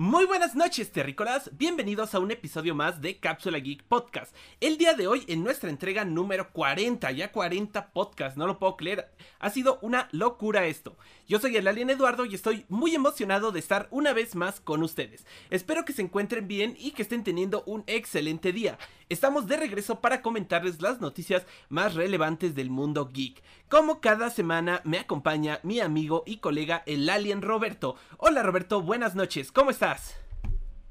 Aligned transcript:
Muy 0.00 0.24
buenas 0.24 0.54
noches, 0.54 0.92
terrícolas. 0.92 1.50
Bienvenidos 1.58 2.14
a 2.14 2.20
un 2.20 2.30
episodio 2.30 2.74
más 2.74 3.02
de 3.02 3.18
Cápsula 3.18 3.58
Geek 3.58 3.82
Podcast. 3.82 4.34
El 4.58 4.78
día 4.78 4.94
de 4.94 5.06
hoy, 5.06 5.26
en 5.28 5.44
nuestra 5.44 5.68
entrega 5.68 6.06
número 6.06 6.52
40, 6.52 7.10
ya 7.10 7.30
40 7.30 7.92
podcasts, 7.92 8.38
no 8.38 8.46
lo 8.46 8.58
puedo 8.58 8.78
creer. 8.78 9.10
Ha 9.40 9.50
sido 9.50 9.78
una 9.82 10.08
locura 10.12 10.64
esto. 10.64 10.96
Yo 11.28 11.38
soy 11.38 11.58
el 11.58 11.68
Alien 11.68 11.90
Eduardo 11.90 12.24
y 12.24 12.34
estoy 12.34 12.64
muy 12.70 12.94
emocionado 12.94 13.52
de 13.52 13.60
estar 13.60 13.88
una 13.90 14.14
vez 14.14 14.36
más 14.36 14.58
con 14.60 14.82
ustedes. 14.82 15.26
Espero 15.50 15.84
que 15.84 15.92
se 15.92 16.00
encuentren 16.00 16.48
bien 16.48 16.76
y 16.78 16.92
que 16.92 17.02
estén 17.02 17.22
teniendo 17.22 17.62
un 17.66 17.84
excelente 17.86 18.54
día. 18.54 18.78
Estamos 19.10 19.48
de 19.48 19.56
regreso 19.56 20.00
para 20.00 20.22
comentarles 20.22 20.80
las 20.80 21.00
noticias 21.00 21.44
más 21.68 21.96
relevantes 21.96 22.54
del 22.54 22.70
mundo 22.70 23.10
geek. 23.12 23.42
Como 23.68 24.00
cada 24.00 24.30
semana 24.30 24.82
me 24.84 25.00
acompaña 25.00 25.58
mi 25.64 25.80
amigo 25.80 26.22
y 26.26 26.38
colega 26.38 26.84
el 26.86 27.10
Alien 27.10 27.42
Roberto. 27.42 27.96
Hola 28.18 28.44
Roberto, 28.44 28.82
buenas 28.82 29.16
noches, 29.16 29.50
¿cómo 29.50 29.70
estás? 29.70 30.16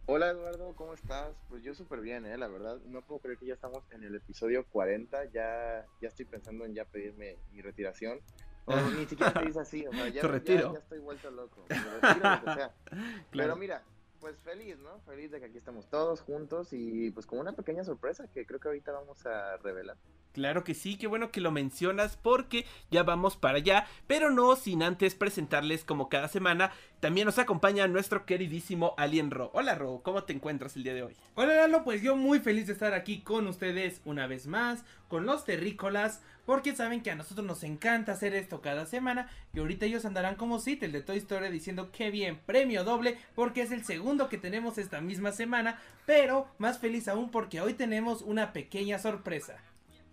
Hola 0.06 0.32
Eduardo, 0.32 0.74
¿cómo 0.76 0.96
estás? 0.96 1.34
Pues 1.48 1.64
yo 1.64 1.74
súper 1.74 2.02
bien, 2.02 2.26
¿eh? 2.26 2.38
la 2.38 2.50
verdad. 2.50 2.80
No 2.88 3.02
puedo 3.04 3.22
creer 3.22 3.38
que 3.38 3.46
ya 3.46 3.54
estamos 3.54 3.84
en 3.92 4.04
el 4.04 4.14
episodio 4.14 4.66
40. 4.66 5.32
Ya, 5.32 5.86
ya 6.02 6.08
estoy 6.10 6.26
pensando 6.26 6.66
en 6.66 6.74
ya 6.74 6.84
pedirme 6.84 7.38
mi 7.54 7.62
retiración. 7.62 8.20
O 8.66 8.76
ni 8.76 9.06
siquiera 9.06 9.32
te 9.32 9.46
dice 9.46 9.62
así, 9.62 9.88
o 9.88 9.94
sea, 9.94 10.10
ya, 10.10 10.22
ya, 10.22 10.72
estoy 10.78 11.00
vuelto 11.00 11.32
loco. 11.32 11.66
Pero 13.32 13.56
mira, 13.56 13.82
pues 14.20 14.42
feliz, 14.42 14.78
¿no? 14.80 15.00
Feliz 15.02 15.32
de 15.32 15.40
que 15.40 15.46
aquí 15.46 15.58
estamos 15.58 15.90
todos 15.90 16.22
juntos 16.22 16.70
y 16.72 17.12
pues 17.12 17.26
con 17.26 17.40
una 17.40 17.54
pequeña 17.54 17.84
sorpresa 17.84 18.28
que 18.32 18.46
creo 18.46 18.60
que 18.60 18.68
ahorita 18.68 18.92
vamos 18.92 19.26
a 19.26 19.58
revelar. 19.58 19.98
Claro 20.34 20.64
que 20.64 20.76
sí, 20.76 20.98
qué 20.98 21.08
bueno 21.08 21.32
que 21.32 21.42
lo 21.42 21.52
mencionas 21.52 22.16
porque 22.16 22.66
ya 22.92 23.02
vamos 23.04 23.36
para 23.36 23.58
allá, 23.58 23.88
pero 24.06 24.30
no 24.30 24.56
sin 24.56 24.84
antes 24.84 25.16
presentarles 25.16 25.84
como 25.84 26.08
cada 26.08 26.28
semana, 26.28 26.72
también 27.00 27.26
nos 27.26 27.40
acompaña 27.40 27.88
nuestro 27.88 28.26
queridísimo 28.26 28.94
Alien 28.98 29.32
Ro. 29.32 29.50
Hola 29.54 29.74
Ro, 29.74 30.02
¿cómo 30.04 30.24
te 30.24 30.34
encuentras 30.34 30.76
el 30.76 30.84
día 30.84 30.94
de 30.94 31.04
hoy? 31.04 31.18
Hola 31.36 31.56
Lalo, 31.56 31.84
pues 31.84 32.04
yo 32.04 32.16
muy 32.16 32.40
feliz 32.40 32.68
de 32.68 32.74
estar 32.74 32.94
aquí 32.94 33.22
con 33.22 33.48
ustedes 33.48 34.02
una 34.06 34.28
vez 34.28 34.46
más, 34.46 34.86
con 35.08 35.26
los 35.26 35.46
terrícolas, 35.46 36.22
porque 36.50 36.76
saben 36.76 37.04
que 37.04 37.12
a 37.12 37.16
nosotros 37.16 37.46
nos 37.46 37.62
encanta 37.62 38.14
hacer 38.14 38.34
esto 38.34 38.60
cada 38.60 38.88
semana 38.88 39.30
y 39.54 39.60
ahorita 39.60 39.86
ellos 39.86 40.04
andarán 40.06 40.34
como 40.34 40.58
Sid, 40.58 40.84
el 40.84 40.92
de 40.92 41.04
Toy 41.04 41.20
Story, 41.20 41.48
diciendo 41.52 41.92
que 41.92 42.10
bien, 42.10 42.40
premio 42.48 42.84
doble, 42.84 43.20
porque 43.36 43.62
es 43.62 43.72
el 43.72 43.86
segundo 43.86 44.30
que 44.30 44.40
tenemos 44.40 44.80
esta 44.80 45.00
misma 45.00 45.32
semana, 45.32 45.80
pero 46.08 46.48
más 46.58 46.80
feliz 46.80 47.08
aún 47.08 47.30
porque 47.30 47.62
hoy 47.62 47.76
tenemos 47.76 48.24
una 48.24 48.52
pequeña 48.52 48.98
sorpresa. 48.98 49.58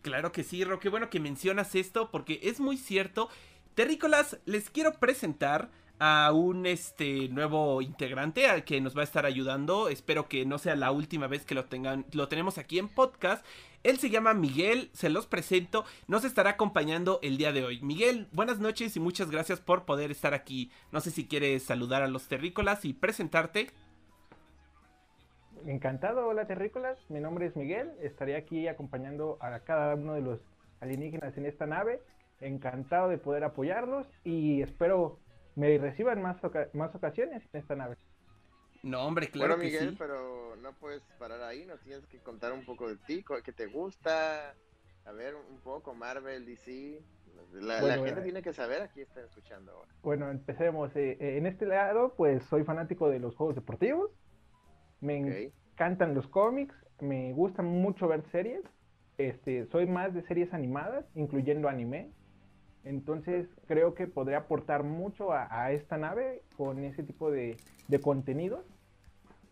Claro 0.02 0.30
que 0.30 0.42
sí, 0.42 0.62
Ro, 0.62 0.78
qué 0.78 0.90
bueno 0.90 1.08
que 1.08 1.20
mencionas 1.20 1.74
esto 1.74 2.10
porque 2.10 2.38
es 2.42 2.60
muy 2.60 2.76
cierto. 2.76 3.30
Terrícolas, 3.74 4.36
les 4.44 4.68
quiero 4.68 4.92
presentar 4.92 5.70
a 5.98 6.32
un 6.32 6.66
este 6.66 7.28
nuevo 7.28 7.80
integrante 7.80 8.46
al 8.46 8.64
que 8.64 8.80
nos 8.80 8.94
va 8.94 9.00
a 9.00 9.04
estar 9.04 9.24
ayudando. 9.24 9.88
Espero 9.88 10.28
que 10.28 10.44
no 10.44 10.58
sea 10.58 10.76
la 10.76 10.90
última 10.90 11.26
vez 11.26 11.46
que 11.46 11.54
lo 11.54 11.64
tengan, 11.64 12.04
lo 12.12 12.28
tenemos 12.28 12.58
aquí 12.58 12.78
en 12.78 12.88
podcast. 12.88 13.44
Él 13.86 13.98
se 13.98 14.10
llama 14.10 14.34
Miguel, 14.34 14.90
se 14.94 15.10
los 15.10 15.28
presento, 15.28 15.84
nos 16.08 16.24
estará 16.24 16.50
acompañando 16.50 17.20
el 17.22 17.36
día 17.36 17.52
de 17.52 17.64
hoy. 17.64 17.80
Miguel, 17.82 18.26
buenas 18.32 18.58
noches 18.58 18.96
y 18.96 19.00
muchas 19.00 19.30
gracias 19.30 19.60
por 19.60 19.84
poder 19.84 20.10
estar 20.10 20.34
aquí. 20.34 20.72
No 20.90 21.00
sé 21.00 21.12
si 21.12 21.28
quieres 21.28 21.62
saludar 21.62 22.02
a 22.02 22.08
los 22.08 22.26
terrícolas 22.26 22.84
y 22.84 22.94
presentarte. 22.94 23.68
Encantado, 25.66 26.26
hola 26.26 26.48
terrícolas, 26.48 26.98
mi 27.08 27.20
nombre 27.20 27.46
es 27.46 27.54
Miguel, 27.54 27.92
estaré 28.02 28.34
aquí 28.34 28.66
acompañando 28.66 29.38
a 29.40 29.56
cada 29.60 29.94
uno 29.94 30.14
de 30.14 30.20
los 30.20 30.40
alienígenas 30.80 31.38
en 31.38 31.46
esta 31.46 31.66
nave, 31.66 32.02
encantado 32.40 33.08
de 33.08 33.18
poder 33.18 33.44
apoyarlos 33.44 34.08
y 34.24 34.62
espero 34.62 35.20
me 35.54 35.78
reciban 35.78 36.20
más, 36.20 36.38
más 36.72 36.92
ocasiones 36.92 37.44
en 37.52 37.60
esta 37.60 37.76
nave. 37.76 37.96
No, 38.82 39.06
hombre, 39.06 39.28
claro 39.30 39.56
bueno, 39.56 39.62
que 39.70 39.78
Miguel, 39.78 39.96
pero 39.98 40.56
no 40.56 40.72
puedes 40.74 41.02
parar 41.18 41.42
ahí, 41.42 41.66
nos 41.66 41.80
tienes 41.80 42.06
que 42.06 42.18
contar 42.18 42.52
un 42.52 42.64
poco 42.64 42.88
de 42.88 42.96
ti, 42.96 43.24
qué 43.44 43.52
te 43.52 43.66
gusta, 43.66 44.54
a 45.04 45.12
ver 45.12 45.34
un 45.34 45.58
poco 45.60 45.94
Marvel, 45.94 46.44
DC, 46.44 47.02
la, 47.52 47.98
gente 47.98 48.22
tiene 48.22 48.42
que 48.42 48.52
saber 48.52 48.82
aquí 48.82 49.00
está 49.00 49.20
escuchando 49.20 49.72
ahora. 49.72 49.90
Bueno, 50.02 50.30
empecemos. 50.30 50.94
Eh, 50.96 51.16
eh, 51.20 51.38
en 51.38 51.46
este 51.46 51.66
lado, 51.66 52.14
pues 52.16 52.42
soy 52.44 52.64
fanático 52.64 53.08
de 53.08 53.18
los 53.18 53.34
juegos 53.34 53.54
deportivos. 53.54 54.10
Me 55.00 55.16
encantan 55.16 56.14
los 56.14 56.26
cómics, 56.28 56.74
me 57.00 57.32
gusta 57.32 57.62
mucho 57.62 58.08
ver 58.08 58.22
series. 58.30 58.62
Este, 59.18 59.66
soy 59.66 59.86
más 59.86 60.12
de 60.14 60.22
series 60.22 60.52
animadas, 60.52 61.06
incluyendo 61.14 61.68
anime. 61.68 62.10
Entonces 62.86 63.48
creo 63.66 63.94
que 63.94 64.06
podría 64.06 64.38
aportar 64.38 64.84
mucho 64.84 65.32
a, 65.32 65.72
esta 65.72 65.98
nave 65.98 66.42
con 66.56 66.84
ese 66.84 67.02
tipo 67.02 67.32
de, 67.32 67.56
contenidos. 68.00 68.64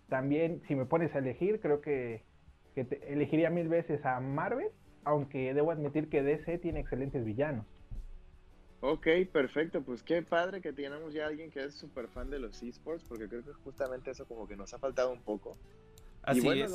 También, 0.08 0.62
si 0.68 0.76
me 0.76 0.86
pones 0.86 1.12
a 1.16 1.18
elegir, 1.18 1.60
creo 1.60 1.80
que, 1.80 2.22
elegiría 3.08 3.50
mil 3.50 3.68
veces 3.68 4.04
a 4.04 4.20
Marvel, 4.20 4.68
aunque 5.02 5.52
debo 5.52 5.72
admitir 5.72 6.08
que 6.08 6.22
DC 6.22 6.58
tiene 6.58 6.80
excelentes 6.80 7.24
villanos. 7.24 7.66
Ok, 8.80 9.08
perfecto. 9.32 9.82
Pues 9.82 10.04
qué 10.04 10.22
padre 10.22 10.60
que 10.60 10.72
tenemos 10.72 11.12
ya 11.12 11.26
alguien 11.26 11.50
que 11.50 11.64
es 11.64 11.74
súper 11.74 12.06
fan 12.06 12.30
de 12.30 12.38
los 12.38 12.62
esports, 12.62 13.02
porque 13.02 13.28
creo 13.28 13.44
que 13.44 13.52
justamente 13.52 14.12
eso 14.12 14.26
como 14.28 14.46
que 14.46 14.56
nos 14.56 14.72
ha 14.74 14.78
faltado 14.78 15.10
un 15.10 15.22
poco. 15.22 15.58
Así 16.24 16.48
es. 16.48 16.72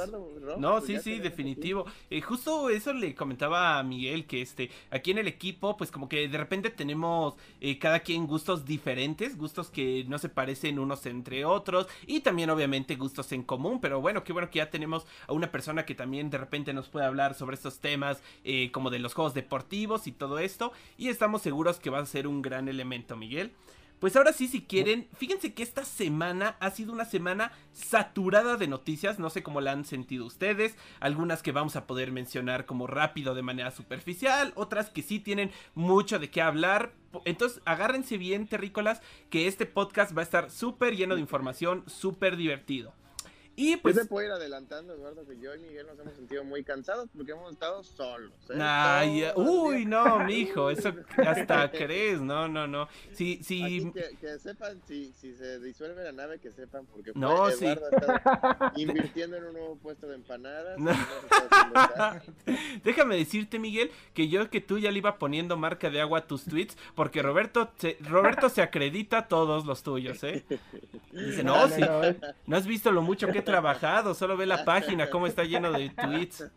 no, 0.58 0.80
pues 0.80 0.86
sí, 0.86 1.00
sí, 1.00 1.20
definitivo. 1.20 1.86
Eh, 2.10 2.22
justo 2.22 2.70
eso 2.70 2.94
le 2.94 3.16
comentaba 3.16 3.80
a 3.80 3.84
Miguel, 3.84 4.26
que 4.26 4.42
este, 4.42 4.70
aquí 4.92 5.12
en 5.12 5.18
el 5.18 5.28
equipo, 5.28 5.76
pues 5.76 5.92
como 5.92 6.08
que 6.08 6.28
de 6.28 6.38
repente 6.38 6.70
tenemos 6.70 7.36
eh, 7.62 7.80
cada 7.80 8.02
quien 8.02 8.28
gustos 8.28 8.66
diferentes, 8.66 9.38
gustos 9.38 9.70
que 9.70 10.06
no 10.08 10.20
se 10.20 10.30
parecen 10.30 10.80
unos 10.80 11.06
entre 11.06 11.46
otros, 11.46 11.88
y 12.06 12.20
también 12.22 12.50
obviamente 12.50 12.96
gustos 12.96 13.32
en 13.32 13.44
común, 13.44 13.80
pero 13.82 14.02
bueno, 14.02 14.24
qué 14.24 14.34
bueno 14.34 14.50
que 14.50 14.58
ya 14.58 14.70
tenemos 14.70 15.06
a 15.28 15.34
una 15.34 15.52
persona 15.52 15.86
que 15.86 15.96
también 15.96 16.30
de 16.30 16.38
repente 16.38 16.74
nos 16.74 16.90
puede 16.90 17.06
hablar 17.06 17.34
sobre 17.34 17.56
estos 17.56 17.80
temas, 17.80 18.22
eh, 18.44 18.72
como 18.72 18.90
de 18.90 19.00
los 19.00 19.14
juegos 19.14 19.34
deportivos 19.34 20.08
y 20.08 20.12
todo 20.12 20.40
esto, 20.40 20.72
y 20.98 21.10
estamos 21.10 21.42
seguros 21.42 21.80
que 21.80 21.90
va 21.90 22.00
a 22.00 22.06
ser 22.06 22.28
un 22.28 22.42
gran 22.42 22.68
elemento, 22.68 23.18
Miguel. 23.18 23.52
Pues 24.00 24.16
ahora 24.16 24.32
sí, 24.32 24.48
si 24.48 24.62
quieren, 24.62 25.10
fíjense 25.18 25.54
que 25.54 25.62
esta 25.62 25.84
semana 25.84 26.56
ha 26.62 26.72
sido 26.72 26.94
una 26.94 27.04
semana 27.04 27.52
saturada 27.74 28.56
de 28.56 28.68
noticias, 28.68 29.20
no 29.20 29.30
sé 29.30 29.44
cómo 29.44 29.60
la 29.60 29.74
han 29.74 29.84
sentido 29.84 30.26
ustedes, 30.26 30.78
algunas 31.02 31.44
que 31.44 31.52
vamos 31.52 31.76
a 31.76 31.86
poder 31.86 32.14
mencionar 32.14 32.66
como 32.66 32.88
rápido 32.88 33.36
de 33.36 33.42
manera 33.42 33.72
superficial, 33.72 34.54
otras 34.56 34.90
que 34.90 35.02
sí 35.02 35.20
tienen 35.20 35.52
mucho 35.76 36.18
de 36.18 36.30
qué 36.30 36.42
hablar. 36.42 36.94
Entonces 37.26 37.62
agárrense 37.66 38.18
bien, 38.18 38.48
terrícolas, 38.48 39.02
que 39.30 39.48
este 39.48 39.66
podcast 39.66 40.16
va 40.16 40.22
a 40.22 40.24
estar 40.24 40.50
súper 40.50 40.96
lleno 40.96 41.16
de 41.16 41.22
información, 41.22 41.84
súper 41.88 42.38
divertido. 42.38 42.94
Y 43.60 43.76
pues. 43.76 43.94
se 43.94 44.06
puede 44.06 44.28
ir 44.28 44.32
adelantando, 44.32 44.94
Eduardo, 44.94 45.28
que 45.28 45.38
yo 45.38 45.54
y 45.54 45.60
Miguel 45.60 45.86
nos 45.86 46.00
hemos 46.00 46.14
sentido 46.14 46.46
muy 46.46 46.64
cansados 46.64 47.10
porque 47.14 47.34
hemos 47.34 47.52
estado 47.52 47.84
solos. 47.84 48.32
¿eh? 48.50 48.58
Ay, 48.58 49.26
uy, 49.36 49.86
no, 49.86 50.20
mijo, 50.20 50.70
eso 50.70 50.94
hasta 51.28 51.70
crees, 51.70 52.22
no, 52.22 52.48
no, 52.48 52.68
no. 52.68 52.88
Sí, 53.12 53.42
sí. 53.44 53.92
que, 54.22 54.40
sepan, 54.40 54.82
si, 54.88 55.12
si 55.12 55.36
se 55.36 55.60
disuelve 55.60 56.06
la 56.06 56.14
nave, 56.14 56.40
que 56.40 56.54
sepan, 56.54 56.86
porque 56.86 57.12
no, 57.16 57.50
Eduardo 57.50 57.90
está 57.92 58.72
invirtiendo 58.78 59.36
en 59.36 59.44
un 59.44 59.54
nuevo 59.54 59.76
puesto 59.76 60.08
de 60.08 60.16
empanadas. 60.16 60.80
Déjame 62.86 63.18
decirte, 63.18 63.60
Miguel, 63.60 63.92
que 64.14 64.30
yo 64.30 64.50
que 64.50 64.62
tú 64.62 64.80
ya 64.80 64.90
le 64.90 65.00
iba 65.00 65.20
poniendo 65.20 65.58
marca 65.58 65.90
de 65.90 66.00
agua 66.00 66.20
a 66.20 66.28
tus 66.28 66.46
tweets, 66.46 66.78
porque 66.96 67.22
Roberto, 67.22 67.74
Roberto 68.08 68.48
se 68.48 68.62
acredita 68.62 69.28
todos 69.28 69.66
los 69.66 69.84
tuyos, 69.84 70.24
¿eh? 70.24 70.46
Dice, 71.12 71.44
no, 71.44 71.68
sí, 71.68 71.82
no 72.48 72.56
has 72.56 72.66
visto 72.66 72.94
lo 72.94 73.02
mucho 73.02 73.28
que 73.28 73.49
trabajado, 73.50 74.14
solo 74.14 74.38
ve 74.38 74.46
la 74.46 74.66
página, 74.66 75.10
cómo 75.10 75.28
está 75.28 75.44
lleno 75.44 75.72
de 75.72 75.90
tweets. 75.90 76.52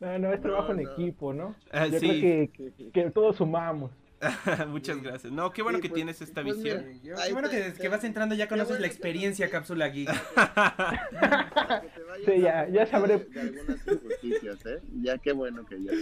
No, 0.00 0.18
no, 0.18 0.32
es 0.32 0.40
trabajo 0.40 0.72
en 0.72 0.80
equipo, 0.80 1.32
¿no? 1.32 1.54
Ah, 1.70 1.86
Yo 1.86 1.98
creo 1.98 2.20
que, 2.20 2.90
que 2.92 3.10
todos 3.10 3.36
sumamos. 3.36 3.90
Muchas 4.68 5.02
gracias. 5.02 5.32
No, 5.32 5.52
qué 5.52 5.62
bueno 5.62 5.80
que 5.80 5.88
pues, 5.88 5.96
tienes 5.96 6.22
esta 6.22 6.42
pues 6.42 6.56
visión. 6.56 6.84
qué 7.02 7.32
bueno 7.32 7.48
que, 7.48 7.88
vas 7.88 8.04
entrando 8.04 8.34
ya 8.34 8.48
conoces 8.48 8.80
la 8.80 8.86
experiencia 8.86 9.50
cápsula 9.50 9.88
geek. 9.88 10.08
sí, 12.24 12.40
ya, 12.40 12.68
ya 12.68 12.86
sabré. 12.86 13.18
De, 13.18 13.40
algunas 13.40 13.86
injusticias, 13.86 14.66
¿eh? 14.66 14.80
Ya 15.02 15.18
qué 15.18 15.32
bueno 15.32 15.64
que 15.66 15.82
ya. 15.82 15.92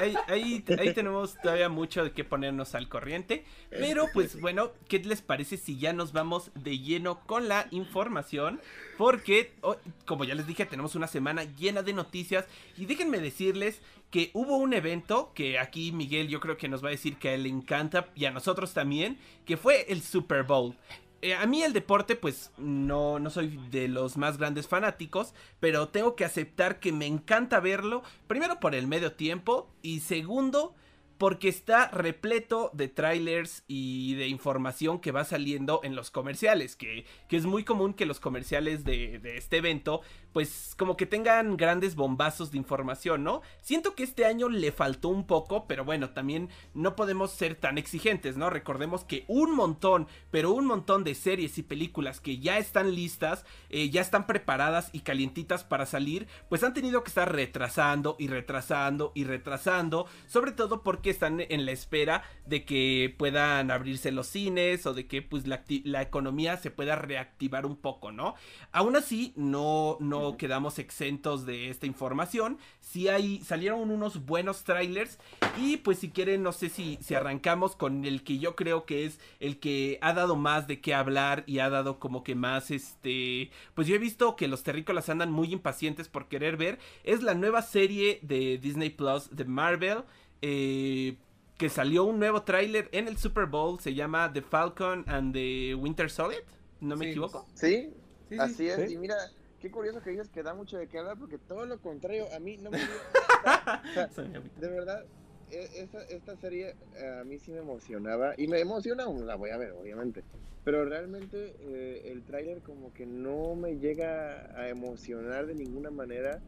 Ahí, 0.00 0.62
ahí, 0.66 0.92
tenemos 0.92 1.36
todavía 1.40 1.68
mucho 1.68 2.04
de 2.04 2.12
qué 2.12 2.24
ponernos 2.24 2.74
al 2.74 2.88
corriente. 2.88 3.44
Pero 3.70 4.06
pues 4.12 4.40
bueno, 4.40 4.72
¿qué 4.88 4.98
les 5.00 5.22
parece 5.22 5.56
si 5.56 5.78
ya 5.78 5.92
nos 5.92 6.12
vamos 6.12 6.50
de 6.54 6.78
lleno 6.78 7.20
con 7.26 7.48
la 7.48 7.66
información? 7.70 8.60
Porque, 8.96 9.52
oh, 9.60 9.76
como 10.06 10.24
ya 10.24 10.34
les 10.34 10.46
dije, 10.46 10.66
tenemos 10.66 10.94
una 10.94 11.06
semana 11.06 11.44
llena 11.44 11.82
de 11.82 11.92
noticias. 11.92 12.46
Y 12.76 12.86
déjenme 12.86 13.18
decirles 13.18 13.80
que 14.10 14.30
hubo 14.32 14.56
un 14.56 14.72
evento 14.72 15.32
que 15.34 15.58
aquí 15.58 15.92
Miguel 15.92 16.28
yo 16.28 16.40
creo 16.40 16.56
que 16.56 16.68
nos 16.68 16.82
va 16.82 16.88
a 16.88 16.92
decir 16.92 17.16
que 17.16 17.28
a 17.28 17.34
él 17.34 17.42
le 17.42 17.50
encanta 17.50 18.08
y 18.14 18.24
a 18.24 18.30
nosotros 18.30 18.72
también, 18.72 19.18
que 19.44 19.56
fue 19.56 19.86
el 19.88 20.02
Super 20.02 20.44
Bowl. 20.44 20.74
Eh, 21.20 21.34
a 21.34 21.46
mí 21.46 21.62
el 21.62 21.72
deporte 21.72 22.14
pues 22.14 22.52
no, 22.58 23.18
no 23.18 23.30
soy 23.30 23.58
de 23.70 23.88
los 23.88 24.16
más 24.16 24.38
grandes 24.38 24.68
fanáticos, 24.68 25.34
pero 25.58 25.88
tengo 25.88 26.14
que 26.14 26.24
aceptar 26.24 26.78
que 26.78 26.92
me 26.92 27.06
encanta 27.06 27.58
verlo, 27.58 28.02
primero 28.28 28.60
por 28.60 28.74
el 28.74 28.86
medio 28.86 29.12
tiempo 29.12 29.68
y 29.82 30.00
segundo 30.00 30.74
porque 31.18 31.48
está 31.48 31.88
repleto 31.88 32.70
de 32.72 32.86
trailers 32.86 33.64
y 33.66 34.14
de 34.14 34.28
información 34.28 35.00
que 35.00 35.10
va 35.10 35.24
saliendo 35.24 35.80
en 35.82 35.96
los 35.96 36.12
comerciales, 36.12 36.76
que, 36.76 37.04
que 37.28 37.36
es 37.36 37.44
muy 37.44 37.64
común 37.64 37.92
que 37.92 38.06
los 38.06 38.20
comerciales 38.20 38.84
de, 38.84 39.18
de, 39.18 39.36
este 39.36 39.56
evento, 39.56 40.00
pues 40.38 40.76
como 40.78 40.96
que 40.96 41.04
tengan 41.04 41.56
grandes 41.56 41.96
bombazos 41.96 42.52
de 42.52 42.58
información, 42.58 43.24
¿no? 43.24 43.42
Siento 43.60 43.96
que 43.96 44.04
este 44.04 44.24
año 44.24 44.48
le 44.48 44.70
faltó 44.70 45.08
un 45.08 45.26
poco, 45.26 45.66
pero 45.66 45.84
bueno, 45.84 46.10
también 46.10 46.48
no 46.74 46.94
podemos 46.94 47.32
ser 47.32 47.56
tan 47.56 47.76
exigentes, 47.76 48.36
¿no? 48.36 48.48
Recordemos 48.48 49.02
que 49.02 49.24
un 49.26 49.52
montón, 49.52 50.06
pero 50.30 50.52
un 50.52 50.64
montón 50.64 51.02
de 51.02 51.16
series 51.16 51.58
y 51.58 51.64
películas 51.64 52.20
que 52.20 52.38
ya 52.38 52.58
están 52.58 52.94
listas, 52.94 53.44
eh, 53.68 53.90
ya 53.90 54.00
están 54.00 54.28
preparadas 54.28 54.90
y 54.92 55.00
calientitas 55.00 55.64
para 55.64 55.86
salir, 55.86 56.28
pues 56.48 56.62
han 56.62 56.72
tenido 56.72 57.02
que 57.02 57.08
estar 57.08 57.34
retrasando 57.34 58.14
y 58.20 58.28
retrasando 58.28 59.10
y 59.16 59.24
retrasando, 59.24 60.06
sobre 60.28 60.52
todo 60.52 60.84
porque 60.84 61.10
están 61.10 61.40
en 61.40 61.66
la 61.66 61.72
espera 61.72 62.22
de 62.46 62.64
que 62.64 63.12
puedan 63.18 63.72
abrirse 63.72 64.12
los 64.12 64.28
cines 64.28 64.86
o 64.86 64.94
de 64.94 65.08
que 65.08 65.20
pues 65.20 65.48
la, 65.48 65.64
economía 66.00 66.56
se 66.58 66.70
pueda 66.70 66.94
reactivar 66.94 67.66
un 67.66 67.74
poco, 67.74 68.12
¿no? 68.12 68.36
Aún 68.70 68.94
así, 68.94 69.32
no, 69.34 69.96
no 69.98 70.27
quedamos 70.36 70.78
exentos 70.78 71.46
de 71.46 71.70
esta 71.70 71.86
información. 71.86 72.58
Si 72.80 73.08
hay, 73.08 73.42
salieron 73.44 73.90
unos 73.90 74.26
buenos 74.26 74.64
trailers 74.64 75.18
y 75.56 75.78
pues 75.78 75.98
si 75.98 76.10
quieren, 76.10 76.42
no 76.42 76.52
sé 76.52 76.68
si, 76.68 76.98
si 77.00 77.14
arrancamos 77.14 77.76
con 77.76 78.04
el 78.04 78.22
que 78.22 78.38
yo 78.38 78.56
creo 78.56 78.84
que 78.84 79.06
es 79.06 79.18
el 79.40 79.58
que 79.58 79.98
ha 80.02 80.12
dado 80.12 80.36
más 80.36 80.66
de 80.66 80.80
qué 80.80 80.94
hablar 80.94 81.44
y 81.46 81.60
ha 81.60 81.70
dado 81.70 81.98
como 81.98 82.22
que 82.22 82.34
más, 82.34 82.70
este, 82.70 83.50
pues 83.74 83.86
yo 83.86 83.94
he 83.94 83.98
visto 83.98 84.36
que 84.36 84.48
los 84.48 84.62
terrícolas 84.62 85.08
andan 85.08 85.32
muy 85.32 85.52
impacientes 85.52 86.08
por 86.08 86.28
querer 86.28 86.56
ver, 86.56 86.78
es 87.04 87.22
la 87.22 87.34
nueva 87.34 87.62
serie 87.62 88.18
de 88.22 88.58
Disney 88.58 88.90
Plus 88.90 89.34
de 89.34 89.44
Marvel. 89.44 90.04
Eh, 90.42 91.16
que 91.58 91.68
salió 91.68 92.04
un 92.04 92.20
nuevo 92.20 92.42
tráiler 92.42 92.88
en 92.92 93.08
el 93.08 93.18
Super 93.18 93.46
Bowl, 93.46 93.80
se 93.80 93.92
llama 93.92 94.32
The 94.32 94.42
Falcon 94.42 95.04
and 95.08 95.34
the 95.34 95.74
Winter 95.74 96.08
Solid, 96.08 96.38
¿no 96.80 96.96
me 96.96 97.10
equivoco? 97.10 97.46
Sí, 97.54 97.92
así 98.38 98.68
es, 98.68 98.92
y 98.92 98.96
mira, 98.96 99.16
qué 99.60 99.70
curioso 99.70 100.00
que 100.02 100.10
dices 100.10 100.28
que 100.28 100.42
da 100.42 100.54
mucho 100.54 100.78
de 100.78 100.88
qué 100.88 100.98
hablar, 100.98 101.18
porque 101.18 101.38
todo 101.38 101.66
lo 101.66 101.78
contrario, 101.80 102.26
a 102.34 102.38
mí 102.38 102.56
no 102.58 102.70
me... 102.70 102.78
de 104.60 104.68
verdad, 104.68 105.04
e, 105.50 105.82
esta, 105.82 106.02
esta 106.04 106.36
serie 106.36 106.74
a 107.20 107.24
mí 107.24 107.38
sí 107.38 107.50
me 107.50 107.58
emocionaba, 107.58 108.34
y 108.36 108.46
me 108.46 108.60
emociona 108.60 109.04
aún, 109.04 109.26
la 109.26 109.36
voy 109.36 109.50
a 109.50 109.56
ver, 109.56 109.72
obviamente, 109.72 110.22
pero 110.64 110.84
realmente 110.84 111.54
eh, 111.60 112.12
el 112.12 112.24
tráiler 112.24 112.62
como 112.62 112.92
que 112.92 113.06
no 113.06 113.54
me 113.54 113.78
llega 113.78 114.54
a 114.58 114.68
emocionar 114.68 115.46
de 115.46 115.54
ninguna 115.54 115.90
manera, 115.90 116.40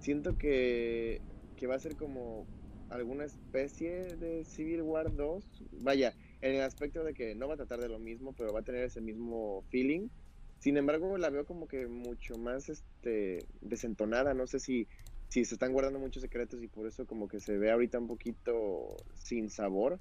siento 0.00 0.36
que, 0.36 1.20
que 1.56 1.66
va 1.66 1.76
a 1.76 1.80
ser 1.80 1.96
como 1.96 2.46
alguna 2.90 3.24
especie 3.24 4.16
de 4.16 4.44
Civil 4.44 4.82
War 4.82 5.14
2. 5.14 5.44
Vaya, 5.82 6.14
en 6.40 6.56
el 6.56 6.62
aspecto 6.62 7.04
de 7.04 7.14
que 7.14 7.34
no 7.34 7.48
va 7.48 7.54
a 7.54 7.56
tratar 7.56 7.80
de 7.80 7.88
lo 7.88 7.98
mismo, 7.98 8.32
pero 8.32 8.52
va 8.52 8.60
a 8.60 8.64
tener 8.64 8.84
ese 8.84 9.00
mismo 9.00 9.64
feeling. 9.70 10.08
Sin 10.58 10.76
embargo, 10.76 11.18
la 11.18 11.30
veo 11.30 11.46
como 11.46 11.68
que 11.68 11.86
mucho 11.88 12.36
más 12.38 12.68
este 12.68 13.46
desentonada. 13.60 14.34
No 14.34 14.46
sé 14.46 14.60
si, 14.60 14.88
si 15.28 15.44
se 15.44 15.54
están 15.54 15.72
guardando 15.72 15.98
muchos 15.98 16.22
secretos 16.22 16.62
y 16.62 16.68
por 16.68 16.86
eso 16.86 17.06
como 17.06 17.28
que 17.28 17.40
se 17.40 17.58
ve 17.58 17.70
ahorita 17.70 17.98
un 17.98 18.08
poquito 18.08 18.96
sin 19.14 19.50
sabor. 19.50 20.00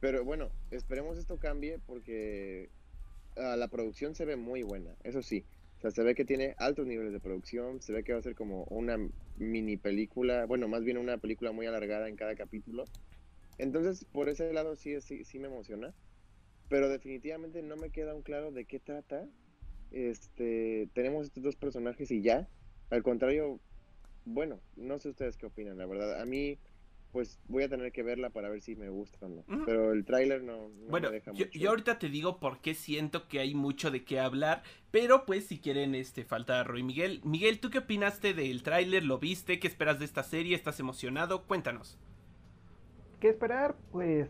Pero 0.00 0.24
bueno, 0.24 0.50
esperemos 0.70 1.18
esto 1.18 1.38
cambie 1.38 1.78
porque 1.80 2.70
ah, 3.36 3.56
la 3.56 3.68
producción 3.68 4.14
se 4.14 4.24
ve 4.24 4.36
muy 4.36 4.62
buena, 4.62 4.96
eso 5.04 5.22
sí 5.22 5.46
sea, 5.84 5.90
se 5.90 6.02
ve 6.02 6.14
que 6.14 6.24
tiene 6.24 6.54
altos 6.58 6.86
niveles 6.86 7.12
de 7.12 7.20
producción, 7.20 7.80
se 7.82 7.92
ve 7.92 8.04
que 8.04 8.12
va 8.12 8.18
a 8.18 8.22
ser 8.22 8.34
como 8.34 8.64
una 8.64 8.96
mini 9.34 9.76
película, 9.76 10.46
bueno, 10.46 10.68
más 10.68 10.82
bien 10.84 10.98
una 10.98 11.18
película 11.18 11.52
muy 11.52 11.66
alargada 11.66 12.08
en 12.08 12.16
cada 12.16 12.34
capítulo. 12.34 12.84
Entonces, 13.58 14.06
por 14.12 14.28
ese 14.28 14.52
lado 14.52 14.76
sí, 14.76 15.00
sí, 15.00 15.24
sí 15.24 15.38
me 15.38 15.48
emociona, 15.48 15.94
pero 16.68 16.88
definitivamente 16.88 17.62
no 17.62 17.76
me 17.76 17.90
queda 17.90 18.14
un 18.14 18.22
claro 18.22 18.50
de 18.52 18.64
qué 18.66 18.80
trata. 18.80 19.28
Este, 19.94 20.88
tenemos 20.92 21.26
estos 21.26 21.42
dos 21.42 21.56
personajes 21.56 22.10
y 22.10 22.20
ya. 22.20 22.48
Al 22.90 23.02
contrario, 23.02 23.60
bueno, 24.24 24.60
no 24.76 24.98
sé 24.98 25.10
ustedes 25.10 25.36
qué 25.36 25.46
opinan, 25.46 25.78
la 25.78 25.86
verdad. 25.86 26.20
A 26.20 26.26
mí 26.26 26.58
pues 27.14 27.38
voy 27.46 27.62
a 27.62 27.68
tener 27.68 27.92
que 27.92 28.02
verla 28.02 28.30
para 28.30 28.48
ver 28.48 28.60
si 28.60 28.74
me 28.74 28.88
gusta 28.88 29.24
o 29.24 29.28
no. 29.28 29.44
Pero 29.64 29.92
el 29.92 30.04
tráiler 30.04 30.42
no, 30.42 30.68
bueno, 30.88 31.10
me 31.10 31.14
deja 31.14 31.30
yo, 31.32 31.46
yo, 31.46 31.70
ahorita 31.70 32.00
te 32.00 32.08
digo 32.08 32.40
por 32.40 32.60
qué 32.60 32.74
siento 32.74 33.28
que 33.28 33.38
hay 33.38 33.54
mucho 33.54 33.92
de 33.92 34.04
qué 34.04 34.18
hablar, 34.18 34.64
pero 34.90 35.24
pues 35.24 35.46
si 35.46 35.60
quieren, 35.60 35.94
este, 35.94 36.24
falta 36.24 36.64
Roy 36.64 36.82
Miguel. 36.82 37.20
Miguel, 37.22 37.60
¿tú 37.60 37.70
qué 37.70 37.78
opinaste 37.78 38.34
del 38.34 38.64
tráiler? 38.64 39.04
¿Lo 39.04 39.20
viste? 39.20 39.60
¿Qué 39.60 39.68
esperas 39.68 40.00
de 40.00 40.06
esta 40.06 40.24
serie? 40.24 40.56
¿Estás 40.56 40.80
emocionado? 40.80 41.44
Cuéntanos. 41.44 42.00
¿Qué 43.20 43.28
esperar? 43.28 43.76
Pues 43.92 44.28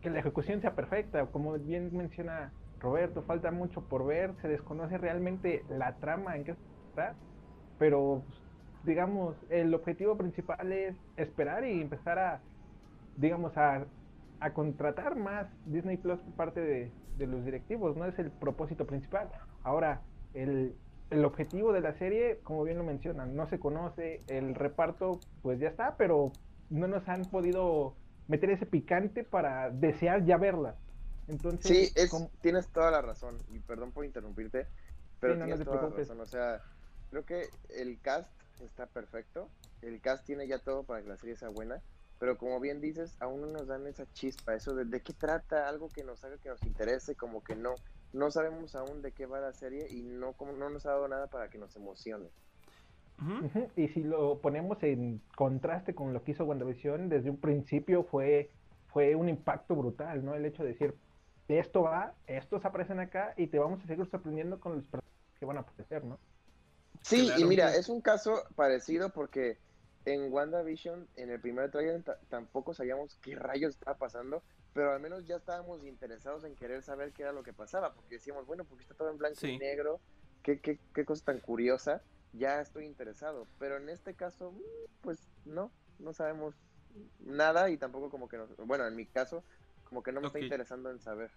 que 0.00 0.08
la 0.08 0.20
ejecución 0.20 0.62
sea 0.62 0.74
perfecta. 0.74 1.26
Como 1.26 1.58
bien 1.58 1.94
menciona 1.94 2.50
Roberto, 2.80 3.22
falta 3.22 3.50
mucho 3.50 3.82
por 3.82 4.06
ver, 4.06 4.34
se 4.40 4.48
desconoce 4.48 4.98
realmente 4.98 5.64
la 5.68 5.96
trama 5.96 6.36
en 6.36 6.44
qué 6.44 6.54
está, 6.88 7.14
pero 7.78 8.22
digamos, 8.84 9.36
el 9.50 9.74
objetivo 9.74 10.16
principal 10.16 10.72
es 10.72 10.96
esperar 11.16 11.64
y 11.64 11.80
empezar 11.80 12.18
a, 12.18 12.40
digamos, 13.16 13.56
a, 13.56 13.84
a 14.40 14.52
contratar 14.52 15.16
más 15.16 15.46
Disney 15.66 15.98
Plus 15.98 16.18
por 16.20 16.34
parte 16.34 16.60
de, 16.60 16.90
de, 17.18 17.26
los 17.26 17.44
directivos, 17.44 17.96
no 17.96 18.06
es 18.06 18.18
el 18.18 18.30
propósito 18.30 18.86
principal. 18.86 19.28
Ahora, 19.62 20.00
el, 20.32 20.74
el 21.10 21.24
objetivo 21.24 21.72
de 21.72 21.82
la 21.82 21.92
serie, 21.92 22.38
como 22.42 22.64
bien 22.64 22.78
lo 22.78 22.84
mencionan, 22.84 23.36
no 23.36 23.46
se 23.46 23.58
conoce, 23.58 24.22
el 24.28 24.54
reparto 24.54 25.20
pues 25.42 25.58
ya 25.58 25.68
está, 25.68 25.96
pero 25.98 26.32
no 26.70 26.86
nos 26.86 27.06
han 27.08 27.26
podido 27.26 27.94
meter 28.28 28.50
ese 28.50 28.64
picante 28.64 29.24
para 29.24 29.70
desear 29.70 30.24
ya 30.24 30.38
verla. 30.38 30.76
Entonces, 31.30 31.92
sí, 31.92 31.92
es, 31.94 32.10
tienes 32.40 32.68
toda 32.68 32.90
la 32.90 33.00
razón, 33.00 33.38
y 33.52 33.60
perdón 33.60 33.92
por 33.92 34.04
interrumpirte, 34.04 34.66
pero 35.20 35.36
tienes 35.36 35.64
toda 35.64 35.82
la 35.82 35.88
razón, 35.88 36.20
o 36.20 36.26
sea, 36.26 36.60
creo 37.10 37.24
que 37.24 37.48
el 37.70 38.00
cast 38.00 38.30
está 38.62 38.86
perfecto. 38.86 39.48
El 39.82 40.00
cast 40.00 40.24
tiene 40.26 40.46
ya 40.46 40.58
todo 40.58 40.82
para 40.84 41.02
que 41.02 41.08
la 41.08 41.16
serie 41.16 41.36
sea 41.36 41.48
buena. 41.48 41.80
Pero 42.18 42.36
como 42.36 42.60
bien 42.60 42.82
dices, 42.82 43.16
aún 43.20 43.40
no 43.40 43.46
nos 43.46 43.66
dan 43.66 43.86
esa 43.86 44.04
chispa, 44.12 44.54
eso 44.54 44.74
de, 44.74 44.84
de 44.84 45.00
qué 45.00 45.14
trata, 45.14 45.68
algo 45.68 45.88
que 45.88 46.04
nos 46.04 46.22
haga 46.22 46.36
que 46.36 46.50
nos 46.50 46.62
interese, 46.64 47.14
como 47.14 47.42
que 47.42 47.56
no. 47.56 47.76
No 48.12 48.30
sabemos 48.30 48.74
aún 48.74 49.00
de 49.00 49.12
qué 49.12 49.24
va 49.24 49.40
la 49.40 49.54
serie 49.54 49.88
y 49.88 50.02
no, 50.02 50.34
como, 50.34 50.52
no 50.52 50.68
nos 50.68 50.84
ha 50.84 50.90
dado 50.90 51.08
nada 51.08 51.28
para 51.28 51.48
que 51.48 51.56
nos 51.56 51.74
emocione. 51.76 52.28
Y 53.76 53.88
si 53.88 54.02
lo 54.02 54.38
ponemos 54.38 54.82
en 54.82 55.20
contraste 55.36 55.94
con 55.94 56.12
lo 56.12 56.22
que 56.22 56.32
hizo 56.32 56.44
WandaVision, 56.44 57.08
desde 57.08 57.30
un 57.30 57.36
principio 57.36 58.02
fue, 58.02 58.50
fue 58.88 59.14
un 59.14 59.28
impacto 59.28 59.76
brutal, 59.76 60.24
¿no? 60.24 60.34
El 60.34 60.46
hecho 60.46 60.62
de 60.62 60.70
decir, 60.70 60.94
esto 61.58 61.82
va, 61.82 62.14
estos 62.26 62.64
aparecen 62.64 63.00
acá 63.00 63.34
y 63.36 63.46
te 63.46 63.58
vamos 63.58 63.82
a 63.82 63.86
seguir 63.86 64.06
sorprendiendo 64.06 64.60
con 64.60 64.76
los 64.76 64.84
personajes 64.84 65.38
que 65.38 65.46
van 65.46 65.56
a 65.56 65.60
aparecer, 65.60 66.04
¿no? 66.04 66.18
Sí, 67.02 67.30
y 67.36 67.44
mira, 67.44 67.74
es 67.74 67.88
un 67.88 68.00
caso 68.00 68.44
parecido 68.54 69.10
porque 69.10 69.58
en 70.04 70.32
WandaVision, 70.32 71.08
en 71.16 71.30
el 71.30 71.40
primer 71.40 71.70
trailer, 71.70 72.02
tampoco 72.28 72.74
sabíamos 72.74 73.16
qué 73.22 73.34
rayos 73.34 73.74
estaba 73.74 73.96
pasando, 73.96 74.42
pero 74.72 74.92
al 74.92 75.00
menos 75.00 75.26
ya 75.26 75.36
estábamos 75.36 75.84
interesados 75.84 76.44
en 76.44 76.54
querer 76.54 76.82
saber 76.82 77.12
qué 77.12 77.22
era 77.22 77.32
lo 77.32 77.42
que 77.42 77.52
pasaba, 77.52 77.94
porque 77.94 78.16
decíamos, 78.16 78.46
bueno, 78.46 78.64
porque 78.64 78.82
está 78.82 78.94
todo 78.94 79.10
en 79.10 79.18
blanco 79.18 79.46
y 79.46 79.58
negro, 79.58 80.00
¿Qué, 80.42 80.58
qué, 80.58 80.78
qué 80.94 81.04
cosa 81.04 81.26
tan 81.26 81.40
curiosa, 81.40 82.02
ya 82.32 82.60
estoy 82.62 82.86
interesado, 82.86 83.46
pero 83.58 83.76
en 83.76 83.90
este 83.90 84.14
caso, 84.14 84.52
mm, 84.52 84.60
pues 85.02 85.28
no, 85.44 85.70
no 85.98 86.14
sabemos 86.14 86.54
nada 87.18 87.70
y 87.70 87.76
tampoco 87.76 88.08
como 88.10 88.28
que 88.28 88.38
nos, 88.38 88.56
bueno, 88.56 88.86
en 88.86 88.96
mi 88.96 89.06
caso, 89.06 89.44
como 89.90 90.02
que 90.02 90.12
no 90.12 90.20
me 90.22 90.28
está 90.28 90.40
interesando 90.40 90.90
en 90.90 91.00
saber. 91.00 91.30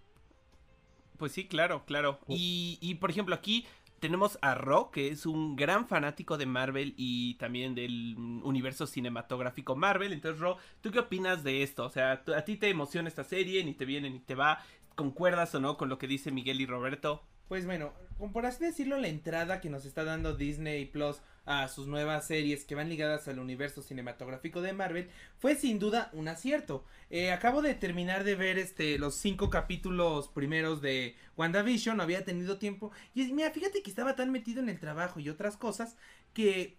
Pues 1.18 1.34
sí, 1.34 1.48
claro, 1.48 1.84
claro. 1.86 2.20
Y, 2.28 2.78
y 2.82 2.96
por 2.96 3.10
ejemplo, 3.10 3.36
aquí 3.36 3.66
tenemos 4.00 4.38
a 4.42 4.54
Ro, 4.56 4.92
que 4.92 5.10
es 5.10 5.26
un 5.26 5.56
gran 5.56 5.88
fanático 5.88 6.38
de 6.38 6.46
Marvel 6.46 6.94
y 6.98 7.36
también 7.36 7.74
del 7.74 8.16
universo 8.44 8.86
cinematográfico 8.86 9.76
Marvel. 9.76 10.14
Entonces, 10.14 10.40
Ro, 10.40 10.58
¿tú 10.82 10.92
qué 10.92 11.00
opinas 11.00 11.44
de 11.44 11.64
esto? 11.64 11.86
O 11.86 11.90
sea, 11.90 12.24
¿a 12.36 12.46
ti 12.46 12.58
te 12.58 12.70
emociona 12.70 13.08
esta 13.08 13.24
serie? 13.24 13.64
¿Ni 13.64 13.74
te 13.74 13.86
viene 13.86 14.10
ni 14.10 14.20
te 14.20 14.36
va? 14.36 14.60
¿Concuerdas 14.96 15.56
o 15.56 15.60
no 15.60 15.78
con 15.78 15.90
lo 15.90 15.98
que 15.98 16.08
dice 16.08 16.32
Miguel 16.32 16.62
y 16.62 16.66
Roberto? 16.66 17.24
Pues 17.48 17.66
bueno, 17.66 17.94
por 18.32 18.46
así 18.46 18.64
decirlo, 18.64 18.98
la 18.98 19.08
entrada 19.08 19.62
que 19.62 19.70
nos 19.70 19.86
está 19.86 20.04
dando 20.04 20.36
Disney 20.36 20.86
Plus 20.86 21.22
a 21.46 21.68
sus 21.68 21.88
nuevas 21.88 22.28
series 22.28 22.64
que 22.64 22.76
van 22.76 22.90
ligadas 22.90 23.28
al 23.28 23.40
universo 23.40 23.82
cinematográfico 23.82 24.62
de 24.62 24.74
Marvel 24.74 25.10
fue 25.40 25.56
sin 25.56 25.80
duda 25.80 26.10
un 26.14 26.28
acierto. 26.28 26.86
Eh, 27.10 27.32
acabo 27.32 27.62
de 27.62 27.76
terminar 27.76 28.24
de 28.24 28.36
ver 28.36 28.58
este 28.58 28.98
los 28.98 29.16
cinco 29.16 29.50
capítulos 29.50 30.30
primeros 30.30 30.82
de 30.82 31.16
WandaVision, 31.38 31.98
no 31.98 32.04
había 32.04 32.26
tenido 32.26 32.58
tiempo 32.58 32.92
y 33.14 33.32
mira, 33.34 33.52
fíjate 33.52 33.82
que 33.82 33.90
estaba 33.90 34.16
tan 34.16 34.32
metido 34.32 34.62
en 34.62 34.70
el 34.70 34.80
trabajo 34.80 35.20
y 35.20 35.30
otras 35.30 35.58
cosas 35.58 35.98
que 36.34 36.78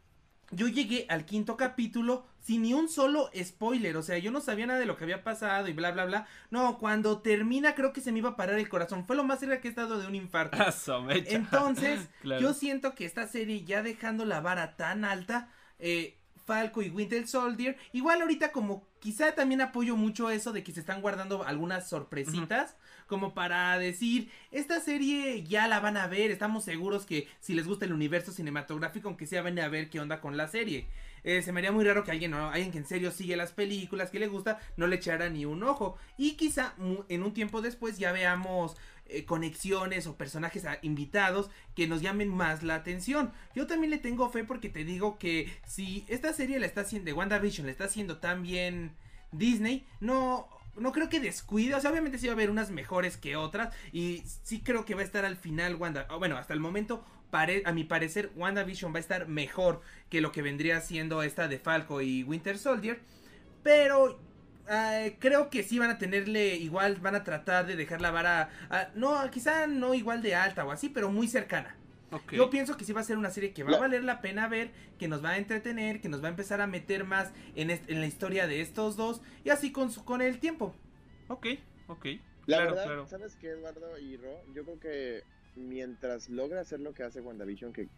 yo 0.54 0.68
llegué 0.68 1.06
al 1.08 1.25
quinto 1.25 1.56
capítulo 1.56 2.26
sin 2.40 2.62
ni 2.62 2.75
un 2.75 2.88
solo 2.88 3.30
spoiler, 3.42 3.96
o 3.96 4.02
sea, 4.02 4.18
yo 4.18 4.30
no 4.30 4.40
sabía 4.40 4.66
nada 4.66 4.78
de 4.78 4.87
lo 4.87 4.96
que 4.96 5.04
había 5.04 5.25
pasado 5.25 5.66
y 5.68 5.73
bla, 5.73 5.92
bla, 5.92 6.04
bla. 6.04 6.26
No, 6.50 6.78
cuando 6.78 7.20
termina 7.23 7.75
creo 7.75 7.92
que 7.92 8.00
se 8.02 8.12
me 8.12 8.18
iba 8.18 8.30
a 8.30 8.37
parar 8.37 8.58
el 8.58 8.68
corazón, 8.68 9.06
fue 9.06 9.16
lo 9.16 9.25
más 9.25 9.40
cerca 9.40 9.61
que 9.61 9.68
he 9.68 9.70
estado 9.70 9.99
de 9.99 10.06
un 10.06 10.14
infarto. 10.14 10.56
Entonces, 11.26 12.08
yo 12.40 12.52
siento 12.52 12.94
que 12.94 13.06
esta 13.06 13.26
serie 13.26 13.64
ya 13.64 13.82
dejando 13.82 14.25
la 14.26 14.40
vara 14.40 14.76
tan 14.76 15.04
alta, 15.04 15.49
eh, 15.78 16.18
Falco 16.45 16.83
y 16.83 16.91
Winter 16.91 17.27
Soldier. 17.27 17.77
Igual 17.93 18.23
ahorita 18.23 18.53
como 18.53 18.87
quizá 18.99 19.35
también 19.35 19.61
apoyo 19.61 19.97
mucho 19.97 20.31
eso 20.31 20.53
de 20.53 20.63
que 20.63 20.73
se 20.73 20.81
están 20.81 21.03
guardando 21.03 21.45
algunas 21.45 21.89
sorpresitas. 21.89 22.77
Como 23.07 23.35
para 23.35 23.79
decir, 23.79 24.31
esta 24.51 24.81
serie 24.81 25.45
ya 25.45 25.69
la 25.69 25.81
van 25.81 25.99
a 25.99 26.07
ver, 26.07 26.31
estamos 26.31 26.65
seguros 26.65 27.05
que 27.05 27.29
si 27.39 27.53
les 27.53 27.67
gusta 27.67 27.85
el 27.85 27.93
universo 27.93 28.33
cinematográfico, 28.33 29.09
aunque 29.09 29.27
sea 29.27 29.43
van 29.43 29.59
a 29.59 29.69
ver 29.69 29.91
qué 29.91 30.01
onda 30.01 30.21
con 30.21 30.39
la 30.39 30.49
serie. 30.49 30.89
Eh, 31.23 31.41
se 31.43 31.53
me 31.53 31.61
haría 31.61 31.73
muy 31.73 31.85
raro 31.85 32.05
que 32.05 32.11
alguien, 32.11 32.33
¿no? 32.33 32.51
alguien 32.51 32.71
que 32.71 32.79
en 32.79 32.87
serio 32.87 33.11
sigue 33.11 33.35
las 33.35 33.53
películas, 33.53 34.11
que 34.11 34.19
le 34.19 34.27
gusta, 34.27 34.59
no 34.77 34.87
le 34.87 34.97
echara 34.97 35.31
ni 35.31 35.47
un 35.47 35.63
ojo. 35.63 35.97
Y 36.19 36.33
quizá 36.33 36.75
en 37.09 37.23
un 37.23 37.35
tiempo 37.35 37.63
después 37.63 37.99
ya 37.99 38.13
veamos 38.13 38.77
eh, 39.06 39.25
conexiones 39.25 40.06
o 40.06 40.16
personajes 40.16 40.64
invitados 40.82 41.50
que 41.75 41.87
nos 41.87 42.00
llamen 42.00 42.28
más 42.28 42.62
la 42.62 42.75
atención. 42.75 43.32
Yo 43.54 43.66
también 43.66 43.90
le 43.90 43.99
tengo 43.99 44.30
fe 44.30 44.44
porque 44.44 44.70
te 44.70 44.84
digo 44.84 45.18
que 45.18 45.52
si 45.66 46.04
esta 46.08 46.32
serie 46.32 46.58
la 46.58 46.66
está 46.66 46.82
haciendo, 46.82 47.06
de 47.06 47.12
WandaVision, 47.12 47.66
la 47.66 47.73
está 47.73 47.84
haciendo 47.84 48.18
tan 48.18 48.42
bien 48.42 48.92
Disney, 49.30 49.87
no, 50.00 50.49
no 50.76 50.92
creo 50.92 51.08
que 51.08 51.20
descuide. 51.20 51.75
O 51.75 51.80
sea, 51.80 51.90
obviamente 51.90 52.18
sí 52.18 52.26
va 52.26 52.32
a 52.32 52.34
haber 52.34 52.50
unas 52.50 52.70
mejores 52.70 53.16
que 53.16 53.37
otras. 53.37 53.75
Y 53.92 54.23
sí 54.42 54.61
creo 54.61 54.84
que 54.84 54.94
va 54.94 55.02
a 55.02 55.04
estar 55.04 55.25
al 55.25 55.37
final 55.37 55.76
Wanda. 55.76 56.06
Bueno, 56.18 56.37
hasta 56.37 56.54
el 56.54 56.61
momento, 56.61 57.04
a 57.30 57.73
mi 57.73 57.84
parecer, 57.84 58.30
WandaVision 58.37 58.92
va 58.92 58.99
a 58.99 59.00
estar 59.00 59.28
mejor 59.28 59.82
que 60.08 60.20
lo 60.20 60.32
que 60.32 60.42
vendría 60.42 60.80
siendo 60.80 61.23
esta 61.23 61.49
de 61.49 61.58
Falco 61.58 62.00
y 62.00 62.23
Winter 62.23 62.58
Soldier. 62.58 63.00
Pero 63.62 64.20
eh, 64.68 65.16
creo 65.18 65.50
que 65.50 65.62
sí 65.62 65.78
van 65.78 65.90
a 65.90 65.99
tenerle 65.99 66.56
igual, 66.56 66.97
van 66.97 67.14
a 67.14 67.25
tratar 67.25 67.66
de 67.66 67.76
dejar 67.76 68.00
la 68.00 68.11
vara, 68.11 68.50
no, 68.94 69.18
quizá 69.30 69.66
no 69.66 69.94
igual 69.94 70.23
de 70.23 70.35
alta 70.35 70.64
o 70.64 70.71
así, 70.71 70.88
pero 70.88 71.11
muy 71.11 71.28
cercana. 71.28 71.76
Yo 72.30 72.49
pienso 72.49 72.76
que 72.76 72.85
sí 72.85 72.92
va 72.92 73.00
a 73.00 73.04
ser 73.04 73.18
una 73.18 73.30
serie 73.30 73.52
que 73.52 73.64
va 73.64 73.76
a 73.76 73.80
valer 73.80 74.04
la 74.04 74.21
pena 74.21 74.47
ver, 74.47 74.71
que 74.99 75.09
nos 75.09 75.25
va 75.25 75.30
a 75.30 75.37
entretener, 75.37 76.00
que 76.00 76.09
nos 76.09 76.23
va 76.23 76.28
a 76.28 76.30
empezar 76.30 76.61
a 76.61 76.68
meter 76.68 77.04
más 77.04 77.33
en, 77.56 77.71
en 77.71 78.00
la 78.00 78.06
historia 78.06 78.47
de 78.47 78.61
estos 78.61 78.97
dos 78.97 79.21
y 79.44 79.50
así 79.50 79.73
con, 79.73 79.90
su, 79.90 80.04
con 80.04 80.23
el 80.23 80.38
tiempo. 80.38 80.75
Ok, 81.28 81.47
ok. 81.88 82.06
La 82.47 82.59
verdad, 82.59 83.06
¿sabes 83.09 83.37
qué, 83.37 83.50
Eduardo 83.50 83.99
y 83.99 84.16
Ro? 84.16 84.40
Yo 84.54 84.64
creo 84.64 84.78
que 84.78 85.23
mientras 85.56 86.28
logra 86.28 86.61
hacer 86.61 86.80
lo 86.80 86.92
que 86.94 87.02
hace 87.02 87.21
WandaVision, 87.21 87.73
que 87.73 87.88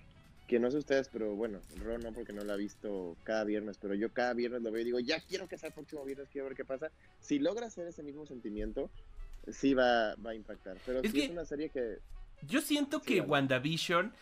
que 0.47 0.59
no 0.59 0.71
sé 0.71 0.79
ustedes, 0.79 1.09
pero 1.09 1.35
bueno, 1.35 1.61
Ron 1.76 2.03
no 2.03 2.12
porque 2.12 2.33
no 2.33 2.45
la 2.45 2.55
ha 2.55 2.57
visto 2.57 3.17
cada 3.25 3.45
viernes, 3.45 3.79
pero 3.81 3.95
yo 3.95 4.12
cada 4.12 4.33
viernes 4.35 4.62
lo 4.62 4.71
veo 4.71 4.83
y 4.83 4.85
digo, 4.85 5.00
ya 5.00 5.21
quiero 5.21 5.49
que 5.49 5.59
sea 5.59 5.69
el 5.69 5.75
próximo 5.75 6.05
viernes, 6.05 6.29
quiero 6.31 6.47
ver 6.47 6.57
qué 6.57 6.65
pasa. 6.65 6.91
Si 7.21 7.38
logra 7.38 7.67
hacer 7.67 7.87
ese 7.87 8.03
mismo 8.03 8.26
sentimiento, 8.26 8.91
sí 9.50 9.75
va, 9.75 10.15
va 10.17 10.31
a 10.31 10.35
impactar. 10.35 10.76
Pero 10.87 11.00
es 11.03 11.15
es 11.15 11.31
una 11.31 11.45
serie 11.45 11.71
que... 11.71 11.99
Yo 12.43 12.61
siento 12.61 13.00
que 13.00 13.21
WandaVision 13.21 14.12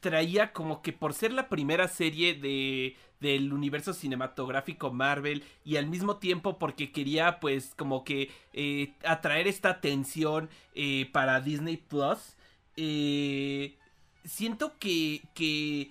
traía 0.00 0.52
como 0.52 0.82
que 0.82 0.92
por 0.92 1.14
ser 1.14 1.32
la 1.32 1.48
primera 1.48 1.88
serie 1.88 2.34
de 2.34 2.96
del 3.20 3.52
universo 3.52 3.94
cinematográfico 3.94 4.92
Marvel 4.92 5.42
y 5.64 5.76
al 5.76 5.86
mismo 5.86 6.18
tiempo 6.18 6.58
porque 6.58 6.92
quería 6.92 7.40
pues 7.40 7.74
como 7.74 8.04
que 8.04 8.30
eh, 8.52 8.92
atraer 9.04 9.46
esta 9.46 9.70
atención 9.70 10.50
eh, 10.74 11.08
para 11.12 11.40
Disney 11.40 11.78
Plus 11.78 12.36
eh, 12.76 13.76
siento 14.26 14.78
que, 14.78 15.22
que 15.34 15.90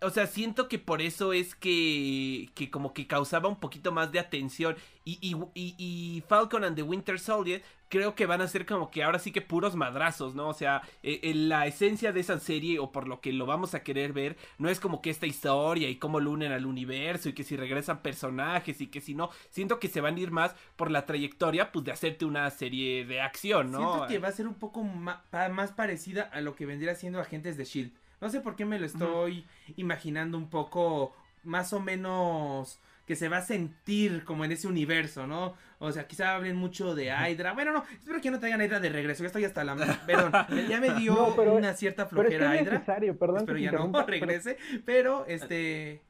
o 0.00 0.10
sea, 0.10 0.26
siento 0.26 0.68
que 0.68 0.78
por 0.78 1.02
eso 1.02 1.32
es 1.32 1.54
que, 1.54 2.50
que 2.54 2.70
como 2.70 2.92
que 2.92 3.06
causaba 3.06 3.48
un 3.48 3.58
poquito 3.58 3.92
más 3.92 4.12
de 4.12 4.20
atención. 4.20 4.76
Y, 5.04 5.18
y, 5.20 5.36
y, 5.54 6.22
Falcon 6.28 6.64
and 6.64 6.76
the 6.76 6.82
Winter 6.82 7.18
Soldier 7.18 7.62
creo 7.88 8.14
que 8.14 8.26
van 8.26 8.40
a 8.40 8.48
ser 8.48 8.66
como 8.66 8.90
que 8.90 9.02
ahora 9.02 9.18
sí 9.18 9.32
que 9.32 9.40
puros 9.40 9.76
madrazos, 9.76 10.34
¿no? 10.34 10.48
O 10.48 10.54
sea, 10.54 10.82
eh, 11.02 11.32
la 11.34 11.66
esencia 11.66 12.12
de 12.12 12.20
esa 12.20 12.38
serie 12.38 12.78
o 12.78 12.92
por 12.92 13.08
lo 13.08 13.20
que 13.20 13.32
lo 13.32 13.46
vamos 13.46 13.74
a 13.74 13.82
querer 13.82 14.12
ver, 14.12 14.36
no 14.58 14.68
es 14.68 14.80
como 14.80 15.02
que 15.02 15.10
esta 15.10 15.26
historia 15.26 15.88
y 15.88 15.96
cómo 15.96 16.20
lo 16.20 16.30
unen 16.30 16.52
al 16.52 16.66
universo 16.66 17.28
y 17.28 17.32
que 17.32 17.44
si 17.44 17.56
regresan 17.56 18.02
personajes 18.02 18.80
y 18.80 18.88
que 18.88 19.00
si 19.00 19.14
no, 19.14 19.30
siento 19.50 19.78
que 19.78 19.88
se 19.88 20.00
van 20.00 20.16
a 20.16 20.20
ir 20.20 20.30
más 20.30 20.54
por 20.76 20.90
la 20.90 21.06
trayectoria, 21.06 21.72
pues 21.72 21.84
de 21.84 21.92
hacerte 21.92 22.24
una 22.24 22.48
serie 22.50 23.04
de 23.04 23.20
acción, 23.20 23.72
¿no? 23.72 23.78
Siento 23.78 24.06
que 24.08 24.18
va 24.18 24.28
a 24.28 24.32
ser 24.32 24.46
un 24.46 24.54
poco 24.54 24.82
más, 24.82 25.18
más 25.50 25.72
parecida 25.72 26.22
a 26.22 26.40
lo 26.40 26.54
que 26.54 26.66
vendría 26.66 26.94
siendo 26.94 27.20
Agentes 27.20 27.56
de 27.56 27.64
Shield 27.64 27.92
no 28.20 28.30
sé 28.30 28.40
por 28.40 28.56
qué 28.56 28.64
me 28.64 28.78
lo 28.78 28.86
estoy 28.86 29.44
imaginando 29.76 30.38
un 30.38 30.50
poco 30.50 31.14
más 31.44 31.72
o 31.72 31.80
menos 31.80 32.80
que 33.08 33.16
se 33.16 33.30
va 33.30 33.38
a 33.38 33.42
sentir 33.42 34.22
como 34.24 34.44
en 34.44 34.52
ese 34.52 34.68
universo, 34.68 35.26
¿no? 35.26 35.54
O 35.78 35.90
sea, 35.92 36.06
quizá 36.06 36.34
hablen 36.34 36.56
mucho 36.56 36.94
de 36.94 37.06
Hydra. 37.06 37.54
Bueno, 37.54 37.72
no, 37.72 37.82
espero 37.90 38.20
que 38.20 38.30
no 38.30 38.38
traigan 38.38 38.60
Hydra 38.60 38.80
de 38.80 38.90
regreso. 38.90 39.22
Ya 39.22 39.28
estoy 39.28 39.46
hasta 39.46 39.64
la. 39.64 39.76
Perdón, 40.06 40.30
ya 40.68 40.78
me 40.78 40.92
dio 40.92 41.34
una 41.34 41.72
cierta 41.72 42.04
flojera 42.04 42.50
pero 42.50 42.52
es 42.52 42.60
Hydra. 42.60 42.84
Perdón 43.18 43.38
espero 43.38 43.58
ya 43.58 43.72
no 43.72 43.90
regrese. 44.06 44.58
Pero 44.84 45.24
este. 45.26 46.02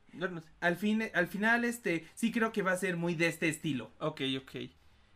Al 0.60 0.74
fin, 0.74 1.04
al 1.14 1.28
final, 1.28 1.64
este, 1.64 2.04
sí 2.14 2.32
creo 2.32 2.50
que 2.50 2.62
va 2.62 2.72
a 2.72 2.76
ser 2.76 2.96
muy 2.96 3.14
de 3.14 3.28
este 3.28 3.48
estilo. 3.48 3.92
Ok, 4.00 4.22
ok 4.42 4.56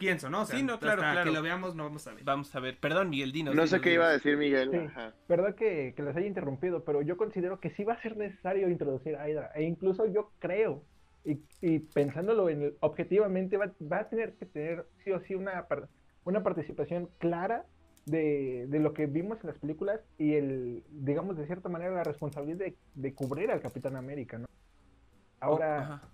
pienso, 0.03 0.29
¿no? 0.29 0.45
sí, 0.47 0.65
no, 0.65 0.81
claro, 0.81 1.01
claro. 1.01 1.23
que 1.23 1.31
lo 1.31 1.43
veamos 1.43 1.77
no 1.77 1.85
vamos 1.85 2.07
a 2.09 2.15
ver. 2.15 2.25
Vamos 2.25 2.53
a 2.57 2.61
ver. 2.61 2.77
Perdón, 2.79 3.09
Miguel, 3.09 3.31
dinos. 3.31 3.55
No 3.55 3.69
sé 3.69 3.81
qué 3.81 3.95
iba 3.95 4.07
a 4.07 4.11
decir 4.11 4.37
Miguel. 4.37 4.71
Sí, 4.73 5.01
Perdón 5.29 5.55
que, 5.55 5.95
que 5.97 6.03
les 6.03 6.17
haya 6.17 6.27
interrumpido, 6.27 6.85
pero 6.85 7.03
yo 7.03 7.17
considero 7.17 7.61
que 7.61 7.71
sí 7.71 7.85
va 7.85 7.95
a 7.95 8.03
ser 8.03 8.17
necesario 8.17 8.69
introducir 8.69 9.15
a 9.15 9.29
Hydra. 9.29 9.53
E 9.55 9.63
incluso 9.63 10.07
yo 10.07 10.33
creo, 10.41 10.83
y, 11.25 11.41
y 11.61 11.79
pensándolo 11.81 12.49
en 12.49 12.75
objetivamente, 12.81 13.57
va, 13.57 13.73
va, 13.91 14.01
a 14.01 14.09
tener 14.09 14.35
que 14.35 14.47
tener 14.47 14.87
sí 15.05 15.13
o 15.13 15.21
sí 15.21 15.35
una, 15.35 15.67
una 16.25 16.43
participación 16.43 17.09
clara 17.19 17.65
de, 18.07 18.67
de, 18.69 18.81
lo 18.81 18.93
que 18.93 19.07
vimos 19.07 19.39
en 19.43 19.49
las 19.49 19.59
películas 19.59 20.01
y 20.19 20.35
el, 20.35 20.83
digamos, 20.91 21.37
de 21.37 21.47
cierta 21.47 21.69
manera, 21.69 21.93
la 21.93 22.05
responsabilidad 22.05 22.59
de, 22.59 22.77
de 22.95 23.15
cubrir 23.15 23.51
al 23.51 23.61
Capitán 23.61 23.95
América, 23.95 24.39
¿no? 24.39 24.47
Ahora, 25.39 26.03
oh, 26.03 26.09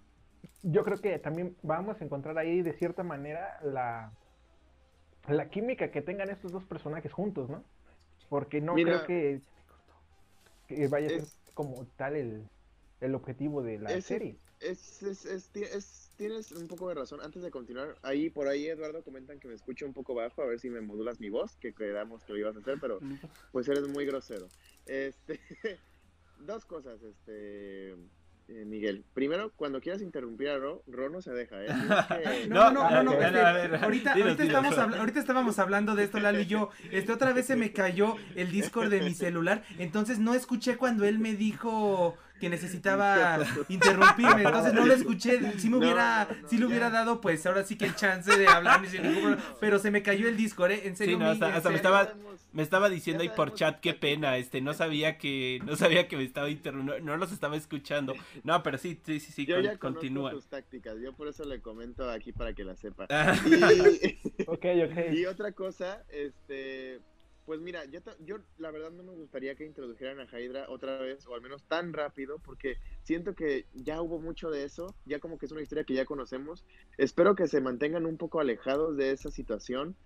yo 0.62 0.85
creo 0.85 1.00
que 1.00 1.19
también 1.19 1.57
vamos 1.62 2.00
a 2.00 2.05
encontrar 2.05 2.37
ahí 2.38 2.62
de 2.62 2.73
cierta 2.75 3.03
manera 3.03 3.59
la, 3.62 4.12
la 5.29 5.49
química 5.49 5.91
que 5.91 6.03
tengan 6.03 6.31
estos 6.31 6.53
dos 6.53 6.65
personajes 6.65 7.12
juntos, 7.12 7.49
¿no? 7.49 7.65
Porque 8.29 8.61
no 8.61 8.75
creo 8.75 9.07
que, 9.07 9.41
que 10.67 10.88
vaya 10.88 11.07
a 11.07 11.11
ser 11.11 11.25
como 11.55 11.87
tal 11.97 12.17
el, 12.17 12.47
el 13.00 13.15
objetivo 13.15 13.62
de 13.62 13.79
la 13.79 14.00
serie. 14.00 14.37
Es, 14.61 15.03
es, 15.03 15.25
es, 15.25 16.11
tienes 16.17 16.53
un 16.53 16.67
poco 16.67 16.88
de 16.88 16.95
razón. 16.95 17.21
Antes 17.23 17.43
de 17.43 17.50
continuar, 17.50 17.97
ahí 18.03 18.29
por 18.29 18.49
ahí 18.49 18.67
Eduardo 18.67 19.03
comentan 19.03 19.38
que 19.38 19.49
me 19.49 19.55
escucho 19.55 19.87
un 19.87 19.93
poco 19.93 20.15
bajo, 20.15 20.43
a 20.43 20.47
ver 20.47 20.61
si 20.61 20.69
me 20.69 20.81
modulas 20.81 21.21
mi 21.21 21.31
voz, 21.31 21.57
que 21.57 21.73
quedamos 21.73 22.25
que 22.25 22.33
lo 22.33 22.38
ibas 22.38 22.57
a 22.57 22.61
hacer, 22.61 22.79
pero 22.81 22.99
pues 23.53 23.69
eres 23.69 23.87
muy 23.88 24.05
grosero. 24.05 24.49
Este, 24.87 25.41
dos 26.41 26.65
cosas, 26.65 27.00
este, 27.03 27.95
eh, 28.49 28.65
Miguel. 28.65 29.05
Primero, 29.12 29.53
cuando 29.57 29.79
quieras 29.81 30.00
interrumpir 30.00 30.49
a 30.49 30.57
Ro, 30.57 30.83
Ro 30.87 31.11
no 31.11 31.21
se 31.21 31.33
deja, 31.33 31.62
¿eh? 31.62 31.69
No, 32.49 32.73
no, 32.73 32.88
no, 32.91 33.03
no, 33.03 33.12
ahorita, 33.12 33.83
ahorita, 33.85 34.45
estamos 34.45 34.79
ahorita 34.79 35.21
estábamos 35.21 35.59
hablando 35.59 35.95
de 35.95 36.05
esto, 36.05 36.19
Lalo 36.19 36.41
y 36.41 36.47
yo. 36.47 36.71
Este, 36.91 37.12
otra 37.12 37.35
vez 37.35 37.45
se 37.45 37.57
me 37.57 37.73
cayó 37.73 38.17
el 38.37 38.50
Discord 38.50 38.88
de 38.88 39.03
mi 39.03 39.12
celular, 39.12 39.65
entonces 39.79 40.19
no 40.19 40.33
escuché 40.33 40.79
cuando 40.79 41.05
él 41.05 41.19
me 41.19 41.35
dijo 41.35 42.17
que 42.38 42.49
necesitaba 42.49 43.38
interrumpirme, 43.68 44.42
entonces 44.42 44.73
no 44.73 44.87
lo 44.87 44.95
escuché, 44.95 45.59
si 45.59 45.68
me 45.68 45.76
hubiera, 45.76 46.28
si 46.49 46.59
le 46.59 46.66
hubiera 46.66 46.90
dado 46.90 47.21
pues 47.21 47.45
ahora 47.47 47.64
sí 47.64 47.76
que 47.76 47.87
el 47.87 47.95
chance 47.95 48.37
de 48.37 48.47
hablar, 48.47 48.83
pero 49.61 49.78
se 49.78 49.90
me 49.90 50.02
cayó 50.02 50.28
el 50.28 50.37
Discord, 50.37 50.73
¿eh? 50.73 50.83
En 50.85 50.97
serio. 50.97 51.18
hasta, 51.25 51.71
me 51.71 51.76
estaba, 51.76 52.14
me 52.52 52.62
estaba 52.62 52.88
diciendo 52.88 53.23
ahí 53.23 53.28
por 53.28 53.54
chat 53.54 53.80
qué 53.80 53.95
pena, 53.95 54.37
este, 54.37 54.61
no 54.61 54.75
sabía 54.75 55.18
que, 55.18 55.61
no 55.64 55.76
sabía 55.76 56.09
que 56.09 56.16
me 56.16 56.25
estaba 56.25 56.49
interrumpiendo, 56.49 57.04
no, 57.04 57.16
los 57.16 57.33
estaba 57.33 57.57
escuchando. 57.57 58.14
No, 58.45 58.62
pero 58.62 58.78
sí, 58.78 59.00
sí, 59.04 59.21
sí, 59.21 59.33
sí, 59.33 59.47
yo 59.47 59.61
ya 59.61 59.76
continúa. 59.78 60.30
tus 60.30 60.47
tácticas, 60.47 60.99
yo 61.00 61.12
por 61.12 61.28
eso 61.28 61.45
le 61.45 61.61
comento 61.61 62.11
aquí 62.11 62.33
para 62.33 62.52
que 62.52 62.64
la 62.64 62.76
sepa. 62.76 63.07
Ah. 63.11 63.35
y, 63.47 64.42
okay, 64.47 64.83
okay. 64.83 65.18
y 65.18 65.26
otra 65.26 65.52
cosa, 65.52 66.04
este, 66.09 67.00
pues 67.49 67.62
mira, 67.62 67.87
yo, 67.87 68.00
yo 68.26 68.37
la 68.59 68.71
verdad 68.71 68.90
no 68.90 69.02
me 69.02 69.14
gustaría 69.14 69.55
que 69.55 69.64
introdujeran 69.64 70.21
a 70.21 70.26
Hydra 70.26 70.67
otra 70.69 70.99
vez, 70.99 71.26
o 71.26 71.35
al 71.35 71.40
menos 71.40 71.64
tan 71.64 71.95
rápido, 71.95 72.38
porque 72.45 72.76
siento 73.05 73.35
que 73.35 73.64
ya 73.73 74.02
hubo 74.02 74.21
mucho 74.21 74.50
de 74.50 74.64
eso, 74.64 74.95
ya 75.07 75.19
como 75.19 75.38
que 75.38 75.47
es 75.47 75.52
una 75.52 75.62
historia 75.62 75.85
que 75.85 75.95
ya 75.95 76.05
conocemos. 76.05 76.67
Espero 76.99 77.35
que 77.35 77.47
se 77.47 77.62
mantengan 77.62 78.05
un 78.05 78.19
poco 78.19 78.38
alejados 78.38 78.99
de 78.99 79.12
esa 79.12 79.31
situación. 79.31 79.97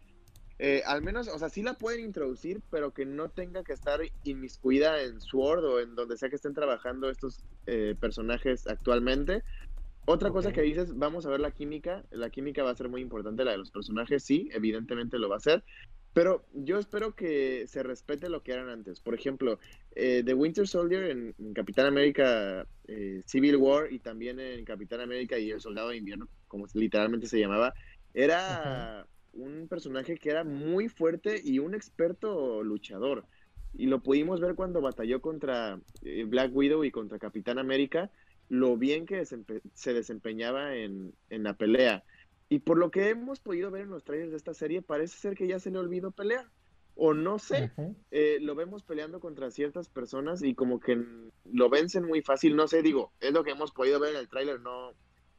Eh, 0.61 0.85
al 0.87 1.03
menos, 1.03 1.27
o 1.27 1.37
sea, 1.37 1.49
sí 1.49 1.65
la 1.65 1.75
pueden 1.75 2.05
introducir, 2.05 2.63
pero 2.71 2.93
que 2.93 3.07
no 3.07 3.29
tenga 3.29 3.65
que 3.65 3.73
estar 3.73 3.99
inmiscuida 4.23 5.03
en 5.03 5.21
Sword 5.21 5.65
o 5.65 5.81
en 5.81 5.97
donde 5.97 6.17
sea 6.19 6.29
que 6.29 6.37
estén 6.37 6.55
trabajando 6.55 7.11
estos 7.11 7.45
eh, 7.67 7.97
personajes 7.99 8.69
actualmente. 8.69 9.43
Otra 10.05 10.31
cosa 10.31 10.53
que 10.53 10.63
dices, 10.63 10.97
vamos 10.97 11.27
a 11.27 11.31
ver 11.31 11.41
la 11.41 11.51
química. 11.51 12.05
La 12.13 12.31
química 12.31 12.63
va 12.63 12.71
a 12.71 12.77
ser 12.77 12.89
muy 12.89 13.01
importante, 13.01 13.45
la 13.45 13.51
de 13.51 13.59
los 13.59 13.73
personajes, 13.73 14.23
sí, 14.23 14.49
evidentemente 14.53 15.19
lo 15.19 15.29
va 15.29 15.39
a 15.39 15.41
ser. 15.41 15.65
Pero 16.13 16.45
yo 16.53 16.79
espero 16.79 17.15
que 17.15 17.67
se 17.67 17.83
respete 17.83 18.29
lo 18.29 18.43
que 18.43 18.53
eran 18.53 18.69
antes. 18.69 19.01
Por 19.01 19.15
ejemplo, 19.15 19.59
eh, 19.95 20.23
The 20.25 20.35
Winter 20.35 20.69
Soldier 20.69 21.05
en, 21.05 21.55
Capitán 21.55 21.87
América 21.87 22.67
eh, 22.87 23.23
Civil 23.25 23.57
War 23.57 23.91
y 23.93 23.99
también 23.99 24.39
en 24.39 24.65
Capitán 24.65 25.01
América 25.01 25.39
y 25.39 25.51
el 25.51 25.61
Soldado 25.61 25.89
de 25.89 25.97
Invierno, 25.97 26.29
como 26.49 26.67
literalmente 26.75 27.27
se 27.27 27.41
llamaba, 27.41 27.73
era 28.13 29.07
un 29.33 29.67
personaje 29.69 30.19
que 30.19 30.31
era 30.31 30.45
muy 30.45 30.89
fuerte 30.89 31.41
y 31.43 31.59
un 31.59 31.75
experto 31.75 32.63
luchador. 32.63 33.25
Y 33.75 33.87
lo 33.87 34.03
pudimos 34.03 34.41
ver 34.41 34.55
cuando 34.55 34.83
batalló 34.83 35.23
contra 35.23 35.81
eh, 36.03 36.25
Black 36.25 36.55
Widow 36.55 36.85
y 36.85 36.91
contra 36.91 37.19
Capitán 37.19 37.59
América. 37.59 38.11
lo 38.49 38.77
bien 38.77 39.07
que 39.07 39.25
se 39.25 39.95
desempeñaba 39.95 40.77
en, 40.77 41.15
la 41.31 41.57
pelea. 41.57 42.05
Y 42.53 42.59
por 42.59 42.77
lo 42.77 42.91
que 42.91 43.09
hemos 43.09 43.41
podido 43.41 43.71
ver 43.71 43.85
en 43.85 43.89
los 43.89 44.05
trailers 44.05 44.31
de 44.31 44.37
esta 44.37 44.53
serie, 44.53 44.83
parece 44.83 45.17
ser 45.17 45.35
que 45.35 45.47
ya 45.47 45.59
se 45.59 45.71
le 45.71 45.79
olvidó 45.79 46.11
pelear. 46.11 46.51
O 46.95 47.15
no 47.15 47.39
sé, 47.39 47.73
eh, 48.11 48.41
lo 48.43 48.55
vemos 48.55 48.83
peleando 48.83 49.21
contra 49.21 49.51
ciertas 49.51 49.89
personas 49.89 50.43
y 50.43 50.55
como 50.55 50.79
que 50.79 51.03
lo 51.51 51.71
vencen 51.71 52.05
muy 52.05 52.21
fácil, 52.21 52.55
no 52.55 52.69
sé, 52.69 52.83
digo, 52.83 53.11
es 53.21 53.33
lo 53.33 53.43
que 53.43 53.53
hemos 53.53 53.73
podido 53.73 53.99
ver 54.01 54.11
en 54.11 54.21
el 54.21 54.29
tráiler, 54.29 54.61
no, 54.61 54.93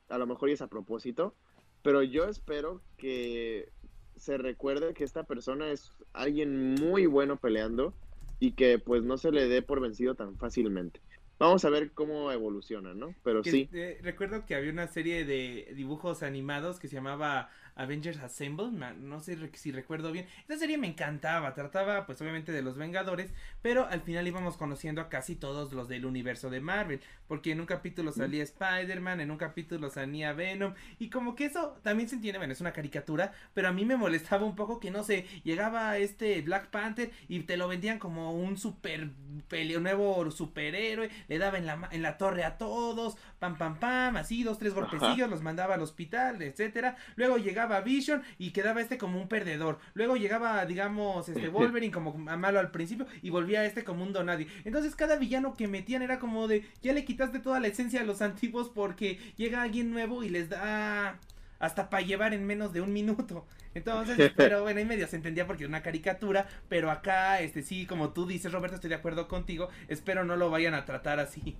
a 0.10 0.18
lo 0.18 0.26
mejor 0.26 0.50
es 0.50 0.64
a 0.64 0.68
propósito, 0.70 1.36
pero 1.84 2.02
yo 2.02 2.26
espero 2.26 2.82
que 2.98 3.70
se 4.16 4.40
recuerde 4.40 4.96
que 4.96 5.04
esta 5.04 5.22
persona 5.22 5.70
es 5.70 5.92
alguien 6.14 6.74
muy 6.74 7.06
bueno 7.06 7.38
peleando 7.38 7.94
y 8.40 8.54
que 8.54 8.80
pues 8.80 9.04
no 9.04 9.20
se 9.20 9.32
le 9.32 9.48
dé 9.48 9.62
por 9.62 9.82
vencido 9.82 10.16
tan 10.16 10.36
fácilmente. 10.40 11.00
Vamos 11.44 11.66
a 11.66 11.70
ver 11.70 11.92
cómo 11.92 12.32
evoluciona, 12.32 12.94
¿no? 12.94 13.14
Pero 13.22 13.44
sí. 13.44 13.70
Eh, 13.74 14.00
recuerdo 14.02 14.46
que 14.46 14.56
había 14.56 14.72
una 14.72 14.88
serie 14.88 15.26
de 15.26 15.74
dibujos 15.76 16.24
animados 16.24 16.80
que 16.80 16.88
se 16.88 16.96
llamaba 16.96 17.50
Avengers 17.76 18.20
Assemble, 18.20 18.72
no 18.72 19.20
sé 19.20 19.38
si 19.54 19.72
recuerdo 19.72 20.12
bien. 20.12 20.28
Esta 20.42 20.58
serie 20.58 20.78
me 20.78 20.88
encantaba, 20.88 21.54
trataba 21.54 22.06
pues 22.06 22.22
obviamente 22.22 22.52
de 22.52 22.62
los 22.62 22.78
Vengadores, 22.78 23.32
pero 23.62 23.88
al 23.88 24.02
final 24.02 24.28
íbamos 24.28 24.58
conociendo 24.58 25.02
a 25.02 25.10
casi 25.10 25.36
todos 25.36 25.74
los 25.74 25.88
del 25.88 26.06
universo 26.06 26.50
de 26.50 26.62
Marvel, 26.62 27.02
porque 27.28 27.52
en 27.52 27.60
un 27.60 27.66
capítulo 27.66 28.12
salía 28.12 28.44
Spider-Man, 28.44 29.22
en 29.22 29.32
un 29.32 29.38
capítulo 29.38 29.90
salía 29.90 30.34
Venom, 30.34 30.74
y 31.00 31.10
como 31.10 31.36
que 31.36 31.46
eso 31.46 31.80
también 31.82 32.10
se 32.10 32.16
entiende, 32.16 32.38
bueno, 32.38 32.54
es 32.54 32.62
una 32.62 32.74
caricatura, 32.74 33.34
pero 33.54 33.68
a 33.68 33.72
mí 33.72 33.86
me 33.86 33.98
molestaba 33.98 34.46
un 34.46 34.56
poco 34.56 34.80
que 34.80 34.92
no 34.92 35.04
sé, 35.04 35.26
llegaba 35.44 35.98
este 35.98 36.42
Black 36.42 36.68
Panther 36.68 37.12
y 37.28 37.40
te 37.42 37.58
lo 37.58 37.68
vendían 37.68 38.00
como 38.00 38.34
un 38.34 38.58
super 38.58 39.10
peleo 39.48 39.80
nuevo 39.80 40.30
superhéroe, 40.30 41.10
le 41.28 41.38
daba 41.38 41.58
en 41.58 41.66
la, 41.66 41.90
en 41.92 42.02
la 42.02 42.18
torre 42.18 42.44
a 42.44 42.58
todos, 42.58 43.18
pam 43.40 43.58
pam 43.58 43.80
pam, 43.80 44.18
así 44.18 44.44
dos, 44.44 44.60
tres 44.60 44.74
golpecillos, 44.74 45.30
los 45.30 45.42
mandaba 45.42 45.76
al 45.76 45.82
hospital, 45.82 46.42
etcétera, 46.42 46.98
luego 47.16 47.38
llegaba 47.38 47.63
llegaba 47.64 47.82
Vision 47.82 48.24
y 48.38 48.52
quedaba 48.52 48.82
este 48.82 48.98
como 48.98 49.20
un 49.20 49.28
perdedor. 49.28 49.80
Luego 49.94 50.16
llegaba, 50.16 50.66
digamos, 50.66 51.30
este 51.30 51.48
Wolverine 51.50 51.94
como 51.94 52.14
malo 52.14 52.60
al 52.60 52.72
principio 52.72 53.08
y 53.22 53.30
volvía 53.30 53.66
este 53.66 53.84
como 53.84 54.04
un 54.04 54.14
donadie. 54.14 54.48
Entonces 54.66 54.96
cada 54.96 55.16
villano 55.16 55.56
que 55.56 55.68
metían 55.68 56.02
era 56.02 56.20
como 56.20 56.48
de, 56.48 56.66
ya 56.82 56.94
le 56.94 57.06
quitaste 57.06 57.40
toda 57.40 57.60
la 57.60 57.68
esencia 57.68 58.02
a 58.02 58.04
los 58.04 58.22
antiguos 58.22 58.70
porque 58.70 59.20
llega 59.38 59.62
alguien 59.62 59.92
nuevo 59.92 60.24
y 60.24 60.30
les 60.30 60.50
da 60.50 61.20
hasta 61.60 61.90
para 61.90 62.04
llevar 62.04 62.34
en 62.34 62.46
menos 62.46 62.74
de 62.74 62.82
un 62.82 62.92
minuto. 62.92 63.46
Entonces, 63.74 64.32
pero 64.36 64.64
bueno, 64.64 64.82
en 64.82 64.88
medio 64.88 65.08
se 65.08 65.16
entendía 65.16 65.48
porque 65.48 65.64
era 65.64 65.70
una 65.70 65.82
caricatura, 65.82 66.48
pero 66.68 66.92
acá, 66.92 67.40
este 67.40 67.64
sí, 67.64 67.88
como 67.88 68.12
tú 68.12 68.26
dices, 68.28 68.52
Roberto, 68.52 68.76
estoy 68.76 68.90
de 68.90 68.98
acuerdo 68.98 69.30
contigo, 69.30 69.70
espero 69.88 70.26
no 70.26 70.36
lo 70.36 70.50
vayan 70.50 70.74
a 70.74 70.84
tratar 70.86 71.20
así. 71.20 71.58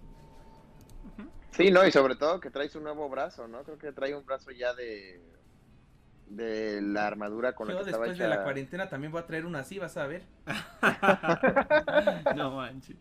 Sí, 1.52 1.70
no, 1.70 1.86
y 1.86 1.92
sobre 1.92 2.16
todo 2.16 2.40
que 2.40 2.50
traes 2.50 2.76
un 2.76 2.84
nuevo 2.84 3.08
brazo, 3.10 3.48
¿no? 3.48 3.64
Creo 3.64 3.78
que 3.78 3.92
trae 3.92 4.16
un 4.16 4.26
brazo 4.26 4.50
ya 4.52 4.74
de 4.74 5.22
de 6.36 6.82
la 6.82 7.08
armadura 7.08 7.54
con 7.54 7.68
la 7.68 7.80
que 7.80 7.86
después 7.86 8.18
de 8.18 8.28
la 8.28 8.44
cuarentena 8.44 8.90
también 8.90 9.12
voy 9.12 9.22
a 9.22 9.26
traer 9.26 9.46
una 9.46 9.60
así, 9.60 9.80
vas 9.80 9.98
a 9.98 10.08
ver. 10.08 10.24
no 12.36 12.52
manches. 12.56 12.98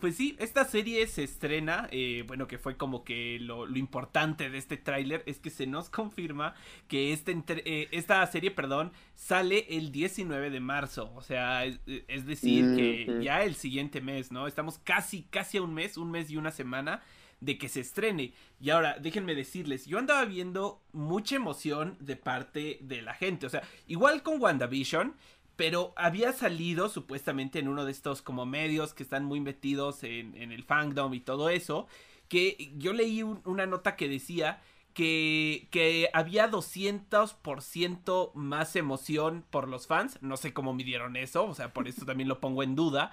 Pues 0.00 0.16
sí, 0.16 0.36
esta 0.38 0.64
serie 0.64 1.06
se 1.06 1.22
estrena, 1.22 1.86
eh, 1.90 2.24
bueno, 2.26 2.46
que 2.46 2.56
fue 2.56 2.76
como 2.76 3.04
que 3.04 3.38
lo, 3.38 3.68
importante 3.76 4.48
de 4.48 4.56
este 4.56 4.78
tráiler 4.78 5.22
es 5.26 5.38
que 5.38 5.50
se 5.50 5.66
nos 5.66 5.90
confirma 5.90 6.54
que 6.88 7.12
este, 7.12 7.40
eh, 7.48 7.88
esta 7.90 8.26
serie, 8.26 8.50
perdón, 8.50 8.92
sale 9.14 9.66
el 9.68 9.92
19 9.92 10.48
de 10.48 10.60
marzo, 10.60 11.12
o 11.14 11.20
sea, 11.20 11.66
es, 11.66 12.26
decir, 12.26 12.74
que 12.74 13.20
ya 13.22 13.42
el 13.42 13.54
siguiente 13.54 14.00
mes, 14.00 14.32
¿no? 14.32 14.46
Estamos 14.46 14.78
casi, 14.78 15.24
casi 15.24 15.58
a 15.58 15.62
un 15.62 15.74
mes, 15.74 15.98
un 15.98 16.10
mes 16.10 16.30
y 16.30 16.38
una 16.38 16.52
semana 16.52 17.02
de 17.42 17.58
que 17.58 17.68
se 17.68 17.80
estrene. 17.80 18.32
Y 18.60 18.70
ahora, 18.70 18.96
déjenme 19.00 19.34
decirles, 19.34 19.86
yo 19.86 19.98
andaba 19.98 20.24
viendo 20.24 20.80
mucha 20.92 21.36
emoción 21.36 21.96
de 22.00 22.16
parte 22.16 22.78
de 22.80 23.02
la 23.02 23.14
gente. 23.14 23.46
O 23.46 23.50
sea, 23.50 23.62
igual 23.88 24.22
con 24.22 24.40
WandaVision, 24.40 25.16
pero 25.56 25.92
había 25.96 26.32
salido 26.32 26.88
supuestamente 26.88 27.58
en 27.58 27.66
uno 27.66 27.84
de 27.84 27.90
estos 27.90 28.22
como 28.22 28.46
medios 28.46 28.94
que 28.94 29.02
están 29.02 29.24
muy 29.24 29.40
metidos 29.40 30.04
en, 30.04 30.36
el 30.36 30.62
fandom 30.62 31.12
y 31.14 31.20
todo 31.20 31.50
eso, 31.50 31.88
que 32.28 32.72
yo 32.76 32.92
leí 32.92 33.22
una 33.22 33.66
nota 33.66 33.96
que 33.96 34.08
decía 34.08 34.62
que, 34.94 35.66
que 35.72 36.08
había 36.12 36.48
200% 36.48 38.34
más 38.34 38.76
emoción 38.76 39.44
por 39.50 39.66
los 39.66 39.88
fans. 39.88 40.16
No 40.22 40.36
sé 40.36 40.52
cómo 40.52 40.74
midieron 40.74 41.16
eso, 41.16 41.44
o 41.44 41.54
sea, 41.54 41.72
por 41.72 41.88
eso 41.88 42.06
también 42.06 42.28
lo 42.28 42.40
pongo 42.40 42.62
en 42.62 42.76
duda. 42.76 43.10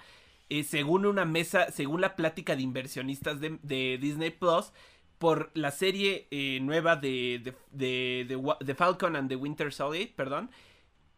Eh, 0.49 0.63
según 0.63 1.05
una 1.05 1.25
mesa, 1.25 1.69
según 1.71 2.01
la 2.01 2.15
plática 2.15 2.55
de 2.55 2.63
inversionistas 2.63 3.39
de, 3.39 3.97
Disney 4.01 4.31
Plus, 4.31 4.71
por 5.19 5.51
la 5.53 5.69
serie 5.69 6.27
eh, 6.31 6.59
nueva 6.61 6.95
de, 6.95 7.53
de, 7.71 8.75
Falcon 8.75 9.15
and 9.15 9.29
the 9.29 9.35
Winter 9.35 9.71
Soldier, 9.71 10.11
perdón, 10.15 10.49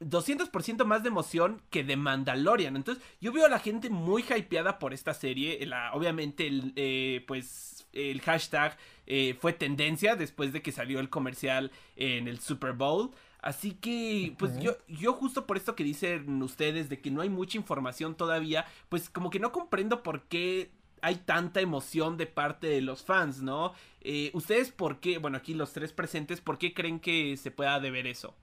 200% 0.01 0.83
más 0.83 1.03
de 1.03 1.09
emoción 1.09 1.61
que 1.69 1.83
de 1.83 1.95
Mandalorian. 1.95 2.75
Entonces, 2.75 3.03
yo 3.21 3.31
veo 3.31 3.45
a 3.45 3.49
la 3.49 3.59
gente 3.59 3.89
muy 3.89 4.23
hypeada 4.23 4.79
por 4.79 4.93
esta 4.93 5.13
serie. 5.13 5.65
La, 5.65 5.93
obviamente, 5.93 6.47
el, 6.47 6.73
eh, 6.75 7.23
pues, 7.27 7.87
el 7.93 8.19
hashtag 8.21 8.77
fue 9.39 9.51
tendencia 9.51 10.15
después 10.15 10.53
de 10.53 10.61
que 10.61 10.71
salió 10.71 11.01
el 11.01 11.09
comercial 11.09 11.71
en 11.95 12.27
el 12.27 12.39
Super 12.39 12.73
Bowl. 12.73 13.11
Así 13.41 13.73
que, 13.73 14.35
pues 14.37 14.59
yo, 14.59 14.73
yo 14.87 15.13
justo 15.13 15.47
por 15.47 15.57
esto 15.57 15.75
que 15.75 15.83
dicen 15.83 16.41
ustedes 16.43 16.89
de 16.89 17.01
que 17.01 17.09
no 17.09 17.21
hay 17.21 17.29
mucha 17.29 17.57
información 17.57 18.15
todavía, 18.15 18.65
pues 18.89 19.09
como 19.09 19.31
que 19.31 19.39
no 19.39 19.51
comprendo 19.51 20.03
por 20.03 20.23
qué 20.23 20.69
hay 21.01 21.15
tanta 21.15 21.59
emoción 21.59 22.17
de 22.17 22.27
parte 22.27 22.67
de 22.67 22.81
los 22.81 23.03
fans, 23.03 23.41
¿no? 23.41 23.73
Eh, 24.01 24.29
¿Ustedes 24.33 24.71
por 24.71 24.99
qué, 24.99 25.17
bueno, 25.17 25.37
aquí 25.37 25.55
los 25.55 25.73
tres 25.73 25.91
presentes, 25.91 26.39
por 26.39 26.59
qué 26.59 26.73
creen 26.75 26.99
que 26.99 27.35
se 27.37 27.49
pueda 27.49 27.79
deber 27.79 28.05
eso? 28.05 28.35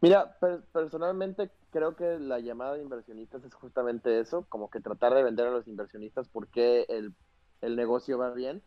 Mira, 0.00 0.38
personalmente 0.72 1.50
creo 1.70 1.96
que 1.96 2.18
la 2.18 2.38
llamada 2.38 2.74
de 2.74 2.82
inversionistas 2.82 3.44
es 3.44 3.52
justamente 3.52 4.20
eso, 4.20 4.46
como 4.48 4.70
que 4.70 4.80
tratar 4.80 5.12
de 5.14 5.22
vender 5.24 5.48
a 5.48 5.50
los 5.50 5.66
inversionistas 5.68 6.28
por 6.28 6.48
qué 6.48 6.86
el, 6.88 7.12
el 7.60 7.76
negocio 7.76 8.16
va 8.16 8.30
bien. 8.30 8.62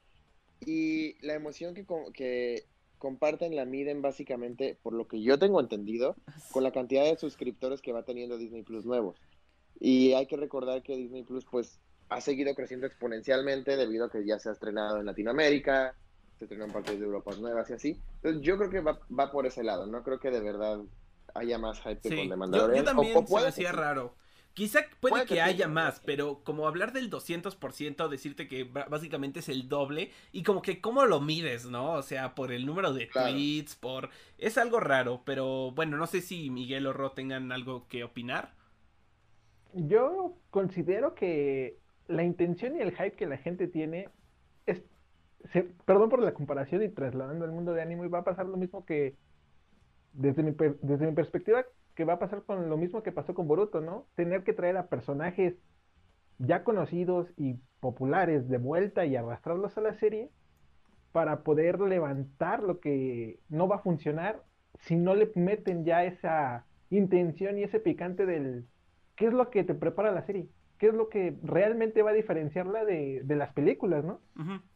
Y 0.60 1.16
la 1.26 1.34
emoción 1.34 1.74
que, 1.74 1.86
que 2.14 2.68
comparten 3.02 3.56
la 3.56 3.66
miden 3.66 4.04
básicamente, 4.04 4.78
por 4.84 4.94
lo 4.94 5.08
que 5.08 5.24
yo 5.24 5.40
tengo 5.40 5.60
entendido, 5.60 6.16
con 6.52 6.64
la 6.64 6.72
cantidad 6.72 7.04
de 7.04 7.18
suscriptores 7.18 7.82
que 7.82 7.92
va 7.92 8.04
teniendo 8.04 8.38
Disney 8.38 8.62
Plus 8.62 8.86
nuevos. 8.86 9.20
Y 9.80 10.14
hay 10.14 10.28
que 10.28 10.38
recordar 10.38 10.84
que 10.84 10.96
Disney 10.96 11.24
Plus 11.24 11.44
pues 11.50 11.80
ha 12.10 12.22
seguido 12.22 12.54
creciendo 12.54 12.86
exponencialmente 12.86 13.76
debido 13.76 14.06
a 14.06 14.12
que 14.12 14.24
ya 14.24 14.38
se 14.38 14.50
ha 14.50 14.52
estrenado 14.52 15.00
en 15.00 15.08
Latinoamérica, 15.08 15.96
se 16.38 16.46
estrenó 16.46 16.66
en 16.66 16.74
partes 16.74 17.00
de 17.00 17.06
Europa 17.06 17.32
nuevas 17.40 17.72
y 17.72 17.74
así. 17.74 18.02
Entonces 18.18 18.44
yo 18.44 18.56
creo 18.60 18.70
que 18.70 18.82
va, 18.82 19.00
va 19.18 19.32
por 19.32 19.48
ese 19.48 19.64
lado, 19.64 19.88
no 19.88 20.04
creo 20.04 20.20
que 20.20 20.30
de 20.30 20.42
verdad 20.42 20.80
haya 21.34 21.58
más 21.58 21.82
hype 21.82 22.08
con 22.08 22.30
The 22.30 22.36
Mandalorian. 22.36 22.86
Yo, 22.86 22.92
también 22.92 23.28
se 23.28 23.36
me 23.36 23.48
hacía 23.48 23.72
raro. 23.72 24.14
Quizá 24.54 24.82
puede, 25.00 25.26
que, 25.26 25.42
haya 25.42 25.70
más, 25.70 26.02
pero 26.06 26.44
como 26.44 26.68
hablar 26.68 26.92
del 26.92 27.10
200%, 27.10 28.10
decirte 28.10 28.50
que 28.50 28.66
básicamente 28.66 29.40
es 29.40 29.48
el 29.48 29.70
doble, 29.70 30.12
y 30.34 30.44
como 30.44 30.62
que 30.62 30.82
cómo 30.82 31.06
lo 31.06 31.22
mides, 31.22 31.66
¿no? 31.68 31.94
O 31.94 32.02
sea, 32.02 32.36
por 32.36 32.52
el 32.52 32.66
número 32.66 32.94
de 32.94 33.08
tweets, 33.08 33.76
por... 33.76 34.10
Es 34.38 34.58
algo 34.58 34.82
raro, 34.82 35.22
pero 35.26 35.72
bueno, 35.72 35.96
no 35.96 36.06
sé 36.06 36.22
si 36.22 36.50
Miguel 36.50 36.86
o 36.88 36.94
Ro 36.94 37.12
tengan 37.12 37.52
algo 37.54 37.88
que 37.88 38.04
opinar. 38.04 38.54
Yo 39.74 40.36
considero 40.50 41.16
que 41.16 41.78
la 42.08 42.24
intención 42.24 42.76
y 42.76 42.82
el 42.82 42.92
hype 42.92 43.14
que 43.14 43.28
la 43.28 43.38
gente 43.38 43.68
tiene 43.68 44.10
es... 44.66 44.82
perdón 45.86 46.10
por 46.10 46.22
la 46.22 46.34
comparación 46.34 46.84
y 46.84 46.90
trasladando 46.90 47.46
al 47.46 47.52
mundo 47.52 47.74
de 47.74 47.82
anime, 47.82 48.10
va 48.10 48.20
a 48.20 48.24
pasar 48.26 48.48
lo 48.48 48.58
mismo 48.58 48.86
que 48.86 49.16
desde 50.12 50.44
mi, 50.44 50.52
desde 50.82 51.08
mi 51.08 51.14
perspectiva 51.14 51.66
que 51.96 52.06
va 52.06 52.14
a 52.14 52.20
pasar 52.20 52.44
con 52.44 52.70
lo 52.70 52.78
mismo 52.78 53.04
que 53.04 53.12
pasó 53.12 53.34
con 53.34 53.48
Boruto, 53.48 53.82
¿no? 53.82 54.08
Tener 54.16 54.44
que 54.44 54.54
traer 54.54 54.78
a 54.78 54.88
personajes 54.88 55.56
ya 56.38 56.64
conocidos 56.64 57.32
y 57.38 57.56
populares 57.80 58.48
de 58.50 58.58
vuelta 58.58 59.06
y 59.06 59.16
arrastrarlos 59.16 59.78
a 59.78 59.82
la 59.82 59.94
serie 59.94 60.30
para 61.12 61.44
poder 61.44 61.80
levantar 61.80 62.64
lo 62.64 62.80
que 62.80 63.40
no 63.50 63.68
va 63.68 63.78
a 63.78 63.84
funcionar 63.84 64.44
si 64.80 64.96
no 64.96 65.14
le 65.16 65.30
meten 65.36 65.84
ya 65.86 66.06
esa 66.06 66.66
intención 66.90 67.58
y 67.58 67.64
ese 67.64 67.80
picante 67.80 68.26
del 68.26 68.66
qué 69.16 69.28
es 69.28 69.34
lo 69.34 69.50
que 69.50 69.64
te 69.64 69.76
prepara 69.76 70.12
la 70.12 70.24
serie, 70.24 70.48
qué 70.78 70.88
es 70.88 70.94
lo 70.94 71.10
que 71.10 71.38
realmente 71.44 72.02
va 72.02 72.12
a 72.12 72.14
diferenciarla 72.14 72.86
de, 72.86 73.24
las 73.28 73.54
películas, 73.54 74.04
¿no? 74.04 74.20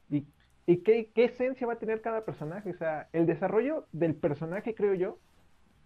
Y, 0.10 0.28
y 0.67 0.78
qué, 0.78 1.12
qué 1.13 1.25
esencia 1.25 1.65
va 1.65 1.73
a 1.73 1.80
tener 1.80 2.01
cada 2.01 2.25
personaje, 2.25 2.69
o 2.69 2.78
sea, 2.78 3.10
el 3.13 3.25
desarrollo 3.25 3.88
del 3.91 4.15
personaje, 4.15 4.75
creo 4.75 4.93
yo, 4.93 5.19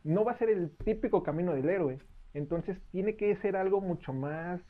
no 0.04 0.24
va 0.24 0.34
a 0.34 0.38
ser 0.38 0.50
el 0.50 0.72
típico 0.78 1.24
camino 1.24 1.54
del 1.54 1.70
héroe. 1.70 2.00
Entonces 2.34 2.78
tiene 2.92 3.16
que 3.16 3.36
ser 3.38 3.56
algo 3.56 3.82
mucho 3.82 4.14
más, 4.14 4.62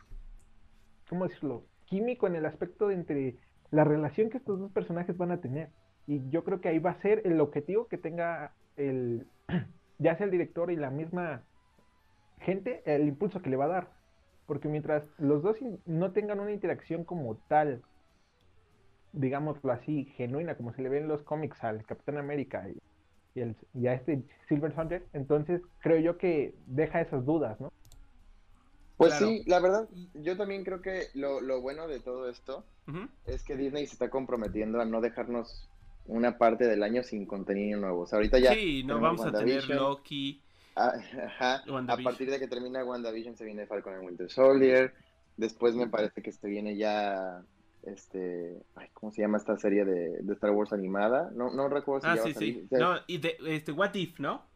¿cómo 1.09 1.27
decirlo? 1.27 1.65
Químico 1.85 2.27
en 2.27 2.35
el 2.35 2.45
aspecto 2.45 2.87
de 2.87 2.95
entre 2.95 3.35
la 3.71 3.83
relación 3.83 4.29
que 4.29 4.37
estos 4.37 4.59
dos 4.59 4.71
personajes 4.71 5.17
van 5.17 5.31
a 5.31 5.41
tener. 5.41 5.69
Y 6.07 6.27
yo 6.29 6.43
creo 6.43 6.61
que 6.61 6.69
ahí 6.69 6.79
va 6.79 6.91
a 6.91 7.01
ser 7.01 7.21
el 7.25 7.39
objetivo 7.41 7.87
que 7.87 7.97
tenga 7.97 8.53
el, 8.77 9.27
ya 9.99 10.15
sea 10.15 10.25
el 10.25 10.31
director 10.31 10.71
y 10.71 10.75
la 10.75 10.89
misma 10.89 11.43
gente, 12.39 12.81
el 12.85 13.07
impulso 13.07 13.41
que 13.41 13.49
le 13.49 13.57
va 13.57 13.65
a 13.65 13.69
dar. 13.69 13.89
Porque 14.47 14.67
mientras 14.67 15.03
los 15.19 15.43
dos 15.43 15.57
no 15.85 16.11
tengan 16.11 16.39
una 16.39 16.51
interacción 16.51 17.03
como 17.03 17.35
tal, 17.47 17.83
digámoslo 19.11 19.71
así, 19.71 20.05
genuina, 20.15 20.55
como 20.55 20.73
se 20.73 20.81
le 20.81 20.89
ve 20.89 20.97
en 20.97 21.07
los 21.07 21.21
cómics 21.23 21.63
al 21.63 21.85
Capitán 21.85 22.17
América 22.17 22.67
el, 23.35 23.55
y 23.73 23.87
a 23.87 23.93
este 23.93 24.23
Silver 24.47 24.73
Soldier, 24.75 25.05
entonces 25.13 25.61
creo 25.79 25.99
yo 25.99 26.17
que 26.17 26.55
deja 26.65 27.01
esas 27.01 27.25
dudas, 27.25 27.59
¿no? 27.59 27.71
Pues 28.97 29.13
sí, 29.13 29.43
la 29.45 29.59
verdad, 29.59 29.87
yo 30.15 30.35
también 30.35 30.65
creo 30.65 30.81
que 30.81 31.03
lo, 31.13 31.39
lo 31.39 31.61
bueno 31.61 31.87
de 31.87 32.01
todo 32.01 32.29
esto 32.29 32.65
es 33.25 33.43
que 33.43 33.55
Disney 33.55 33.85
se 33.87 33.93
está 33.93 34.09
comprometiendo 34.09 34.81
a 34.81 34.85
no 34.85 34.99
dejarnos 34.99 35.69
una 36.05 36.37
parte 36.37 36.67
del 36.67 36.83
año 36.83 37.03
sin 37.03 37.25
contenido 37.25 37.79
nuevo. 37.79 38.01
O 38.01 38.07
sea, 38.07 38.17
ahorita 38.17 38.39
ya. 38.39 38.53
Sí, 38.53 38.83
no 38.83 38.99
vamos 38.99 39.25
a 39.25 39.31
tener 39.31 39.63
Loki. 39.69 40.41
Ah, 40.75 40.93
ajá. 41.25 41.63
A 41.87 41.97
partir 41.97 42.29
de 42.29 42.39
que 42.39 42.47
termina 42.47 42.83
WandaVision 42.83 43.37
se 43.37 43.45
viene 43.45 43.67
Falcon 43.67 43.93
and 43.93 44.05
Winter 44.05 44.29
Soldier. 44.29 44.93
Después 45.37 45.75
me 45.75 45.87
parece 45.87 46.21
que 46.21 46.31
se 46.31 46.47
viene 46.47 46.75
ya 46.75 47.43
este, 47.83 48.61
ay, 48.75 48.87
¿cómo 48.93 49.11
se 49.11 49.21
llama 49.21 49.37
esta 49.37 49.57
serie 49.57 49.85
de, 49.85 50.21
de 50.21 50.33
Star 50.33 50.51
Wars 50.51 50.73
animada? 50.73 51.31
No, 51.33 51.53
no 51.53 51.67
recuerdo 51.69 52.01
si 52.01 52.19
ah, 52.19 52.23
sí, 52.23 52.33
sí. 52.33 52.67
No, 52.71 52.95
y 53.07 53.17
de, 53.17 53.37
este, 53.47 53.71
What 53.71 53.93
If, 53.93 54.19
¿no? 54.19 54.49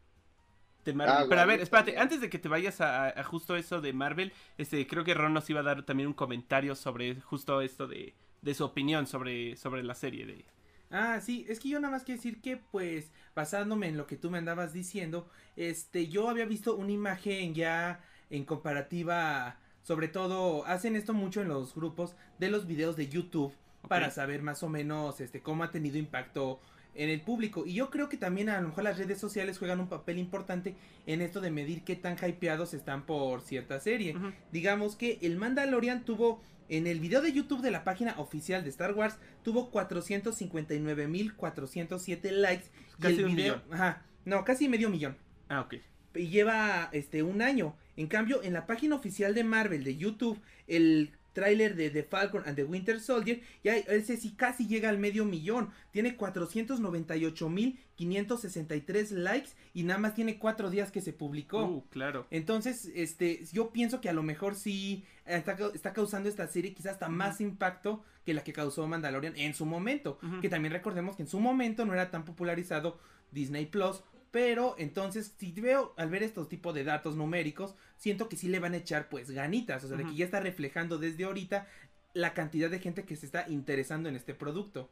Ah, 1.07 1.25
Pero 1.29 1.41
a 1.41 1.45
ver, 1.45 1.61
espérate, 1.61 1.97
antes 1.97 2.19
de 2.19 2.29
que 2.29 2.39
te 2.39 2.49
vayas 2.49 2.81
a, 2.81 3.23
justo 3.23 3.55
eso 3.55 3.79
de 3.79 3.93
Marvel, 3.93 4.33
este, 4.57 4.85
creo 4.85 5.03
que 5.03 5.13
Ron 5.13 5.33
nos 5.33 5.49
iba 5.49 5.61
a 5.61 5.63
dar 5.63 5.83
también 5.83 6.07
un 6.07 6.13
comentario 6.13 6.75
sobre 6.75 7.21
justo 7.21 7.61
esto 7.61 7.87
de, 7.87 8.13
de 8.41 8.53
su 8.53 8.65
opinión 8.65 9.07
sobre, 9.07 9.55
sobre 9.55 9.83
la 9.83 9.95
serie 9.95 10.25
de... 10.25 10.45
Ah, 10.91 11.19
sí, 11.21 11.45
es 11.47 11.59
que 11.59 11.69
yo 11.69 11.79
nada 11.79 11.93
más 11.93 12.03
quiero 12.03 12.19
decir 12.19 12.41
que, 12.41 12.57
pues, 12.57 13.11
basándome 13.33 13.87
en 13.87 13.97
lo 13.97 14.05
que 14.05 14.17
tú 14.17 14.29
me 14.29 14.37
andabas 14.37 14.73
diciendo, 14.73 15.27
este, 15.55 16.07
yo 16.07 16.29
había 16.29 16.45
visto 16.45 16.75
una 16.75 16.91
imagen 16.91 17.55
ya 17.55 18.01
en 18.29 18.45
comparativa, 18.45 19.57
sobre 19.83 20.07
todo, 20.07 20.65
hacen 20.65 20.95
esto 20.95 21.13
mucho 21.13 21.41
en 21.41 21.49
los 21.49 21.75
grupos 21.75 22.15
de 22.39 22.49
los 22.49 22.65
videos 22.65 22.95
de 22.95 23.07
YouTube 23.07 23.53
para 23.87 24.09
saber 24.11 24.41
más 24.41 24.63
o 24.63 24.69
menos, 24.69 25.21
este, 25.21 25.41
cómo 25.41 25.63
ha 25.63 25.71
tenido 25.71 25.97
impacto 25.97 26.59
en 26.95 27.09
el 27.09 27.21
público. 27.21 27.63
Y 27.65 27.73
yo 27.73 27.89
creo 27.89 28.07
que 28.09 28.17
también 28.17 28.49
a 28.49 28.61
lo 28.61 28.67
mejor 28.69 28.85
las 28.85 28.97
redes 28.97 29.19
sociales 29.19 29.59
juegan 29.59 29.79
un 29.79 29.89
papel 29.89 30.19
importante 30.19 30.75
en 31.05 31.21
esto 31.21 31.41
de 31.41 31.51
medir 31.51 31.83
qué 31.83 31.95
tan 31.95 32.17
hypeados 32.17 32.73
están 32.73 33.05
por 33.05 33.41
cierta 33.41 33.79
serie. 33.79 34.15
Digamos 34.51 34.95
que 34.95 35.19
el 35.21 35.37
Mandalorian 35.37 36.03
tuvo 36.05 36.41
en 36.69 36.87
el 36.87 36.99
video 36.99 37.21
de 37.21 37.31
YouTube 37.33 37.61
de 37.61 37.69
la 37.71 37.83
página 37.83 38.15
oficial 38.17 38.63
de 38.63 38.69
Star 38.69 38.93
Wars 38.93 39.17
tuvo 39.43 39.69
459.407 39.71 42.31
likes 42.31 42.67
casi 42.99 43.15
y 43.15 43.19
el 43.19 43.35
video, 43.35 43.61
ajá, 43.69 44.03
no, 44.25 44.45
casi 44.45 44.69
medio 44.69 44.89
millón. 44.89 45.17
Ah, 45.49 45.59
ok. 45.61 45.75
Y 46.15 46.29
lleva 46.29 46.89
este 46.93 47.21
un 47.23 47.41
año. 47.41 47.75
En 47.97 48.07
cambio, 48.07 48.41
en 48.43 48.53
la 48.53 48.65
página 48.65 48.95
oficial 48.95 49.33
de 49.33 49.43
Marvel 49.43 49.83
de 49.83 49.95
YouTube, 49.95 50.39
el 50.67 51.11
tráiler 51.33 51.75
de 51.75 51.89
The 51.89 52.03
Falcon 52.03 52.43
and 52.45 52.55
the 52.55 52.63
Winter 52.63 52.97
Soldier, 52.99 53.41
ya 53.63 53.75
ese 53.75 54.17
sí 54.17 54.31
casi 54.31 54.67
llega 54.67 54.89
al 54.89 54.99
medio 54.99 55.25
millón. 55.25 55.69
Tiene 55.91 56.17
498.563 56.17 59.11
likes 59.11 59.49
y 59.73 59.83
nada 59.83 59.99
más 59.99 60.15
tiene 60.15 60.39
cuatro 60.39 60.69
días 60.69 60.89
que 60.91 61.01
se 61.01 61.11
publicó. 61.11 61.65
Uh, 61.65 61.83
claro. 61.89 62.25
Entonces, 62.29 62.89
este, 62.95 63.43
yo 63.51 63.71
pienso 63.71 63.99
que 63.99 64.07
a 64.09 64.13
lo 64.13 64.23
mejor 64.23 64.55
sí 64.55 65.03
está, 65.25 65.57
causando 65.93 66.29
esta 66.29 66.47
serie 66.47 66.73
quizás 66.73 66.93
hasta 66.93 67.09
más 67.09 67.41
impacto 67.41 68.05
que 68.25 68.33
la 68.33 68.41
que 68.43 68.53
causó 68.53 68.87
Mandalorian 68.87 69.35
en 69.35 69.53
su 69.53 69.65
momento. 69.65 70.17
Que 70.41 70.47
también 70.49 70.71
recordemos 70.71 71.17
que 71.17 71.23
en 71.23 71.29
su 71.29 71.41
momento 71.41 71.83
no 71.85 71.93
era 71.93 72.09
tan 72.11 72.23
popularizado 72.23 72.97
Disney 73.31 73.65
Plus 73.65 74.01
pero 74.33 74.73
entonces, 74.79 75.35
si 75.37 75.51
veo, 75.51 75.93
al 75.95 76.09
ver 76.09 76.23
estos 76.23 76.49
tipos 76.49 76.73
de 76.73 76.83
datos 76.83 77.15
numéricos, 77.15 77.75
siento 77.97 78.29
que 78.29 78.35
sí 78.35 78.47
le 78.47 78.57
van 78.57 78.73
a 78.73 78.77
echar 78.77 79.07
pues 79.07 79.29
ganitas. 79.29 79.83
O 79.83 79.87
sea, 79.87 79.95
de 79.95 80.05
que 80.05 80.15
ya 80.15 80.25
está 80.25 80.39
reflejando 80.39 80.97
desde 80.97 81.25
ahorita 81.25 81.67
la 82.15 82.33
cantidad 82.33 82.71
de 82.71 82.79
gente 82.79 83.05
que 83.05 83.15
se 83.15 83.27
está 83.27 83.47
interesando 83.47 84.09
en 84.09 84.15
este 84.15 84.33
producto. 84.33 84.89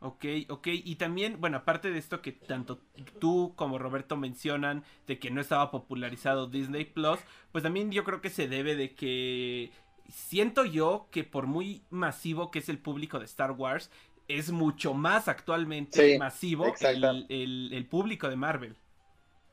Ok, 0.00 0.24
ok, 0.48 0.66
y 0.66 0.96
también, 0.96 1.40
bueno, 1.40 1.58
aparte 1.58 1.92
de 1.92 1.98
esto 2.00 2.20
que 2.22 2.32
tanto 2.32 2.80
tú 3.20 3.52
como 3.54 3.78
Roberto 3.78 4.16
mencionan 4.16 4.82
de 5.06 5.20
que 5.20 5.30
no 5.30 5.40
estaba 5.40 5.70
popularizado 5.70 6.48
Disney 6.48 6.86
Plus, 6.86 7.20
pues 7.52 7.62
también 7.62 7.92
yo 7.92 8.02
creo 8.02 8.20
que 8.20 8.30
se 8.30 8.48
debe 8.48 8.74
de 8.74 8.96
que 8.96 9.70
siento 10.08 10.64
yo 10.64 11.08
que 11.12 11.22
por 11.22 11.46
muy 11.46 11.82
masivo 11.90 12.50
que 12.50 12.58
es 12.58 12.68
el 12.68 12.78
público 12.78 13.20
de 13.20 13.26
Star 13.26 13.52
Wars, 13.52 13.90
es 14.28 14.50
mucho 14.50 14.94
más 14.94 15.28
actualmente 15.28 16.18
masivo 16.18 16.74
el, 16.80 17.26
el, 17.72 17.86
público 17.86 18.28
de 18.28 18.36
Marvel. 18.36 18.76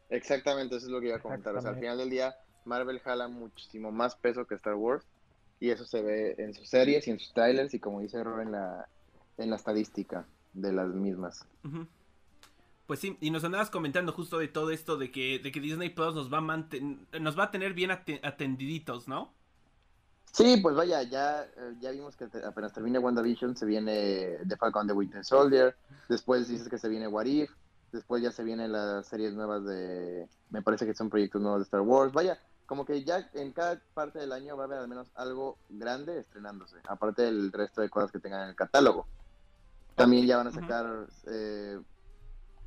Exactamente, 0.10 0.76
eso 0.76 0.88
es 0.88 0.92
lo 0.92 1.00
que 1.00 1.08
iba 1.08 1.18
a 1.18 1.22
comentar. 1.22 1.56
O 1.56 1.62
sea, 1.62 1.72
al 1.72 1.78
final 1.78 1.98
del 1.98 2.10
día, 2.10 2.36
Marvel 2.66 3.00
jala 3.00 3.28
muchísimo 3.28 3.92
más 3.92 4.16
peso 4.16 4.46
que 4.46 4.56
Star 4.56 4.76
Wars. 4.76 5.06
Y 5.60 5.70
eso 5.70 5.86
se 5.86 6.02
ve 6.02 6.36
en 6.38 6.54
sus 6.54 6.68
series 6.68 7.08
y 7.08 7.12
en 7.12 7.20
sus 7.20 7.32
trailers 7.34 7.74
y 7.74 7.80
como 7.80 8.02
dice 8.02 8.22
Rob 8.24 8.42
en 8.42 8.52
la, 8.52 8.88
en 9.38 9.50
la 9.50 9.56
estadística 9.56 10.26
de 10.54 10.74
las 10.74 10.90
mismas. 10.90 11.48
Pues 12.86 13.00
sí, 13.00 13.18
y 13.22 13.32
nos 13.32 13.44
andabas 13.44 13.70
comentando 13.70 14.12
justo 14.12 14.40
de 14.40 14.50
todo 14.50 14.72
esto 14.72 14.98
de 14.98 15.10
que, 15.10 15.40
de 15.40 15.52
que 15.52 15.62
Disney 15.62 15.90
Plus 15.90 16.14
nos 16.14 16.32
va 16.32 16.40
a 16.40 17.20
nos 17.20 17.40
va 17.40 17.46
a 17.46 17.52
tener 17.52 17.74
bien 17.74 17.92
atendiditos, 17.92 19.08
¿no? 19.08 19.34
Sí, 20.34 20.58
pues 20.58 20.76
vaya, 20.76 21.04
ya, 21.04 21.44
eh, 21.44 21.76
ya 21.80 21.92
vimos 21.92 22.16
que 22.16 22.28
apenas 22.44 22.74
termine 22.74 22.98
WandaVision 22.98 23.56
se 23.56 23.68
viene 23.68 24.40
The 24.48 24.58
Falcon 24.58 24.88
the 24.88 24.94
Winter 24.94 25.24
Soldier, 25.24 25.78
después 26.10 26.48
dices 26.48 26.68
que 26.70 26.80
se 26.80 26.90
viene 26.90 27.08
What 27.08 27.26
If, 27.26 27.52
después 27.92 28.24
ya 28.24 28.32
se 28.32 28.44
vienen 28.44 28.72
las 28.72 29.06
series 29.06 29.36
nuevas 29.36 29.64
de, 29.64 30.28
me 30.50 30.64
parece 30.64 30.88
que 30.88 30.96
son 30.96 31.12
proyectos 31.12 31.40
nuevos 31.40 31.60
de 31.60 31.66
Star 31.66 31.82
Wars, 31.82 32.12
vaya, 32.14 32.40
como 32.66 32.84
que 32.84 33.04
ya 33.04 33.30
en 33.34 33.52
cada 33.52 33.80
parte 33.94 34.18
del 34.18 34.32
año 34.32 34.58
va 34.58 34.64
a 34.64 34.66
haber 34.66 34.80
al 34.80 34.88
menos 34.88 35.12
algo 35.14 35.60
grande 35.70 36.22
estrenándose, 36.22 36.78
aparte 36.88 37.22
del 37.22 37.52
resto 37.52 37.82
de 37.82 37.92
cosas 37.92 38.12
que 38.12 38.20
tengan 38.20 38.42
en 38.42 38.50
el 38.50 38.56
catálogo. 38.56 39.06
También 39.94 40.26
ya 40.26 40.38
van 40.38 40.48
a 40.48 40.52
sacar 40.52 41.06
eh, 41.28 41.80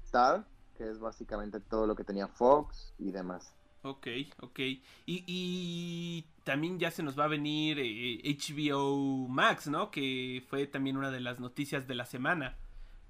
Star, 0.04 0.44
que 0.78 0.88
es 0.88 1.00
básicamente 1.00 1.58
todo 1.58 1.88
lo 1.88 1.96
que 1.96 2.04
tenía 2.04 2.28
Fox 2.28 2.92
y 3.00 3.10
demás. 3.10 3.52
Ok, 3.82 4.08
ok. 4.40 4.58
Y, 4.58 4.82
y 5.06 6.24
también 6.44 6.78
ya 6.78 6.90
se 6.90 7.02
nos 7.02 7.18
va 7.18 7.24
a 7.24 7.28
venir 7.28 7.78
HBO 7.78 9.26
eh, 9.26 9.28
Max, 9.28 9.68
¿no? 9.68 9.90
Que 9.90 10.42
fue 10.48 10.66
también 10.66 10.96
una 10.96 11.10
de 11.10 11.20
las 11.20 11.38
noticias 11.40 11.86
de 11.86 11.94
la 11.94 12.04
semana. 12.04 12.56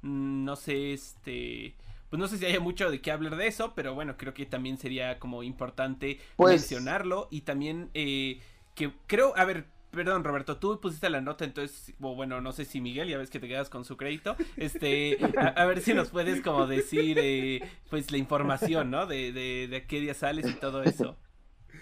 Mm, 0.02 0.44
no 0.44 0.56
sé, 0.56 0.92
este... 0.92 1.74
Pues 2.10 2.20
no 2.20 2.28
sé 2.28 2.38
si 2.38 2.46
haya 2.46 2.60
mucho 2.60 2.90
de 2.90 3.00
qué 3.00 3.10
hablar 3.10 3.36
de 3.36 3.48
eso, 3.48 3.72
pero 3.74 3.94
bueno, 3.94 4.16
creo 4.16 4.32
que 4.32 4.46
también 4.46 4.78
sería 4.78 5.18
como 5.18 5.42
importante 5.42 6.20
pues 6.36 6.60
mencionarlo. 6.60 7.26
Y 7.32 7.40
también 7.40 7.90
eh, 7.94 8.40
que 8.76 8.92
creo, 9.08 9.36
a 9.36 9.44
ver, 9.44 9.66
Perdón, 9.96 10.24
Roberto, 10.24 10.58
tú 10.58 10.78
pusiste 10.78 11.08
la 11.08 11.22
nota, 11.22 11.46
entonces, 11.46 11.94
bueno, 11.98 12.42
no 12.42 12.52
sé 12.52 12.66
si 12.66 12.82
Miguel, 12.82 13.08
ya 13.08 13.16
ves 13.16 13.30
que 13.30 13.40
te 13.40 13.48
quedas 13.48 13.70
con 13.70 13.86
su 13.86 13.96
crédito, 13.96 14.36
este, 14.58 15.18
a, 15.38 15.64
ver 15.64 15.80
si 15.80 15.94
nos 15.94 16.10
puedes 16.10 16.42
como 16.42 16.66
decir, 16.66 17.18
eh, 17.18 17.62
pues, 17.88 18.10
la 18.12 18.18
información, 18.18 18.90
¿no? 18.90 19.06
De, 19.06 19.32
de, 19.32 19.68
de 19.68 19.86
qué 19.86 20.00
día 20.00 20.12
sales 20.12 20.46
y 20.46 20.54
todo 20.54 20.82
eso. 20.82 21.16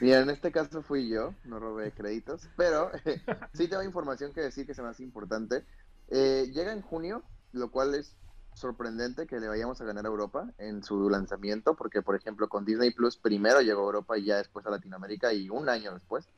Mira, 0.01 0.21
en 0.21 0.31
este 0.31 0.53
caso 0.53 0.81
fui 0.83 1.09
yo, 1.09 1.35
no 1.45 1.59
robé 1.59 1.91
créditos, 1.91 2.49
pero 2.57 2.91
sí 3.53 3.67
tengo 3.67 3.83
información 3.83 4.33
que 4.33 4.43
decir 4.43 4.65
que 4.65 4.81
me 4.81 4.89
hace 4.89 5.03
importante. 5.03 5.65
Eh, 6.09 6.51
llega 6.53 6.73
en 6.73 6.83
junio, 6.83 7.25
lo 7.53 7.73
cual 7.73 7.97
es 7.97 8.17
sorprendente 8.55 9.27
que 9.27 9.41
le 9.41 9.49
vayamos 9.49 9.81
a 9.81 9.85
ganar 9.85 10.05
a 10.05 10.09
Europa 10.09 10.53
en 10.59 10.85
su 10.85 11.11
lanzamiento, 11.11 11.75
porque 11.75 12.01
por 12.01 12.15
ejemplo 12.15 12.49
con 12.49 12.65
Disney 12.65 12.93
Plus 12.93 13.17
primero 13.17 13.61
llegó 13.61 13.83
a 13.83 13.87
Europa 13.87 14.17
y 14.17 14.27
ya 14.27 14.37
después 14.37 14.65
a 14.67 14.71
Latinoamérica 14.71 15.33
y 15.33 15.51
un 15.51 15.69
año 15.69 15.93
después. 15.93 16.29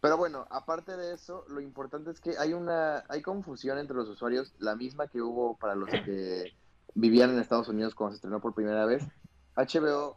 Pero 0.00 0.16
bueno, 0.16 0.46
aparte 0.50 0.96
de 0.96 1.14
eso, 1.14 1.44
lo 1.48 1.60
importante 1.60 2.10
es 2.10 2.20
que 2.20 2.38
hay 2.38 2.54
una 2.54 3.04
hay 3.08 3.20
confusión 3.20 3.78
entre 3.78 3.96
los 3.96 4.08
usuarios, 4.08 4.54
la 4.58 4.74
misma 4.74 5.08
que 5.08 5.20
hubo 5.20 5.58
para 5.58 5.74
los 5.74 5.90
que 5.90 6.52
vivían 6.94 7.30
en 7.30 7.38
Estados 7.38 7.68
Unidos 7.68 7.94
cuando 7.94 8.12
se 8.12 8.16
estrenó 8.16 8.40
por 8.40 8.54
primera 8.54 8.86
vez. 8.86 9.06
HBO 9.56 10.16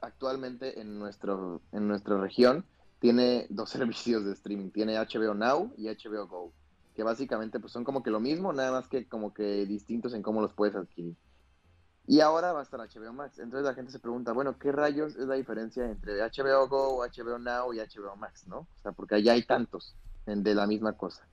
actualmente 0.00 0.80
en 0.80 0.98
nuestro 0.98 1.60
en 1.72 1.86
nuestra 1.88 2.18
región 2.18 2.64
tiene 3.00 3.46
dos 3.50 3.68
servicios 3.70 4.24
de 4.24 4.32
streaming, 4.32 4.70
tiene 4.70 4.98
HBO 4.98 5.34
Now 5.34 5.74
y 5.76 5.88
HBO 5.88 6.26
Go, 6.26 6.52
que 6.94 7.02
básicamente 7.02 7.60
pues 7.60 7.72
son 7.72 7.84
como 7.84 8.02
que 8.02 8.10
lo 8.10 8.20
mismo, 8.20 8.52
nada 8.54 8.72
más 8.72 8.88
que 8.88 9.06
como 9.08 9.34
que 9.34 9.66
distintos 9.66 10.14
en 10.14 10.22
cómo 10.22 10.40
los 10.40 10.54
puedes 10.54 10.74
adquirir. 10.74 11.16
Y 12.06 12.20
ahora 12.20 12.52
va 12.52 12.60
a 12.60 12.62
estar 12.64 12.80
HBO 12.80 13.12
Max. 13.12 13.38
Entonces 13.38 13.64
la 13.64 13.74
gente 13.74 13.92
se 13.92 13.98
pregunta, 13.98 14.32
bueno, 14.32 14.58
¿qué 14.58 14.72
rayos 14.72 15.14
es 15.16 15.26
la 15.26 15.34
diferencia 15.34 15.84
entre 15.84 16.20
HBO 16.20 16.68
Go, 16.68 17.04
HBO 17.06 17.38
Now 17.38 17.72
y 17.72 17.78
HBO 17.78 18.16
Max, 18.16 18.46
no? 18.46 18.58
O 18.58 18.82
sea, 18.82 18.92
porque 18.92 19.16
allá 19.16 19.32
hay 19.32 19.44
tantos 19.44 19.94
de 20.26 20.54
la 20.54 20.66
misma 20.66 20.96
cosa. 20.96 21.26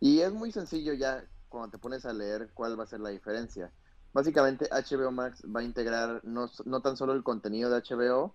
Y 0.00 0.20
es 0.20 0.32
muy 0.32 0.52
sencillo 0.52 0.94
ya 0.94 1.24
cuando 1.48 1.70
te 1.70 1.78
pones 1.78 2.06
a 2.06 2.12
leer 2.12 2.50
cuál 2.54 2.78
va 2.78 2.84
a 2.84 2.86
ser 2.86 3.00
la 3.00 3.10
diferencia. 3.10 3.70
Básicamente 4.12 4.68
HBO 4.70 5.12
Max 5.12 5.42
va 5.44 5.60
a 5.60 5.64
integrar 5.64 6.20
no, 6.24 6.50
no 6.64 6.80
tan 6.80 6.96
solo 6.96 7.12
el 7.12 7.22
contenido 7.22 7.70
de 7.70 7.82
HBO, 7.82 8.34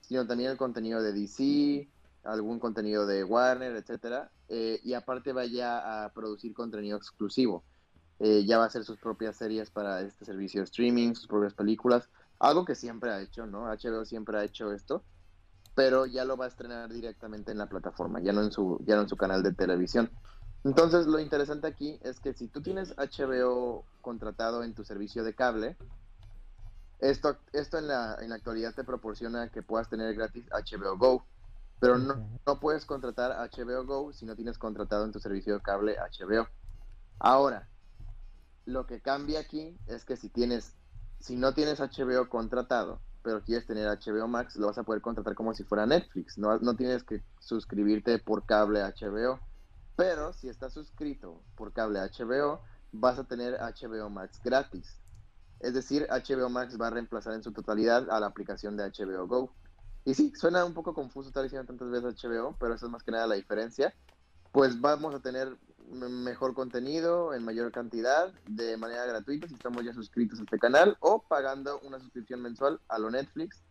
sino 0.00 0.26
también 0.26 0.50
el 0.50 0.56
contenido 0.56 1.02
de 1.02 1.12
DC, 1.12 1.88
algún 2.24 2.58
contenido 2.58 3.06
de 3.06 3.24
Warner, 3.24 3.76
etcétera, 3.76 4.30
eh, 4.48 4.80
y 4.82 4.94
aparte 4.94 5.32
vaya 5.32 6.04
a 6.04 6.12
producir 6.12 6.54
contenido 6.54 6.96
exclusivo. 6.96 7.64
Eh, 8.24 8.44
ya 8.44 8.56
va 8.56 8.64
a 8.64 8.66
hacer 8.68 8.84
sus 8.84 8.98
propias 8.98 9.34
series 9.34 9.72
para 9.72 10.00
este 10.00 10.24
servicio 10.24 10.60
de 10.60 10.66
streaming, 10.66 11.14
sus 11.14 11.26
propias 11.26 11.54
películas, 11.54 12.08
algo 12.38 12.64
que 12.64 12.76
siempre 12.76 13.10
ha 13.10 13.20
hecho, 13.20 13.46
¿no? 13.46 13.64
HBO 13.64 14.04
siempre 14.04 14.38
ha 14.38 14.44
hecho 14.44 14.72
esto, 14.72 15.02
pero 15.74 16.06
ya 16.06 16.24
lo 16.24 16.36
va 16.36 16.44
a 16.44 16.48
estrenar 16.48 16.92
directamente 16.92 17.50
en 17.50 17.58
la 17.58 17.68
plataforma, 17.68 18.20
ya 18.20 18.32
no 18.32 18.42
en 18.42 18.52
su, 18.52 18.78
ya 18.86 18.94
no 18.94 19.02
en 19.02 19.08
su 19.08 19.16
canal 19.16 19.42
de 19.42 19.52
televisión. 19.52 20.08
Entonces, 20.62 21.08
lo 21.08 21.18
interesante 21.18 21.66
aquí 21.66 21.98
es 22.04 22.20
que 22.20 22.32
si 22.32 22.46
tú 22.46 22.62
tienes 22.62 22.94
HBO 22.96 23.86
contratado 24.00 24.62
en 24.62 24.72
tu 24.72 24.84
servicio 24.84 25.24
de 25.24 25.34
cable, 25.34 25.76
esto, 27.00 27.38
esto 27.52 27.78
en, 27.78 27.88
la, 27.88 28.18
en 28.20 28.28
la 28.28 28.36
actualidad 28.36 28.72
te 28.72 28.84
proporciona 28.84 29.48
que 29.48 29.64
puedas 29.64 29.88
tener 29.88 30.14
gratis 30.14 30.46
HBO 30.52 30.96
Go, 30.96 31.26
pero 31.80 31.98
no, 31.98 32.38
no 32.46 32.60
puedes 32.60 32.86
contratar 32.86 33.32
HBO 33.50 33.84
Go 33.84 34.12
si 34.12 34.26
no 34.26 34.36
tienes 34.36 34.58
contratado 34.58 35.04
en 35.04 35.10
tu 35.10 35.18
servicio 35.18 35.54
de 35.54 35.60
cable 35.60 35.96
HBO. 35.98 36.46
Ahora, 37.18 37.68
lo 38.64 38.86
que 38.86 39.00
cambia 39.00 39.40
aquí 39.40 39.76
es 39.86 40.04
que 40.04 40.16
si 40.16 40.28
tienes, 40.28 40.74
si 41.20 41.36
no 41.36 41.54
tienes 41.54 41.80
HBO 41.80 42.28
contratado, 42.28 43.00
pero 43.22 43.42
quieres 43.42 43.66
tener 43.66 43.86
HBO 43.86 44.26
Max, 44.28 44.56
lo 44.56 44.66
vas 44.66 44.78
a 44.78 44.82
poder 44.82 45.00
contratar 45.00 45.34
como 45.34 45.54
si 45.54 45.64
fuera 45.64 45.86
Netflix. 45.86 46.38
No, 46.38 46.58
no 46.58 46.74
tienes 46.74 47.04
que 47.04 47.22
suscribirte 47.38 48.18
por 48.18 48.44
cable 48.46 48.80
HBO. 48.80 49.40
Pero 49.96 50.32
si 50.32 50.48
estás 50.48 50.72
suscrito 50.72 51.42
por 51.54 51.72
cable 51.72 52.00
HBO, 52.00 52.60
vas 52.92 53.18
a 53.18 53.24
tener 53.24 53.54
HBO 53.54 54.10
Max 54.10 54.40
gratis. 54.42 55.00
Es 55.60 55.74
decir, 55.74 56.06
HBO 56.10 56.48
Max 56.48 56.76
va 56.80 56.88
a 56.88 56.90
reemplazar 56.90 57.34
en 57.34 57.42
su 57.42 57.52
totalidad 57.52 58.10
a 58.10 58.18
la 58.18 58.26
aplicación 58.26 58.76
de 58.76 58.84
HBO 58.84 59.26
Go. 59.26 59.54
Y 60.04 60.14
sí, 60.14 60.32
suena 60.34 60.64
un 60.64 60.74
poco 60.74 60.92
confuso 60.92 61.28
estar 61.28 61.44
diciendo 61.44 61.66
tantas 61.66 61.90
veces 61.90 62.20
HBO, 62.20 62.56
pero 62.58 62.74
eso 62.74 62.86
es 62.86 62.92
más 62.92 63.04
que 63.04 63.12
nada 63.12 63.28
la 63.28 63.36
diferencia. 63.36 63.94
Pues 64.50 64.80
vamos 64.80 65.14
a 65.14 65.20
tener 65.20 65.56
mejor 65.92 66.54
contenido 66.54 67.34
en 67.34 67.44
mayor 67.44 67.70
cantidad 67.70 68.32
de 68.46 68.76
manera 68.76 69.04
gratuita 69.06 69.46
si 69.46 69.54
estamos 69.54 69.84
ya 69.84 69.92
suscritos 69.92 70.40
a 70.40 70.42
este 70.42 70.58
canal 70.58 70.96
o 71.00 71.22
pagando 71.22 71.80
una 71.80 71.98
suscripción 71.98 72.40
mensual 72.42 72.80
a 72.88 72.98
lo 72.98 73.10
Netflix. 73.10 73.62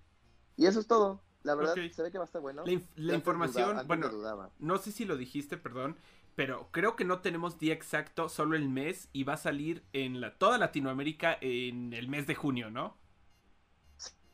Y 0.57 0.65
eso 0.65 0.79
es 0.79 0.87
todo. 0.87 1.21
La 1.43 1.55
verdad, 1.55 1.73
se 1.73 2.03
ve 2.03 2.11
que 2.11 2.19
va 2.19 2.23
a 2.23 2.25
estar 2.25 2.41
bueno. 2.41 2.63
La, 2.95 3.15
información, 3.15 3.87
bueno, 3.87 4.51
no 4.59 4.77
sé 4.77 4.91
si 4.91 5.05
lo 5.05 5.17
dijiste, 5.17 5.57
perdón, 5.57 5.97
pero 6.35 6.69
creo 6.71 6.95
que 6.95 7.03
no 7.03 7.19
tenemos 7.19 7.57
día 7.57 7.73
exacto, 7.73 8.29
solo 8.29 8.55
el 8.55 8.69
mes 8.69 9.09
y 9.11 9.23
va 9.23 9.33
a 9.33 9.37
salir 9.37 9.83
en 9.91 10.21
la, 10.21 10.37
toda 10.37 10.59
Latinoamérica 10.59 11.37
en 11.41 11.93
el 11.93 12.07
mes 12.07 12.27
de 12.27 12.35
junio, 12.35 12.69
¿no? 12.69 12.95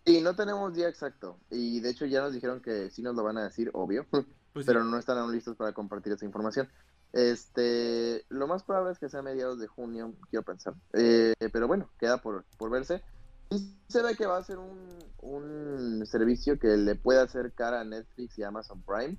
Sí, 0.05 0.21
no 0.21 0.35
tenemos 0.35 0.73
día 0.73 0.89
exacto. 0.89 1.39
Y 1.49 1.79
de 1.79 1.89
hecho 1.89 2.05
ya 2.05 2.21
nos 2.21 2.33
dijeron 2.33 2.61
que 2.61 2.89
sí 2.89 3.01
nos 3.01 3.15
lo 3.15 3.23
van 3.23 3.37
a 3.37 3.43
decir, 3.43 3.69
obvio, 3.73 4.05
pues 4.53 4.65
pero 4.65 4.83
no 4.83 4.97
están 4.97 5.17
aún 5.17 5.31
listos 5.31 5.55
para 5.55 5.73
compartir 5.73 6.13
esa 6.13 6.25
información. 6.25 6.69
Este, 7.13 8.25
lo 8.29 8.47
más 8.47 8.63
probable 8.63 8.91
es 8.91 8.99
que 8.99 9.09
sea 9.09 9.21
mediados 9.21 9.59
de 9.59 9.67
junio, 9.67 10.13
quiero 10.29 10.43
pensar. 10.43 10.75
Eh, 10.93 11.33
pero 11.51 11.67
bueno, 11.67 11.89
queda 11.99 12.21
por, 12.21 12.45
verse. 12.69 13.01
Y 13.49 13.75
se 13.87 14.03
ve 14.03 14.15
que 14.15 14.25
va 14.25 14.37
a 14.37 14.43
ser 14.43 14.57
un, 14.57 14.99
un 15.21 16.05
servicio 16.05 16.59
que 16.59 16.75
le 16.75 16.95
puede 16.95 17.21
acercar 17.21 17.73
a 17.73 17.83
Netflix 17.83 18.37
y 18.37 18.43
Amazon 18.43 18.83
Prime. 18.83 19.17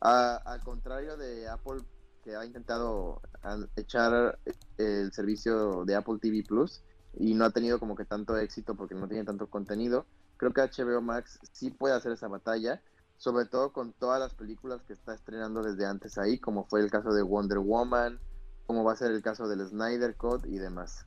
Al 0.00 0.62
contrario 0.62 1.16
de 1.16 1.48
Apple, 1.48 1.82
que 2.22 2.36
ha 2.36 2.44
intentado 2.44 3.20
echar 3.76 4.38
el 4.78 5.12
servicio 5.12 5.84
de 5.84 5.94
Apple 5.94 6.18
TV 6.20 6.44
Plus 6.46 6.82
y 7.18 7.34
no 7.34 7.44
ha 7.44 7.50
tenido 7.50 7.78
como 7.78 7.96
que 7.96 8.04
tanto 8.04 8.36
éxito 8.36 8.74
porque 8.74 8.94
no 8.94 9.08
tiene 9.08 9.24
tanto 9.24 9.48
contenido. 9.48 10.06
Creo 10.36 10.52
que 10.52 10.60
HBO 10.60 11.00
Max 11.00 11.38
sí 11.52 11.70
puede 11.70 11.94
hacer 11.94 12.12
esa 12.12 12.28
batalla 12.28 12.82
sobre 13.16 13.46
todo 13.46 13.72
con 13.72 13.92
todas 13.92 14.20
las 14.20 14.34
películas 14.34 14.82
que 14.84 14.92
está 14.92 15.14
estrenando 15.14 15.62
desde 15.62 15.86
antes 15.86 16.18
ahí, 16.18 16.38
como 16.38 16.64
fue 16.64 16.80
el 16.80 16.90
caso 16.90 17.12
de 17.12 17.22
Wonder 17.22 17.58
Woman, 17.58 18.18
como 18.66 18.84
va 18.84 18.92
a 18.92 18.96
ser 18.96 19.12
el 19.12 19.22
caso 19.22 19.48
del 19.48 19.66
Snyder 19.66 20.16
Cut 20.16 20.46
y 20.46 20.58
demás. 20.58 21.06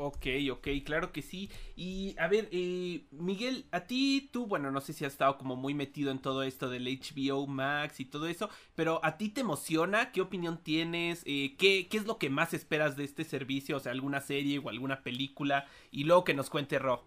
Ok, 0.00 0.26
ok, 0.52 0.68
claro 0.84 1.10
que 1.10 1.22
sí. 1.22 1.50
Y 1.74 2.14
a 2.20 2.28
ver, 2.28 2.48
eh, 2.52 3.08
Miguel, 3.10 3.66
a 3.72 3.80
ti, 3.80 4.30
tú, 4.32 4.46
bueno, 4.46 4.70
no 4.70 4.80
sé 4.80 4.92
si 4.92 5.04
has 5.04 5.12
estado 5.12 5.36
como 5.38 5.56
muy 5.56 5.74
metido 5.74 6.12
en 6.12 6.20
todo 6.20 6.44
esto 6.44 6.70
del 6.70 6.86
HBO 6.86 7.48
Max 7.48 7.98
y 7.98 8.04
todo 8.04 8.28
eso, 8.28 8.48
pero 8.76 9.04
a 9.04 9.16
ti 9.16 9.28
te 9.28 9.40
emociona, 9.40 10.12
¿qué 10.12 10.20
opinión 10.20 10.62
tienes? 10.62 11.22
Eh, 11.26 11.56
¿qué, 11.58 11.88
¿Qué 11.90 11.96
es 11.96 12.06
lo 12.06 12.16
que 12.16 12.30
más 12.30 12.54
esperas 12.54 12.96
de 12.96 13.02
este 13.02 13.24
servicio? 13.24 13.76
O 13.76 13.80
sea, 13.80 13.90
alguna 13.90 14.20
serie 14.20 14.60
o 14.60 14.68
alguna 14.68 15.02
película. 15.02 15.66
Y 15.90 16.04
luego 16.04 16.22
que 16.22 16.34
nos 16.34 16.48
cuente 16.48 16.78
Ro. 16.78 17.02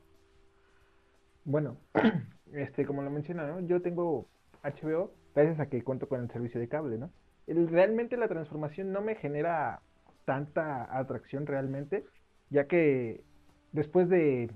Bueno, 1.45 1.77
este, 2.53 2.85
como 2.85 3.01
lo 3.01 3.09
menciona, 3.09 3.47
¿no? 3.47 3.59
Yo 3.61 3.81
tengo 3.81 4.27
HBO 4.63 5.11
gracias 5.33 5.59
a 5.59 5.67
que 5.67 5.83
cuento 5.83 6.07
con 6.07 6.21
el 6.21 6.31
servicio 6.31 6.59
de 6.59 6.67
cable, 6.67 6.97
¿no? 6.97 7.11
realmente 7.47 8.17
la 8.17 8.27
transformación 8.27 8.91
no 8.93 9.01
me 9.01 9.15
genera 9.15 9.81
tanta 10.25 10.97
atracción 10.97 11.45
realmente, 11.45 12.05
ya 12.49 12.65
que 12.65 13.23
después 13.71 14.07
de, 14.09 14.49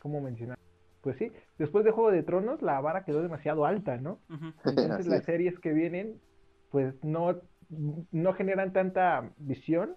¿cómo 0.00 0.20
mencionar? 0.20 0.58
Pues 1.02 1.16
sí, 1.18 1.30
después 1.58 1.84
de 1.84 1.92
Juego 1.92 2.10
de 2.10 2.22
Tronos 2.22 2.62
la 2.62 2.80
vara 2.80 3.04
quedó 3.04 3.22
demasiado 3.22 3.64
alta, 3.64 3.96
¿no? 3.98 4.18
Entonces 4.64 5.06
las 5.06 5.24
series 5.24 5.58
que 5.60 5.72
vienen, 5.72 6.20
pues 6.70 6.94
no, 7.04 7.36
no 8.10 8.32
generan 8.32 8.72
tanta 8.72 9.30
visión 9.36 9.94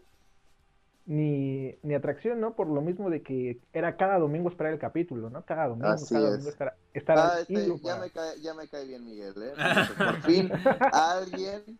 ni, 1.09 1.75
ni 1.81 1.95
atracción, 1.95 2.39
¿no? 2.39 2.55
Por 2.55 2.67
lo 2.67 2.81
mismo 2.81 3.09
de 3.09 3.23
que 3.23 3.59
era 3.73 3.97
cada 3.97 4.19
domingo 4.19 4.47
esperar 4.47 4.73
el 4.73 4.79
capítulo, 4.79 5.31
¿no? 5.31 5.43
Cada 5.43 5.67
domingo, 5.67 5.95
cada 6.07 6.29
domingo 6.29 6.49
estar, 6.49 6.75
estar 6.93 7.17
ah, 7.17 7.39
este, 7.39 7.79
ya, 7.81 7.97
me 7.97 8.11
cae, 8.11 8.39
ya 8.39 8.53
me 8.53 8.67
cae 8.67 8.85
bien 8.85 9.03
Miguel, 9.03 9.33
¿eh? 9.41 9.53
Por 9.97 10.21
fin, 10.21 10.51
alguien 10.93 11.79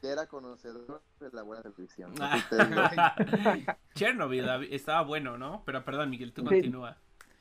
que 0.00 0.08
era 0.08 0.26
conocedor 0.26 1.02
de 1.20 1.28
la 1.30 1.42
buena 1.42 1.62
televisión. 1.62 2.14
Chernobyl 3.94 4.48
estaba 4.70 5.02
bueno, 5.02 5.36
¿no? 5.36 5.62
Pero 5.66 5.84
perdón, 5.84 6.08
Miguel, 6.08 6.32
tú 6.32 6.42
continúa. 6.42 6.96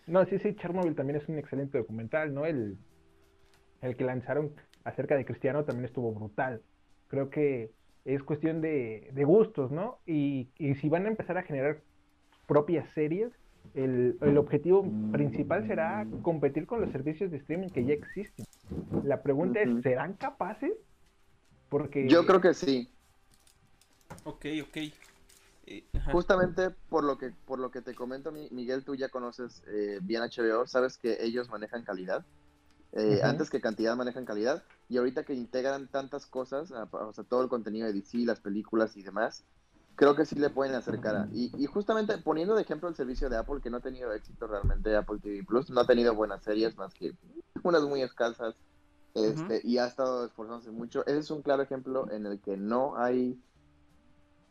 No, 0.08 0.25
sí, 0.25 0.39
sí, 0.39 0.54
Chernobyl 0.56 0.93
también 0.93 1.21
es 1.21 1.30
un 1.30 1.38
excelente 1.38 1.78
documental, 1.78 2.34
¿no? 2.34 2.45
El, 2.45 2.78
el 3.80 3.95
que 3.95 4.04
lanzaron 4.04 4.54
acerca 4.84 5.15
de 5.15 5.23
Cristiano 5.23 5.63
también 5.63 5.86
estuvo 5.86 6.12
brutal. 6.12 6.62
Creo 7.08 7.30
que 7.30 7.71
es 8.05 8.23
cuestión 8.23 8.62
de, 8.62 9.12
gustos, 9.25 9.71
¿no? 9.71 9.99
Y, 10.05 10.49
si 10.57 10.89
van 10.89 11.05
a 11.05 11.09
empezar 11.09 11.38
a 11.38 11.43
generar 11.43 11.81
propias 12.47 12.89
series, 12.91 13.31
el, 13.73 14.17
objetivo 14.38 14.85
principal 15.12 15.67
será 15.67 16.07
competir 16.21 16.65
con 16.65 16.81
los 16.81 16.91
servicios 16.91 17.29
de 17.31 17.38
streaming 17.38 17.69
que 17.69 17.85
ya 17.85 17.93
existen. 17.93 18.45
La 19.03 19.21
pregunta 19.21 19.62
es, 19.62 19.81
¿serán 19.83 20.13
capaces? 20.13 20.73
Porque... 21.69 22.07
Yo 22.07 22.25
creo 22.25 22.41
que 22.41 22.53
sí. 22.53 22.89
Ok, 24.23 24.45
ok. 24.63 24.77
Eh, 25.67 25.83
Justamente 26.12 26.71
por 26.89 27.03
lo 27.03 27.19
que 27.19 27.31
por 27.45 27.59
lo 27.59 27.69
que 27.69 27.81
te 27.81 27.93
comento, 27.93 28.31
Miguel, 28.31 28.83
tú 28.83 28.95
ya 28.95 29.09
conoces 29.09 29.63
eh, 29.67 29.99
bien 30.01 30.23
HBO, 30.23 30.65
sabes 30.65 30.97
que 30.97 31.17
ellos 31.23 31.47
manejan 31.49 31.83
calidad. 31.83 32.25
Eh, 32.93 33.21
antes 33.23 33.49
que 33.49 33.62
cantidad 33.62 33.95
manejan 33.95 34.25
calidad 34.25 34.63
y 34.88 34.97
ahorita 34.97 35.23
que 35.23 35.36
integran 35.36 35.88
tantas 35.88 36.25
cosas, 36.25 36.71
o 36.71 37.13
sea, 37.13 37.23
todo 37.23 37.43
el 37.43 37.49
contenido 37.49 37.86
de 37.86 37.93
DC, 37.93 38.17
las 38.19 38.39
películas 38.39 38.97
y 38.97 39.04
demás, 39.04 39.43
creo 39.95 40.15
que 40.15 40.25
sí 40.25 40.36
le 40.36 40.49
pueden 40.49 40.73
acercar. 40.73 41.28
Y, 41.32 41.52
y, 41.62 41.65
justamente 41.67 42.17
poniendo 42.17 42.56
de 42.56 42.63
ejemplo 42.63 42.89
el 42.89 42.95
servicio 42.95 43.30
de 43.30 43.38
Apple, 43.38 43.62
que 43.62 43.69
no 43.69 43.78
ha 43.78 43.82
tenido 43.82 44.12
éxito 44.13 44.47
realmente, 44.47 44.95
Apple 44.95 45.19
TV 45.21 45.43
Plus, 45.43 45.69
no 45.69 45.82
ha 45.82 45.86
tenido 45.86 46.15
buenas 46.15 46.43
series 46.43 46.75
más 46.78 46.93
que 46.93 47.13
unas 47.63 47.84
muy 47.84 48.02
escasas, 48.02 48.56
este, 49.13 49.62
y 49.63 49.78
ha 49.78 49.86
estado 49.86 50.25
esforzándose 50.25 50.71
mucho. 50.71 51.06
Ese 51.06 51.19
es 51.19 51.32
un 51.32 51.41
claro 51.41 51.63
ejemplo 51.63 52.10
en 52.12 52.25
el 52.25 52.39
que 52.39 52.58
no 52.58 52.95
hay 52.97 53.39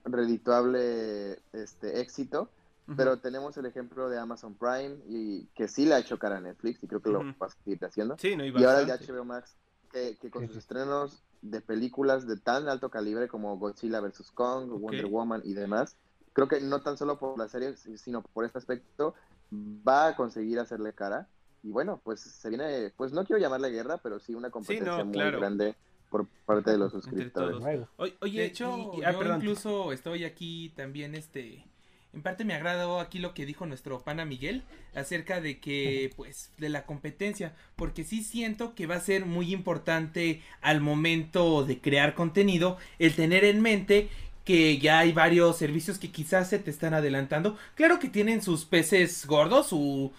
redituable 0.04 1.40
este, 1.52 2.00
éxito 2.00 2.50
pero 2.96 3.18
tenemos 3.18 3.56
el 3.58 3.66
ejemplo 3.66 4.08
de 4.08 4.18
Amazon 4.18 4.54
Prime 4.54 4.96
y 5.08 5.46
que 5.54 5.68
sí 5.68 5.84
le 5.84 5.94
ha 5.94 5.98
hecho 5.98 6.18
cara 6.18 6.38
a 6.38 6.40
Netflix 6.40 6.82
y 6.82 6.86
creo 6.86 7.00
que 7.00 7.10
lo 7.10 7.20
va 7.20 7.46
a 7.46 7.50
seguir 7.50 7.84
haciendo. 7.84 8.16
y 8.22 8.64
ahora 8.64 8.80
el 8.80 8.86
de 8.86 8.92
HBO 8.94 9.24
Max, 9.24 9.56
que, 9.92 10.16
con 10.30 10.46
sus 10.46 10.56
estrenos 10.56 11.22
de 11.42 11.60
películas 11.60 12.26
de 12.26 12.36
tan 12.36 12.68
alto 12.68 12.90
calibre 12.90 13.28
como 13.28 13.58
Godzilla 13.58 14.00
vs. 14.00 14.30
Kong, 14.32 14.70
Wonder 14.70 15.06
Woman 15.06 15.42
y 15.44 15.54
demás, 15.54 15.96
creo 16.32 16.48
que 16.48 16.60
no 16.60 16.80
tan 16.80 16.96
solo 16.96 17.18
por 17.18 17.38
la 17.38 17.48
serie, 17.48 17.76
sino 17.76 18.22
por 18.22 18.44
este 18.44 18.58
aspecto, 18.58 19.14
va 19.52 20.08
a 20.08 20.16
conseguir 20.16 20.58
hacerle 20.58 20.92
cara. 20.92 21.28
Y 21.62 21.70
bueno, 21.70 22.00
pues 22.02 22.20
se 22.20 22.48
viene, 22.48 22.92
pues 22.96 23.12
no 23.12 23.24
quiero 23.24 23.40
llamarle 23.40 23.70
guerra, 23.70 23.98
pero 23.98 24.18
sí 24.20 24.34
una 24.34 24.50
competencia 24.50 25.04
muy 25.04 25.18
grande 25.18 25.74
por 26.08 26.26
parte 26.46 26.70
de 26.70 26.78
los 26.78 26.92
suscriptores. 26.92 27.86
Oye, 27.96 28.40
de 28.40 28.46
hecho, 28.46 28.92
ah, 29.04 29.12
yo 29.12 29.34
incluso 29.34 29.92
estoy 29.92 30.24
aquí 30.24 30.72
también 30.76 31.14
este 31.14 31.66
en 32.14 32.22
parte 32.22 32.44
me 32.44 32.54
agradó 32.54 33.00
aquí 33.00 33.18
lo 33.18 33.34
que 33.34 33.46
dijo 33.46 33.66
nuestro 33.66 34.02
pana 34.02 34.24
Miguel 34.24 34.62
acerca 34.94 35.40
de 35.40 35.58
que, 35.58 36.10
pues, 36.16 36.50
de 36.56 36.68
la 36.68 36.84
competencia, 36.84 37.54
porque 37.76 38.04
sí 38.04 38.24
siento 38.24 38.74
que 38.74 38.86
va 38.86 38.96
a 38.96 39.00
ser 39.00 39.26
muy 39.26 39.52
importante 39.52 40.42
al 40.60 40.80
momento 40.80 41.64
de 41.64 41.80
crear 41.80 42.14
contenido 42.14 42.78
el 42.98 43.14
tener 43.14 43.44
en 43.44 43.60
mente 43.60 44.08
que 44.44 44.78
ya 44.78 45.00
hay 45.00 45.12
varios 45.12 45.58
servicios 45.58 45.98
que 45.98 46.10
quizás 46.10 46.48
se 46.48 46.58
te 46.58 46.70
están 46.70 46.94
adelantando. 46.94 47.58
Claro 47.74 47.98
que 47.98 48.08
tienen 48.08 48.40
sus 48.40 48.64
peces 48.64 49.26
gordos, 49.26 49.68
su, 49.68 50.10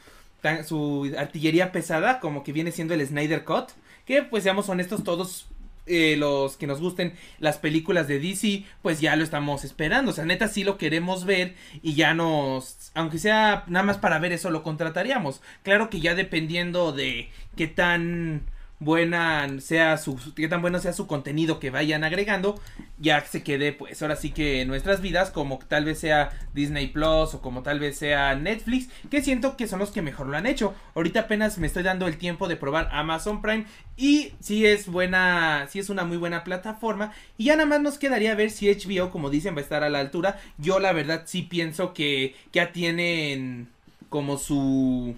su 0.68 1.12
artillería 1.18 1.72
pesada, 1.72 2.20
como 2.20 2.44
que 2.44 2.54
viene 2.54 2.72
siendo 2.72 2.94
el 2.94 3.06
Snyder 3.06 3.44
Cut, 3.44 3.70
que 4.06 4.22
pues 4.22 4.44
seamos 4.44 4.70
honestos, 4.70 5.04
todos 5.04 5.48
eh, 5.90 6.16
los 6.18 6.56
que 6.56 6.68
nos 6.68 6.80
gusten 6.80 7.14
las 7.40 7.58
películas 7.58 8.08
de 8.08 8.20
DC, 8.20 8.64
pues 8.82 9.02
ya 9.02 9.16
lo 9.16 9.24
estamos 9.24 9.64
esperando. 9.64 10.12
O 10.12 10.14
sea, 10.14 10.26
neta 10.26 10.48
sí 10.48 10.64
lo 10.64 10.78
queremos 10.78 11.26
ver 11.26 11.56
y 11.82 11.96
ya 11.96 12.14
nos, 12.14 12.92
aunque 12.94 13.18
sea 13.18 13.64
nada 13.68 13.84
más 13.84 13.98
para 13.98 14.20
ver 14.20 14.32
eso, 14.32 14.52
lo 14.52 14.64
contrataríamos. 14.64 15.42
Claro 15.64 15.90
que 15.90 16.00
ya 16.00 16.16
dependiendo 16.16 16.92
de 16.92 17.30
qué 17.56 17.68
tan 17.68 18.44
buena 18.80 19.48
sea 19.60 19.98
su, 19.98 20.18
qué 20.36 20.48
tan 20.48 20.62
bueno 20.62 20.80
sea 20.80 20.94
su 20.94 21.06
contenido 21.06 21.60
que 21.60 21.70
vayan 21.70 22.04
agregando, 22.04 22.60
ya 22.98 23.22
se 23.26 23.44
quede 23.44 23.74
pues 23.74 24.02
ahora 24.02 24.16
sí 24.16 24.32
que 24.32 24.62
en 24.62 24.70
nuestras 24.70 25.02
vidas 25.02 25.32
como 25.32 25.60
tal 25.60 25.86
vez 25.86 26.00
sea 26.00 26.30
Disney 26.54 26.88
Plus 26.88 27.34
o 27.34 27.42
como 27.42 27.62
tal 27.62 27.80
vez 27.80 27.98
sea 27.98 28.36
Netflix, 28.36 28.90
que 29.10 29.22
siento 29.22 29.58
que 29.58 29.68
son 29.68 29.80
los 29.80 29.92
que 29.92 30.02
mejor 30.02 30.28
lo 30.28 30.38
han 30.38 30.46
hecho. 30.46 30.74
Ahorita 30.96 31.22
apenas 31.22 31.58
me 31.58 31.68
estoy 31.68 31.84
dando 31.84 32.08
el 32.08 32.18
tiempo 32.18 32.48
de 32.48 32.56
probar 32.56 32.90
Amazon 32.92 33.42
Prime 33.42 33.66
y 33.98 34.34
si 34.40 34.66
es 34.66 34.88
buena, 34.88 35.68
si 35.70 35.80
es 35.80 35.90
una 35.90 36.06
muy 36.06 36.18
buena 36.18 36.44
plataforma 36.44 37.12
y 37.38 37.46
ya 37.46 37.56
nada 37.56 37.68
más 37.68 37.82
nos 37.82 37.98
quedaría 37.98 38.36
ver 38.36 38.50
si 38.50 38.70
HBO 38.70 39.12
como 39.12 39.30
dicen 39.30 39.56
va 39.56 39.60
a 39.60 39.64
estar 39.64 39.84
a 39.84 39.90
la 39.90 40.00
altura. 40.00 40.40
Yo 40.58 40.80
la 40.80 40.94
verdad 40.94 41.24
sí 41.26 41.42
pienso 41.42 41.94
que 41.94 42.36
ya 42.54 42.72
tienen 42.72 43.68
como 44.10 44.38
su 44.38 45.16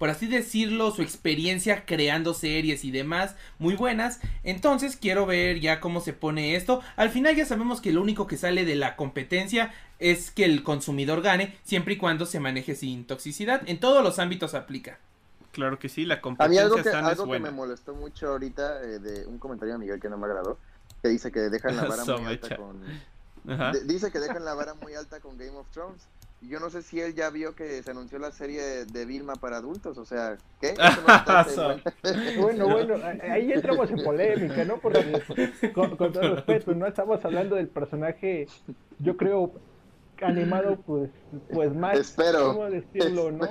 por 0.00 0.08
así 0.08 0.26
decirlo, 0.28 0.92
su 0.92 1.02
experiencia 1.02 1.84
creando 1.84 2.32
series 2.32 2.86
y 2.86 2.90
demás 2.90 3.36
muy 3.58 3.76
buenas. 3.76 4.18
Entonces 4.44 4.96
quiero 4.96 5.26
ver 5.26 5.60
ya 5.60 5.78
cómo 5.78 6.00
se 6.00 6.14
pone 6.14 6.56
esto. 6.56 6.80
Al 6.96 7.10
final 7.10 7.36
ya 7.36 7.44
sabemos 7.44 7.82
que 7.82 7.92
lo 7.92 8.00
único 8.00 8.26
que 8.26 8.38
sale 8.38 8.64
de 8.64 8.76
la 8.76 8.96
competencia 8.96 9.74
es 9.98 10.30
que 10.30 10.46
el 10.46 10.62
consumidor 10.62 11.20
gane 11.20 11.58
siempre 11.64 11.92
y 11.92 11.96
cuando 11.98 12.24
se 12.24 12.40
maneje 12.40 12.76
sin 12.76 13.06
toxicidad. 13.06 13.60
En 13.66 13.78
todos 13.78 14.02
los 14.02 14.18
ámbitos 14.18 14.54
aplica. 14.54 14.98
Claro 15.52 15.78
que 15.78 15.90
sí, 15.90 16.06
la 16.06 16.22
competencia 16.22 16.62
A 16.62 16.64
mí 16.64 16.72
algo 16.72 16.82
que, 16.82 16.88
algo 16.88 17.30
que 17.30 17.38
me 17.38 17.50
molestó 17.50 17.94
mucho 17.94 18.28
ahorita 18.28 18.82
eh, 18.82 19.00
de 19.00 19.26
un 19.26 19.38
comentario 19.38 19.74
de 19.74 19.80
Miguel 19.80 20.00
que 20.00 20.08
no 20.08 20.16
me 20.16 20.24
agradó, 20.24 20.56
que 21.02 21.10
dice 21.10 21.30
que 21.30 21.40
dejan 21.40 21.76
la 21.76 21.84
vara 21.84 22.04
muy 22.06 22.24
alta 22.24 22.56
con... 22.56 22.82
dice 23.86 24.10
que 24.10 24.18
dejan 24.18 24.46
la 24.46 24.54
vara 24.54 24.72
muy 24.72 24.94
alta 24.94 25.20
con 25.20 25.36
Game 25.36 25.58
of 25.58 25.68
Thrones 25.72 26.00
yo 26.42 26.58
no 26.58 26.70
sé 26.70 26.82
si 26.82 27.00
él 27.00 27.14
ya 27.14 27.30
vio 27.30 27.54
que 27.54 27.82
se 27.82 27.90
anunció 27.90 28.18
la 28.18 28.32
serie 28.32 28.84
de 28.86 29.04
Vilma 29.04 29.34
para 29.34 29.58
adultos, 29.58 29.98
o 29.98 30.04
sea, 30.04 30.38
¿qué? 30.60 30.74
bueno, 32.40 32.68
bueno, 32.68 32.94
ahí 33.30 33.52
entramos 33.52 33.90
en 33.90 34.02
polémica, 34.02 34.64
¿no? 34.64 34.78
Porque 34.78 35.22
con, 35.74 35.96
todo 35.96 36.34
respeto, 36.36 36.74
no 36.74 36.86
estamos 36.86 37.24
hablando 37.24 37.56
del 37.56 37.68
personaje, 37.68 38.46
yo 38.98 39.16
creo, 39.16 39.52
animado, 40.22 40.76
pues, 40.86 41.10
pues 41.52 41.74
más, 41.74 41.98
espero, 41.98 42.48
¿cómo 42.54 42.70
decirlo, 42.70 43.30
no? 43.32 43.46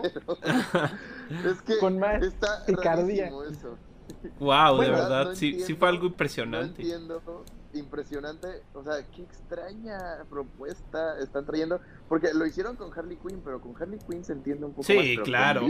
Es 1.46 1.62
que 1.64 1.78
con 1.80 2.00
más 2.00 2.24
está 2.24 2.66
picardía. 2.66 3.32
Eso. 3.50 3.78
Wow, 4.40 4.80
de 4.80 4.90
verdad, 4.90 5.34
sí, 5.36 5.60
sí 5.62 5.76
fue 5.76 5.90
algo 5.90 6.08
impresionante. 6.08 6.82
No 6.84 6.90
entiendo 6.90 7.44
impresionante, 7.74 8.64
o 8.74 8.84
sea, 8.84 9.04
qué 9.16 9.22
extraña 9.22 10.24
propuesta 10.30 11.20
están 11.20 11.46
trayendo, 11.46 11.80
porque 12.08 12.34
lo 12.34 12.46
hicieron 12.46 12.76
con 12.76 12.98
Harley 12.98 13.18
Quinn, 13.18 13.42
pero 13.44 13.62
con 13.62 13.76
Harley 13.80 14.00
Quinn 14.00 14.24
se 14.24 14.34
entiende 14.34 14.66
un 14.66 14.72
poco 14.72 14.84
sí, 14.84 15.18
claro. 15.24 15.68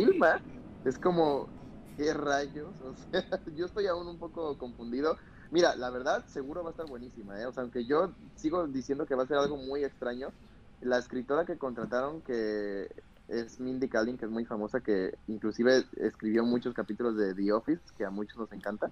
es 0.85 0.97
como, 0.97 1.49
¿qué 1.97 2.13
rayos? 2.13 2.69
O 2.83 2.95
sea, 3.11 3.41
yo 3.55 3.65
estoy 3.65 3.87
aún 3.87 4.07
un 4.07 4.17
poco 4.17 4.57
confundido. 4.57 5.17
Mira, 5.51 5.75
la 5.75 5.89
verdad, 5.89 6.23
seguro 6.27 6.63
va 6.63 6.69
a 6.69 6.71
estar 6.71 6.87
buenísima, 6.87 7.39
¿eh? 7.41 7.45
O 7.45 7.51
sea, 7.51 7.63
aunque 7.63 7.85
yo 7.85 8.11
sigo 8.35 8.67
diciendo 8.67 9.05
que 9.05 9.15
va 9.15 9.23
a 9.23 9.27
ser 9.27 9.37
algo 9.37 9.57
muy 9.57 9.83
extraño, 9.83 10.29
la 10.81 10.97
escritora 10.97 11.45
que 11.45 11.57
contrataron, 11.57 12.21
que 12.21 12.87
es 13.27 13.59
Mindy 13.59 13.89
Kaling, 13.89 14.17
que 14.17 14.25
es 14.25 14.31
muy 14.31 14.45
famosa, 14.45 14.79
que 14.79 15.17
inclusive 15.27 15.85
escribió 15.97 16.43
muchos 16.43 16.73
capítulos 16.73 17.17
de 17.17 17.33
The 17.33 17.51
Office, 17.51 17.81
que 17.97 18.05
a 18.05 18.09
muchos 18.09 18.37
nos 18.37 18.51
encanta. 18.51 18.91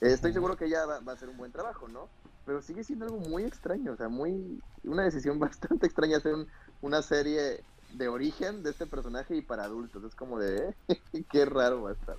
Estoy 0.00 0.32
seguro 0.32 0.56
que 0.56 0.66
ella 0.66 0.84
va, 0.86 1.00
va 1.00 1.12
a 1.12 1.14
hacer 1.14 1.28
un 1.28 1.38
buen 1.38 1.52
trabajo, 1.52 1.88
¿no? 1.88 2.08
Pero 2.46 2.62
sigue 2.62 2.84
siendo 2.84 3.06
algo 3.06 3.18
muy 3.18 3.44
extraño, 3.44 3.92
o 3.92 3.96
sea, 3.96 4.08
muy 4.08 4.60
una 4.84 5.04
decisión 5.04 5.38
bastante 5.40 5.86
extraña 5.86 6.18
hacer 6.18 6.34
una 6.82 7.02
serie 7.02 7.60
de 7.94 8.08
origen 8.08 8.62
de 8.62 8.70
este 8.70 8.86
personaje 8.86 9.36
y 9.36 9.42
para 9.42 9.64
adultos, 9.64 10.04
es 10.04 10.14
como 10.14 10.38
de, 10.38 10.74
eh, 10.88 10.98
qué 11.30 11.44
raro 11.44 11.82
va 11.82 11.90
a 11.90 11.94
estar. 11.94 12.16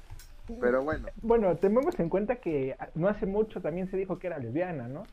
Pero 0.59 0.83
bueno. 0.83 1.07
Bueno, 1.23 1.55
tenemos 1.57 1.99
en 1.99 2.07
cuenta 2.07 2.35
que 2.35 2.77
no 2.93 3.07
hace 3.07 3.25
mucho 3.25 3.61
también 3.61 3.89
se 3.89 3.97
dijo 3.97 4.19
que 4.19 4.27
era 4.27 4.37
lesbiana, 4.37 4.87
¿no? 4.87 5.03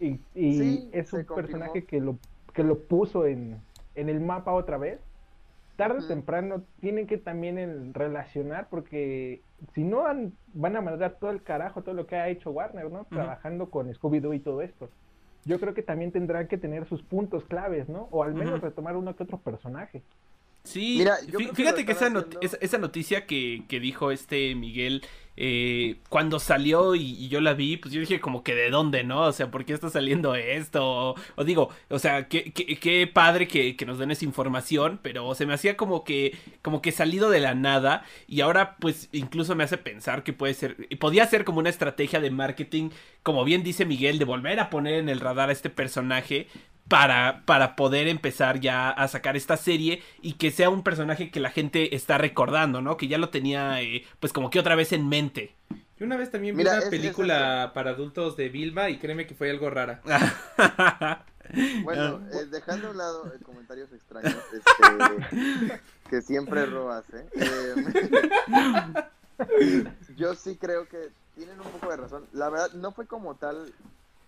Y, 0.00 0.20
y 0.34 0.88
es 0.92 1.12
un 1.12 1.24
personaje 1.24 1.84
que 1.84 2.00
lo, 2.00 2.18
que 2.54 2.64
lo 2.64 2.78
puso 2.78 3.26
en, 3.26 3.60
en 3.94 4.08
el 4.08 4.20
mapa 4.20 4.52
otra 4.52 4.78
vez 4.78 5.00
tarde 5.76 6.04
o 6.04 6.06
temprano 6.06 6.64
tienen 6.80 7.06
que 7.06 7.18
también 7.18 7.92
relacionar 7.94 8.68
porque 8.70 9.42
si 9.74 9.82
no 9.82 10.04
van 10.54 10.76
a 10.76 10.80
mandar 10.80 11.16
todo 11.18 11.30
el 11.30 11.42
carajo, 11.42 11.82
todo 11.82 11.94
lo 11.94 12.06
que 12.06 12.16
ha 12.16 12.28
hecho 12.28 12.50
Warner, 12.50 12.90
¿no? 12.90 13.06
Trabajando 13.06 13.70
con 13.70 13.92
Scooby-Doo 13.92 14.34
y 14.34 14.40
todo 14.40 14.62
esto. 14.62 14.88
Yo 15.44 15.60
creo 15.60 15.74
que 15.74 15.82
también 15.82 16.12
tendrán 16.12 16.48
que 16.48 16.56
tener 16.56 16.86
sus 16.88 17.02
puntos 17.02 17.44
claves, 17.44 17.88
¿no? 17.88 18.08
O 18.10 18.22
al 18.22 18.34
menos 18.34 18.60
retomar 18.60 18.96
uno 18.96 19.14
que 19.14 19.24
otro 19.24 19.38
personaje. 19.38 20.02
Sí, 20.64 20.96
Mira, 20.98 21.16
fíjate 21.54 21.84
que, 21.84 21.92
esa, 21.92 22.10
esa, 22.40 22.78
noticia 22.78 23.26
que, 23.26 23.64
que, 23.68 23.80
dijo 23.80 24.10
este 24.10 24.54
Miguel 24.54 25.02
eh, 25.36 25.96
cuando 26.08 26.38
salió 26.38 26.94
y, 26.94 27.28
yo 27.28 27.40
la 27.40 27.54
vi, 27.54 27.76
pues 27.76 27.92
yo 27.92 28.00
dije 28.00 28.20
como 28.20 28.44
que 28.44 28.54
de 28.54 28.70
dónde, 28.70 29.02
¿no? 29.02 29.22
O 29.22 29.32
sea, 29.32 29.50
¿por 29.50 29.64
qué 29.64 29.72
está 29.72 29.90
saliendo 29.90 30.34
esto? 30.34 31.14
O, 31.36 31.44
digo, 31.44 31.70
o 31.90 31.98
sea, 31.98 32.28
qué, 32.28 32.52
qué, 32.52 33.06
padre 33.06 33.48
que, 33.48 33.76
nos 33.84 33.98
den 33.98 34.10
esa 34.10 34.24
información, 34.24 35.00
pero 35.02 35.34
se 35.34 35.46
me 35.46 35.54
hacía 35.54 35.76
como 35.76 36.04
que, 36.04 36.38
como 36.62 36.80
que 36.80 36.92
salido 36.92 37.30
de 37.30 37.40
la 37.40 37.54
nada 37.54 38.04
y 38.26 38.40
ahora 38.40 38.76
pues 38.76 39.08
incluso 39.12 39.54
me 39.54 39.64
hace 39.64 39.76
pensar 39.76 40.22
que 40.22 40.32
puede 40.32 40.54
ser, 40.54 40.88
podía 40.98 41.26
ser 41.26 41.44
como 41.44 41.58
una 41.58 41.70
estrategia 41.70 42.20
de 42.20 42.30
marketing, 42.30 42.90
como 43.22 43.44
bien 43.44 43.62
dice 43.62 43.84
Miguel, 43.84 44.18
de 44.18 44.24
volver 44.24 44.60
a 44.60 44.70
poner 44.70 44.94
en 44.94 45.08
el 45.08 45.20
radar 45.20 45.50
a 45.50 45.52
este 45.52 45.70
personaje, 45.70 46.48
para, 46.88 47.42
para 47.46 47.76
poder 47.76 48.08
empezar 48.08 48.60
ya 48.60 48.90
a 48.90 49.08
sacar 49.08 49.36
esta 49.36 49.56
serie 49.56 50.02
y 50.20 50.34
que 50.34 50.50
sea 50.50 50.70
un 50.70 50.82
personaje 50.82 51.30
que 51.30 51.40
la 51.40 51.50
gente 51.50 51.94
está 51.94 52.18
recordando, 52.18 52.82
¿no? 52.82 52.96
Que 52.96 53.08
ya 53.08 53.18
lo 53.18 53.30
tenía 53.30 53.80
eh, 53.80 54.04
pues 54.20 54.32
como 54.32 54.50
que 54.50 54.58
otra 54.58 54.74
vez 54.74 54.92
en 54.92 55.08
mente. 55.08 55.54
Yo 55.98 56.06
una 56.06 56.16
vez 56.16 56.30
también 56.30 56.56
vi 56.56 56.62
una 56.62 56.80
película 56.90 57.70
para 57.72 57.90
adultos 57.90 58.36
de 58.36 58.48
Vilma 58.48 58.90
y 58.90 58.98
créeme 58.98 59.26
que 59.26 59.34
fue 59.34 59.50
algo 59.50 59.70
rara. 59.70 60.02
bueno, 61.84 62.20
eh, 62.32 62.46
dejando 62.50 62.88
a 62.88 62.90
un 62.90 62.96
lado 62.96 63.32
eh, 63.32 63.38
comentarios 63.44 63.92
extraños 63.92 64.34
este, 64.52 65.80
que 66.10 66.22
siempre 66.22 66.66
robas, 66.66 67.04
¿eh? 67.12 67.26
yo 70.16 70.34
sí 70.34 70.56
creo 70.56 70.88
que 70.88 71.10
tienen 71.36 71.60
un 71.60 71.70
poco 71.70 71.90
de 71.90 71.96
razón. 71.96 72.26
La 72.32 72.48
verdad, 72.50 72.72
no 72.72 72.90
fue 72.90 73.06
como 73.06 73.36
tal 73.36 73.72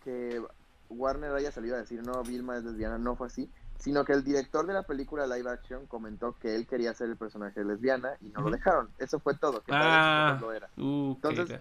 que 0.04 0.40
Warner 0.88 1.32
haya 1.34 1.52
salido 1.52 1.76
a 1.76 1.78
decir, 1.78 2.02
no, 2.02 2.22
Vilma 2.22 2.56
es 2.56 2.64
lesbiana, 2.64 2.98
no 2.98 3.16
fue 3.16 3.26
así, 3.26 3.50
sino 3.78 4.04
que 4.04 4.12
el 4.12 4.24
director 4.24 4.66
de 4.66 4.74
la 4.74 4.82
película 4.82 5.26
live 5.26 5.50
action 5.50 5.86
comentó 5.86 6.36
que 6.38 6.54
él 6.54 6.66
quería 6.66 6.94
ser 6.94 7.08
el 7.10 7.16
personaje 7.16 7.64
lesbiana 7.64 8.16
y 8.20 8.30
no 8.30 8.42
lo 8.42 8.50
dejaron. 8.50 8.90
Eso 8.98 9.20
fue 9.20 9.34
todo, 9.34 9.62
que 9.62 9.72
ah, 9.74 10.38
lo 10.40 10.52
era. 10.52 10.68
Uh, 10.76 11.14
entonces, 11.14 11.60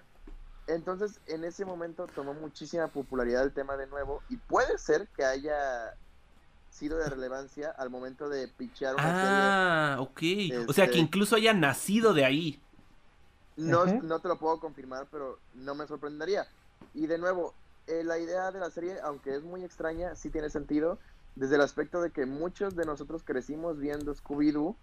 entonces, 0.67 1.19
en 1.27 1.43
ese 1.43 1.65
momento 1.65 2.07
tomó 2.07 2.33
muchísima 2.33 2.87
popularidad 2.87 3.43
el 3.43 3.53
tema 3.53 3.77
de 3.77 3.87
nuevo 3.87 4.23
y 4.29 4.37
puede 4.37 4.77
ser 4.77 5.07
que 5.09 5.23
haya 5.23 5.93
sido 6.69 6.97
de 6.97 7.09
relevancia 7.09 7.69
al 7.69 7.89
momento 7.89 8.27
de 8.27 8.47
pichear 8.47 8.95
una 8.95 9.93
ah, 9.95 10.01
ok. 10.01 10.21
o 10.67 10.73
sea, 10.73 10.85
que 10.85 10.91
este, 10.91 10.97
incluso 10.97 11.35
haya 11.35 11.53
nacido 11.53 12.13
de 12.13 12.25
ahí. 12.25 12.59
No, 13.55 13.85
no 13.85 14.19
te 14.19 14.27
lo 14.27 14.37
puedo 14.37 14.59
confirmar, 14.59 15.07
pero 15.09 15.39
no 15.53 15.75
me 15.75 15.87
sorprendería. 15.87 16.47
Y 16.93 17.07
de 17.07 17.17
nuevo, 17.17 17.53
eh, 17.87 18.03
la 18.03 18.19
idea 18.19 18.51
de 18.51 18.59
la 18.59 18.69
serie, 18.69 18.99
aunque 19.03 19.35
es 19.35 19.43
muy 19.43 19.63
extraña, 19.63 20.15
sí 20.15 20.29
tiene 20.29 20.49
sentido 20.49 20.99
desde 21.35 21.55
el 21.55 21.61
aspecto 21.61 22.01
de 22.01 22.11
que 22.11 22.25
muchos 22.25 22.75
de 22.75 22.85
nosotros 22.85 23.23
crecimos 23.23 23.77
viendo 23.77 24.13
Scooby-Doo 24.13 24.75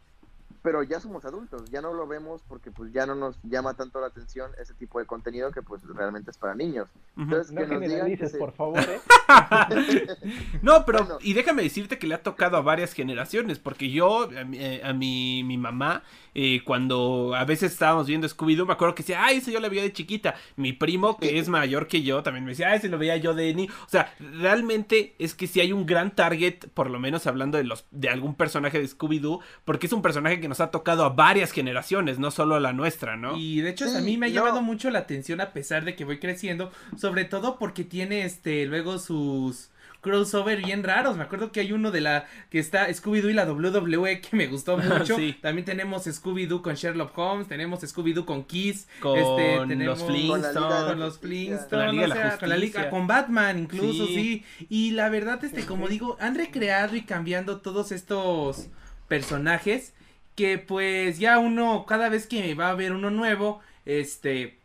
pero 0.63 0.83
ya 0.83 1.01
somos 1.01 1.25
adultos, 1.25 1.71
ya 1.71 1.81
no 1.81 1.93
lo 1.93 2.07
vemos 2.07 2.43
porque 2.49 2.71
pues 2.71 2.93
ya 2.93 3.07
no 3.07 3.15
nos 3.15 3.37
llama 3.43 3.75
tanto 3.75 4.01
la 4.01 4.09
atención 4.09 4.51
ese 4.61 4.75
tipo 4.75 4.99
de 4.99 5.07
contenido 5.07 5.51
que 5.51 5.63
pues 5.63 5.83
realmente 5.85 6.31
es 6.31 6.39
para 6.39 6.55
niños. 6.55 6.89
Entonces, 7.17 7.53
no 7.53 7.63
que 7.63 8.39
por 8.39 8.53
favor, 8.53 8.79
¿eh? 8.81 9.01
no, 10.63 10.85
pero 10.85 11.19
y 11.21 11.33
déjame 11.35 11.63
decirte 11.63 11.99
que 11.99 12.07
le 12.07 12.15
ha 12.15 12.23
tocado 12.23 12.57
a 12.57 12.61
varias 12.61 12.93
generaciones, 12.93 13.59
porque 13.59 13.91
yo, 13.91 14.29
a 14.37 14.45
mi, 14.45 14.59
eh, 14.61 15.45
mi, 15.45 15.59
mamá, 15.59 16.03
eh, 16.35 16.63
cuando 16.65 17.35
a 17.35 17.45
veces 17.45 17.73
estábamos 17.73 18.07
viendo 18.07 18.29
Scooby-Doo, 18.29 18.67
me 18.67 18.73
acuerdo 18.73 18.95
que 18.95 19.03
decía, 19.03 19.25
ay, 19.25 19.39
ese 19.39 19.53
yo 19.53 19.61
lo 19.61 19.71
veía 19.71 19.83
de 19.83 19.93
chiquita. 19.93 20.35
Mi 20.57 20.73
primo, 20.73 21.19
que 21.19 21.39
es 21.39 21.49
mayor 21.49 21.87
que 21.87 22.03
yo, 22.03 22.23
también 22.23 22.45
me 22.45 22.51
decía, 22.51 22.71
ay, 22.71 22.79
ese 22.79 22.89
lo 22.89 22.99
veía 22.99 23.17
yo 23.17 23.35
de 23.35 23.55
ni. 23.55 23.67
O 23.67 23.89
sea, 23.89 24.15
realmente 24.19 25.15
es 25.19 25.35
que 25.35 25.47
si 25.47 25.61
hay 25.61 25.73
un 25.73 25.87
gran 25.87 26.15
target, 26.15 26.69
por 26.75 26.91
lo 26.91 26.99
menos 26.99 27.27
hablando 27.27 27.59
de 27.59 27.65
los 27.65 27.85
de 27.91 28.09
algún 28.09 28.35
personaje 28.35 28.79
de 28.79 28.89
Scooby-Doo, 28.89 29.41
porque 29.65 29.87
es 29.87 29.93
un 29.93 30.03
personaje 30.03 30.41
que 30.43 30.49
nos 30.49 30.61
ha 30.61 30.71
tocado 30.71 31.05
a 31.05 31.09
varias 31.09 31.53
generaciones, 31.53 32.19
no 32.19 32.31
solo 32.31 32.55
a 32.57 32.61
la 32.61 32.75
nuestra, 32.75 33.17
¿no? 33.17 33.39
Y 33.39 33.63
de 33.63 33.71
hecho 33.71 33.87
a 33.87 34.01
mí 34.01 34.19
me 34.19 34.27
ha 34.27 34.29
llamado 34.29 34.61
mucho 34.61 34.91
la 34.91 34.99
atención 34.99 35.41
a 35.41 35.53
pesar 35.53 35.87
de 35.87 35.97
que 35.97 36.05
voy 36.05 36.19
creciendo, 36.19 36.71
sobre 36.99 37.25
todo 37.25 37.59
porque 37.59 37.85
tiene 37.85 38.27
este 38.27 38.67
luego 38.67 38.99
sus 38.99 39.71
crossover 40.03 40.63
bien 40.63 40.83
raros. 40.83 41.17
Me 41.17 41.23
acuerdo 41.23 41.53
que 41.53 41.61
hay 41.61 41.73
uno 41.73 41.91
de 41.91 42.03
la 42.03 42.27
que 42.51 42.59
está 42.59 42.89
Scooby-Doo 42.89 43.31
y 43.31 43.33
la 43.33 43.51
WWE 43.51 44.21
que 44.21 44.37
me 44.37 44.49
gustó 44.49 44.77
mucho. 44.79 45.17
También 45.41 45.65
tenemos 45.65 46.07
Scooby-Doo 46.07 46.61
con 46.61 46.75
Sherlock 46.75 47.17
Holmes, 47.17 47.49
tenemos 47.49 47.83
Scooby-Doo 47.83 48.27
con 48.27 48.45
Kiss, 48.45 48.89
con 49.01 49.19
este, 49.19 49.67
tenemos 49.69 50.01
los 50.01 50.09
Flintstones, 50.09 50.87
con, 50.87 51.01
los 51.01 51.19
Flintstones, 51.19 52.37
con 52.39 52.49
la 52.49 52.57
Liga, 52.57 52.91
con 52.91 53.07
Batman 53.07 53.59
incluso, 53.59 54.07
sí. 54.07 54.45
Y 54.69 54.91
la 54.91 55.09
verdad 55.09 55.43
este 55.43 55.65
como 55.65 55.89
digo, 55.89 56.17
han 56.21 56.35
recreado 56.35 56.97
y 56.97 57.03
cambiando 57.03 57.61
todos 57.61 57.93
estos 57.93 58.67
personajes 59.09 59.95
que 60.35 60.59
pues 60.59 61.19
ya 61.19 61.39
uno, 61.39 61.85
cada 61.87 62.09
vez 62.09 62.27
que 62.27 62.55
va 62.55 62.71
a 62.71 62.75
ver 62.75 62.93
uno 62.93 63.11
nuevo, 63.11 63.61
este, 63.85 64.59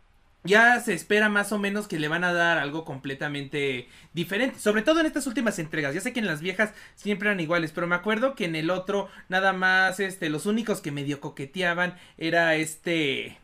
ya 0.44 0.80
se 0.80 0.94
espera 0.94 1.30
más 1.30 1.52
o 1.52 1.60
menos 1.60 1.88
que 1.88 2.00
le 2.00 2.08
van 2.08 2.24
a 2.24 2.34
dar 2.34 2.58
algo 2.58 2.86
completamente 2.86 3.88
diferente. 4.14 4.60
Sobre 4.60 4.82
todo 4.82 5.00
en 5.00 5.06
estas 5.06 5.28
últimas 5.28 5.60
entregas. 5.60 5.94
Ya 5.94 6.02
sé 6.02 6.14
que 6.14 6.20
en 6.20 6.28
las 6.28 6.42
viejas 6.42 6.74
siempre 6.96 7.30
eran 7.30 7.40
iguales, 7.40 7.72
pero 7.72 7.88
me 7.88 7.96
acuerdo 7.96 8.36
que 8.36 8.46
en 8.46 8.56
el 8.56 8.70
otro 8.70 9.10
nada 9.30 9.54
más 9.54 10.00
este 10.00 10.30
los 10.30 10.46
únicos 10.46 10.82
que 10.82 10.92
medio 10.92 11.20
coqueteaban 11.22 11.98
era 12.18 12.56
este 12.56 13.38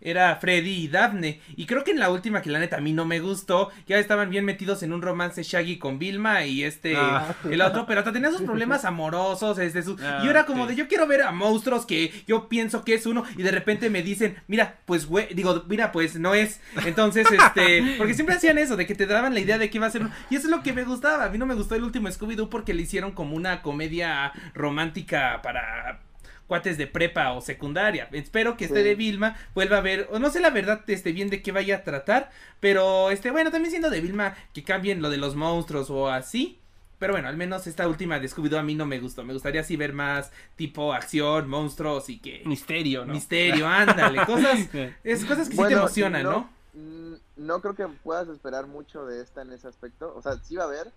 era 0.00 0.36
Freddy 0.36 0.84
y 0.84 0.88
Daphne. 0.88 1.40
Y 1.56 1.66
creo 1.66 1.84
que 1.84 1.90
en 1.90 1.98
la 1.98 2.10
última, 2.10 2.42
que 2.42 2.50
la 2.50 2.58
neta 2.58 2.76
a 2.76 2.80
mí 2.80 2.92
no 2.92 3.04
me 3.04 3.20
gustó, 3.20 3.70
ya 3.86 3.98
estaban 3.98 4.30
bien 4.30 4.44
metidos 4.44 4.82
en 4.82 4.92
un 4.92 5.02
romance 5.02 5.42
Shaggy 5.42 5.78
con 5.78 5.98
Vilma 5.98 6.44
y 6.44 6.64
este, 6.64 6.96
ah. 6.96 7.34
el 7.50 7.60
otro, 7.60 7.86
pero 7.86 8.00
hasta 8.00 8.12
tenía 8.12 8.30
sus 8.30 8.42
problemas 8.42 8.84
amorosos. 8.84 9.58
Este, 9.58 9.82
su, 9.82 9.94
y 9.94 10.24
yo 10.24 10.30
era 10.30 10.46
como 10.46 10.66
de, 10.66 10.76
yo 10.76 10.88
quiero 10.88 11.06
ver 11.06 11.22
a 11.22 11.32
monstruos 11.32 11.86
que 11.86 12.12
yo 12.26 12.48
pienso 12.48 12.84
que 12.84 12.94
es 12.94 13.06
uno, 13.06 13.24
y 13.36 13.42
de 13.42 13.50
repente 13.50 13.90
me 13.90 14.02
dicen, 14.02 14.36
mira, 14.46 14.78
pues 14.84 15.06
güey, 15.06 15.34
digo, 15.34 15.64
mira, 15.68 15.92
pues 15.92 16.18
no 16.18 16.34
es. 16.34 16.60
Entonces, 16.84 17.26
este, 17.30 17.94
porque 17.98 18.14
siempre 18.14 18.36
hacían 18.36 18.58
eso, 18.58 18.76
de 18.76 18.86
que 18.86 18.94
te 18.94 19.06
daban 19.06 19.34
la 19.34 19.40
idea 19.40 19.58
de 19.58 19.70
que 19.70 19.78
iba 19.78 19.86
a 19.86 19.90
ser 19.90 20.02
Y 20.30 20.36
eso 20.36 20.46
es 20.46 20.50
lo 20.50 20.62
que 20.62 20.72
me 20.72 20.84
gustaba. 20.84 21.24
A 21.24 21.30
mí 21.30 21.38
no 21.38 21.46
me 21.46 21.54
gustó 21.54 21.74
el 21.74 21.84
último 21.84 22.08
Scooby-Doo 22.08 22.48
porque 22.48 22.74
le 22.74 22.82
hicieron 22.82 23.12
como 23.12 23.36
una 23.36 23.62
comedia 23.62 24.32
romántica 24.54 25.40
para 25.42 26.00
cuates 26.48 26.76
de 26.76 26.88
prepa 26.88 27.32
o 27.32 27.40
secundaria. 27.40 28.08
Espero 28.10 28.56
que 28.56 28.64
este 28.64 28.82
de 28.82 28.96
Vilma 28.96 29.36
vuelva 29.54 29.76
a 29.78 29.82
ver, 29.82 30.08
o 30.10 30.18
no 30.18 30.30
sé 30.30 30.40
la 30.40 30.50
verdad 30.50 30.82
este 30.88 31.12
bien 31.12 31.30
de 31.30 31.42
qué 31.42 31.52
vaya 31.52 31.76
a 31.76 31.84
tratar, 31.84 32.30
pero 32.58 33.10
este 33.10 33.30
bueno, 33.30 33.52
también 33.52 33.70
siendo 33.70 33.90
de 33.90 34.00
Vilma 34.00 34.34
que 34.52 34.64
cambien 34.64 35.00
lo 35.00 35.10
de 35.10 35.18
los 35.18 35.36
monstruos 35.36 35.90
o 35.90 36.08
así. 36.08 36.58
Pero 36.98 37.12
bueno, 37.12 37.28
al 37.28 37.36
menos 37.36 37.68
esta 37.68 37.86
última 37.86 38.18
de 38.18 38.28
Scooby-Doo 38.28 38.58
a 38.58 38.62
mí 38.64 38.74
no 38.74 38.84
me 38.84 38.98
gustó. 38.98 39.22
Me 39.22 39.32
gustaría 39.32 39.60
así 39.60 39.76
ver 39.76 39.92
más 39.92 40.32
tipo 40.56 40.92
acción, 40.92 41.48
monstruos 41.48 42.08
y 42.08 42.18
que... 42.18 42.42
Misterio, 42.44 43.04
¿no? 43.04 43.12
Misterio, 43.12 43.68
ándale. 43.68 44.26
cosas, 44.26 44.68
es 45.04 45.24
cosas 45.24 45.48
que 45.48 45.54
sí 45.54 45.62
te 45.62 45.74
emocionan, 45.74 46.24
¿no? 46.24 46.50
Mm, 46.74 47.14
no 47.36 47.60
creo 47.60 47.76
que 47.76 47.86
puedas 48.02 48.26
esperar 48.28 48.66
mucho 48.66 49.06
de 49.06 49.22
esta 49.22 49.42
en 49.42 49.52
ese 49.52 49.68
aspecto. 49.68 50.12
O 50.16 50.22
sea, 50.22 50.38
sí 50.42 50.56
va 50.56 50.64
a 50.64 50.66
haber, 50.66 50.90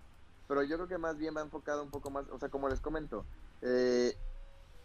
pero 0.48 0.64
yo 0.64 0.76
creo 0.78 0.88
que 0.88 0.98
más 0.98 1.20
bien 1.20 1.36
va 1.38 1.42
enfocado 1.42 1.84
un 1.84 1.92
poco 1.92 2.10
más, 2.10 2.26
o 2.32 2.40
sea, 2.40 2.50
como 2.50 2.68
les 2.68 2.80
comento, 2.80 3.24
eh, 3.62 4.16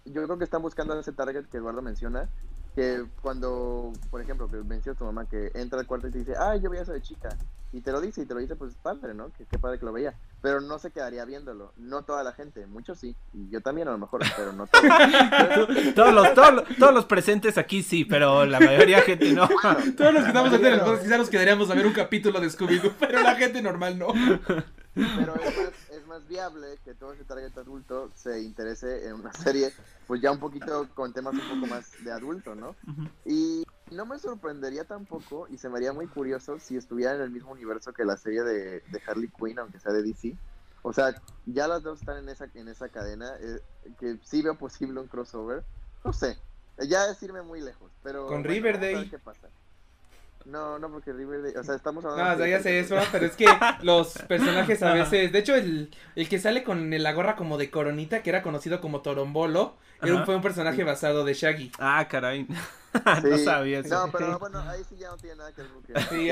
yo 0.07 0.25
creo 0.25 0.39
que 0.39 0.45
están 0.45 0.63
buscando 0.63 0.99
ese 0.99 1.13
target 1.13 1.47
que 1.47 1.59
Eduardo 1.59 1.83
menciona, 1.83 2.29
que 2.75 3.05
cuando, 3.23 3.93
por 4.11 4.21
ejemplo, 4.21 4.49
que 4.49 4.57
menciona 4.57 4.99
tu 4.99 5.05
mamá 5.05 5.27
que 5.27 5.51
entra 5.55 5.81
al 5.81 5.87
cuarto 5.87 6.09
y 6.09 6.11
te 6.11 6.19
dice, 6.19 6.35
ay, 6.39 6.61
yo 6.61 6.71
veía 6.71 6.83
eso 6.83 6.93
de 6.93 7.01
chica, 7.01 7.31
y 7.73 7.81
te 7.81 7.91
lo 7.91 8.01
dice, 8.01 8.23
y 8.23 8.27
te 8.27 8.35
lo 8.35 8.41
dice, 8.41 8.55
pues 8.55 8.75
padre, 8.75 9.15
¿no? 9.15 9.33
Que 9.33 9.45
qué 9.45 9.59
padre 9.59 9.79
que 9.79 9.87
lo 9.87 9.93
veía, 9.93 10.15
pero 10.43 10.61
no 10.61 10.79
se 10.79 10.91
quedaría 10.91 11.25
viéndolo, 11.25 11.73
no 11.77 12.03
toda 12.03 12.23
la 12.23 12.33
gente, 12.33 12.67
muchos 12.67 12.99
sí, 12.99 13.17
y 13.33 13.49
yo 13.51 13.61
también 13.61 13.89
a 13.89 13.93
lo 13.93 13.99
mejor, 13.99 14.23
pero 14.37 14.53
no 14.53 14.67
todos. 14.67 14.85
todos, 15.95 16.15
los, 16.15 16.35
todos, 16.35 16.95
los 16.95 17.05
presentes 17.07 17.59
aquí 17.59 17.83
sí, 17.83 18.05
pero 18.05 18.45
la 18.45 18.61
mayoría 18.61 18.97
de 18.99 19.03
gente 19.03 19.33
no. 19.33 19.49
todos 19.97 20.13
los 20.13 20.23
que 20.23 20.29
estamos 20.29 20.53
aquí 20.53 20.63
podcast 20.63 21.03
quizás 21.03 21.19
nos 21.19 21.31
quedaríamos 21.31 21.71
a 21.71 21.75
ver 21.75 21.87
un 21.87 21.93
capítulo 21.93 22.41
de 22.41 22.49
Scooby-Doo, 22.49 22.93
pero 23.01 23.23
la 23.23 23.35
gente 23.35 23.63
normal 23.63 23.99
no. 23.99 24.09
Pero 24.95 25.35
es 25.35 25.86
más, 26.17 26.29
viable 26.29 26.79
que 26.85 26.95
todo 26.95 27.13
ese 27.13 27.25
target 27.25 27.57
adulto 27.59 28.11
se 28.15 28.41
interese 28.41 29.07
en 29.07 29.15
una 29.15 29.33
serie, 29.33 29.73
pues 30.07 30.21
ya 30.21 30.31
un 30.33 30.39
poquito 30.39 30.89
con 30.95 31.13
temas 31.13 31.35
un 31.35 31.61
poco 31.61 31.67
más 31.67 31.93
de 32.05 32.13
adulto, 32.13 32.55
¿no? 32.55 32.75
Y 33.25 33.65
no 33.91 34.07
me 34.07 34.19
sorprendería 34.19 34.85
tampoco, 34.85 35.47
y 35.49 35.59
se 35.59 35.69
me 35.69 35.77
haría 35.77 35.93
muy 35.93 36.07
curioso 36.07 36.59
si 36.59 36.77
estuviera 36.77 37.15
en 37.15 37.21
el 37.21 37.31
mismo 37.31 37.53
universo 37.53 37.93
que 37.93 38.05
la 38.05 38.17
serie 38.17 38.43
de, 38.43 38.83
Harley 39.07 39.29
Quinn, 39.29 39.59
aunque 39.59 39.79
sea 39.79 39.93
de 39.93 40.03
DC. 40.03 40.37
O 40.83 40.93
sea, 40.93 41.21
ya 41.47 41.67
las 41.67 41.83
dos 41.83 42.01
están 42.01 42.19
en 42.19 42.29
esa, 42.29 42.49
en 42.55 42.69
esa 42.69 42.89
cadena, 42.89 43.33
eh, 43.41 43.61
que 43.99 44.19
sí 44.23 44.43
veo 44.43 44.57
posible 44.57 45.01
un 45.01 45.09
crossover. 45.09 45.65
No 46.05 46.13
sé, 46.13 46.39
ya 46.89 47.07
es 47.11 47.23
irme 47.23 47.43
muy 47.43 47.61
lejos, 47.61 47.91
pero... 48.03 48.27
Con 48.27 48.45
Riverdale. 48.45 49.11
qué 49.11 49.19
pasa. 49.19 49.49
No, 50.47 50.79
no, 50.79 50.89
porque 50.89 51.13
Riverdale, 51.13 51.59
o 51.59 51.65
sea, 51.65 51.75
estamos 51.75 52.05
hablando. 52.05 52.37
No, 52.37 52.45
o 52.45 52.47
ya 52.47 52.61
sé 52.61 52.79
eso, 52.79 52.97
pero 53.11 53.27
es 53.27 53.35
que 53.35 53.47
los 53.83 54.13
personajes 54.29 54.81
a 54.83 54.93
veces. 54.95 55.33
De 55.33 55.39
hecho, 55.41 55.57
el, 55.57 55.91
el 56.15 56.29
que 56.29 56.39
sale 56.39 56.63
con 56.63 56.91
la 56.91 57.13
gorra 57.13 57.35
como 57.35 57.59
de 57.59 57.71
coronita, 57.71 58.23
que 58.23 58.31
era 58.31 58.43
conocido 58.43 58.81
como 58.81 59.01
Torombolo, 59.01 59.75
era 60.01 60.25
fue 60.25 60.37
un 60.37 60.43
personaje 60.43 60.85
basado 60.85 61.25
de 61.25 61.35
Shaggy. 61.35 61.73
Ah, 61.79 62.07
caray. 62.09 62.47
no 63.25 63.39
sabía 63.39 63.81
eso. 63.81 64.07
No, 64.07 64.13
pero 64.13 64.39
bueno, 64.39 64.61
ahí 64.61 64.83
sí 64.89 64.97
ya 64.97 65.09
no 65.09 65.17
tiene 65.17 65.37
nada 65.37 65.53
que 65.53 65.63
ver. 65.63 65.71
Sí, 66.09 66.31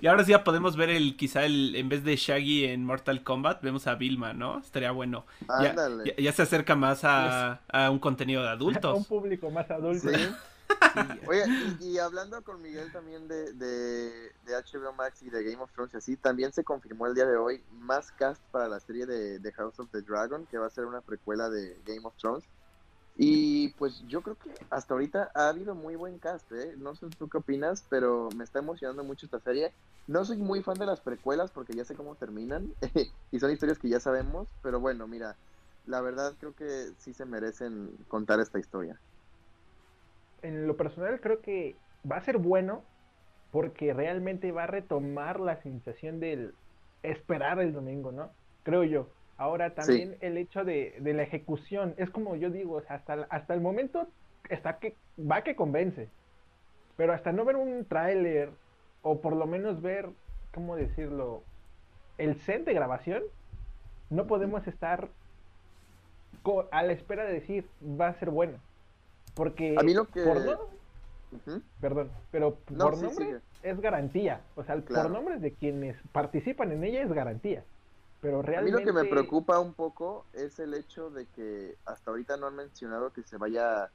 y 0.00 0.06
ahora 0.06 0.24
sí 0.24 0.32
ya 0.32 0.42
podemos 0.42 0.76
ver 0.76 0.90
el, 0.90 1.16
quizá 1.16 1.44
el, 1.44 1.76
en 1.76 1.88
vez 1.88 2.02
de 2.04 2.16
Shaggy 2.16 2.64
en 2.64 2.84
Mortal 2.84 3.22
Kombat, 3.22 3.62
vemos 3.62 3.86
a 3.86 3.94
Vilma, 3.94 4.32
¿no? 4.32 4.58
Estaría 4.58 4.90
bueno. 4.90 5.24
Ya, 5.60 5.74
ya, 6.18 6.32
se 6.32 6.42
acerca 6.42 6.74
más 6.74 7.04
a, 7.04 7.60
a, 7.68 7.90
un 7.90 7.98
contenido 7.98 8.42
de 8.42 8.48
adultos. 8.48 8.84
A 8.94 8.94
un 8.94 9.04
público 9.04 9.50
más 9.50 9.70
adulto. 9.70 10.08
¿Sí? 10.08 10.34
Oye, 11.26 11.44
y, 11.80 11.98
hablando 11.98 12.42
con 12.42 12.62
Miguel 12.62 12.92
también 12.92 13.26
de, 13.28 13.52
de, 13.54 14.32
HBO 14.46 14.92
Max 14.92 15.22
y 15.22 15.30
de 15.30 15.42
Game 15.42 15.62
of 15.62 15.72
Thrones 15.72 15.94
y 15.94 15.96
así, 15.96 16.16
también 16.16 16.52
se 16.52 16.64
confirmó 16.64 17.06
el 17.06 17.14
día 17.14 17.26
de 17.26 17.36
hoy 17.36 17.62
más 17.72 18.12
cast 18.12 18.40
para 18.50 18.68
la 18.68 18.80
serie 18.80 19.06
de, 19.06 19.52
House 19.52 19.78
of 19.80 19.90
the 19.90 20.02
Dragon, 20.02 20.46
que 20.46 20.58
va 20.58 20.66
a 20.66 20.70
ser 20.70 20.86
una 20.86 21.00
precuela 21.00 21.48
de 21.48 21.80
Game 21.84 22.04
of 22.04 22.16
Thrones. 22.16 22.44
Y 23.16 23.68
pues 23.74 24.02
yo 24.08 24.22
creo 24.22 24.36
que 24.36 24.52
hasta 24.70 24.94
ahorita 24.94 25.30
ha 25.34 25.48
habido 25.48 25.74
muy 25.74 25.94
buen 25.94 26.18
cast, 26.18 26.50
¿eh? 26.52 26.74
No 26.76 26.96
sé 26.96 27.06
tú 27.16 27.28
qué 27.28 27.38
opinas, 27.38 27.84
pero 27.88 28.28
me 28.36 28.42
está 28.42 28.58
emocionando 28.58 29.04
mucho 29.04 29.26
esta 29.26 29.38
serie. 29.38 29.72
No 30.08 30.24
soy 30.24 30.36
muy 30.36 30.62
fan 30.62 30.78
de 30.78 30.86
las 30.86 31.00
precuelas 31.00 31.52
porque 31.52 31.74
ya 31.74 31.84
sé 31.84 31.94
cómo 31.94 32.16
terminan 32.16 32.74
y 33.30 33.38
son 33.38 33.52
historias 33.52 33.78
que 33.78 33.88
ya 33.88 34.00
sabemos, 34.00 34.48
pero 34.62 34.80
bueno, 34.80 35.06
mira, 35.06 35.36
la 35.86 36.00
verdad 36.00 36.34
creo 36.40 36.54
que 36.56 36.92
sí 36.98 37.14
se 37.14 37.24
merecen 37.24 37.96
contar 38.08 38.40
esta 38.40 38.58
historia 38.58 38.98
en 40.44 40.66
lo 40.66 40.76
personal 40.76 41.20
creo 41.20 41.40
que 41.40 41.74
va 42.10 42.16
a 42.16 42.24
ser 42.24 42.38
bueno 42.38 42.82
porque 43.50 43.92
realmente 43.92 44.52
va 44.52 44.64
a 44.64 44.68
retomar 44.68 45.40
la 45.40 45.56
sensación 45.56 46.20
del 46.20 46.54
esperar 47.02 47.60
el 47.60 47.72
domingo, 47.72 48.12
¿no? 48.12 48.30
Creo 48.62 48.84
yo. 48.84 49.08
Ahora 49.36 49.74
también 49.74 50.16
el 50.20 50.36
hecho 50.36 50.64
de, 50.64 50.94
la 51.00 51.22
ejecución, 51.22 51.94
es 51.96 52.10
como 52.10 52.36
yo 52.36 52.50
digo, 52.50 52.82
hasta, 52.88 53.26
hasta 53.30 53.54
el 53.54 53.60
momento 53.60 54.06
está 54.48 54.78
que 54.78 54.94
va 55.18 55.42
que 55.42 55.56
convence, 55.56 56.08
pero 56.96 57.12
hasta 57.12 57.32
no 57.32 57.44
ver 57.44 57.56
un 57.56 57.84
tráiler 57.84 58.50
o 59.02 59.20
por 59.20 59.34
lo 59.34 59.46
menos 59.46 59.82
ver, 59.82 60.08
¿cómo 60.52 60.76
decirlo? 60.76 61.42
El 62.16 62.40
set 62.40 62.64
de 62.64 62.74
grabación, 62.74 63.22
no 64.10 64.26
podemos 64.26 64.66
estar 64.66 65.08
a 66.70 66.82
la 66.82 66.92
espera 66.92 67.24
de 67.24 67.32
decir 67.32 67.66
va 67.82 68.08
a 68.08 68.14
ser 68.14 68.30
bueno. 68.30 68.58
Porque 69.34 69.74
a 69.78 69.82
mí 69.82 69.94
lo 69.94 70.06
que... 70.06 70.22
por 70.22 70.74
Perdón, 71.80 72.10
pero 72.30 72.54
por 72.54 72.96
nombre 72.96 73.40
es 73.62 73.80
garantía. 73.80 74.40
O 74.54 74.64
sea, 74.64 74.76
por 74.76 75.10
nombres 75.10 75.40
de 75.40 75.52
quienes 75.52 75.96
participan 76.12 76.72
en 76.72 76.84
ella 76.84 77.02
es 77.02 77.12
garantía. 77.12 77.64
Pero 78.20 78.40
realmente... 78.40 78.76
A 78.76 78.80
mí 78.80 78.86
lo 78.86 78.92
que 78.92 79.04
me 79.04 79.10
preocupa 79.10 79.58
un 79.58 79.74
poco 79.74 80.24
es 80.32 80.58
el 80.58 80.74
hecho 80.74 81.10
de 81.10 81.26
que 81.26 81.76
hasta 81.84 82.10
ahorita 82.10 82.36
no 82.36 82.46
han 82.46 82.56
mencionado 82.56 83.12
que 83.12 83.22
se 83.22 83.36
vaya 83.36 83.90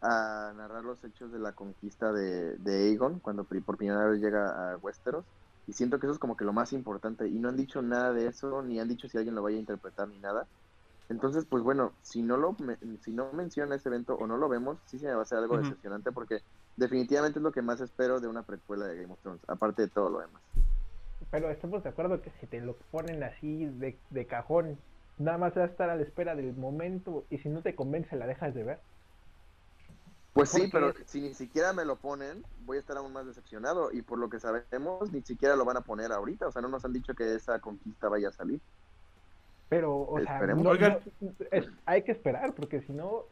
a 0.00 0.52
narrar 0.56 0.84
los 0.84 1.02
hechos 1.04 1.32
de 1.32 1.38
la 1.38 1.52
conquista 1.52 2.12
de, 2.12 2.56
de 2.58 2.88
Aegon 2.88 3.18
cuando 3.18 3.44
por 3.44 3.76
primera 3.76 4.06
vez 4.06 4.20
llega 4.20 4.72
a 4.72 4.76
Westeros. 4.76 5.24
Y 5.66 5.72
siento 5.72 5.98
que 5.98 6.06
eso 6.06 6.12
es 6.14 6.18
como 6.20 6.36
que 6.36 6.44
lo 6.44 6.52
más 6.52 6.72
importante. 6.72 7.26
Y 7.26 7.38
no 7.38 7.48
han 7.48 7.56
dicho 7.56 7.82
nada 7.82 8.12
de 8.12 8.28
eso, 8.28 8.62
ni 8.62 8.78
han 8.78 8.88
dicho 8.88 9.08
si 9.08 9.18
alguien 9.18 9.34
lo 9.34 9.42
vaya 9.42 9.56
a 9.56 9.60
interpretar 9.60 10.06
ni 10.08 10.18
nada. 10.18 10.46
Entonces, 11.08 11.44
pues 11.48 11.62
bueno, 11.62 11.92
si 12.02 12.22
no 12.22 12.36
lo 12.36 12.56
si 13.00 13.12
no 13.12 13.32
menciona 13.32 13.76
ese 13.76 13.88
evento 13.88 14.14
o 14.16 14.26
no 14.26 14.36
lo 14.36 14.48
vemos, 14.48 14.78
sí 14.86 14.98
se 14.98 15.06
me 15.06 15.12
va 15.12 15.20
a 15.20 15.22
hacer 15.22 15.38
algo 15.38 15.56
decepcionante 15.58 16.10
porque 16.10 16.40
definitivamente 16.76 17.38
es 17.38 17.42
lo 17.42 17.52
que 17.52 17.62
más 17.62 17.80
espero 17.80 18.20
de 18.20 18.26
una 18.26 18.42
precuela 18.42 18.86
de 18.86 19.02
Game 19.02 19.12
of 19.12 19.20
Thrones, 19.20 19.42
aparte 19.46 19.82
de 19.82 19.88
todo 19.88 20.10
lo 20.10 20.20
demás. 20.20 20.42
Pero 21.30 21.50
estamos 21.50 21.82
de 21.82 21.90
acuerdo 21.90 22.20
que 22.22 22.30
si 22.40 22.46
te 22.46 22.60
lo 22.60 22.74
ponen 22.90 23.22
así 23.22 23.66
de, 23.66 23.96
de 24.10 24.26
cajón, 24.26 24.78
nada 25.18 25.38
más 25.38 25.56
va 25.56 25.62
a 25.62 25.66
estar 25.66 25.90
a 25.90 25.96
la 25.96 26.02
espera 26.02 26.34
del 26.34 26.54
momento 26.54 27.24
y 27.30 27.38
si 27.38 27.48
no 27.48 27.62
te 27.62 27.74
convence 27.74 28.16
la 28.16 28.26
dejas 28.26 28.54
de 28.54 28.64
ver. 28.64 28.80
Pues 30.36 30.50
sí, 30.50 30.68
pero 30.70 30.92
si 31.06 31.22
ni 31.22 31.32
siquiera 31.32 31.72
me 31.72 31.86
lo 31.86 31.96
ponen, 31.96 32.44
voy 32.66 32.76
a 32.76 32.80
estar 32.80 32.98
aún 32.98 33.10
más 33.10 33.24
decepcionado 33.24 33.90
y 33.90 34.02
por 34.02 34.18
lo 34.18 34.28
que 34.28 34.38
sabemos, 34.38 35.10
ni 35.10 35.22
siquiera 35.22 35.56
lo 35.56 35.64
van 35.64 35.78
a 35.78 35.80
poner 35.80 36.12
ahorita, 36.12 36.48
o 36.48 36.52
sea, 36.52 36.60
no 36.60 36.68
nos 36.68 36.84
han 36.84 36.92
dicho 36.92 37.14
que 37.14 37.34
esa 37.34 37.58
conquista 37.60 38.10
vaya 38.10 38.28
a 38.28 38.32
salir. 38.32 38.60
Pero, 39.68 39.98
o 39.98 40.20
sea, 40.20 40.40
hay 41.86 42.02
que 42.02 42.12
esperar, 42.12 42.54
porque 42.54 42.82
si 42.82 42.92
no, 42.92 43.24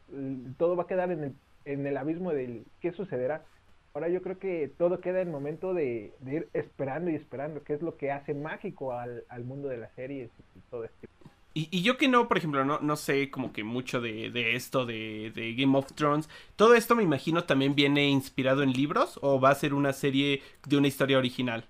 todo 0.57 0.75
va 0.75 0.83
a 0.83 0.87
quedar 0.87 1.11
en 1.11 1.23
el, 1.23 1.35
en 1.63 1.87
el 1.87 1.95
abismo 1.97 2.31
del 2.31 2.65
qué 2.81 2.91
sucederá. 2.91 3.45
Ahora 3.93 4.09
yo 4.09 4.21
creo 4.21 4.37
que 4.37 4.69
todo 4.77 4.99
queda 4.99 5.21
en 5.21 5.29
el 5.29 5.33
momento 5.33 5.73
de, 5.73 6.13
ir 6.25 6.49
esperando 6.51 7.09
y 7.09 7.15
esperando, 7.15 7.63
que 7.63 7.73
es 7.73 7.81
lo 7.81 7.95
que 7.95 8.11
hace 8.11 8.33
mágico 8.33 8.91
al, 8.91 9.23
mundo 9.45 9.69
de 9.69 9.77
las 9.77 9.93
series 9.93 10.29
y 10.55 10.59
todo 10.69 10.83
esto. 10.83 11.07
Y, 11.53 11.81
yo 11.81 11.95
que 11.95 12.09
no, 12.09 12.27
por 12.27 12.37
ejemplo, 12.37 12.65
no, 12.65 12.79
no 12.81 12.97
sé 12.97 13.31
como 13.31 13.53
que 13.53 13.63
mucho 13.63 14.01
de, 14.01 14.55
esto 14.57 14.85
de, 14.85 15.31
de, 15.33 15.55
Game 15.55 15.77
of 15.77 15.93
Thrones, 15.93 16.27
¿todo 16.57 16.75
esto 16.75 16.97
me 16.97 17.03
imagino 17.03 17.45
también 17.45 17.75
viene 17.75 18.09
inspirado 18.09 18.61
en 18.61 18.73
libros 18.73 19.17
o 19.21 19.39
va 19.39 19.51
a 19.51 19.55
ser 19.55 19.73
una 19.73 19.93
serie 19.93 20.41
de 20.67 20.77
una 20.77 20.89
historia 20.89 21.17
original? 21.17 21.65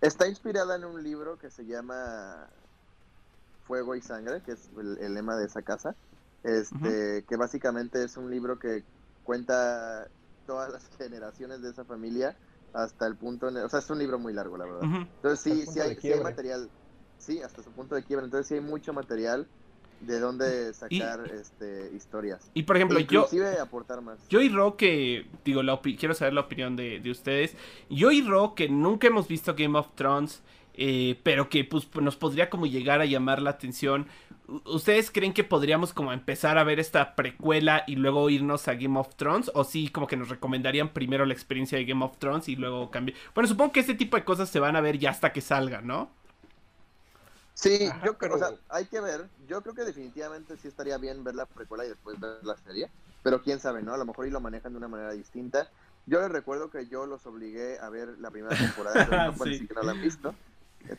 Está 0.00 0.28
inspirada 0.28 0.76
en 0.76 0.84
un 0.84 1.02
libro 1.02 1.36
que 1.36 1.50
se 1.50 1.66
llama 1.66 2.48
Fuego 3.70 3.94
y 3.94 4.00
Sangre, 4.00 4.42
que 4.44 4.50
es 4.50 4.68
el, 4.76 5.14
lema 5.14 5.36
de 5.36 5.46
esa 5.46 5.62
casa, 5.62 5.94
este, 6.42 7.24
que 7.28 7.36
básicamente 7.36 8.02
es 8.02 8.16
un 8.16 8.28
libro 8.28 8.58
que 8.58 8.82
cuenta 9.22 10.08
todas 10.44 10.72
las 10.72 10.90
generaciones 10.98 11.62
de 11.62 11.70
esa 11.70 11.84
familia 11.84 12.36
hasta 12.72 13.06
el 13.06 13.14
punto, 13.14 13.46
o 13.46 13.68
sea, 13.68 13.78
es 13.78 13.88
un 13.90 14.00
libro 14.00 14.18
muy 14.18 14.32
largo, 14.32 14.56
la 14.56 14.64
verdad. 14.64 14.82
Entonces 14.82 15.40
sí, 15.40 15.66
sí 15.72 15.78
hay, 15.78 15.94
sí 15.94 16.10
hay, 16.10 16.20
material, 16.20 16.68
sí, 17.18 17.40
hasta 17.42 17.62
su 17.62 17.70
punto 17.70 17.94
de 17.94 18.02
quiebra, 18.02 18.24
entonces 18.24 18.48
sí 18.48 18.54
hay 18.54 18.60
mucho 18.60 18.92
material 18.92 19.46
de 20.00 20.18
dónde 20.18 20.74
sacar 20.74 21.30
este, 21.32 21.92
historias. 21.94 22.50
Y 22.54 22.64
por 22.64 22.76
ejemplo, 22.76 22.98
yo. 22.98 23.28
aportar 23.62 24.02
más. 24.02 24.18
Yo 24.28 24.40
y 24.40 24.48
Ro, 24.48 24.76
que. 24.76 25.26
Digo, 25.44 25.62
la 25.62 25.80
quiero 25.80 26.14
saber 26.14 26.32
la 26.34 26.40
opinión 26.40 26.74
de, 26.74 26.98
de, 26.98 27.10
ustedes. 27.10 27.54
Yo 27.88 28.10
y 28.10 28.22
Ro, 28.22 28.54
que 28.56 28.68
nunca 28.68 29.06
hemos 29.06 29.28
visto 29.28 29.54
Game 29.54 29.78
of 29.78 29.94
Thrones. 29.94 30.42
Eh, 30.82 31.20
pero 31.22 31.50
que 31.50 31.62
pues, 31.62 31.86
nos 31.96 32.16
podría 32.16 32.48
como 32.48 32.64
llegar 32.64 33.02
a 33.02 33.04
llamar 33.04 33.42
la 33.42 33.50
atención. 33.50 34.06
¿Ustedes 34.64 35.10
creen 35.10 35.34
que 35.34 35.44
podríamos 35.44 35.92
como 35.92 36.10
empezar 36.10 36.56
a 36.56 36.64
ver 36.64 36.80
esta 36.80 37.14
precuela 37.14 37.84
y 37.86 37.96
luego 37.96 38.30
irnos 38.30 38.66
a 38.66 38.76
Game 38.76 38.98
of 38.98 39.14
Thrones? 39.16 39.50
¿O 39.52 39.64
sí 39.64 39.90
como 39.90 40.06
que 40.06 40.16
nos 40.16 40.30
recomendarían 40.30 40.94
primero 40.94 41.26
la 41.26 41.34
experiencia 41.34 41.76
de 41.76 41.84
Game 41.84 42.02
of 42.02 42.16
Thrones 42.16 42.48
y 42.48 42.56
luego 42.56 42.90
cambiar? 42.90 43.18
Bueno, 43.34 43.46
supongo 43.46 43.72
que 43.72 43.80
este 43.80 43.92
tipo 43.92 44.16
de 44.16 44.24
cosas 44.24 44.48
se 44.48 44.58
van 44.58 44.74
a 44.74 44.80
ver 44.80 44.96
ya 44.96 45.10
hasta 45.10 45.34
que 45.34 45.42
salga, 45.42 45.82
¿no? 45.82 46.08
Sí, 47.52 47.90
yo 48.02 48.16
creo, 48.16 48.36
o 48.36 48.38
sea, 48.38 48.54
hay 48.70 48.86
que 48.86 49.00
ver. 49.00 49.28
Yo 49.48 49.60
creo 49.60 49.74
que 49.74 49.84
definitivamente 49.84 50.56
sí 50.56 50.68
estaría 50.68 50.96
bien 50.96 51.22
ver 51.24 51.34
la 51.34 51.44
precuela 51.44 51.84
y 51.84 51.90
después 51.90 52.18
ver 52.18 52.42
la 52.42 52.56
serie. 52.56 52.88
Pero 53.22 53.42
quién 53.42 53.60
sabe, 53.60 53.82
¿no? 53.82 53.92
A 53.92 53.98
lo 53.98 54.06
mejor 54.06 54.26
y 54.26 54.30
lo 54.30 54.40
manejan 54.40 54.72
de 54.72 54.78
una 54.78 54.88
manera 54.88 55.12
distinta. 55.12 55.68
Yo 56.06 56.20
les 56.20 56.30
recuerdo 56.30 56.70
que 56.70 56.86
yo 56.86 57.04
los 57.04 57.26
obligué 57.26 57.78
a 57.78 57.90
ver 57.90 58.18
la 58.18 58.30
primera 58.30 58.56
temporada, 58.56 59.06
pero 59.06 59.32
no 59.32 59.44
sí. 59.44 59.66
que 59.66 59.74
no 59.74 59.82
la 59.82 59.92
han 59.92 60.00
visto. 60.00 60.34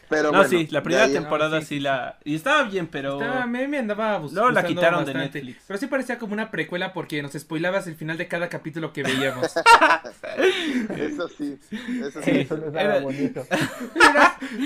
Pero 0.09 0.31
no, 0.31 0.43
sí, 0.45 0.67
la 0.71 0.83
primera 0.83 1.07
temporada 1.07 1.61
sí, 1.61 1.79
la... 1.79 2.17
Y 2.23 2.35
estaba 2.35 2.63
bien, 2.63 2.87
pero... 2.87 3.21
Estaba, 3.21 3.45
me, 3.45 3.67
me 3.67 3.79
andaba 3.79 4.17
buscando 4.19 4.47
No, 4.47 4.51
la 4.51 4.63
quitaron 4.63 5.05
de 5.05 5.13
Netflix. 5.13 5.63
Pero 5.67 5.79
sí 5.79 5.87
parecía 5.87 6.17
como 6.17 6.33
una 6.33 6.51
precuela 6.51 6.93
porque 6.93 7.21
nos 7.21 7.33
spoilabas 7.33 7.87
el 7.87 7.95
final 7.95 8.17
de 8.17 8.27
cada 8.27 8.49
capítulo 8.49 8.93
que 8.93 9.03
veíamos. 9.03 9.47
eso 10.97 11.27
sí, 11.29 11.57
eso 12.01 12.21
sí. 12.21 12.31
Eso 12.31 12.71
era... 12.73 12.99
bonito. 12.99 13.45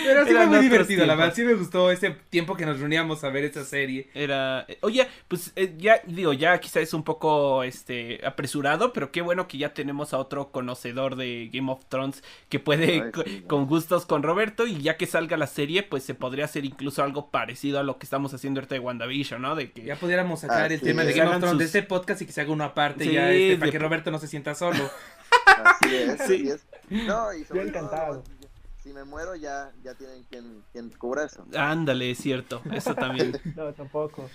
Pero, 0.06 0.26
sí 0.26 0.34
fue 0.34 0.46
muy 0.48 0.60
divertido, 0.60 1.06
la 1.06 1.16
verdad. 1.16 1.34
Sí 1.36 1.44
me 1.44 1.54
gustó 1.54 1.92
ese 1.92 2.12
tiempo 2.30 2.56
que 2.56 2.66
nos 2.66 2.80
reuníamos 2.80 3.24
a 3.24 3.30
ver 3.30 3.46
esa 3.46 3.64
serie. 3.64 4.10
Era... 4.14 4.66
Oye, 4.82 5.08
pues 5.28 5.52
eh, 5.56 5.74
ya, 5.78 6.02
digo, 6.06 6.34
ya 6.34 6.60
quizá 6.60 6.80
es 6.80 6.94
un 6.94 7.04
poco 7.04 7.64
este 7.64 8.26
apresurado, 8.26 8.94
pero 8.94 9.12
qué 9.12 9.22
bueno 9.22 9.48
que 9.48 9.58
ya 9.58 9.74
tenemos 9.74 10.14
a 10.14 10.18
otro 10.18 10.52
conocedor 10.52 11.16
de 11.16 11.50
Game 11.52 11.72
of 11.72 11.86
Thrones 11.90 12.24
que 12.50 12.60
puede 12.60 13.12
con 13.48 13.66
gustos 13.68 14.06
con 14.06 14.24
Roberto 14.24 14.68
y 14.68 14.82
ya 14.82 14.98
que 14.98 15.05
salga 15.06 15.38
la 15.38 15.48
serie, 15.48 15.84
pues 15.84 16.04
se 16.04 16.14
podría 16.14 16.46
hacer 16.46 16.66
incluso 16.66 17.04
algo 17.04 17.30
parecido 17.30 17.80
a 17.80 17.84
lo 17.84 17.98
que 17.98 18.06
estamos 18.06 18.34
haciendo 18.34 18.60
ahorita 18.60 18.76
de 18.76 18.80
WandaVision, 18.80 19.42
¿no? 19.42 19.56
De 19.56 19.72
que 19.72 19.84
ya 19.84 19.96
pudiéramos 19.96 20.42
sacar 20.42 20.72
el 20.72 20.82
tema 20.82 21.04
de 21.04 21.14
Game 21.14 21.32
of 21.32 21.40
Thrones 21.40 21.60
de 21.60 21.66
este 21.66 21.84
podcast 21.84 22.22
y 22.22 22.26
que 22.26 22.32
se 22.32 22.42
haga 22.42 22.52
una 22.52 22.74
parte 22.74 23.12
ya 23.12 23.32
este, 23.32 23.58
para 23.58 23.72
que 23.72 23.80
Roberto 23.80 24.12
no 24.12 24.20
se 24.20 24.28
sienta 24.28 24.56
solo. 24.56 24.90
Así 25.46 25.96
es, 25.96 26.22
así 26.22 26.50
es. 26.50 26.66
No, 26.90 27.34
y 27.34 27.44
sobre 27.46 27.68
encantado. 27.68 28.24
si 28.84 28.90
me 28.90 29.04
muero 29.04 29.36
ya, 29.36 29.72
ya 29.84 29.94
tienen 29.94 30.24
quien, 30.30 30.64
quien 30.72 30.90
cubra 30.90 31.26
eso. 31.26 31.46
Ándale, 31.56 32.12
es 32.12 32.18
cierto, 32.18 32.62
eso 32.72 32.94
también. 32.94 33.40
no, 33.56 33.72
tampoco. 33.74 34.30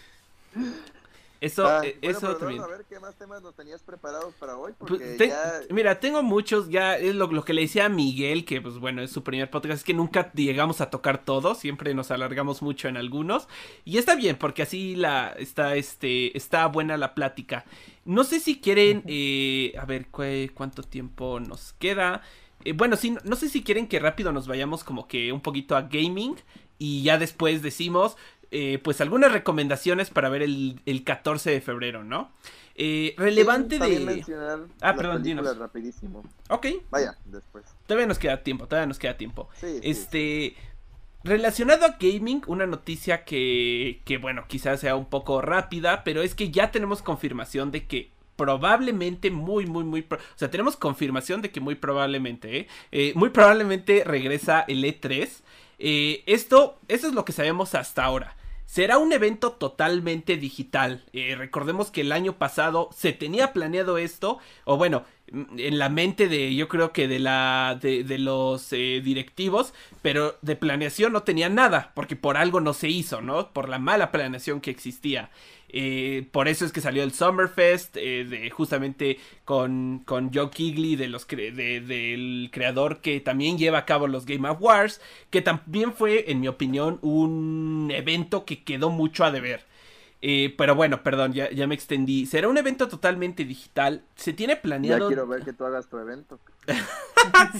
Eso, 1.41 1.66
ah, 1.66 1.80
eh, 1.84 1.99
eso 2.03 2.36
también. 2.36 2.62
A 2.62 2.66
ver 2.66 2.84
qué 2.86 3.01
más 3.01 3.16
temas 3.16 3.43
nos 3.43 3.55
tenías 3.55 3.82
preparados 3.82 4.34
para 4.34 4.59
hoy. 4.59 4.72
Pues, 4.78 5.01
mira, 5.70 5.99
tengo 5.99 6.22
muchos, 6.22 6.68
ya 6.68 6.99
es 6.99 7.14
lo, 7.14 7.28
lo, 7.28 7.45
que 7.45 7.55
le 7.55 7.62
decía 7.62 7.86
a 7.86 7.88
Miguel, 7.88 8.45
que 8.45 8.61
pues 8.61 8.78
bueno, 8.78 9.01
es 9.01 9.11
su 9.11 9.22
primer 9.22 9.51
podcast, 9.51 9.78
es 9.78 9.84
que 9.84 9.95
nunca 9.95 10.30
llegamos 10.32 10.82
a 10.82 10.91
tocar 10.91 11.24
todos, 11.24 11.59
siempre 11.59 11.95
nos 11.95 12.11
alargamos 12.11 12.61
mucho 12.61 12.88
en 12.88 12.99
algunos. 12.99 13.49
Y 13.86 13.97
está 13.97 14.16
bien, 14.16 14.36
porque 14.36 14.62
así 14.62 14.97
la 14.97 15.30
está, 15.38 15.76
este, 15.76 16.36
está 16.36 16.66
buena 16.66 16.99
la 16.99 17.14
plática. 17.14 17.64
No 18.05 18.24
sé 18.24 18.38
si 18.38 18.61
quieren, 18.61 19.03
eh, 19.07 19.72
a 19.78 19.86
ver, 19.86 20.09
¿cuánto 20.53 20.82
tiempo 20.82 21.41
nos 21.41 21.72
queda? 21.74 22.22
Eh, 22.64 22.72
bueno, 22.72 22.97
sí, 22.97 23.16
no 23.24 23.36
sé 23.36 23.49
si 23.49 23.62
quieren 23.62 23.88
que 23.88 23.99
rápido 23.99 24.32
nos 24.32 24.47
vayamos 24.47 24.84
como 24.84 25.09
que 25.09 25.32
un 25.32 25.41
poquito 25.41 25.74
a 25.76 25.82
gaming 25.82 26.36
y 26.78 27.03
ya 27.03 27.18
después 27.18 27.62
decimos, 27.62 28.16
eh, 28.51 28.78
pues 28.82 29.01
algunas 29.01 29.32
recomendaciones 29.32 30.11
para 30.11 30.28
ver 30.28 30.42
el, 30.42 30.80
el 30.86 31.05
14 31.05 31.51
de 31.51 31.61
febrero, 31.61 32.05
¿no? 32.05 32.30
Eh, 32.74 33.14
relevante 33.18 33.78
de... 33.78 34.24
Ah, 34.80 34.94
perdón, 34.94 35.22
dinos. 35.22 35.57
rapidísimo. 35.59 36.22
Ok. 36.48 36.66
Vaya, 36.90 37.16
después. 37.26 37.64
Todavía 37.86 38.07
nos 38.07 38.18
queda 38.18 38.42
tiempo, 38.42 38.66
todavía 38.66 38.86
nos 38.86 38.98
queda 38.98 39.16
tiempo. 39.16 39.48
este... 39.82 40.57
Relacionado 41.22 41.84
a 41.84 41.98
gaming, 42.01 42.42
una 42.46 42.66
noticia 42.66 43.26
que, 43.26 44.01
que, 44.07 44.16
bueno, 44.16 44.46
quizás 44.48 44.80
sea 44.80 44.96
un 44.96 45.05
poco 45.05 45.42
rápida, 45.42 46.03
pero 46.03 46.22
es 46.22 46.34
que 46.34 46.51
ya 46.51 46.70
tenemos 46.70 47.03
confirmación 47.03 47.70
de 47.70 47.86
que 47.86 48.11
probablemente, 48.36 49.30
muy, 49.30 49.66
muy, 49.66 49.84
muy... 49.84 50.01
o 50.11 50.16
sea, 50.36 50.51
tenemos 50.51 50.78
confirmación 50.78 51.42
de 51.42 51.51
que 51.51 51.61
muy 51.61 51.74
probablemente, 51.74 52.61
¿eh? 52.61 52.68
¿eh? 52.90 53.12
muy 53.14 53.28
probablemente 53.28 54.03
regresa 54.03 54.64
el 54.66 54.82
E3. 54.82 55.28
Eh, 55.78 56.22
esto, 56.24 56.78
eso 56.88 57.09
es 57.09 57.12
lo 57.12 57.26
que 57.26 57.32
sabemos 57.32 57.74
hasta 57.74 58.03
ahora. 58.03 58.34
Será 58.70 58.98
un 58.98 59.12
evento 59.12 59.50
totalmente 59.50 60.36
digital. 60.36 61.04
Eh, 61.12 61.34
recordemos 61.34 61.90
que 61.90 62.02
el 62.02 62.12
año 62.12 62.38
pasado 62.38 62.88
se 62.96 63.12
tenía 63.12 63.52
planeado 63.52 63.98
esto, 63.98 64.38
o 64.64 64.76
bueno, 64.76 65.04
en 65.32 65.78
la 65.78 65.88
mente 65.88 66.28
de, 66.28 66.54
yo 66.54 66.68
creo 66.68 66.92
que 66.92 67.06
de 67.08 67.18
la, 67.18 67.78
de, 67.80 68.04
de 68.04 68.18
los 68.18 68.72
eh, 68.72 69.00
directivos, 69.02 69.72
pero 70.02 70.36
de 70.42 70.56
planeación 70.56 71.12
no 71.12 71.22
tenía 71.22 71.48
nada, 71.48 71.92
porque 71.94 72.16
por 72.16 72.36
algo 72.36 72.60
no 72.60 72.72
se 72.72 72.88
hizo, 72.88 73.20
¿no? 73.20 73.52
Por 73.52 73.68
la 73.68 73.78
mala 73.78 74.10
planeación 74.10 74.60
que 74.60 74.70
existía. 74.70 75.30
Eh, 75.72 76.26
por 76.32 76.48
eso 76.48 76.64
es 76.64 76.72
que 76.72 76.80
salió 76.80 77.04
el 77.04 77.12
Summerfest, 77.12 77.96
eh, 77.96 78.24
de, 78.24 78.50
justamente 78.50 79.18
con, 79.44 80.02
con 80.04 80.32
Joe 80.32 80.50
Kigley, 80.50 80.96
de 80.96 81.08
los 81.08 81.26
del 81.28 82.50
creador 82.52 83.00
que 83.00 83.20
también 83.20 83.56
lleva 83.56 83.78
a 83.78 83.84
cabo 83.86 84.08
los 84.08 84.26
Game 84.26 84.48
Awards, 84.48 85.00
que 85.30 85.42
también 85.42 85.92
fue, 85.92 86.30
en 86.30 86.40
mi 86.40 86.48
opinión, 86.48 86.98
un 87.02 87.92
evento 87.94 88.44
que 88.44 88.64
quedó 88.64 88.90
mucho 88.90 89.24
a 89.24 89.30
deber. 89.30 89.69
Eh, 90.22 90.54
pero 90.58 90.74
bueno, 90.74 91.02
perdón, 91.02 91.32
ya, 91.32 91.50
ya 91.50 91.66
me 91.66 91.74
extendí. 91.74 92.26
Será 92.26 92.48
un 92.48 92.58
evento 92.58 92.88
totalmente 92.88 93.44
digital. 93.44 94.02
Se 94.16 94.32
tiene 94.32 94.56
planeado. 94.56 95.00
Ya 95.00 95.06
quiero 95.06 95.26
ver 95.26 95.42
que 95.44 95.52
tú 95.52 95.64
hagas 95.64 95.88
tu 95.88 95.98
evento. 95.98 96.38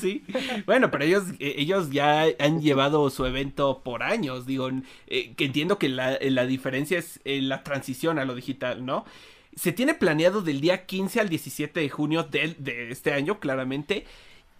sí. 0.00 0.24
Bueno, 0.66 0.90
pero 0.90 1.04
ellos, 1.04 1.24
eh, 1.38 1.54
ellos 1.56 1.90
ya 1.90 2.26
han 2.38 2.61
llevado 2.61 3.08
su 3.11 3.24
evento 3.24 3.82
por 3.82 4.02
años. 4.02 4.46
Digo, 4.46 4.68
eh, 5.06 5.34
que 5.34 5.46
entiendo 5.46 5.78
que 5.78 5.88
la, 5.88 6.18
la 6.20 6.46
diferencia 6.46 6.98
es 6.98 7.20
la 7.24 7.62
transición 7.62 8.18
a 8.18 8.24
lo 8.24 8.34
digital, 8.34 8.84
¿no? 8.84 9.04
Se 9.56 9.72
tiene 9.72 9.94
planeado 9.94 10.42
del 10.42 10.61
día 10.61 10.86
15 10.86 11.20
al 11.20 11.28
17 11.28 11.80
de 11.80 11.88
junio 11.88 12.22
de, 12.24 12.54
de 12.58 12.90
este 12.90 13.12
año, 13.12 13.40
claramente 13.40 14.04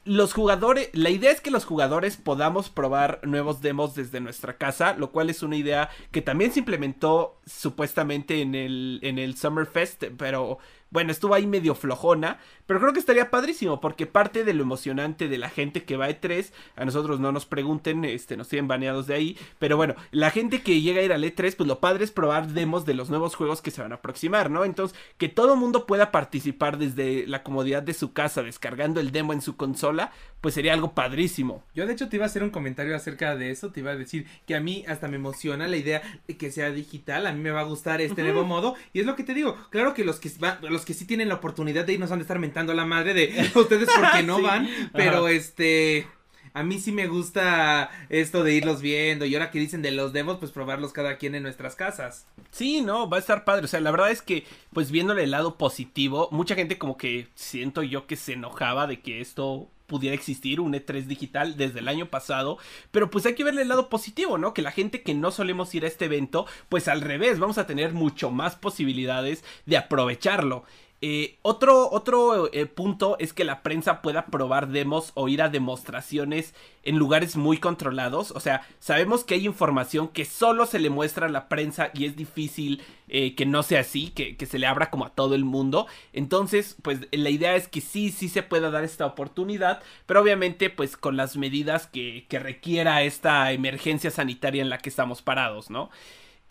los 0.05 0.32
jugadores, 0.32 0.88
la 0.92 1.11
idea 1.11 1.30
es 1.30 1.40
que 1.40 1.51
los 1.51 1.64
jugadores 1.64 2.16
podamos 2.16 2.70
probar 2.70 3.20
nuevos 3.22 3.61
demos 3.61 3.94
desde 3.94 4.20
nuestra 4.20 4.57
casa, 4.57 4.94
lo 4.94 5.11
cual 5.11 5.28
es 5.28 5.42
una 5.42 5.57
idea 5.57 5.90
que 6.11 6.22
también 6.22 6.53
se 6.53 6.61
implementó 6.61 7.38
supuestamente 7.44 8.40
en 8.40 8.55
el, 8.55 9.01
en 9.03 9.18
el 9.18 9.36
Summerfest, 9.36 10.05
pero 10.16 10.59
bueno, 10.91 11.12
estuvo 11.12 11.34
ahí 11.34 11.47
medio 11.47 11.74
flojona, 11.74 12.38
pero 12.66 12.80
creo 12.80 12.93
que 12.93 13.01
estaría 13.01 13.30
padrísimo 13.30 13.80
porque 13.80 14.07
parte 14.07 14.45
de 14.45 14.55
lo 14.55 14.62
emocionante 14.62 15.28
de 15.28 15.38
la 15.38 15.49
gente 15.49 15.84
que 15.84 15.97
va 15.97 16.07
a 16.07 16.11
E3, 16.11 16.53
a 16.76 16.84
nosotros 16.84 17.20
no 17.20 17.32
nos 17.32 17.47
pregunten, 17.47 18.05
este, 18.05 18.36
nos 18.36 18.49
tienen 18.49 18.68
baneados 18.68 19.07
de 19.07 19.14
ahí, 19.14 19.38
pero 19.59 19.76
bueno, 19.76 19.95
la 20.11 20.30
gente 20.30 20.62
que 20.62 20.80
llega 20.80 21.01
a 21.01 21.05
ir 21.05 21.12
al 21.12 21.24
E3, 21.24 21.57
pues 21.57 21.66
lo 21.66 21.80
padre 21.80 22.05
es 22.05 22.11
probar 22.11 22.49
demos 22.49 22.84
de 22.86 22.95
los 22.95 23.11
nuevos 23.11 23.34
juegos 23.34 23.62
que 23.62 23.70
se 23.70 23.82
van 23.82 23.93
a 23.93 23.97
aproximar, 23.97 24.51
¿no? 24.51 24.64
Entonces, 24.64 24.99
que 25.16 25.28
todo 25.28 25.57
mundo 25.57 25.86
pueda 25.86 26.11
participar 26.11 26.78
desde 26.78 27.26
la 27.26 27.43
comodidad 27.43 27.82
de 27.82 27.95
su 27.95 28.12
casa, 28.12 28.43
descargando 28.43 29.01
el 29.01 29.12
demo 29.12 29.32
en 29.32 29.43
su 29.43 29.57
consola, 29.57 30.12
pues 30.41 30.55
sería 30.55 30.72
algo 30.72 30.93
padrísimo. 30.93 31.64
Yo 31.74 31.86
de 31.86 31.93
hecho 31.93 32.09
te 32.09 32.16
iba 32.16 32.24
a 32.24 32.28
hacer 32.28 32.43
un 32.43 32.51
comentario 32.51 32.97
acerca 32.97 33.36
de 33.36 33.51
eso, 33.51 33.70
te 33.70 33.80
iba 33.80 33.93
a 33.93 33.97
decir 33.97 34.26
que 34.47 34.55
a 34.55 34.61
mí 34.61 34.84
hasta 34.88 35.09
me 35.09 35.16
emociona 35.16 35.68
la 35.68 35.76
idea 35.76 36.03
de 36.26 36.36
que 36.36 36.51
sea 36.51 36.70
digital, 36.70 37.26
a 37.26 37.32
mí 37.32 37.41
me 37.41 37.51
va 37.51 37.61
a 37.61 37.64
gustar 37.64 38.01
este 38.01 38.22
nuevo 38.22 38.45
modo, 38.45 38.74
y 38.93 39.01
es 39.01 39.07
lo 39.07 39.16
que 39.16 39.24
te 39.24 39.34
digo, 39.34 39.57
claro 39.70 39.95
que 39.95 40.05
los 40.05 40.18
que 40.18 40.30
van, 40.38 40.59
que 40.84 40.95
sí 40.95 41.05
tienen 41.05 41.28
la 41.28 41.36
oportunidad 41.36 41.84
de 41.84 41.95
irnos 41.95 42.11
han 42.11 42.18
de 42.18 42.22
estar 42.22 42.38
mentando 42.38 42.72
a 42.72 42.74
la 42.74 42.86
madre 42.86 43.14
de 43.14 43.51
ustedes 43.55 43.88
porque 43.95 44.22
no 44.22 44.41
van, 44.41 44.68
pero 44.93 45.28
este 45.28 46.07
a 46.53 46.62
mí 46.62 46.78
sí 46.78 46.93
me 46.93 47.07
gusta 47.07 47.91
esto 48.09 48.43
de 48.43 48.55
irlos 48.55 48.80
viendo 48.80 49.24
y 49.24 49.34
ahora 49.34 49.51
que 49.51 49.59
dicen 49.59 49.82
de 49.82 49.93
los 49.93 50.12
demos, 50.12 50.38
pues 50.38 50.51
probarlos 50.51 50.93
cada 50.93 51.16
quien 51.16 51.34
en 51.34 51.43
nuestras 51.43 51.76
casas. 51.76 52.26
Sí, 52.51 52.80
no, 52.80 53.09
va 53.09 53.18
a 53.18 53.20
estar 53.20 53.45
padre. 53.45 53.64
O 53.64 53.68
sea, 53.68 53.80
la 53.80 53.91
verdad 53.91 54.11
es 54.11 54.22
que, 54.22 54.45
pues 54.72 54.91
viéndole 54.91 55.22
el 55.22 55.30
lado 55.30 55.57
positivo, 55.57 56.28
mucha 56.32 56.55
gente 56.55 56.78
como 56.78 56.97
que 56.97 57.28
siento 57.34 57.82
yo 57.82 58.07
que 58.07 58.16
se 58.16 58.32
enojaba 58.32 58.86
de 58.86 59.01
que 59.01 59.20
esto 59.20 59.68
pudiera 59.91 60.14
existir 60.14 60.61
un 60.61 60.72
E3 60.72 61.07
digital 61.07 61.57
desde 61.57 61.80
el 61.80 61.88
año 61.88 62.07
pasado, 62.07 62.59
pero 62.93 63.11
pues 63.11 63.26
hay 63.26 63.34
que 63.34 63.43
verle 63.43 63.62
el 63.62 63.68
lado 63.68 63.88
positivo, 63.88 64.38
¿no? 64.38 64.55
Que 64.55 64.62
la 64.62 64.70
gente 64.70 65.03
que 65.03 65.14
no 65.14 65.32
solemos 65.32 65.74
ir 65.74 65.84
a 65.84 65.88
este 65.88 66.05
evento, 66.05 66.47
pues 66.68 66.86
al 66.86 67.01
revés, 67.01 67.41
vamos 67.41 67.59
a 67.59 67.66
tener 67.66 67.93
mucho 67.93 68.30
más 68.30 68.55
posibilidades 68.55 69.43
de 69.66 69.76
aprovecharlo. 69.76 70.64
Eh, 71.03 71.38
otro 71.40 71.88
otro 71.90 72.53
eh, 72.53 72.66
punto 72.66 73.16
es 73.18 73.32
que 73.32 73.44
la 73.44 73.62
prensa 73.62 74.03
pueda 74.03 74.26
probar 74.26 74.68
demos 74.68 75.12
o 75.14 75.28
ir 75.28 75.40
a 75.40 75.48
demostraciones 75.48 76.55
en 76.82 76.98
lugares 76.98 77.36
muy 77.36 77.57
controlados. 77.57 78.32
O 78.32 78.40
sea, 78.40 78.66
sabemos 78.80 79.24
que 79.24 79.34
hay 79.34 79.46
información 79.46 80.09
que 80.09 80.26
solo 80.26 80.66
se 80.66 80.78
le 80.78 80.90
muestra 80.90 81.26
a 81.26 81.30
la 81.30 81.48
prensa 81.48 81.90
y 81.94 82.05
es 82.05 82.16
difícil 82.16 82.82
eh, 83.09 83.34
que 83.34 83.46
no 83.46 83.62
sea 83.62 83.80
así, 83.80 84.11
que, 84.11 84.36
se 84.44 84.59
le 84.59 84.66
abra 84.66 84.90
como 84.90 85.07
a 85.07 85.14
todo 85.14 85.34
el 85.34 85.44
mundo. 85.44 85.86
Entonces, 86.12 86.76
pues 86.82 87.09
la 87.12 87.30
idea 87.30 87.57
es 87.57 87.66
que 87.68 87.80
sí, 87.80 88.11
sí 88.11 88.28
se 88.28 88.42
pueda 88.42 88.70
dar 88.70 88.84
esta 88.84 89.07
oportunidad, 89.07 89.82
pero 90.05 90.20
obviamente 90.20 90.68
pues 90.68 90.98
con 90.98 91.16
las 91.16 91.36
medidas 91.36 91.86
que, 91.86 92.26
que 92.28 92.38
requiera 92.38 93.03
esta 93.03 93.53
emergencia 93.53 94.11
sanitaria 94.11 94.61
en 94.61 94.68
la 94.68 94.78
que 94.78 94.90
estamos 94.90 95.22
parados, 95.22 95.70
¿no? 95.70 95.90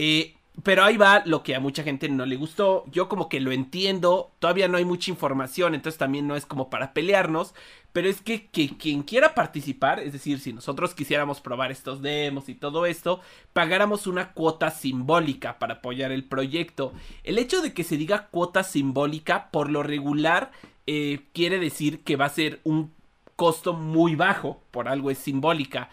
Eh, 0.02 0.34
pero 0.64 0.84
ahí 0.84 0.97
va 0.97 1.22
lo 1.26 1.43
que 1.43 1.55
a 1.55 1.60
mucha 1.60 1.84
gente 1.84 2.10
no 2.10 2.26
le 2.26 2.36
gustó. 2.36 2.86
Yo 2.91 3.07
como 3.07 3.30
que 3.30 3.39
lo 3.39 3.51
entiendo. 3.51 4.32
Todavía 4.39 4.68
no 4.68 4.78
hay 4.78 4.86
mucha 4.86 5.12
información. 5.12 5.76
Entonces 5.76 5.99
también 5.99 6.28
no 6.28 6.36
es 6.36 6.45
como 6.45 6.70
para 6.70 6.93
pelearnos. 6.93 7.53
Pero 7.93 8.07
es 8.07 8.22
que, 8.22 8.47
quien 8.47 9.01
quiera 9.03 9.34
participar, 9.34 9.99
es 9.99 10.14
decir, 10.14 10.39
si 10.39 10.53
nosotros 10.53 10.93
quisiéramos 10.93 11.41
probar 11.41 11.72
estos 11.72 12.01
demos 12.01 12.47
y 12.47 12.55
todo 12.55 12.86
esto, 12.86 13.20
pagáramos 13.51 14.05
una 14.05 14.34
cuota 14.34 14.70
simbólica 14.70 15.57
para 15.57 15.76
apoyar 15.76 16.12
el 16.12 16.24
proyecto. 16.24 16.93
El 17.24 17.39
hecho 17.39 17.62
de 17.62 17.74
que 17.74 17.84
se 17.84 17.97
diga 17.97 18.28
cuota 18.28 18.64
simbólica, 18.64 19.49
por 19.51 19.72
lo 19.72 19.82
regular, 19.82 20.51
eh, 20.86 21.22
quiere 21.34 21.57
decir 21.57 22.03
que 22.03 22.16
va 22.16 22.26
a 22.26 22.30
ser 22.30 22.60
un 22.64 22.91
costo 23.36 23.74
muy 23.74 24.16
bajo. 24.16 24.62
Por 24.70 24.88
algo 24.88 25.10
es 25.10 25.18
simbólica. 25.18 25.89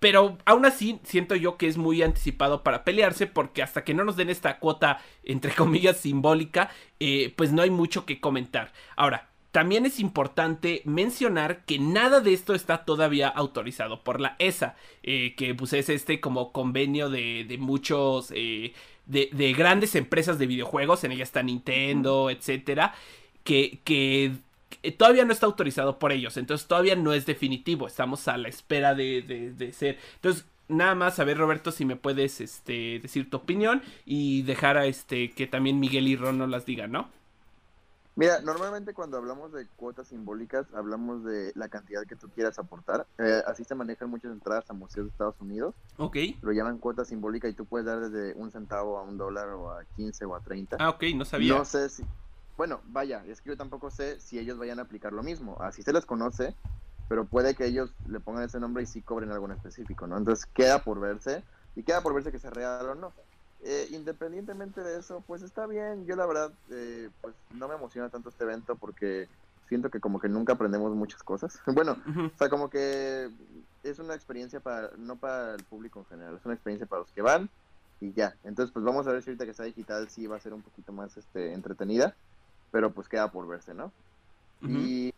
Pero 0.00 0.38
aún 0.44 0.64
así 0.64 1.00
siento 1.02 1.34
yo 1.34 1.56
que 1.56 1.66
es 1.66 1.76
muy 1.76 2.02
anticipado 2.02 2.62
para 2.62 2.84
pelearse 2.84 3.26
porque 3.26 3.62
hasta 3.62 3.84
que 3.84 3.94
no 3.94 4.04
nos 4.04 4.16
den 4.16 4.30
esta 4.30 4.58
cuota 4.58 5.00
entre 5.24 5.52
comillas 5.54 5.98
simbólica, 5.98 6.70
eh, 7.00 7.32
pues 7.36 7.52
no 7.52 7.62
hay 7.62 7.70
mucho 7.70 8.06
que 8.06 8.20
comentar. 8.20 8.72
Ahora, 8.96 9.28
también 9.50 9.86
es 9.86 9.98
importante 9.98 10.82
mencionar 10.84 11.64
que 11.64 11.78
nada 11.78 12.20
de 12.20 12.32
esto 12.32 12.54
está 12.54 12.84
todavía 12.84 13.28
autorizado 13.28 14.04
por 14.04 14.20
la 14.20 14.36
ESA, 14.38 14.76
eh, 15.02 15.34
que 15.36 15.54
pues 15.54 15.72
es 15.72 15.88
este 15.88 16.20
como 16.20 16.52
convenio 16.52 17.08
de, 17.08 17.44
de 17.44 17.58
muchos, 17.58 18.30
eh, 18.34 18.74
de, 19.06 19.30
de, 19.32 19.52
grandes 19.54 19.94
empresas 19.94 20.38
de 20.38 20.46
videojuegos, 20.46 21.02
en 21.04 21.12
ella 21.12 21.24
está 21.24 21.42
Nintendo, 21.42 22.28
etcétera, 22.30 22.94
que, 23.42 23.80
que 23.84 24.32
todavía 24.96 25.24
no 25.24 25.32
está 25.32 25.46
autorizado 25.46 25.98
por 25.98 26.12
ellos, 26.12 26.36
entonces 26.36 26.66
todavía 26.66 26.96
no 26.96 27.12
es 27.12 27.26
definitivo, 27.26 27.86
estamos 27.86 28.28
a 28.28 28.36
la 28.36 28.48
espera 28.48 28.94
de, 28.94 29.22
de, 29.56 29.72
ser. 29.72 29.98
Entonces, 30.16 30.44
nada 30.68 30.94
más 30.94 31.18
a 31.18 31.24
ver 31.24 31.38
Roberto 31.38 31.72
si 31.72 31.84
me 31.84 31.96
puedes 31.96 32.40
este, 32.40 32.98
decir 33.00 33.30
tu 33.30 33.38
opinión 33.38 33.82
y 34.04 34.42
dejar 34.42 34.76
a 34.76 34.86
este 34.86 35.30
que 35.32 35.46
también 35.46 35.80
Miguel 35.80 36.08
y 36.08 36.16
Ron 36.16 36.38
nos 36.38 36.50
las 36.50 36.66
digan, 36.66 36.92
¿no? 36.92 37.08
Mira, 38.18 38.40
normalmente 38.40 38.94
cuando 38.94 39.16
hablamos 39.16 39.52
de 39.52 39.68
cuotas 39.76 40.08
simbólicas 40.08 40.66
hablamos 40.74 41.22
de 41.22 41.52
la 41.54 41.68
cantidad 41.68 42.04
que 42.04 42.16
tú 42.16 42.28
quieras 42.28 42.58
aportar. 42.58 43.06
Eh, 43.16 43.42
así 43.46 43.62
se 43.62 43.76
manejan 43.76 44.10
muchas 44.10 44.32
entradas 44.32 44.68
a 44.68 44.72
museos 44.72 45.06
de 45.06 45.10
Estados 45.12 45.36
Unidos. 45.40 45.72
Ok. 45.98 46.16
Lo 46.42 46.50
llaman 46.50 46.78
cuota 46.78 47.04
simbólica 47.04 47.48
y 47.48 47.52
tú 47.52 47.64
puedes 47.64 47.86
dar 47.86 48.00
desde 48.00 48.34
un 48.34 48.50
centavo 48.50 48.98
a 48.98 49.02
un 49.02 49.18
dólar 49.18 49.50
o 49.50 49.70
a 49.70 49.84
15 49.94 50.24
o 50.24 50.34
a 50.34 50.40
30. 50.40 50.78
Ah, 50.80 50.90
ok, 50.90 51.04
no 51.14 51.24
sabía. 51.24 51.58
No 51.58 51.64
sé 51.64 51.88
si, 51.88 52.02
bueno, 52.58 52.80
vaya, 52.86 53.24
es 53.28 53.40
que 53.40 53.50
yo 53.50 53.56
tampoco 53.56 53.88
sé 53.88 54.18
si 54.18 54.36
ellos 54.36 54.58
vayan 54.58 54.80
a 54.80 54.82
aplicar 54.82 55.12
lo 55.12 55.22
mismo. 55.22 55.56
Así 55.60 55.84
se 55.84 55.92
les 55.92 56.04
conoce, 56.04 56.56
pero 57.08 57.24
puede 57.24 57.54
que 57.54 57.64
ellos 57.64 57.94
le 58.08 58.18
pongan 58.18 58.42
ese 58.42 58.58
nombre 58.58 58.82
y 58.82 58.86
sí 58.86 59.00
cobren 59.00 59.30
algo 59.30 59.46
en 59.46 59.52
específico, 59.52 60.08
¿no? 60.08 60.18
Entonces 60.18 60.44
queda 60.46 60.82
por 60.82 60.98
verse 60.98 61.44
y 61.76 61.84
queda 61.84 62.02
por 62.02 62.14
verse 62.14 62.32
que 62.32 62.40
sea 62.40 62.50
real 62.50 62.84
o 62.84 62.94
no. 62.96 63.12
Eh, 63.62 63.86
independientemente 63.92 64.80
de 64.82 64.98
eso, 64.98 65.22
pues 65.24 65.42
está 65.42 65.68
bien. 65.68 66.04
Yo 66.04 66.16
la 66.16 66.26
verdad, 66.26 66.52
eh, 66.70 67.10
pues 67.20 67.32
no 67.54 67.68
me 67.68 67.76
emociona 67.76 68.08
tanto 68.08 68.28
este 68.28 68.42
evento 68.42 68.74
porque 68.74 69.28
siento 69.68 69.88
que 69.88 70.00
como 70.00 70.18
que 70.18 70.28
nunca 70.28 70.54
aprendemos 70.54 70.92
muchas 70.96 71.22
cosas. 71.22 71.60
Bueno, 71.72 71.96
o 72.34 72.38
sea, 72.38 72.48
como 72.48 72.70
que 72.70 73.30
es 73.84 74.00
una 74.00 74.14
experiencia 74.14 74.58
para, 74.58 74.90
no 74.96 75.14
para 75.14 75.54
el 75.54 75.62
público 75.62 76.00
en 76.00 76.06
general, 76.06 76.34
es 76.34 76.44
una 76.44 76.54
experiencia 76.54 76.88
para 76.88 77.02
los 77.02 77.12
que 77.12 77.22
van 77.22 77.48
y 78.00 78.12
ya. 78.14 78.34
Entonces, 78.42 78.72
pues 78.72 78.84
vamos 78.84 79.06
a 79.06 79.12
ver 79.12 79.22
si 79.22 79.30
ahorita 79.30 79.44
que 79.44 79.52
está 79.52 79.62
digital 79.62 80.08
sí 80.10 80.26
va 80.26 80.36
a 80.36 80.40
ser 80.40 80.54
un 80.54 80.62
poquito 80.62 80.92
más 80.92 81.16
este 81.16 81.52
entretenida 81.52 82.16
pero 82.70 82.92
pues 82.92 83.08
queda 83.08 83.30
por 83.30 83.46
verse, 83.46 83.74
¿no? 83.74 83.92
Y 84.62 85.14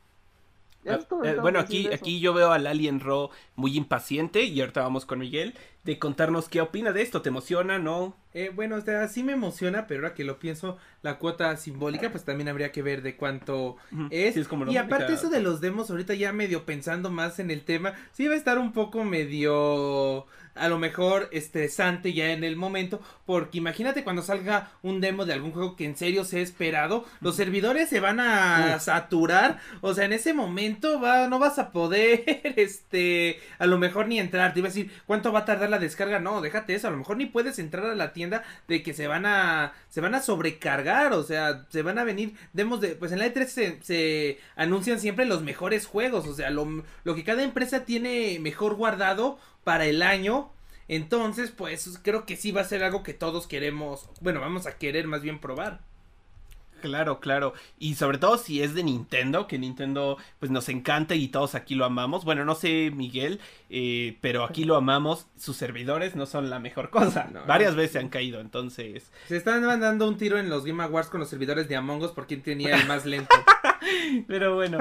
ah, 0.87 0.99
eh, 1.25 1.37
bueno, 1.41 1.59
aquí, 1.59 1.89
aquí 1.93 2.21
yo 2.21 2.35
veo 2.35 2.53
al 2.53 2.67
Alien 2.67 3.01
Ro 3.01 3.31
muy 3.57 3.77
impaciente 3.77 4.45
y 4.45 4.61
ahorita 4.61 4.83
vamos 4.83 5.07
con 5.07 5.19
Miguel 5.19 5.55
de 5.85 5.99
contarnos 5.99 6.49
qué 6.49 6.61
opina 6.61 6.93
de 6.93 7.03
esto, 7.03 7.23
¿te 7.23 7.31
emociona, 7.31 7.79
no? 7.79 8.15
Eh, 8.33 8.53
bueno, 8.55 8.76
o 8.76 8.81
sea, 8.81 9.09
sí 9.09 9.24
me 9.24 9.33
emociona, 9.33 9.87
pero 9.87 10.03
ahora 10.03 10.14
que 10.14 10.22
lo 10.22 10.39
pienso, 10.39 10.78
la 11.03 11.18
cuota 11.18 11.57
simbólica, 11.57 12.11
pues 12.11 12.24
también 12.24 12.49
habría 12.49 12.70
que 12.70 12.83
ver 12.83 13.03
de 13.03 13.16
cuánto 13.16 13.76
es. 14.11 14.37
y 14.68 14.76
aparte 14.76 15.14
eso 15.14 15.31
de 15.31 15.41
los 15.41 15.61
demos, 15.61 15.91
ahorita 15.91 16.14
ya 16.14 16.33
medio 16.33 16.64
pensando 16.64 17.11
más 17.11 17.41
en 17.41 17.51
el 17.51 17.62
tema, 17.62 17.95
sí 18.12 18.28
va 18.28 18.35
a 18.35 18.37
estar 18.37 18.59
un 18.59 18.72
poco 18.72 19.05
medio 19.05 20.26
a 20.55 20.68
lo 20.68 20.78
mejor 20.78 21.28
estresante 21.33 22.12
ya 22.12 22.33
en 22.33 22.45
el 22.45 22.57
momento, 22.57 23.01
porque 23.24 23.59
imagínate 23.59 24.05
cuando 24.05 24.22
salga 24.22 24.70
un 24.83 25.01
demo 25.01 25.24
de 25.24 25.33
algún 25.33 25.53
juego 25.53 25.76
que 25.76 25.85
en 25.85 25.97
serio 25.97 26.24
se 26.24 26.39
ha 26.39 26.43
esperado, 26.43 27.05
los 27.20 27.37
servidores 27.37 27.89
se 27.89 28.01
van 28.01 28.20
a 28.20 28.78
saturar, 28.81 29.59
o 29.81 29.95
sea, 29.95 30.05
en 30.05 30.12
ese 30.12 30.35
momento 30.35 31.01
va, 31.01 31.28
no 31.28 31.39
vas 31.39 31.59
a 31.59 31.70
poder, 31.70 32.24
este, 32.57 33.39
a 33.59 33.66
lo 33.66 33.78
mejor 33.78 34.09
ni 34.09 34.18
entrar, 34.18 34.53
te 34.53 34.59
iba 34.59 34.68
a 34.68 34.70
decir, 34.72 34.91
¿cuánto 35.07 35.33
va 35.33 35.41
a 35.41 35.45
tardar 35.45 35.70
la 35.70 35.78
descarga? 35.78 36.18
No, 36.18 36.41
déjate 36.41 36.74
eso, 36.74 36.89
a 36.89 36.91
lo 36.91 36.99
mejor 36.99 37.16
ni 37.16 37.26
puedes 37.26 37.59
entrar 37.59 37.87
a 37.87 37.95
la 37.95 38.12
tienda 38.12 38.20
de 38.68 38.83
que 38.83 38.93
se 38.93 39.07
van 39.07 39.27
a, 39.27 39.73
se 39.89 40.01
van 40.01 40.14
a 40.14 40.23
sobrecargar, 40.23 41.12
o 41.12 41.23
sea, 41.23 41.66
se 41.71 41.83
van 41.83 41.99
a 41.99 42.05
venir 42.05 42.35
demos 42.53 42.81
de, 42.81 42.97
pues 42.97 43.12
en 43.12 43.21
la 43.21 43.27
E3 43.27 43.47
se, 43.47 43.83
se 43.83 44.39
anuncian 44.57 45.01
siempre 45.01 45.25
los 45.25 45.43
mejores 45.43 45.87
juegos, 45.87 46.27
o 46.27 46.35
sea, 46.35 46.51
lo, 46.51 46.85
lo 47.05 47.14
que 47.14 47.25
cada 47.25 47.43
empresa 47.43 47.85
tiene 47.85 48.39
mejor 48.41 48.75
guardado, 48.75 49.39
para 49.64 49.87
el 49.87 50.03
año. 50.03 50.51
Entonces, 50.89 51.51
pues 51.51 51.99
creo 52.03 52.27
que 52.27 52.37
sí 52.37 52.51
va 52.51 52.62
a 52.62 52.64
ser 52.64 52.83
algo 52.83 53.03
que 53.03 53.14
todos 53.14 53.47
queremos, 53.47 54.09
bueno, 54.21 54.41
vamos 54.41 54.66
a 54.66 54.77
querer 54.79 55.07
más 55.07 55.23
bien 55.23 55.41
probar. 55.41 55.81
Claro, 56.81 57.20
claro. 57.20 57.53
Y 57.78 57.95
sobre 57.95 58.18
todo 58.18 58.39
si 58.39 58.62
es 58.62 58.74
de 58.74 58.83
Nintendo, 58.83 59.47
que 59.47 59.59
Nintendo 59.59 60.16
pues 60.39 60.51
nos 60.51 60.68
encanta 60.68 61.14
y 61.14 61.28
todos 61.28 61.55
aquí 61.55 61.74
lo 61.74 61.85
amamos. 61.85 62.24
Bueno, 62.24 62.45
no 62.45 62.55
sé 62.55 62.91
Miguel, 62.95 63.41
eh, 63.68 64.18
pero 64.20 64.45
aquí 64.45 64.64
lo 64.64 64.76
amamos. 64.76 65.26
Sus 65.37 65.57
servidores 65.57 66.16
no 66.16 66.26
son 66.26 66.51
la 66.51 66.59
mejor 66.59 66.91
cosa. 66.91 67.31
Varias 67.47 67.74
veces 67.74 67.93
se 67.93 67.99
han 67.99 68.09
caído, 68.09 68.41
entonces... 68.41 69.12
Se 69.28 69.37
están 69.37 69.64
mandando 69.64 70.09
un 70.09 70.16
tiro 70.16 70.39
en 70.39 70.49
los 70.49 70.64
Game 70.64 70.83
Awards 70.83 71.09
con 71.09 71.20
los 71.20 71.28
servidores 71.28 71.68
de 71.68 71.76
Among 71.76 72.03
Us 72.03 72.12
por 72.12 72.26
quién 72.26 72.43
tenía 72.43 72.76
el 72.76 72.87
más 72.87 73.07
lento. 73.07 73.35
pero 74.26 74.55
bueno, 74.55 74.78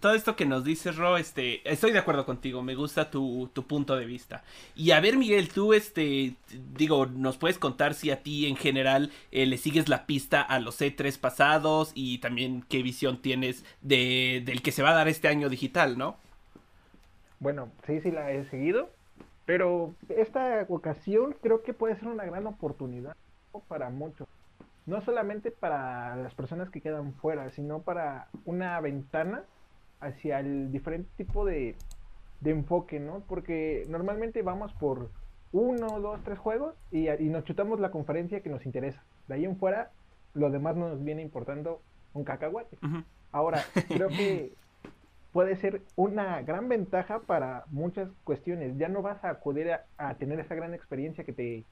todo 0.00 0.14
esto 0.14 0.36
que 0.36 0.46
nos 0.46 0.64
dices, 0.64 0.96
Ro, 0.96 1.16
este, 1.16 1.68
estoy 1.70 1.92
de 1.92 1.98
acuerdo 1.98 2.26
contigo, 2.26 2.62
me 2.62 2.74
gusta 2.74 3.10
tu, 3.10 3.50
tu 3.52 3.66
punto 3.66 3.96
de 3.96 4.06
vista. 4.06 4.42
Y 4.74 4.90
a 4.90 5.00
ver, 5.00 5.16
Miguel, 5.16 5.48
tú, 5.48 5.72
este, 5.72 6.34
digo, 6.76 7.06
nos 7.06 7.36
puedes 7.36 7.58
contar 7.58 7.94
si 7.94 8.10
a 8.10 8.22
ti 8.22 8.46
en 8.46 8.56
general 8.56 9.10
eh, 9.30 9.46
le 9.46 9.58
sigues 9.58 9.88
la 9.88 10.06
pista 10.06 10.42
a 10.42 10.58
los 10.58 10.80
E3 10.80 11.18
pasados 11.18 11.92
y 11.94 12.18
también 12.18 12.64
qué 12.68 12.82
visión 12.82 13.20
tienes 13.20 13.64
de, 13.80 14.42
del 14.44 14.62
que 14.62 14.72
se 14.72 14.82
va 14.82 14.90
a 14.90 14.94
dar 14.94 15.08
este 15.08 15.28
año 15.28 15.48
digital, 15.48 15.98
¿no? 15.98 16.16
Bueno, 17.40 17.70
sí, 17.86 18.00
sí 18.00 18.10
la 18.10 18.30
he 18.30 18.44
seguido, 18.50 18.90
pero 19.46 19.94
esta 20.08 20.64
ocasión 20.68 21.34
creo 21.42 21.62
que 21.62 21.74
puede 21.74 21.96
ser 21.96 22.08
una 22.08 22.24
gran 22.24 22.46
oportunidad 22.46 23.16
para 23.68 23.90
muchos. 23.90 24.28
No 24.86 25.00
solamente 25.00 25.50
para 25.50 26.16
las 26.16 26.34
personas 26.34 26.70
que 26.70 26.80
quedan 26.80 27.12
fuera, 27.14 27.50
sino 27.50 27.82
para 27.82 28.28
una 28.44 28.80
ventana 28.80 29.44
hacia 30.00 30.40
el 30.40 30.72
diferente 30.72 31.08
tipo 31.16 31.44
de, 31.44 31.76
de 32.40 32.50
enfoque, 32.50 32.98
¿no? 32.98 33.20
Porque 33.28 33.84
normalmente 33.88 34.42
vamos 34.42 34.72
por 34.72 35.10
uno, 35.52 36.00
dos, 36.00 36.20
tres 36.24 36.38
juegos 36.38 36.74
y, 36.90 37.08
y, 37.08 37.28
nos 37.28 37.44
chutamos 37.44 37.78
la 37.78 37.90
conferencia 37.90 38.40
que 38.40 38.50
nos 38.50 38.66
interesa. 38.66 39.02
De 39.28 39.34
ahí 39.34 39.44
en 39.44 39.56
fuera 39.56 39.90
lo 40.34 40.50
demás 40.50 40.76
no 40.76 40.88
nos 40.88 41.04
viene 41.04 41.22
importando 41.22 41.80
un 42.14 42.24
cacahuate. 42.24 42.78
Ahora, 43.30 43.62
creo 43.88 44.08
que 44.08 44.52
puede 45.32 45.56
ser 45.56 45.82
una 45.96 46.42
gran 46.42 46.68
ventaja 46.68 47.20
para 47.20 47.64
muchas 47.70 48.08
cuestiones. 48.24 48.76
Ya 48.78 48.88
no 48.88 49.02
vas 49.02 49.24
a 49.24 49.30
acudir 49.30 49.70
a, 49.98 50.14
tener 50.14 50.40
esa 50.40 50.54
gran 50.54 50.74
experiencia 50.74 51.24
que 51.24 51.32
te, 51.32 51.64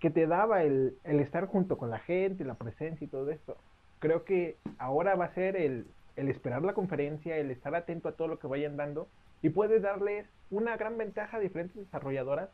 que 0.00 0.10
te 0.10 0.26
daba 0.26 0.62
el, 0.62 0.96
el, 1.04 1.20
estar 1.20 1.46
junto 1.46 1.78
con 1.78 1.90
la 1.90 1.98
gente, 2.00 2.44
la 2.44 2.54
presencia 2.54 3.04
y 3.04 3.08
todo 3.08 3.30
esto. 3.30 3.56
Creo 4.00 4.24
que 4.24 4.56
ahora 4.78 5.14
va 5.14 5.26
a 5.26 5.34
ser 5.34 5.56
el, 5.56 5.86
el 6.16 6.28
esperar 6.28 6.62
la 6.62 6.74
conferencia, 6.74 7.36
el 7.36 7.50
estar 7.50 7.74
atento 7.74 8.08
a 8.08 8.12
todo 8.12 8.28
lo 8.28 8.38
que 8.38 8.46
vayan 8.46 8.76
dando 8.76 9.08
y 9.42 9.50
puedes 9.50 9.82
darles 9.82 10.26
una 10.50 10.76
gran 10.76 10.98
ventaja 10.98 11.36
a 11.36 11.40
diferentes 11.40 11.76
desarrolladoras 11.76 12.50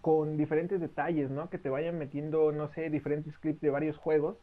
con 0.00 0.36
diferentes 0.36 0.80
detalles, 0.80 1.30
¿no? 1.30 1.48
Que 1.50 1.58
te 1.58 1.70
vayan 1.70 1.98
metiendo, 1.98 2.52
no 2.52 2.68
sé, 2.72 2.90
diferentes 2.90 3.36
clips 3.38 3.60
de 3.60 3.70
varios 3.70 3.96
juegos, 3.96 4.36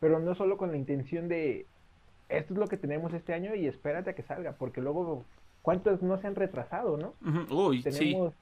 pero 0.00 0.18
no 0.18 0.34
solo 0.34 0.56
con 0.56 0.70
la 0.70 0.76
intención 0.76 1.28
de 1.28 1.66
esto 2.28 2.54
es 2.54 2.58
lo 2.58 2.66
que 2.66 2.76
tenemos 2.76 3.12
este 3.12 3.34
año 3.34 3.54
y 3.54 3.66
espérate 3.66 4.10
a 4.10 4.14
que 4.14 4.22
salga, 4.22 4.52
porque 4.52 4.80
luego 4.80 5.24
cuántos 5.60 6.02
no 6.02 6.18
se 6.20 6.26
han 6.26 6.34
retrasado, 6.34 6.96
¿no? 6.96 7.14
Uy, 7.50 7.82
tenemos, 7.82 8.32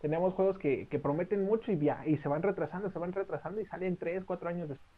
tenemos 0.00 0.34
juegos 0.34 0.58
que, 0.58 0.86
que, 0.88 0.98
prometen 0.98 1.44
mucho 1.44 1.72
y 1.72 1.78
ya, 1.78 2.06
y 2.06 2.16
se 2.18 2.28
van 2.28 2.42
retrasando, 2.42 2.90
se 2.90 2.98
van 2.98 3.12
retrasando 3.12 3.60
y 3.60 3.66
salen 3.66 3.96
tres, 3.96 4.24
cuatro 4.24 4.48
años 4.48 4.68
después. 4.68 4.88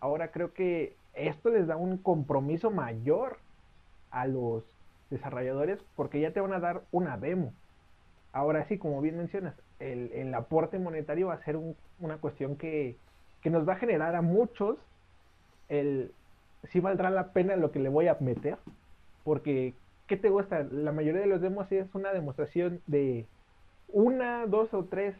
Ahora 0.00 0.30
creo 0.30 0.52
que 0.54 0.96
esto 1.14 1.50
les 1.50 1.66
da 1.66 1.76
un 1.76 1.98
compromiso 1.98 2.70
mayor 2.70 3.38
a 4.10 4.26
los 4.26 4.64
desarrolladores 5.10 5.78
porque 5.96 6.20
ya 6.20 6.32
te 6.32 6.40
van 6.40 6.52
a 6.52 6.60
dar 6.60 6.82
una 6.90 7.18
demo. 7.18 7.52
Ahora 8.32 8.64
sí, 8.66 8.78
como 8.78 9.00
bien 9.00 9.16
mencionas, 9.16 9.54
el, 9.78 10.32
aporte 10.34 10.78
monetario 10.78 11.28
va 11.28 11.34
a 11.34 11.44
ser 11.44 11.58
una 11.98 12.18
cuestión 12.18 12.56
que, 12.56 12.96
que, 13.42 13.50
nos 13.50 13.68
va 13.68 13.74
a 13.74 13.78
generar 13.78 14.14
a 14.14 14.22
muchos 14.22 14.78
el 15.68 16.12
si 16.64 16.80
valdrá 16.80 17.10
la 17.10 17.32
pena 17.32 17.56
lo 17.56 17.72
que 17.72 17.80
le 17.80 17.88
voy 17.88 18.06
a 18.06 18.16
meter. 18.20 18.58
Porque, 19.24 19.74
¿qué 20.06 20.16
te 20.16 20.30
gusta? 20.30 20.62
La 20.70 20.92
mayoría 20.92 21.22
de 21.22 21.26
los 21.26 21.40
demos 21.40 21.70
es 21.72 21.92
una 21.94 22.12
demostración 22.12 22.80
de 22.86 23.26
una, 23.92 24.46
dos 24.46 24.72
o 24.74 24.84
tres 24.84 25.14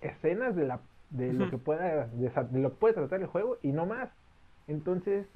escenas 0.00 0.54
de, 0.56 0.64
la, 0.64 0.80
de 1.10 1.32
lo 1.32 1.50
que 1.50 1.58
pueda 1.58 2.06
de, 2.06 2.60
lo 2.60 2.70
que 2.70 2.76
puede 2.76 2.94
tratar 2.94 3.20
el 3.20 3.26
juego 3.26 3.58
y 3.62 3.72
no 3.72 3.86
más. 3.86 4.10
Entonces, 4.68 5.26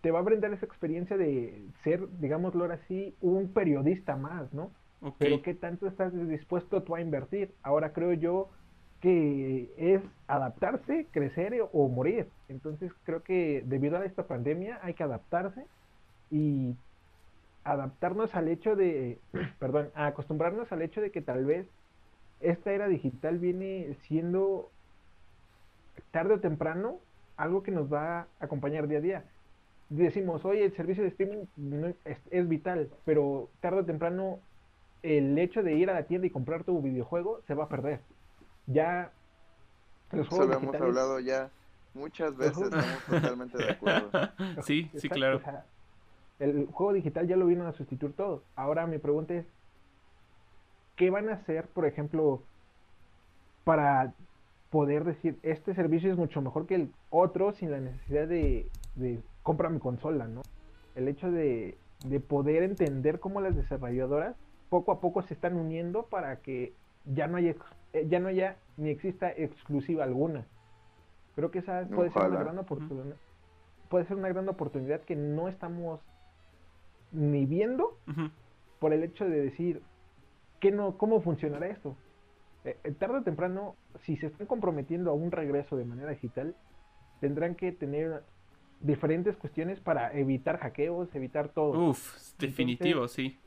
te 0.00 0.10
va 0.10 0.20
a 0.20 0.22
brindar 0.22 0.52
esa 0.52 0.66
experiencia 0.66 1.16
de 1.16 1.66
ser, 1.82 2.08
digámoslo 2.20 2.62
ahora 2.62 2.76
así, 2.76 3.14
un 3.20 3.52
periodista 3.52 4.16
más, 4.16 4.52
¿no? 4.52 4.70
Pero 5.18 5.42
¿qué 5.42 5.54
tanto 5.54 5.86
estás 5.86 6.12
dispuesto 6.28 6.82
tú 6.82 6.96
a 6.96 7.00
invertir? 7.00 7.52
Ahora 7.62 7.92
creo 7.92 8.14
yo 8.14 8.48
que 9.00 9.72
es 9.76 10.02
adaptarse, 10.26 11.06
crecer 11.12 11.54
o 11.72 11.88
morir. 11.88 12.26
Entonces 12.48 12.92
creo 13.04 13.22
que 13.22 13.62
debido 13.66 13.96
a 13.96 14.04
esta 14.04 14.26
pandemia 14.26 14.80
hay 14.82 14.94
que 14.94 15.04
adaptarse 15.04 15.64
y 16.32 16.74
adaptarnos 17.64 18.34
al 18.34 18.48
hecho 18.48 18.76
de, 18.76 19.18
perdón, 19.58 19.90
acostumbrarnos 19.94 20.70
al 20.72 20.82
hecho 20.82 21.00
de 21.00 21.10
que 21.10 21.22
tal 21.22 21.44
vez 21.44 21.66
esta 22.40 22.72
era 22.72 22.88
digital 22.88 23.38
viene 23.38 23.96
siendo 24.02 24.70
tarde 26.10 26.34
o 26.34 26.40
temprano 26.40 26.98
algo 27.36 27.62
que 27.62 27.70
nos 27.70 27.92
va 27.92 28.20
a 28.20 28.26
acompañar 28.40 28.88
día 28.88 28.98
a 28.98 29.02
día. 29.02 29.24
Decimos, 29.88 30.44
oye, 30.44 30.64
el 30.64 30.74
servicio 30.74 31.02
de 31.02 31.08
streaming 31.10 31.44
es, 32.04 32.18
es, 32.30 32.48
vital, 32.48 32.90
pero 33.04 33.48
tarde 33.60 33.80
o 33.80 33.84
temprano 33.84 34.40
el 35.02 35.38
hecho 35.38 35.62
de 35.62 35.74
ir 35.74 35.88
a 35.88 35.94
la 35.94 36.02
tienda 36.02 36.26
y 36.26 36.30
comprar 36.30 36.64
tu 36.64 36.82
videojuego 36.82 37.40
se 37.46 37.54
va 37.54 37.64
a 37.64 37.68
perder. 37.68 38.00
Ya 38.66 39.12
los 40.12 40.28
juegos 40.28 40.48
Eso 40.48 40.60
lo 40.60 40.68
hemos 40.68 40.80
hablado 40.80 41.20
ya 41.20 41.50
muchas 41.94 42.36
veces, 42.36 42.64
estamos 42.64 43.04
totalmente 43.08 43.58
de 43.58 43.70
acuerdo. 43.70 44.10
Sí, 44.62 44.90
sí, 44.96 45.08
claro. 45.08 45.40
El 46.38 46.66
juego 46.66 46.92
digital 46.92 47.26
ya 47.26 47.36
lo 47.36 47.46
vino 47.46 47.66
a 47.66 47.72
sustituir 47.72 48.12
todo. 48.14 48.42
Ahora 48.56 48.86
mi 48.86 48.98
pregunta 48.98 49.34
es, 49.34 49.46
¿qué 50.96 51.10
van 51.10 51.28
a 51.28 51.34
hacer, 51.34 51.66
por 51.68 51.86
ejemplo, 51.86 52.42
para 53.64 54.14
poder 54.70 55.04
decir, 55.04 55.38
este 55.42 55.74
servicio 55.74 56.10
es 56.10 56.18
mucho 56.18 56.40
mejor 56.42 56.66
que 56.66 56.74
el 56.74 56.92
otro 57.10 57.52
sin 57.52 57.70
la 57.70 57.80
necesidad 57.80 58.28
de, 58.28 58.68
de 58.94 59.20
compra 59.42 59.70
mi 59.70 59.78
consola, 59.78 60.28
¿no? 60.28 60.42
El 60.94 61.08
hecho 61.08 61.30
de, 61.30 61.76
de 62.04 62.20
poder 62.20 62.62
entender 62.62 63.20
cómo 63.20 63.40
las 63.40 63.56
desarrolladoras 63.56 64.36
poco 64.68 64.92
a 64.92 65.00
poco 65.00 65.22
se 65.22 65.34
están 65.34 65.56
uniendo 65.56 66.04
para 66.04 66.40
que 66.40 66.74
ya 67.06 67.26
no 67.26 67.38
haya, 67.38 67.54
eh, 67.92 68.06
ya 68.08 68.20
no 68.20 68.28
haya 68.28 68.56
ni 68.76 68.90
exista 68.90 69.30
exclusiva 69.30 70.04
alguna. 70.04 70.46
Creo 71.34 71.50
que 71.50 71.60
esa 71.60 71.86
puede 71.86 72.10
ser 72.10 72.26
una 72.28 72.40
gran 72.40 72.58
oportunidad. 72.58 73.16
Puede 73.88 74.04
ser 74.04 74.16
una 74.16 74.28
gran 74.28 74.48
oportunidad 74.48 75.00
que 75.00 75.16
no 75.16 75.48
estamos 75.48 76.00
ni 77.12 77.46
viendo 77.46 77.98
por 78.78 78.92
el 78.92 79.02
hecho 79.02 79.24
de 79.24 79.40
decir 79.40 79.82
que 80.60 80.70
no, 80.70 80.98
cómo 80.98 81.20
funcionará 81.20 81.68
esto. 81.68 81.96
Eh, 82.64 82.76
eh, 82.84 82.92
tarde 82.92 83.18
o 83.18 83.22
temprano, 83.22 83.76
si 84.04 84.16
se 84.16 84.26
están 84.26 84.46
comprometiendo 84.46 85.10
a 85.10 85.14
un 85.14 85.30
regreso 85.30 85.76
de 85.76 85.84
manera 85.84 86.10
digital, 86.10 86.54
tendrán 87.20 87.54
que 87.54 87.72
tener 87.72 88.22
diferentes 88.80 89.36
cuestiones 89.36 89.80
para 89.80 90.12
evitar 90.18 90.58
hackeos, 90.58 91.14
evitar 91.14 91.48
todo. 91.48 91.90
Uf, 91.90 92.34
definitivo, 92.38 93.08
sí. 93.08 93.38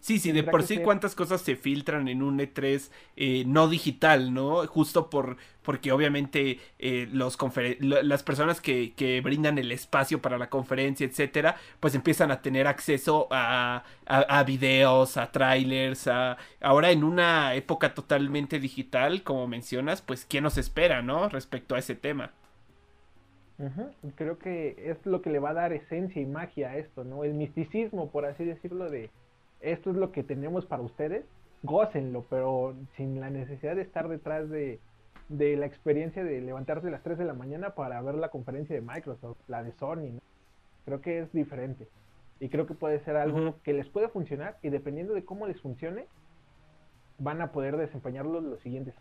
Sí, 0.00 0.18
sí, 0.18 0.32
de 0.32 0.44
por 0.44 0.62
sí 0.62 0.78
cuántas 0.78 1.14
cosas 1.14 1.40
se 1.40 1.56
filtran 1.56 2.08
en 2.08 2.22
un 2.22 2.38
E3 2.38 2.90
eh, 3.16 3.44
no 3.46 3.68
digital, 3.68 4.32
¿no? 4.32 4.66
Justo 4.66 5.10
por 5.10 5.36
porque 5.62 5.92
obviamente 5.92 6.60
eh, 6.78 7.06
los 7.12 7.36
las 7.80 8.22
personas 8.22 8.62
que, 8.62 8.94
que, 8.94 9.20
brindan 9.20 9.58
el 9.58 9.70
espacio 9.70 10.22
para 10.22 10.38
la 10.38 10.48
conferencia, 10.48 11.06
etcétera, 11.06 11.56
pues 11.78 11.94
empiezan 11.94 12.30
a 12.30 12.40
tener 12.40 12.66
acceso 12.66 13.28
a, 13.30 13.84
a, 14.06 14.44
videos, 14.44 15.18
a 15.18 15.30
trailers, 15.30 16.08
a... 16.08 16.38
Ahora 16.62 16.90
en 16.90 17.04
una 17.04 17.54
época 17.54 17.92
totalmente 17.92 18.60
digital, 18.60 19.22
como 19.22 19.46
mencionas, 19.46 20.00
pues 20.00 20.24
¿qué 20.24 20.40
nos 20.40 20.56
espera, 20.56 21.02
no? 21.02 21.28
Respecto 21.28 21.74
a 21.74 21.80
ese 21.80 21.94
tema. 21.94 22.32
Creo 24.14 24.38
que 24.38 24.90
es 24.90 25.04
lo 25.04 25.20
que 25.20 25.30
le 25.30 25.38
va 25.38 25.50
a 25.50 25.54
dar 25.54 25.72
esencia 25.72 26.22
y 26.22 26.26
magia 26.26 26.70
a 26.70 26.76
esto, 26.78 27.04
¿no? 27.04 27.24
El 27.24 27.34
misticismo, 27.34 28.10
por 28.10 28.24
así 28.24 28.44
decirlo, 28.44 28.88
de 28.88 29.10
esto 29.60 29.90
es 29.90 29.96
lo 29.96 30.12
que 30.12 30.22
tenemos 30.22 30.66
para 30.66 30.82
ustedes, 30.82 31.24
gócenlo, 31.62 32.24
pero 32.30 32.74
sin 32.96 33.20
la 33.20 33.30
necesidad 33.30 33.76
de 33.76 33.82
estar 33.82 34.08
detrás 34.08 34.48
de, 34.48 34.80
la 35.28 35.66
experiencia 35.66 36.24
de 36.24 36.40
levantarse 36.40 36.88
a 36.88 36.90
las 36.90 37.02
3 37.02 37.18
de 37.18 37.24
la 37.24 37.34
mañana 37.34 37.70
para 37.74 38.00
ver 38.00 38.14
la 38.14 38.30
conferencia 38.30 38.74
de 38.74 38.82
Microsoft, 38.82 39.38
la 39.48 39.62
de 39.62 39.72
Sony. 39.72 40.20
Creo 40.84 41.00
que 41.00 41.20
es 41.20 41.32
diferente. 41.32 41.88
Y 42.40 42.48
creo 42.48 42.66
que 42.66 42.74
puede 42.74 43.00
ser 43.00 43.16
algo 43.16 43.56
que 43.64 43.72
les 43.72 43.88
puede 43.88 44.08
funcionar 44.08 44.58
y 44.62 44.70
dependiendo 44.70 45.14
de 45.14 45.24
cómo 45.24 45.46
les 45.46 45.60
funcione, 45.60 46.06
van 47.18 47.42
a 47.42 47.50
poder 47.50 47.76
desempeñarlo 47.76 48.40
los 48.40 48.60
siguientes 48.60 48.94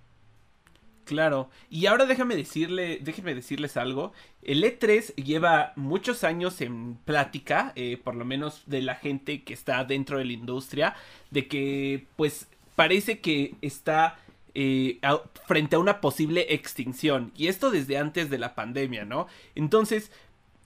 Claro, 1.08 1.50
y 1.70 1.86
ahora 1.86 2.06
déjame 2.06 2.36
decirle, 2.36 3.00
déjenme 3.02 3.34
decirles 3.34 3.78
algo. 3.78 4.12
El 4.42 4.62
E3 4.62 5.16
lleva 5.16 5.72
muchos 5.78 6.26
años 6.26 6.60
en 6.60 6.96
plática, 6.96 7.72
eh, 7.78 7.96
por 7.96 8.14
lo 8.14 8.26
menos 8.26 8.64
de 8.66 8.82
la 8.82 8.96
gente 8.96 9.44
que 9.44 9.54
está 9.54 9.86
dentro 9.86 10.18
de 10.18 10.26
la 10.26 10.34
industria, 10.34 10.96
de 11.32 11.48
que 11.48 12.08
pues 12.18 12.50
parece 12.76 13.20
que 13.22 13.56
está 13.62 14.20
eh, 14.54 15.00
frente 15.46 15.78
a 15.78 15.80
una 15.80 16.02
posible 16.02 16.48
extinción. 16.50 17.32
Y 17.38 17.48
esto 17.48 17.72
desde 17.72 17.98
antes 17.98 18.30
de 18.30 18.38
la 18.38 18.54
pandemia, 18.54 19.06
¿no? 19.06 19.28
Entonces, 19.56 20.12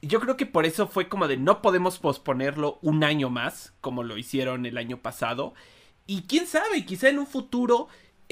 yo 0.02 0.20
creo 0.22 0.38
que 0.38 0.48
por 0.48 0.66
eso 0.66 0.88
fue 0.88 1.08
como 1.08 1.28
de 1.28 1.38
no 1.38 1.62
podemos 1.62 2.00
posponerlo 2.00 2.80
un 2.82 3.04
año 3.04 3.30
más, 3.30 3.76
como 3.80 4.02
lo 4.02 4.18
hicieron 4.18 4.66
el 4.66 4.80
año 4.80 4.98
pasado. 5.04 5.54
Y 6.08 6.24
quién 6.24 6.48
sabe, 6.48 6.84
quizá 6.84 7.10
en 7.10 7.20
un 7.20 7.28
futuro 7.28 7.90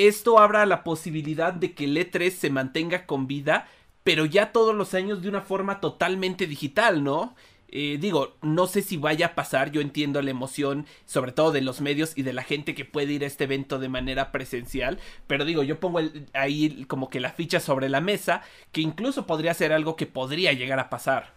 esto 0.07 0.39
abra 0.39 0.65
la 0.65 0.83
posibilidad 0.83 1.53
de 1.53 1.73
que 1.73 1.83
el 1.83 1.97
E3 1.97 2.31
se 2.31 2.49
mantenga 2.49 3.05
con 3.05 3.27
vida, 3.27 3.67
pero 4.03 4.25
ya 4.25 4.53
todos 4.53 4.73
los 4.73 4.93
años 4.93 5.21
de 5.21 5.27
una 5.27 5.41
forma 5.41 5.81
totalmente 5.81 6.47
digital, 6.47 7.03
¿no? 7.03 7.35
Eh, 7.71 7.97
digo, 7.99 8.35
no 8.41 8.65
sé 8.65 8.81
si 8.81 8.95
vaya 8.95 9.27
a 9.27 9.35
pasar, 9.35 9.71
yo 9.71 9.81
entiendo 9.81 10.21
la 10.21 10.31
emoción, 10.31 10.87
sobre 11.05 11.33
todo 11.33 11.51
de 11.51 11.61
los 11.61 11.81
medios 11.81 12.17
y 12.17 12.23
de 12.23 12.31
la 12.33 12.43
gente 12.43 12.73
que 12.73 12.85
puede 12.85 13.11
ir 13.11 13.23
a 13.25 13.27
este 13.27 13.43
evento 13.43 13.77
de 13.77 13.89
manera 13.89 14.31
presencial, 14.31 14.99
pero 15.27 15.43
digo, 15.43 15.63
yo 15.63 15.81
pongo 15.81 15.99
ahí 16.33 16.85
como 16.87 17.09
que 17.09 17.19
la 17.19 17.33
ficha 17.33 17.59
sobre 17.59 17.89
la 17.89 17.99
mesa, 17.99 18.41
que 18.71 18.81
incluso 18.81 19.27
podría 19.27 19.53
ser 19.53 19.73
algo 19.73 19.97
que 19.97 20.07
podría 20.07 20.53
llegar 20.53 20.79
a 20.79 20.89
pasar. 20.89 21.33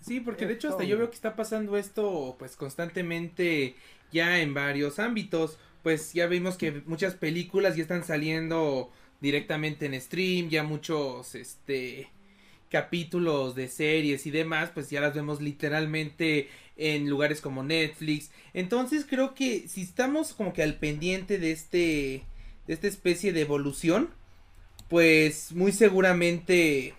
Sí, 0.00 0.20
porque 0.20 0.46
de 0.46 0.54
hecho 0.54 0.68
hasta 0.68 0.84
yo 0.84 0.98
veo 0.98 1.08
que 1.08 1.16
está 1.16 1.34
pasando 1.34 1.76
esto 1.76 2.36
pues 2.38 2.54
constantemente 2.54 3.74
ya 4.12 4.38
en 4.40 4.54
varios 4.54 4.98
ámbitos 4.98 5.58
pues 5.88 6.12
ya 6.12 6.26
vimos 6.26 6.58
que 6.58 6.82
muchas 6.84 7.14
películas 7.14 7.74
ya 7.74 7.80
están 7.80 8.04
saliendo 8.04 8.92
directamente 9.22 9.86
en 9.86 9.98
stream, 9.98 10.50
ya 10.50 10.62
muchos 10.62 11.34
este 11.34 12.10
capítulos 12.70 13.54
de 13.54 13.68
series 13.68 14.26
y 14.26 14.30
demás, 14.30 14.70
pues 14.74 14.90
ya 14.90 15.00
las 15.00 15.14
vemos 15.14 15.40
literalmente 15.40 16.50
en 16.76 17.08
lugares 17.08 17.40
como 17.40 17.62
Netflix. 17.62 18.30
Entonces 18.52 19.06
creo 19.08 19.34
que 19.34 19.66
si 19.66 19.80
estamos 19.80 20.34
como 20.34 20.52
que 20.52 20.62
al 20.62 20.74
pendiente 20.74 21.38
de 21.38 21.52
este 21.52 22.22
de 22.66 22.74
esta 22.74 22.86
especie 22.86 23.32
de 23.32 23.40
evolución, 23.40 24.10
pues 24.90 25.52
muy 25.52 25.72
seguramente 25.72 26.92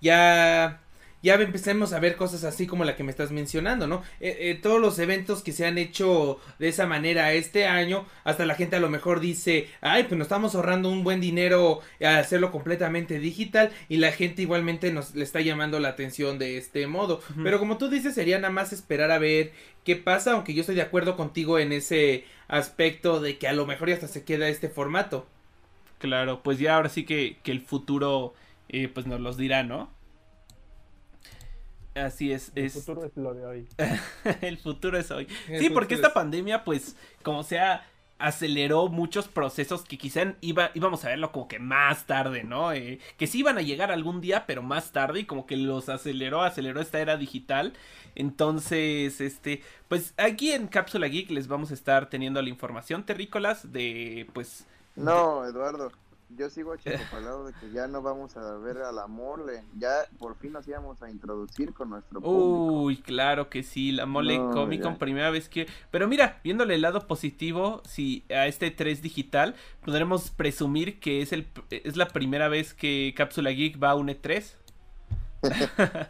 ya 0.00 0.80
ya 1.22 1.34
empecemos 1.34 1.92
a 1.92 2.00
ver 2.00 2.16
cosas 2.16 2.44
así 2.44 2.66
como 2.66 2.84
la 2.84 2.96
que 2.96 3.04
me 3.04 3.10
estás 3.10 3.30
mencionando, 3.30 3.86
¿no? 3.86 4.02
Eh, 4.20 4.36
eh, 4.40 4.58
todos 4.60 4.80
los 4.80 4.98
eventos 4.98 5.42
que 5.42 5.52
se 5.52 5.66
han 5.66 5.78
hecho 5.78 6.40
de 6.58 6.68
esa 6.68 6.86
manera 6.86 7.32
este 7.32 7.66
año, 7.66 8.06
hasta 8.24 8.44
la 8.44 8.56
gente 8.56 8.76
a 8.76 8.80
lo 8.80 8.90
mejor 8.90 9.20
dice, 9.20 9.68
ay, 9.80 10.04
pues 10.04 10.18
nos 10.18 10.26
estamos 10.26 10.54
ahorrando 10.54 10.88
un 10.88 11.04
buen 11.04 11.20
dinero 11.20 11.80
a 12.04 12.18
hacerlo 12.18 12.50
completamente 12.50 13.18
digital 13.18 13.70
y 13.88 13.98
la 13.98 14.12
gente 14.12 14.42
igualmente 14.42 14.92
nos 14.92 15.14
le 15.14 15.24
está 15.24 15.40
llamando 15.40 15.78
la 15.78 15.88
atención 15.88 16.38
de 16.38 16.58
este 16.58 16.86
modo. 16.86 17.20
Pero 17.42 17.58
como 17.58 17.78
tú 17.78 17.88
dices, 17.88 18.14
sería 18.14 18.38
nada 18.38 18.52
más 18.52 18.72
esperar 18.72 19.10
a 19.10 19.18
ver 19.18 19.52
qué 19.84 19.96
pasa, 19.96 20.32
aunque 20.32 20.54
yo 20.54 20.60
estoy 20.60 20.74
de 20.74 20.82
acuerdo 20.82 21.16
contigo 21.16 21.58
en 21.58 21.72
ese 21.72 22.24
aspecto 22.48 23.20
de 23.20 23.38
que 23.38 23.48
a 23.48 23.52
lo 23.52 23.66
mejor 23.66 23.88
ya 23.88 23.94
hasta 23.94 24.08
se 24.08 24.24
queda 24.24 24.48
este 24.48 24.68
formato. 24.68 25.26
Claro, 25.98 26.42
pues 26.42 26.58
ya 26.58 26.76
ahora 26.76 26.88
sí 26.88 27.04
que, 27.04 27.38
que 27.44 27.52
el 27.52 27.60
futuro 27.60 28.34
eh, 28.68 28.88
pues 28.88 29.06
nos 29.06 29.20
los 29.20 29.36
dirá, 29.36 29.62
¿no? 29.62 29.90
Así 31.94 32.32
es. 32.32 32.52
El 32.54 32.70
futuro 32.70 33.04
es 33.04 33.16
lo 33.16 33.34
de 33.34 33.44
hoy. 33.44 33.68
el 34.40 34.58
futuro 34.58 34.98
es 34.98 35.10
hoy. 35.10 35.26
Sí, 35.46 35.70
porque 35.70 35.94
esta 35.94 36.14
pandemia, 36.14 36.64
pues, 36.64 36.96
como 37.22 37.42
sea, 37.42 37.86
aceleró 38.18 38.88
muchos 38.88 39.28
procesos 39.28 39.82
que 39.82 39.98
quizá 39.98 40.34
iba, 40.40 40.70
íbamos 40.74 41.04
a 41.04 41.08
verlo 41.08 41.32
como 41.32 41.48
que 41.48 41.58
más 41.58 42.06
tarde, 42.06 42.44
¿no? 42.44 42.72
Eh, 42.72 43.00
que 43.18 43.26
sí 43.26 43.40
iban 43.40 43.58
a 43.58 43.62
llegar 43.62 43.90
algún 43.90 44.20
día, 44.20 44.46
pero 44.46 44.62
más 44.62 44.92
tarde 44.92 45.20
y 45.20 45.24
como 45.24 45.44
que 45.44 45.56
los 45.56 45.88
aceleró, 45.88 46.42
aceleró 46.42 46.80
esta 46.80 47.00
era 47.00 47.16
digital. 47.16 47.74
Entonces, 48.14 49.20
este, 49.20 49.62
pues 49.88 50.14
aquí 50.16 50.52
en 50.52 50.68
Cápsula 50.68 51.08
Geek 51.08 51.30
les 51.30 51.48
vamos 51.48 51.72
a 51.72 51.74
estar 51.74 52.08
teniendo 52.08 52.40
la 52.40 52.48
información 52.48 53.04
terrícolas 53.04 53.72
de, 53.72 54.28
pues... 54.32 54.66
No, 54.94 55.44
Eduardo 55.44 55.90
yo 56.36 56.50
sigo 56.50 56.74
lado 57.24 57.46
de 57.46 57.52
que 57.54 57.70
ya 57.70 57.86
no 57.86 58.02
vamos 58.02 58.36
a 58.36 58.56
ver 58.58 58.78
a 58.78 58.92
la 58.92 59.06
mole. 59.06 59.64
Ya 59.76 59.90
por 60.18 60.36
fin 60.36 60.52
nos 60.52 60.66
íbamos 60.66 61.02
a 61.02 61.10
introducir 61.10 61.72
con 61.72 61.90
nuestro 61.90 62.20
público. 62.20 62.82
Uy, 62.82 62.96
claro 62.98 63.48
que 63.48 63.62
sí, 63.62 63.92
la 63.92 64.06
mole 64.06 64.36
Comic 64.36 64.82
Con 64.82 64.96
primera 64.96 65.30
vez 65.30 65.48
que. 65.48 65.66
Pero 65.90 66.08
mira, 66.08 66.40
viéndole 66.42 66.74
el 66.74 66.82
lado 66.82 67.06
positivo, 67.06 67.82
si 67.84 68.24
a 68.30 68.46
este 68.46 68.70
3 68.70 69.02
digital, 69.02 69.54
podremos 69.84 70.30
presumir 70.30 71.00
que 71.00 71.22
es, 71.22 71.32
el, 71.32 71.46
es 71.70 71.96
la 71.96 72.08
primera 72.08 72.48
vez 72.48 72.74
que 72.74 73.14
Cápsula 73.16 73.50
Geek 73.50 73.82
va 73.82 73.90
a 73.90 73.94
un 73.94 74.08
E3. 74.08 74.56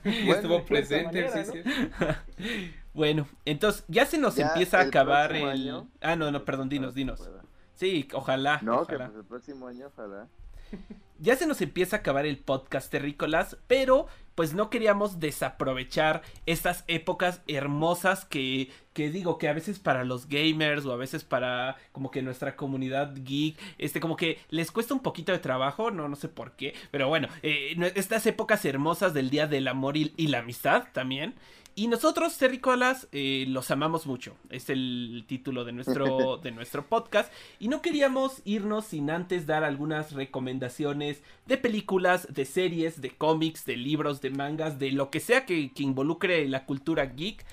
y 0.04 0.30
estuvo 0.30 0.62
presente, 0.64 1.44
sí, 1.44 1.62
bueno, 2.94 3.26
entonces 3.46 3.82
ya 3.88 4.04
se 4.04 4.18
nos 4.18 4.38
empieza 4.38 4.78
a 4.78 4.82
acabar 4.82 5.34
el. 5.34 5.84
Ah, 6.00 6.16
no, 6.16 6.30
no, 6.30 6.44
perdón, 6.44 6.68
dinos, 6.68 6.94
dinos. 6.94 7.28
Sí, 7.74 8.08
ojalá. 8.12 8.60
No, 8.62 8.86
que 8.86 8.96
pues 8.96 9.14
el 9.14 9.24
próximo 9.24 9.66
año, 9.66 9.88
ojalá. 9.88 10.28
Ya 11.18 11.36
se 11.36 11.46
nos 11.46 11.60
empieza 11.60 11.94
a 11.94 11.98
acabar 12.00 12.26
el 12.26 12.36
podcast 12.36 12.90
terrícolas, 12.90 13.56
pero 13.68 14.08
pues 14.34 14.54
no 14.54 14.70
queríamos 14.70 15.20
desaprovechar 15.20 16.22
estas 16.46 16.82
épocas 16.88 17.42
hermosas 17.46 18.24
que, 18.24 18.72
que 18.92 19.08
digo 19.08 19.38
que 19.38 19.46
a 19.46 19.52
veces 19.52 19.78
para 19.78 20.02
los 20.02 20.26
gamers 20.26 20.84
o 20.84 20.92
a 20.92 20.96
veces 20.96 21.22
para 21.22 21.76
como 21.92 22.10
que 22.10 22.22
nuestra 22.22 22.56
comunidad 22.56 23.14
geek, 23.14 23.56
este 23.78 24.00
como 24.00 24.16
que 24.16 24.40
les 24.48 24.72
cuesta 24.72 24.94
un 24.94 25.00
poquito 25.00 25.30
de 25.30 25.38
trabajo, 25.38 25.92
no, 25.92 26.08
no 26.08 26.16
sé 26.16 26.28
por 26.28 26.56
qué, 26.56 26.74
pero 26.90 27.06
bueno, 27.06 27.28
eh, 27.44 27.76
estas 27.94 28.26
épocas 28.26 28.64
hermosas 28.64 29.14
del 29.14 29.30
Día 29.30 29.46
del 29.46 29.68
Amor 29.68 29.96
y 29.96 30.26
la 30.26 30.40
Amistad 30.40 30.88
también. 30.92 31.36
Y 31.74 31.88
nosotros, 31.88 32.36
Terricolas, 32.36 33.08
eh, 33.12 33.46
los 33.48 33.70
amamos 33.70 34.06
mucho. 34.06 34.36
Es 34.50 34.68
el 34.68 35.24
título 35.26 35.64
de 35.64 35.72
nuestro, 35.72 36.36
de 36.42 36.50
nuestro 36.50 36.86
podcast. 36.86 37.32
Y 37.58 37.68
no 37.68 37.80
queríamos 37.80 38.42
irnos 38.44 38.86
sin 38.86 39.10
antes 39.10 39.46
dar 39.46 39.64
algunas 39.64 40.12
recomendaciones 40.12 41.22
de 41.46 41.56
películas, 41.56 42.28
de 42.32 42.44
series, 42.44 43.00
de 43.00 43.10
cómics, 43.10 43.64
de 43.64 43.76
libros, 43.76 44.20
de 44.20 44.30
mangas, 44.30 44.78
de 44.78 44.92
lo 44.92 45.10
que 45.10 45.20
sea 45.20 45.46
que, 45.46 45.70
involucre 45.78 46.46
la 46.48 46.66
cultura 46.66 47.06
geek. 47.06 47.44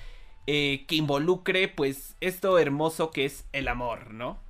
Eh, 0.46 0.84
que 0.88 0.96
involucre, 0.96 1.68
pues, 1.68 2.16
esto 2.20 2.58
hermoso 2.58 3.10
que 3.10 3.24
es 3.24 3.46
el 3.52 3.68
amor, 3.68 4.12
¿no? 4.12 4.42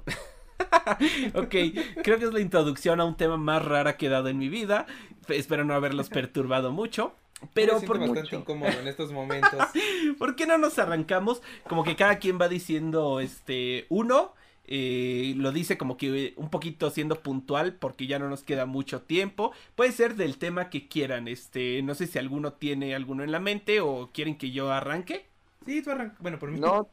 ok, 1.35 1.55
creo 2.03 2.19
que 2.19 2.25
es 2.25 2.33
la 2.33 2.41
introducción 2.41 3.01
a 3.01 3.05
un 3.05 3.17
tema 3.17 3.37
más 3.37 3.65
rara 3.65 3.97
que 3.97 4.07
he 4.07 4.09
dado 4.09 4.29
en 4.29 4.39
mi 4.39 4.49
vida. 4.49 4.87
Espero 5.29 5.65
no 5.65 5.75
haberlos 5.75 6.09
perturbado 6.09 6.73
mucho. 6.73 7.15
Pero 7.55 7.81
por 7.81 7.99
bastante 7.99 8.37
incómodo 8.37 8.71
en 8.71 8.89
estos 8.89 9.13
momentos. 9.13 9.67
¿Por 10.19 10.37
qué 10.37 10.47
no 10.47 10.59
nos 10.59 10.79
arrancamos? 10.79 11.43
Como 11.69 11.85
que 11.85 11.97
cada 11.97 12.19
quien 12.19 12.41
va 12.41 12.49
diciendo 12.49 13.21
este 13.21 13.87
uno. 13.89 14.35
Eh, 14.73 15.35
lo 15.37 15.51
dice 15.51 15.77
como 15.77 15.97
que 15.97 16.33
un 16.37 16.49
poquito 16.49 16.91
siendo 16.91 17.17
puntual 17.17 17.75
porque 17.75 18.07
ya 18.07 18.21
no 18.21 18.29
nos 18.29 18.45
queda 18.45 18.67
mucho 18.67 19.03
tiempo. 19.03 19.53
Puede 19.75 19.91
ser 19.93 20.15
del 20.15 20.39
tema 20.39 20.71
que 20.71 20.87
quieran. 20.87 21.27
Este, 21.29 21.83
no 21.83 21.95
sé 21.95 22.07
si 22.07 22.19
alguno 22.19 22.53
tiene 22.53 22.95
alguno 22.95 23.25
en 23.25 23.33
la 23.33 23.41
mente 23.41 23.81
o 23.81 24.11
quieren 24.13 24.37
que 24.37 24.53
yo 24.53 24.71
arranque. 24.71 25.27
Sí, 25.67 25.83
tú 25.83 25.91
arranca. 25.91 26.17
Bueno, 26.21 26.39
por 26.39 26.51
mí. 26.51 26.61
No. 26.61 26.89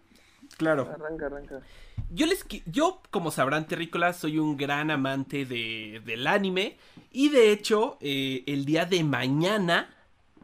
Claro. 0.58 0.90
Arranca, 0.92 1.28
arranca. 1.28 1.62
Yo 2.10 2.26
les 2.26 2.46
yo, 2.66 3.02
como 3.12 3.32
sabrán, 3.32 3.68
terrícolas, 3.68 4.18
soy 4.18 4.40
un 4.40 4.56
gran 4.56 4.90
amante 4.92 5.46
de, 5.46 6.02
del 6.06 6.26
anime. 6.26 6.78
Y 7.12 7.30
de 7.30 7.52
hecho, 7.52 7.98
eh, 8.00 8.44
el 8.48 8.66
día 8.66 8.86
de 8.86 9.04
mañana 9.04 9.94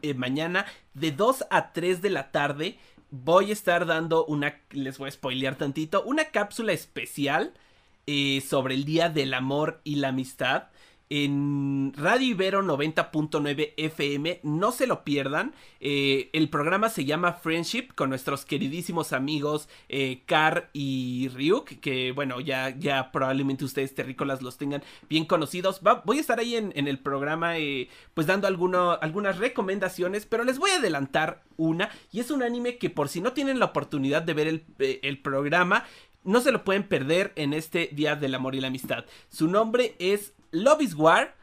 eh, 0.04 0.14
mañana 0.14 0.66
de 0.92 1.12
2 1.12 1.46
a 1.50 1.72
3 1.72 2.02
de 2.02 2.10
la 2.10 2.30
tarde 2.30 2.78
voy 3.10 3.50
a 3.50 3.52
estar 3.52 3.86
dando 3.86 4.24
una, 4.26 4.60
les 4.70 4.98
voy 4.98 5.08
a 5.08 5.12
spoilear 5.12 5.56
tantito, 5.56 6.02
una 6.02 6.26
cápsula 6.26 6.72
especial 6.72 7.54
eh, 8.06 8.42
sobre 8.46 8.74
el 8.74 8.84
Día 8.84 9.08
del 9.08 9.32
Amor 9.34 9.80
y 9.84 9.96
la 9.96 10.08
Amistad 10.08 10.64
en 11.22 11.92
Radio 11.96 12.26
Ibero 12.26 12.62
90.9 12.64 13.74
FM. 13.76 14.40
No 14.42 14.72
se 14.72 14.88
lo 14.88 15.04
pierdan. 15.04 15.54
Eh, 15.78 16.28
el 16.32 16.48
programa 16.48 16.88
se 16.88 17.04
llama 17.04 17.34
Friendship 17.34 17.94
con 17.94 18.08
nuestros 18.08 18.44
queridísimos 18.44 19.12
amigos 19.12 19.68
eh, 19.88 20.22
Car 20.26 20.70
y 20.72 21.28
Ryuk. 21.28 21.78
Que 21.78 22.10
bueno, 22.10 22.40
ya, 22.40 22.76
ya 22.76 23.12
probablemente 23.12 23.64
ustedes 23.64 23.94
terrícolas 23.94 24.42
los 24.42 24.58
tengan 24.58 24.82
bien 25.08 25.24
conocidos. 25.24 25.80
voy 26.04 26.18
a 26.18 26.20
estar 26.20 26.40
ahí 26.40 26.56
en, 26.56 26.72
el 26.74 26.98
programa 26.98 27.58
eh, 27.58 27.88
pues 28.14 28.26
dando 28.26 28.48
algunas 28.48 29.38
recomendaciones. 29.38 30.26
Pero 30.26 30.42
les 30.42 30.58
voy 30.58 30.72
a 30.72 30.78
adelantar 30.78 31.44
una. 31.56 31.90
Y 32.10 32.18
es 32.18 32.32
un 32.32 32.42
anime 32.42 32.76
que 32.76 32.90
por 32.90 33.08
si 33.08 33.20
no 33.20 33.34
tienen 33.34 33.60
la 33.60 33.66
oportunidad 33.66 34.22
de 34.22 34.34
ver 34.34 34.48
el, 34.48 34.64
el 34.78 35.18
programa. 35.18 35.84
No 36.24 36.40
se 36.40 36.50
lo 36.50 36.64
pueden 36.64 36.84
perder 36.84 37.32
en 37.36 37.52
este 37.52 37.90
Día 37.92 38.16
del 38.16 38.34
Amor 38.34 38.56
y 38.56 38.60
la 38.60 38.68
Amistad. 38.68 39.04
Su 39.28 39.46
nombre 39.46 39.94
es 40.00 40.32
Love 40.54 40.82
is 40.82 40.94
War. 40.94 41.34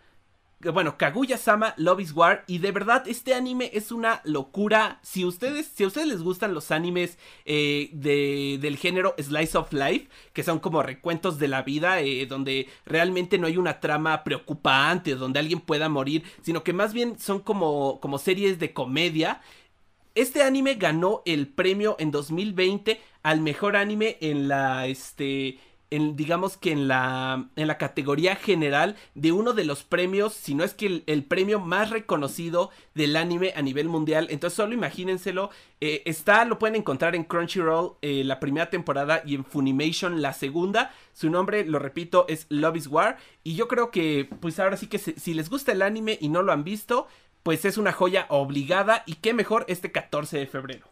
Bueno, 0.73 0.95
Kaguya-sama 0.95 1.73
Love 1.77 2.01
is 2.01 2.13
War. 2.13 2.43
Y 2.47 2.59
de 2.59 2.71
verdad, 2.71 3.07
este 3.07 3.33
anime 3.33 3.71
es 3.73 3.91
una 3.91 4.21
locura. 4.23 4.99
Si 5.01 5.25
ustedes, 5.25 5.67
si 5.67 5.83
a 5.83 5.87
ustedes 5.87 6.07
les 6.07 6.21
gustan 6.21 6.53
los 6.53 6.71
animes 6.71 7.17
eh, 7.45 7.89
de, 7.93 8.59
del 8.61 8.77
género 8.77 9.15
Slice 9.17 9.57
of 9.57 9.73
Life, 9.73 10.07
que 10.33 10.43
son 10.43 10.59
como 10.59 10.83
recuentos 10.83 11.39
de 11.39 11.47
la 11.47 11.63
vida, 11.63 11.99
eh, 12.01 12.25
donde 12.27 12.69
realmente 12.85 13.37
no 13.37 13.47
hay 13.47 13.57
una 13.57 13.79
trama 13.79 14.23
preocupante, 14.23 15.15
donde 15.15 15.39
alguien 15.39 15.61
pueda 15.61 15.89
morir, 15.89 16.23
sino 16.41 16.63
que 16.63 16.73
más 16.73 16.93
bien 16.93 17.19
son 17.19 17.39
como, 17.39 17.99
como 17.99 18.19
series 18.19 18.59
de 18.59 18.71
comedia. 18.71 19.41
Este 20.13 20.43
anime 20.43 20.75
ganó 20.75 21.23
el 21.25 21.47
premio 21.47 21.95
en 21.97 22.11
2020 22.11 23.01
al 23.23 23.41
mejor 23.41 23.75
anime 23.75 24.17
en 24.21 24.47
la, 24.47 24.85
este, 24.87 25.57
digamos 25.91 26.55
que 26.55 26.71
en 26.71 26.87
la, 26.87 27.49
en 27.57 27.67
la 27.67 27.77
categoría 27.77 28.37
general 28.37 28.95
de 29.13 29.33
uno 29.33 29.51
de 29.51 29.65
los 29.65 29.83
premios, 29.83 30.33
si 30.33 30.55
no 30.55 30.63
es 30.63 30.73
que 30.73 31.03
el, 31.05 31.23
premio 31.25 31.59
más 31.59 31.89
reconocido 31.89 32.71
del 32.95 33.17
anime 33.17 33.53
a 33.57 33.61
nivel 33.61 33.89
mundial. 33.89 34.27
Entonces 34.29 34.55
solo 34.55 34.73
imagínenselo. 34.73 35.49
Eh, 35.81 36.01
está, 36.05 36.45
lo 36.45 36.59
pueden 36.59 36.77
encontrar 36.77 37.13
en 37.13 37.25
Crunchyroll 37.25 37.97
eh, 38.01 38.23
la 38.23 38.39
primera 38.39 38.69
temporada 38.69 39.21
y 39.25 39.35
en 39.35 39.43
Funimation 39.43 40.21
la 40.21 40.31
segunda. 40.31 40.93
Su 41.13 41.29
nombre, 41.29 41.65
lo 41.65 41.77
repito, 41.77 42.25
es 42.29 42.45
Love 42.47 42.77
is 42.77 42.87
War. 42.87 43.17
Y 43.43 43.55
yo 43.55 43.67
creo 43.67 43.91
que, 43.91 44.29
pues 44.39 44.59
ahora 44.59 44.77
sí 44.77 44.87
que 44.87 44.97
si 44.97 45.33
les 45.33 45.49
gusta 45.49 45.73
el 45.73 45.81
anime 45.81 46.17
y 46.21 46.29
no 46.29 46.41
lo 46.41 46.53
han 46.53 46.63
visto, 46.63 47.07
pues 47.43 47.65
es 47.65 47.77
una 47.77 47.91
joya 47.91 48.27
obligada. 48.29 49.03
Y 49.05 49.15
qué 49.15 49.33
mejor 49.33 49.65
este 49.67 49.91
14 49.91 50.37
de 50.37 50.47
febrero. 50.47 50.90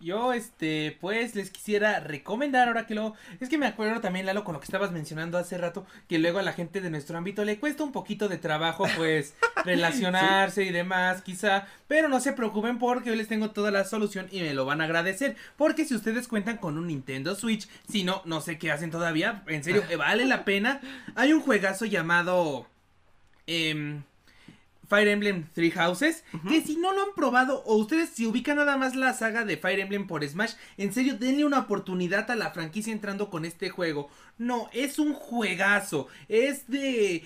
Yo, 0.00 0.34
este, 0.34 0.98
pues 1.00 1.34
les 1.34 1.50
quisiera 1.50 1.98
recomendar 2.00 2.68
ahora 2.68 2.86
que 2.86 2.94
lo. 2.94 3.14
Es 3.40 3.48
que 3.48 3.56
me 3.56 3.66
acuerdo 3.66 4.00
también, 4.00 4.26
Lalo, 4.26 4.44
con 4.44 4.52
lo 4.52 4.60
que 4.60 4.66
estabas 4.66 4.92
mencionando 4.92 5.38
hace 5.38 5.56
rato, 5.56 5.86
que 6.08 6.18
luego 6.18 6.38
a 6.38 6.42
la 6.42 6.52
gente 6.52 6.80
de 6.80 6.90
nuestro 6.90 7.16
ámbito 7.16 7.44
le 7.44 7.58
cuesta 7.58 7.84
un 7.84 7.92
poquito 7.92 8.28
de 8.28 8.36
trabajo, 8.36 8.86
pues, 8.96 9.34
relacionarse 9.64 10.64
y 10.64 10.72
demás, 10.72 11.22
quizá. 11.22 11.66
Pero 11.88 12.08
no 12.08 12.20
se 12.20 12.32
preocupen 12.32 12.78
porque 12.78 13.10
hoy 13.10 13.16
les 13.16 13.28
tengo 13.28 13.52
toda 13.52 13.70
la 13.70 13.84
solución 13.84 14.26
y 14.30 14.40
me 14.40 14.52
lo 14.52 14.66
van 14.66 14.80
a 14.80 14.84
agradecer. 14.84 15.36
Porque 15.56 15.86
si 15.86 15.94
ustedes 15.94 16.28
cuentan 16.28 16.58
con 16.58 16.76
un 16.76 16.88
Nintendo 16.88 17.34
Switch, 17.34 17.68
si 17.88 18.04
no, 18.04 18.20
no 18.26 18.40
sé 18.40 18.58
qué 18.58 18.72
hacen 18.72 18.90
todavía, 18.90 19.42
en 19.46 19.64
serio, 19.64 19.84
vale 19.98 20.26
la 20.26 20.44
pena. 20.44 20.80
Hay 21.14 21.32
un 21.32 21.40
juegazo 21.40 21.86
llamado. 21.86 22.66
Eh, 23.46 24.02
Fire 24.88 25.08
Emblem 25.08 25.46
Three 25.52 25.70
Houses. 25.72 26.24
Que 26.48 26.60
si 26.62 26.76
no 26.76 26.92
lo 26.92 27.02
han 27.02 27.14
probado 27.14 27.62
o 27.64 27.76
ustedes 27.76 28.10
si 28.10 28.26
ubican 28.26 28.56
nada 28.56 28.76
más 28.76 28.94
la 28.94 29.14
saga 29.14 29.44
de 29.44 29.56
Fire 29.56 29.80
Emblem 29.80 30.06
por 30.06 30.26
Smash, 30.26 30.54
en 30.76 30.92
serio 30.92 31.16
denle 31.16 31.44
una 31.44 31.60
oportunidad 31.60 32.30
a 32.30 32.36
la 32.36 32.50
franquicia 32.50 32.92
entrando 32.92 33.30
con 33.30 33.44
este 33.44 33.70
juego. 33.70 34.08
No, 34.38 34.68
es 34.72 34.98
un 34.98 35.14
juegazo. 35.14 36.08
Es 36.28 36.68
de 36.68 37.22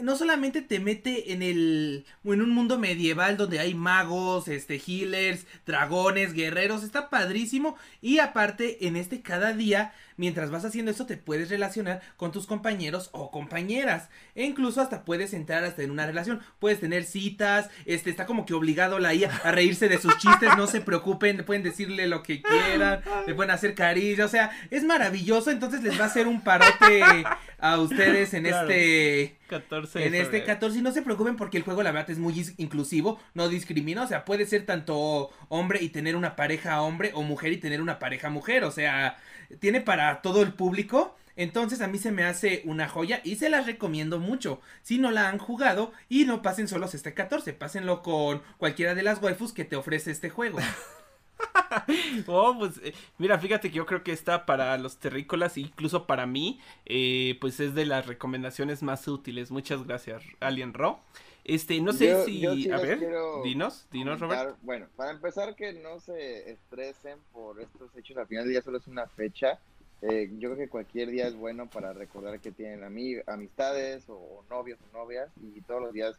no 0.00 0.16
solamente 0.16 0.62
te 0.62 0.80
mete 0.80 1.32
en 1.32 1.42
el 1.42 2.06
en 2.24 2.40
un 2.40 2.50
mundo 2.50 2.78
medieval 2.78 3.36
donde 3.36 3.58
hay 3.58 3.74
magos, 3.74 4.48
este 4.48 4.80
healers, 4.84 5.46
dragones, 5.66 6.32
guerreros, 6.32 6.82
está 6.82 7.10
padrísimo. 7.10 7.76
Y 8.00 8.18
aparte 8.18 8.86
en 8.86 8.96
este 8.96 9.22
cada 9.22 9.52
día 9.52 9.92
mientras 10.16 10.50
vas 10.50 10.64
haciendo 10.64 10.90
eso 10.90 11.06
te 11.06 11.16
puedes 11.16 11.48
relacionar 11.50 12.00
con 12.16 12.32
tus 12.32 12.46
compañeros 12.46 13.10
o 13.12 13.30
compañeras. 13.30 14.08
E 14.34 14.44
incluso 14.44 14.80
hasta 14.80 15.04
puedes 15.04 15.34
entrar 15.34 15.64
hasta 15.64 15.82
en 15.82 15.90
una 15.90 16.06
relación, 16.06 16.40
puedes 16.58 16.80
tener 16.80 17.04
citas, 17.04 17.70
este 17.86 18.10
está 18.10 18.26
como 18.26 18.46
que 18.46 18.54
obligado 18.54 18.98
la 18.98 19.14
IA 19.14 19.30
a 19.44 19.52
reírse 19.52 19.88
de 19.88 19.98
sus 19.98 20.16
chistes, 20.18 20.50
no 20.56 20.66
se 20.66 20.80
preocupen, 20.80 21.44
pueden 21.44 21.62
decirle 21.62 22.06
lo 22.06 22.22
que 22.22 22.42
quieran, 22.42 23.02
le 23.26 23.34
pueden 23.34 23.50
hacer 23.50 23.74
cariño, 23.74 24.24
o 24.24 24.28
sea, 24.28 24.50
es 24.70 24.84
maravilloso, 24.84 25.50
entonces 25.50 25.82
les 25.82 25.98
va 25.98 26.04
a 26.04 26.08
hacer 26.08 26.26
un 26.26 26.42
parote 26.58 27.24
a 27.58 27.78
ustedes 27.78 28.34
en 28.34 28.46
este 28.46 29.36
14 29.48 30.06
en 30.06 30.14
este 30.14 30.44
14 30.44 30.78
y 30.78 30.82
no 30.82 30.92
se 30.92 31.02
preocupen 31.02 31.36
porque 31.36 31.58
el 31.58 31.62
juego 31.62 31.82
la 31.82 31.92
verdad 31.92 32.10
es 32.10 32.18
muy 32.18 32.34
inclusivo, 32.56 33.20
no 33.34 33.48
discrimina, 33.48 34.02
o 34.02 34.06
sea, 34.06 34.24
puede 34.24 34.46
ser 34.46 34.66
tanto 34.66 35.30
hombre 35.48 35.82
y 35.82 35.90
tener 35.90 36.16
una 36.16 36.36
pareja 36.36 36.82
hombre 36.82 37.12
o 37.14 37.22
mujer 37.22 37.52
y 37.52 37.58
tener 37.58 37.80
una 37.80 37.98
pareja 37.98 38.30
mujer, 38.30 38.64
o 38.64 38.70
sea, 38.70 39.16
tiene 39.60 39.80
para 39.80 40.22
todo 40.22 40.42
el 40.42 40.52
público. 40.54 41.16
Entonces 41.34 41.80
a 41.80 41.88
mí 41.88 41.96
se 41.96 42.12
me 42.12 42.24
hace 42.24 42.60
una 42.66 42.88
joya 42.88 43.22
y 43.24 43.36
se 43.36 43.48
las 43.48 43.64
recomiendo 43.64 44.18
mucho. 44.18 44.60
Si 44.82 44.98
no 44.98 45.10
la 45.10 45.30
han 45.30 45.38
jugado 45.38 45.92
y 46.10 46.26
no 46.26 46.42
pasen 46.42 46.68
solos 46.68 46.94
este 46.94 47.14
14, 47.14 47.54
pásenlo 47.54 48.02
con 48.02 48.42
cualquiera 48.58 48.94
de 48.94 49.02
las 49.02 49.22
waifus 49.22 49.54
que 49.54 49.64
te 49.64 49.76
ofrece 49.76 50.10
este 50.10 50.28
juego. 50.28 50.58
oh, 52.26 52.56
pues 52.58 52.78
eh, 52.82 52.94
mira, 53.18 53.38
fíjate 53.38 53.70
que 53.70 53.76
yo 53.76 53.86
creo 53.86 54.02
que 54.02 54.12
esta 54.12 54.46
para 54.46 54.76
los 54.78 54.98
terrícolas, 54.98 55.56
incluso 55.58 56.06
para 56.06 56.26
mí, 56.26 56.60
eh, 56.86 57.36
pues 57.40 57.60
es 57.60 57.74
de 57.74 57.86
las 57.86 58.06
recomendaciones 58.06 58.82
más 58.82 59.06
útiles. 59.08 59.50
Muchas 59.50 59.86
gracias, 59.86 60.22
Alien 60.40 60.74
Raw. 60.74 60.98
Este, 61.44 61.80
no 61.80 61.92
sé 61.92 62.24
si, 62.24 62.44
a 62.70 62.76
ver, 62.76 63.00
dinos, 63.42 63.88
dinos, 63.90 64.20
Robert. 64.20 64.56
Bueno, 64.62 64.86
para 64.94 65.10
empezar 65.10 65.56
que 65.56 65.72
no 65.72 65.98
se 65.98 66.50
estresen 66.50 67.18
por 67.32 67.60
estos 67.60 67.94
hechos, 67.96 68.16
al 68.16 68.28
final 68.28 68.44
del 68.44 68.52
día 68.52 68.62
solo 68.62 68.78
es 68.78 68.86
una 68.86 69.08
fecha. 69.08 69.58
Eh, 70.02 70.30
yo 70.38 70.50
creo 70.50 70.56
que 70.56 70.68
cualquier 70.68 71.10
día 71.10 71.26
es 71.26 71.34
bueno 71.34 71.68
para 71.68 71.92
recordar 71.92 72.40
que 72.40 72.52
tienen 72.52 72.84
amistades 73.26 74.04
o 74.08 74.44
novios 74.50 74.78
o 74.90 74.96
novias 74.96 75.30
y 75.40 75.60
todos 75.62 75.80
los 75.80 75.92
días 75.92 76.16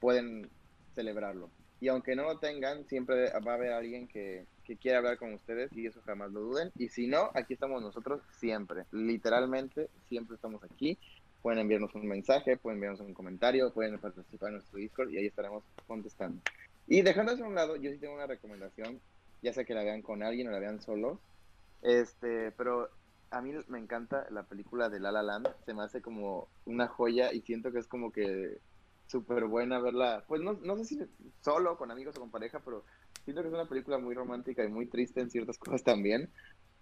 pueden 0.00 0.48
celebrarlo. 0.94 1.48
Y 1.80 1.88
aunque 1.88 2.14
no 2.14 2.24
lo 2.24 2.38
tengan, 2.38 2.86
siempre 2.86 3.30
va 3.46 3.52
a 3.52 3.54
haber 3.54 3.72
alguien 3.72 4.06
que, 4.06 4.44
que 4.64 4.76
quiera 4.76 4.98
hablar 4.98 5.18
con 5.18 5.32
ustedes 5.32 5.72
y 5.74 5.86
eso 5.86 6.00
jamás 6.04 6.30
lo 6.30 6.40
duden. 6.40 6.70
Y 6.76 6.88
si 6.88 7.06
no, 7.06 7.30
aquí 7.34 7.54
estamos 7.54 7.82
nosotros 7.82 8.20
siempre, 8.38 8.84
literalmente, 8.92 9.88
siempre 10.08 10.36
estamos 10.36 10.62
aquí. 10.62 10.98
Pueden 11.42 11.60
enviarnos 11.60 11.94
un 11.94 12.06
mensaje, 12.06 12.58
pueden 12.58 12.76
enviarnos 12.76 13.00
un 13.00 13.14
comentario, 13.14 13.72
pueden 13.72 13.98
participar 13.98 14.50
en 14.50 14.56
nuestro 14.56 14.78
Discord 14.78 15.10
y 15.10 15.18
ahí 15.18 15.26
estaremos 15.26 15.64
contestando. 15.86 16.42
Y 16.86 17.02
dejando 17.02 17.32
eso 17.32 17.44
a 17.44 17.48
un 17.48 17.54
lado, 17.54 17.76
yo 17.76 17.90
sí 17.90 17.98
tengo 17.98 18.14
una 18.14 18.26
recomendación, 18.26 19.00
ya 19.42 19.52
sea 19.52 19.64
que 19.64 19.74
la 19.74 19.82
vean 19.82 20.02
con 20.02 20.22
alguien 20.22 20.48
o 20.48 20.50
la 20.50 20.58
vean 20.58 20.82
solos, 20.82 21.18
este, 21.82 22.52
pero 22.52 22.90
a 23.30 23.40
mí 23.40 23.52
me 23.68 23.78
encanta 23.78 24.26
la 24.30 24.42
película 24.42 24.88
de 24.88 25.00
La 25.00 25.12
La 25.12 25.22
Land, 25.22 25.48
se 25.64 25.72
me 25.72 25.82
hace 25.82 26.02
como 26.02 26.48
una 26.66 26.88
joya 26.88 27.32
y 27.32 27.40
siento 27.40 27.72
que 27.72 27.78
es 27.78 27.86
como 27.86 28.12
que 28.12 28.58
súper 29.10 29.46
buena 29.46 29.80
verla, 29.80 30.24
pues 30.28 30.40
no, 30.40 30.54
no 30.62 30.76
sé 30.76 30.84
si 30.84 31.00
solo, 31.40 31.76
con 31.76 31.90
amigos 31.90 32.16
o 32.16 32.20
con 32.20 32.30
pareja, 32.30 32.60
pero 32.64 32.84
siento 33.24 33.42
que 33.42 33.48
es 33.48 33.54
una 33.54 33.68
película 33.68 33.98
muy 33.98 34.14
romántica 34.14 34.64
y 34.64 34.68
muy 34.68 34.86
triste 34.86 35.20
en 35.20 35.30
ciertas 35.30 35.58
cosas 35.58 35.82
también, 35.82 36.30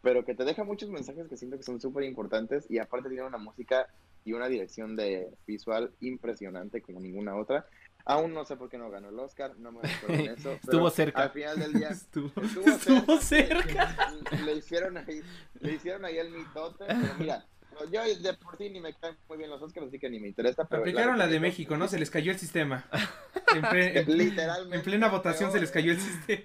pero 0.03 0.25
que 0.25 0.35
te 0.35 0.45
deja 0.45 0.63
muchos 0.63 0.91
mensajes 0.91 1.27
que 1.29 1.37
siento 1.37 1.57
que 1.57 1.63
son 1.63 1.81
súper 1.81 2.05
importantes 2.05 2.71
y 2.71 2.79
aparte 2.79 3.09
tiene 3.09 3.25
una 3.25 3.39
música 3.39 3.89
y 4.25 4.33
una 4.35 4.49
dirección 4.49 4.95
de 4.95 5.29
visual 5.47 5.93
impresionante 6.01 6.83
como 6.83 7.01
ninguna 7.01 7.35
otra. 7.35 7.67
Aún 8.05 8.33
no 8.33 8.45
sé 8.45 8.57
por 8.57 8.69
qué 8.69 8.79
no 8.79 8.91
ganó 8.91 9.09
el 9.09 9.19
Oscar, 9.19 9.59
no 9.59 9.73
me 9.73 9.81
acuerdo 9.81 10.25
en 10.25 10.31
eso. 10.31 10.53
estuvo 10.63 10.91
cerca. 10.91 11.23
Al 11.23 11.31
final 11.31 11.59
del 11.59 11.73
día 11.73 11.89
estuvo, 11.91 12.31
estuvo, 12.43 13.19
cerca. 13.21 14.15
Le, 14.45 14.55
hicieron 14.55 14.99
ahí, 14.99 15.23
le 15.61 15.73
hicieron 15.75 16.05
ahí 16.05 16.19
el 16.19 16.31
mitote, 16.31 16.85
pero 16.87 17.15
mira, 17.19 17.47
yo 17.91 18.03
de 18.03 18.35
por 18.35 18.57
sí 18.57 18.71
ni 18.71 18.81
me 18.81 18.95
caen 18.95 19.17
muy 19.29 19.39
bien 19.39 19.51
los 19.51 19.63
Oscars, 19.63 19.89
así 19.89 19.99
que 19.99 20.11
ni 20.11 20.21
me 20.21 20.29
interesa. 20.29 20.67
Pero 20.67 20.83
Aplicaron 20.83 21.19
la, 21.19 21.27
de 21.27 21.41
México, 21.41 21.77
¿no? 21.77 21.89
Se 21.89 21.99
les 21.99 22.11
cayó 22.11 22.33
el 22.33 22.39
sistema. 22.39 22.87
En, 23.55 24.19
Literalmente. 24.19 24.77
En 24.77 24.83
plena 24.83 25.09
votación 25.09 25.51
se 25.51 25.61
les 25.61 25.71
cayó 25.71 25.93
el 25.93 26.01
sistema. 26.01 26.43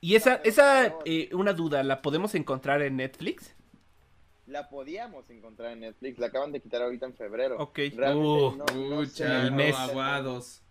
Y 0.00 0.14
esa, 0.14 0.36
esa 0.36 0.94
eh, 1.04 1.30
una 1.32 1.52
duda, 1.52 1.82
¿la 1.82 2.00
podemos 2.00 2.34
encontrar 2.36 2.82
en 2.82 2.96
Netflix? 2.96 3.54
La 4.46 4.68
podíamos 4.68 5.28
encontrar 5.30 5.72
en 5.72 5.80
Netflix, 5.80 6.18
la 6.18 6.28
acaban 6.28 6.52
de 6.52 6.60
quitar 6.60 6.82
ahorita 6.82 7.06
en 7.06 7.14
febrero. 7.14 7.56
Ok. 7.58 7.80
Uh, 7.92 9.04
el 9.18 9.52
mes. 9.52 9.76
aguados. 9.76 10.62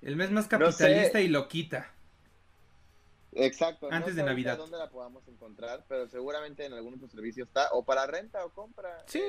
El 0.00 0.16
mes 0.16 0.30
más 0.30 0.48
capitalista 0.48 1.20
y 1.20 1.28
lo 1.28 1.48
quita. 1.48 1.92
Exacto. 3.38 3.88
Antes 3.90 4.16
de 4.16 4.22
Navidad. 4.22 4.56
dónde 4.56 4.78
la 4.78 4.90
podamos 4.90 5.26
encontrar, 5.28 5.84
pero 5.88 6.08
seguramente 6.08 6.64
en 6.64 6.72
algún 6.72 6.94
otro 6.94 7.08
servicio 7.08 7.44
está, 7.44 7.68
o 7.72 7.84
para 7.84 8.06
renta 8.06 8.44
o 8.44 8.52
compra. 8.52 9.04
Sí, 9.06 9.22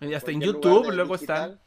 y 0.00 0.14
hasta 0.14 0.30
en 0.30 0.40
YouTube 0.40 0.92
luego 0.92 1.14
está. 1.14 1.58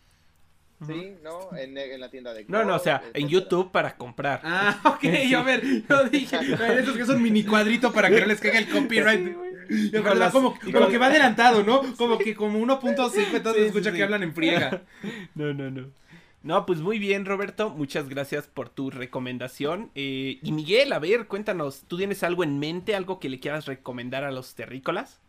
Sí, 0.85 1.15
¿no? 1.21 1.55
En, 1.55 1.75
la 1.99 2.09
tienda 2.09 2.33
de... 2.33 2.43
No, 2.45 2.63
no, 2.63 2.75
o 2.75 2.79
sea, 2.79 3.03
en 3.13 3.27
YouTube 3.29 3.71
para 3.71 3.95
comprar. 3.95 4.41
Ah, 4.43 4.81
ok, 4.83 5.03
yo 5.29 5.39
a 5.39 5.43
ver, 5.43 5.61
yo 5.87 6.03
dije, 6.05 6.37
esos 6.79 6.97
que 6.97 7.05
son 7.05 7.21
mini 7.21 7.43
cuadrito 7.45 7.93
para 7.93 8.09
que 8.09 8.19
no 8.19 8.25
les 8.25 8.39
caiga 8.39 8.57
el 8.57 8.67
copyright. 8.67 9.35
como, 10.31 10.57
como 10.59 10.87
que 10.87 10.97
va 10.97 11.05
adelantado, 11.07 11.63
¿no? 11.63 11.81
Como 11.97 12.17
que 12.17 12.35
como 12.35 12.59
1.5 12.59 13.35
entonces 13.35 13.67
escucha 13.67 13.91
que 13.91 14.03
hablan 14.03 14.23
en 14.23 14.33
friega. 14.33 14.81
No, 15.35 15.53
no, 15.53 15.69
no. 15.69 15.91
No, 16.43 16.65
pues 16.65 16.81
muy 16.81 16.97
bien, 16.97 17.25
Roberto. 17.25 17.69
Muchas 17.69 18.09
gracias 18.09 18.47
por 18.47 18.69
tu 18.69 18.89
recomendación. 18.89 19.91
Eh, 19.93 20.39
y 20.41 20.51
Miguel, 20.51 20.91
a 20.91 20.97
ver, 20.97 21.27
cuéntanos, 21.27 21.83
¿tú 21.87 21.97
tienes 21.97 22.23
algo 22.23 22.43
en 22.43 22.57
mente, 22.57 22.95
algo 22.95 23.19
que 23.19 23.29
le 23.29 23.39
quieras 23.39 23.67
recomendar 23.67 24.23
a 24.23 24.31
los 24.31 24.55
terrícolas? 24.55 25.21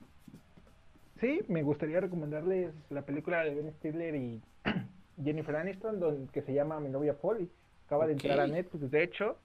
Sí, 1.20 1.40
me 1.48 1.62
gustaría 1.62 2.00
recomendarles 2.00 2.72
la 2.88 3.02
película 3.02 3.44
de 3.44 3.54
Ben 3.54 3.72
Stiller 3.74 4.14
y 4.14 4.40
Jennifer 5.22 5.54
Aniston, 5.54 6.00
donde, 6.00 6.32
que 6.32 6.40
se 6.42 6.54
llama 6.54 6.80
Mi 6.80 6.88
novia 6.88 7.14
Polly. 7.14 7.50
Acaba 7.86 8.06
de 8.06 8.14
entrar 8.14 8.40
a 8.40 8.46
Netflix. 8.46 8.90
De 8.90 9.02
hecho, 9.02 9.36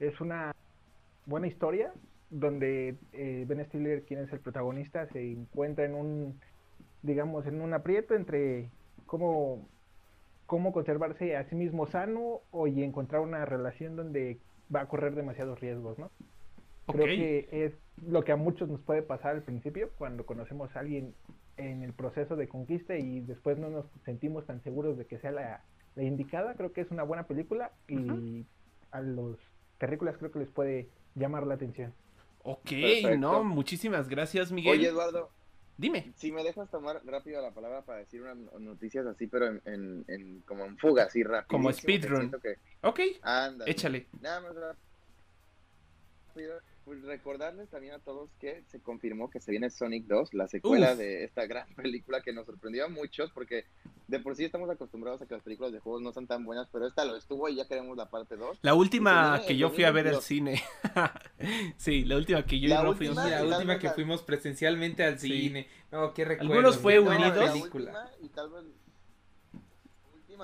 es 0.00 0.20
una 0.20 0.52
buena 1.26 1.46
historia 1.46 1.92
donde 2.30 2.96
eh, 3.12 3.44
Ben 3.46 3.64
Stiller, 3.66 4.02
quien 4.02 4.20
es 4.20 4.32
el 4.32 4.40
protagonista, 4.40 5.06
se 5.12 5.32
encuentra 5.32 5.84
en 5.84 5.94
un, 5.94 6.40
digamos, 7.02 7.46
en 7.46 7.60
un 7.60 7.74
aprieto 7.74 8.16
entre 8.16 8.70
cómo 9.06 9.68
cómo 10.52 10.70
conservarse 10.70 11.34
a 11.34 11.48
sí 11.48 11.54
mismo 11.54 11.86
sano 11.86 12.42
o 12.50 12.66
y 12.66 12.82
encontrar 12.82 13.22
una 13.22 13.46
relación 13.46 13.96
donde 13.96 14.38
va 14.74 14.82
a 14.82 14.86
correr 14.86 15.14
demasiados 15.14 15.58
riesgos, 15.58 15.98
¿no? 15.98 16.10
Creo 16.88 17.06
que 17.06 17.48
es 17.50 17.72
lo 18.06 18.22
que 18.22 18.32
a 18.32 18.36
muchos 18.36 18.68
nos 18.68 18.82
puede 18.82 19.00
pasar 19.00 19.30
al 19.30 19.42
principio 19.44 19.88
cuando 19.96 20.26
conocemos 20.26 20.76
a 20.76 20.80
alguien 20.80 21.14
en 21.56 21.82
el 21.82 21.94
proceso 21.94 22.36
de 22.36 22.48
conquista 22.48 22.98
y 22.98 23.20
después 23.20 23.56
no 23.56 23.70
nos 23.70 23.86
sentimos 24.04 24.44
tan 24.44 24.62
seguros 24.62 24.98
de 24.98 25.06
que 25.06 25.18
sea 25.20 25.30
la, 25.30 25.64
indicada. 25.96 26.52
Creo 26.52 26.74
que 26.74 26.82
es 26.82 26.90
una 26.90 27.02
buena 27.02 27.22
película 27.22 27.72
y 27.88 28.44
a 28.90 29.00
los 29.00 29.38
terrícolas 29.78 30.18
creo 30.18 30.32
que 30.32 30.40
les 30.40 30.50
puede 30.50 30.90
llamar 31.14 31.46
la 31.46 31.54
atención. 31.54 31.94
Ok, 32.42 32.72
no, 33.16 33.42
muchísimas 33.42 34.06
gracias, 34.06 34.52
Miguel. 34.52 34.80
Oye, 34.80 34.88
Eduardo, 34.88 35.30
Dime. 35.82 36.12
Si 36.14 36.30
me 36.30 36.44
dejas 36.44 36.70
tomar 36.70 37.04
rápido 37.04 37.42
la 37.42 37.50
palabra 37.50 37.82
para 37.82 37.98
decir 37.98 38.22
unas 38.22 38.36
noticias 38.60 39.04
así, 39.04 39.26
pero 39.26 39.46
en, 39.64 40.04
en, 40.06 40.40
como 40.42 40.64
en 40.64 40.78
fuga, 40.78 41.06
así 41.06 41.24
rápido. 41.24 41.48
Como 41.48 41.72
speedrun. 41.72 42.32
Ok. 42.82 43.00
Échale. 43.66 44.06
Nada 44.20 44.42
más 44.42 44.54
rápido. 44.54 46.60
Pues 46.84 47.00
recordarles 47.02 47.68
también 47.68 47.94
a 47.94 48.00
todos 48.00 48.30
que 48.40 48.64
se 48.68 48.80
confirmó 48.80 49.30
que 49.30 49.40
se 49.40 49.52
viene 49.52 49.70
Sonic 49.70 50.06
2, 50.06 50.34
la 50.34 50.48
secuela 50.48 50.96
de 50.96 51.24
esta 51.24 51.46
gran 51.46 51.66
película 51.76 52.22
que 52.22 52.32
nos 52.32 52.46
sorprendió 52.46 52.86
a 52.86 52.88
muchos 52.88 53.30
porque 53.30 53.66
de 54.08 54.18
por 54.18 54.34
sí 54.34 54.44
estamos 54.44 54.68
acostumbrados 54.68 55.22
a 55.22 55.26
que 55.26 55.34
las 55.34 55.42
películas 55.42 55.72
de 55.72 55.78
juegos 55.78 56.02
no 56.02 56.12
son 56.12 56.26
tan 56.26 56.44
buenas, 56.44 56.68
pero 56.72 56.86
esta 56.86 57.04
lo 57.04 57.16
estuvo 57.16 57.48
y 57.48 57.56
ya 57.56 57.68
queremos 57.68 57.96
la 57.96 58.10
parte 58.10 58.36
2. 58.36 58.58
La 58.62 58.74
última 58.74 59.40
que 59.46 59.56
yo 59.56 59.70
fui 59.70 59.84
a 59.84 59.92
ver 59.92 60.08
al 60.08 60.22
cine. 60.22 60.62
sí, 61.76 62.04
la 62.04 62.16
última 62.16 62.44
que 62.44 62.58
yo 62.58 62.68
la 62.68 62.88
última, 62.88 63.28
la 63.28 63.44
última 63.44 63.78
que 63.78 63.90
fuimos 63.90 64.22
presencialmente 64.22 65.04
al 65.04 65.18
cine. 65.18 65.68
No, 65.90 66.12
qué 66.12 66.24
recuerdo. 66.24 66.52
Algunos 66.52 66.78
fue 66.78 66.98
unidos. 66.98 67.56
y 68.20 68.28
tal 68.28 68.50
vez 68.50 68.64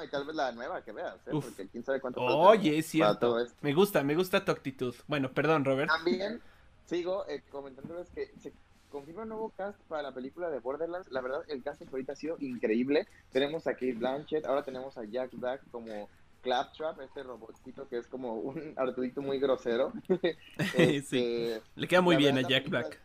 y 0.05 0.09
tal 0.09 0.25
vez 0.25 0.37
la 0.37 0.53
nueva 0.53 0.83
que 0.83 0.93
veas, 0.93 1.17
¿eh? 1.27 1.31
porque 1.33 1.69
quién 1.69 1.85
sabe 1.85 2.01
cuánto. 2.01 2.21
Oye, 2.21 2.79
es 2.79 2.87
cierto. 2.87 3.37
Me 3.61 3.73
gusta, 3.73 4.03
me 4.03 4.15
gusta 4.15 4.45
tu 4.45 4.53
actitud. 4.53 4.95
Bueno, 5.07 5.33
perdón, 5.33 5.65
Robert. 5.65 5.89
También 5.89 6.41
sigo 6.87 7.27
eh, 7.29 7.43
comentándoles 7.51 8.09
que 8.11 8.31
se 8.41 8.53
confirma 8.91 9.23
un 9.23 9.31
nuevo 9.31 9.53
cast 9.57 9.79
para 9.89 10.03
la 10.03 10.13
película 10.13 10.51
de 10.51 10.61
Borderlands. 10.61 11.11
La 11.11 11.21
verdad, 11.21 11.43
el 11.49 11.63
cast 11.63 11.83
ahorita 11.83 12.13
ha 12.13 12.17
sido 12.17 12.37
increíble. 12.41 13.07
Tenemos 13.33 13.67
a 13.67 13.73
Kate 13.73 13.95
Blanchett, 13.95 14.47
ahora 14.47 14.63
tenemos 14.63 14.97
a 14.99 15.05
Jack 15.05 15.31
Black 15.33 15.63
como 15.71 16.09
Claptrap, 16.43 17.01
este 17.01 17.23
robotito 17.23 17.89
que 17.89 17.99
es 17.99 18.07
como 18.07 18.35
un 18.35 18.75
Arturito 18.77 19.23
muy 19.23 19.39
grosero. 19.39 19.93
sí. 20.09 20.23
Este, 20.77 21.63
Le 21.77 21.89
queda 21.89 22.01
muy 22.01 22.17
bien 22.17 22.39
a 22.39 22.43
Jack 22.43 22.69
Black. 22.69 23.01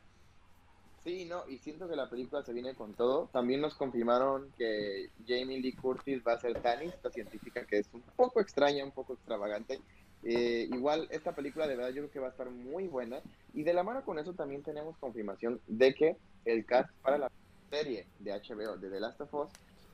Sí, 1.03 1.25
no, 1.25 1.43
y 1.49 1.57
siento 1.57 1.89
que 1.89 1.97
la 1.97 2.09
película 2.09 2.43
se 2.43 2.53
viene 2.53 2.75
con 2.75 2.93
todo. 2.93 3.29
También 3.33 3.59
nos 3.59 3.75
confirmaron 3.75 4.53
que 4.57 5.09
Jamie 5.27 5.59
Lee 5.59 5.73
Curtis 5.73 6.21
va 6.25 6.33
a 6.33 6.39
ser 6.39 6.61
Tannis, 6.61 6.93
esta 6.93 7.11
científica 7.11 7.65
que 7.65 7.79
es 7.79 7.89
un 7.93 8.01
poco 8.15 8.39
extraña, 8.39 8.85
un 8.85 8.91
poco 8.91 9.13
extravagante. 9.13 9.81
Eh, 10.23 10.69
igual, 10.71 11.07
esta 11.11 11.35
película 11.35 11.67
de 11.67 11.75
verdad 11.75 11.89
yo 11.91 12.03
creo 12.03 12.11
que 12.11 12.19
va 12.19 12.27
a 12.27 12.31
estar 12.31 12.49
muy 12.49 12.87
buena. 12.87 13.19
Y 13.53 13.63
de 13.63 13.73
la 13.73 13.83
mano 13.83 14.05
con 14.05 14.17
eso 14.17 14.33
también 14.33 14.63
tenemos 14.63 14.97
confirmación 14.97 15.59
de 15.67 15.93
que 15.93 16.17
el 16.45 16.65
cast 16.65 16.89
para 17.01 17.17
la 17.17 17.31
serie 17.69 18.07
de 18.19 18.31
HBO 18.31 18.77
de 18.77 18.89
The 18.89 18.99
Last 19.01 19.19
of 19.19 19.33
Us 19.33 19.49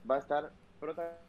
va 0.10 0.18
a 0.18 0.20
estar 0.20 0.52
protagonizado 0.80 1.29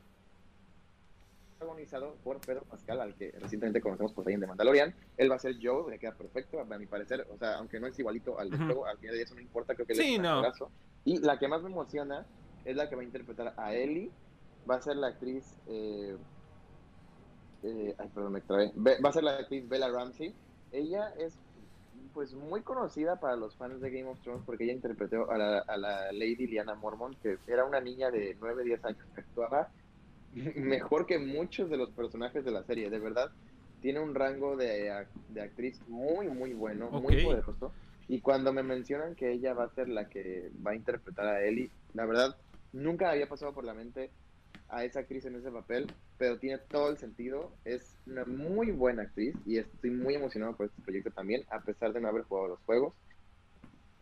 protagonizado 1.61 2.17
por 2.25 2.41
Pedro 2.41 2.63
Pascal, 2.63 3.01
al 3.01 3.15
que 3.15 3.33
recientemente 3.33 3.81
conocemos 3.83 4.13
por 4.13 4.27
ahí 4.27 4.35
en 4.35 4.41
The 4.41 4.47
Mandalorian. 4.47 4.95
Él 5.19 5.31
va 5.31 5.37
a 5.37 5.39
ser 5.39 5.57
Joe, 5.63 5.91
le 5.91 5.99
queda 5.99 6.15
perfecto, 6.15 6.59
a 6.59 6.65
mi 6.65 6.87
parecer. 6.87 7.27
O 7.31 7.37
sea, 7.37 7.59
aunque 7.59 7.79
no 7.79 7.87
es 7.87 7.99
igualito 7.99 8.39
al 8.39 8.51
de 8.51 8.57
juego, 8.57 8.87
al 8.87 8.97
final 8.99 9.15
de 9.15 9.23
eso 9.23 9.35
no 9.35 9.43
importa, 9.43 9.75
creo 9.75 9.87
que 9.87 9.95
sí, 9.95 10.17
le 10.17 10.23
no. 10.23 10.43
Y 11.05 11.19
la 11.19 11.39
que 11.39 11.49
más 11.49 11.63
me 11.63 11.71
emociona 11.71 12.27
es 12.65 12.77
la 12.77 12.89
que 12.89 12.97
va 12.97 13.03
a 13.03 13.05
interpretar 13.05 13.55
a 13.57 13.75
Ellie. 13.75 14.11
Va 14.69 14.77
a 14.77 14.83
ser 14.83 14.97
la 14.97 15.09
actriz. 15.09 15.59
Eh, 15.69 16.17
eh, 17.63 17.95
ay, 17.99 18.09
perdón, 18.15 18.33
me 18.33 18.41
trabé. 18.41 18.73
Va 18.77 19.09
a 19.09 19.13
ser 19.13 19.25
la 19.25 19.37
actriz 19.37 19.69
Bella 19.69 19.89
Ramsey. 19.89 20.35
Ella 20.73 21.13
es 21.19 21.39
pues 22.15 22.35
muy 22.35 22.63
conocida 22.63 23.21
para 23.21 23.37
los 23.37 23.55
fans 23.57 23.81
de 23.81 23.91
Game 23.91 24.09
of 24.09 24.21
Thrones 24.21 24.43
porque 24.45 24.65
ella 24.65 24.73
interpretó 24.73 25.31
a 25.31 25.39
la, 25.39 25.59
a 25.59 25.77
la 25.77 26.11
Lady 26.13 26.47
Liana 26.47 26.75
Mormont, 26.75 27.17
que 27.21 27.39
era 27.47 27.65
una 27.65 27.81
niña 27.81 28.11
de 28.11 28.37
9, 28.41 28.65
10 28.65 28.85
años 28.85 29.05
que 29.15 29.21
actuaba 29.21 29.69
mejor 30.57 31.07
que 31.07 31.19
muchos 31.19 31.71
de 31.71 31.77
los 31.77 31.91
personajes 31.91 32.45
de 32.45 32.51
la 32.51 32.63
serie, 32.65 32.91
de 32.91 32.99
verdad. 32.99 33.31
Tiene 33.81 34.01
un 34.01 34.15
rango 34.15 34.57
de, 34.57 34.93
de 35.31 35.41
actriz 35.41 35.81
muy, 35.89 36.29
muy 36.29 36.53
bueno, 36.53 36.91
muy 36.91 37.25
poderoso. 37.25 37.73
Y 38.09 38.21
cuando 38.21 38.53
me 38.53 38.63
mencionan 38.63 39.15
que 39.15 39.33
ella 39.33 39.55
va 39.55 39.65
a 39.65 39.75
ser 39.75 39.89
la 39.89 40.09
que 40.09 40.51
va 40.67 40.73
a 40.73 40.75
interpretar 40.75 41.27
a 41.27 41.43
Ellie, 41.45 41.71
la 41.95 42.05
verdad, 42.05 42.37
nunca 42.73 43.11
había 43.11 43.29
pasado 43.29 43.55
por 43.55 43.65
la 43.65 43.73
mente 43.73 44.11
a 44.69 44.85
esa 44.85 45.01
actriz 45.01 45.25
en 45.25 45.37
ese 45.37 45.51
papel, 45.51 45.87
pero 46.19 46.39
tiene 46.39 46.59
todo 46.59 46.91
el 46.91 46.99
sentido. 46.99 47.53
Es 47.65 47.97
una 48.07 48.25
muy 48.25 48.71
buena 48.71 49.03
actriz 49.03 49.35
y 49.47 49.57
estoy 49.57 49.91
muy 49.91 50.15
emocionado 50.15 50.55
por 50.57 50.67
este 50.67 50.83
proyecto 50.83 51.11
también, 51.11 51.45
a 51.51 51.61
pesar 51.61 51.93
de 51.93 52.01
no 52.01 52.09
haber 52.09 52.25
jugado 52.25 52.49
los 52.49 52.61
juegos 52.67 52.93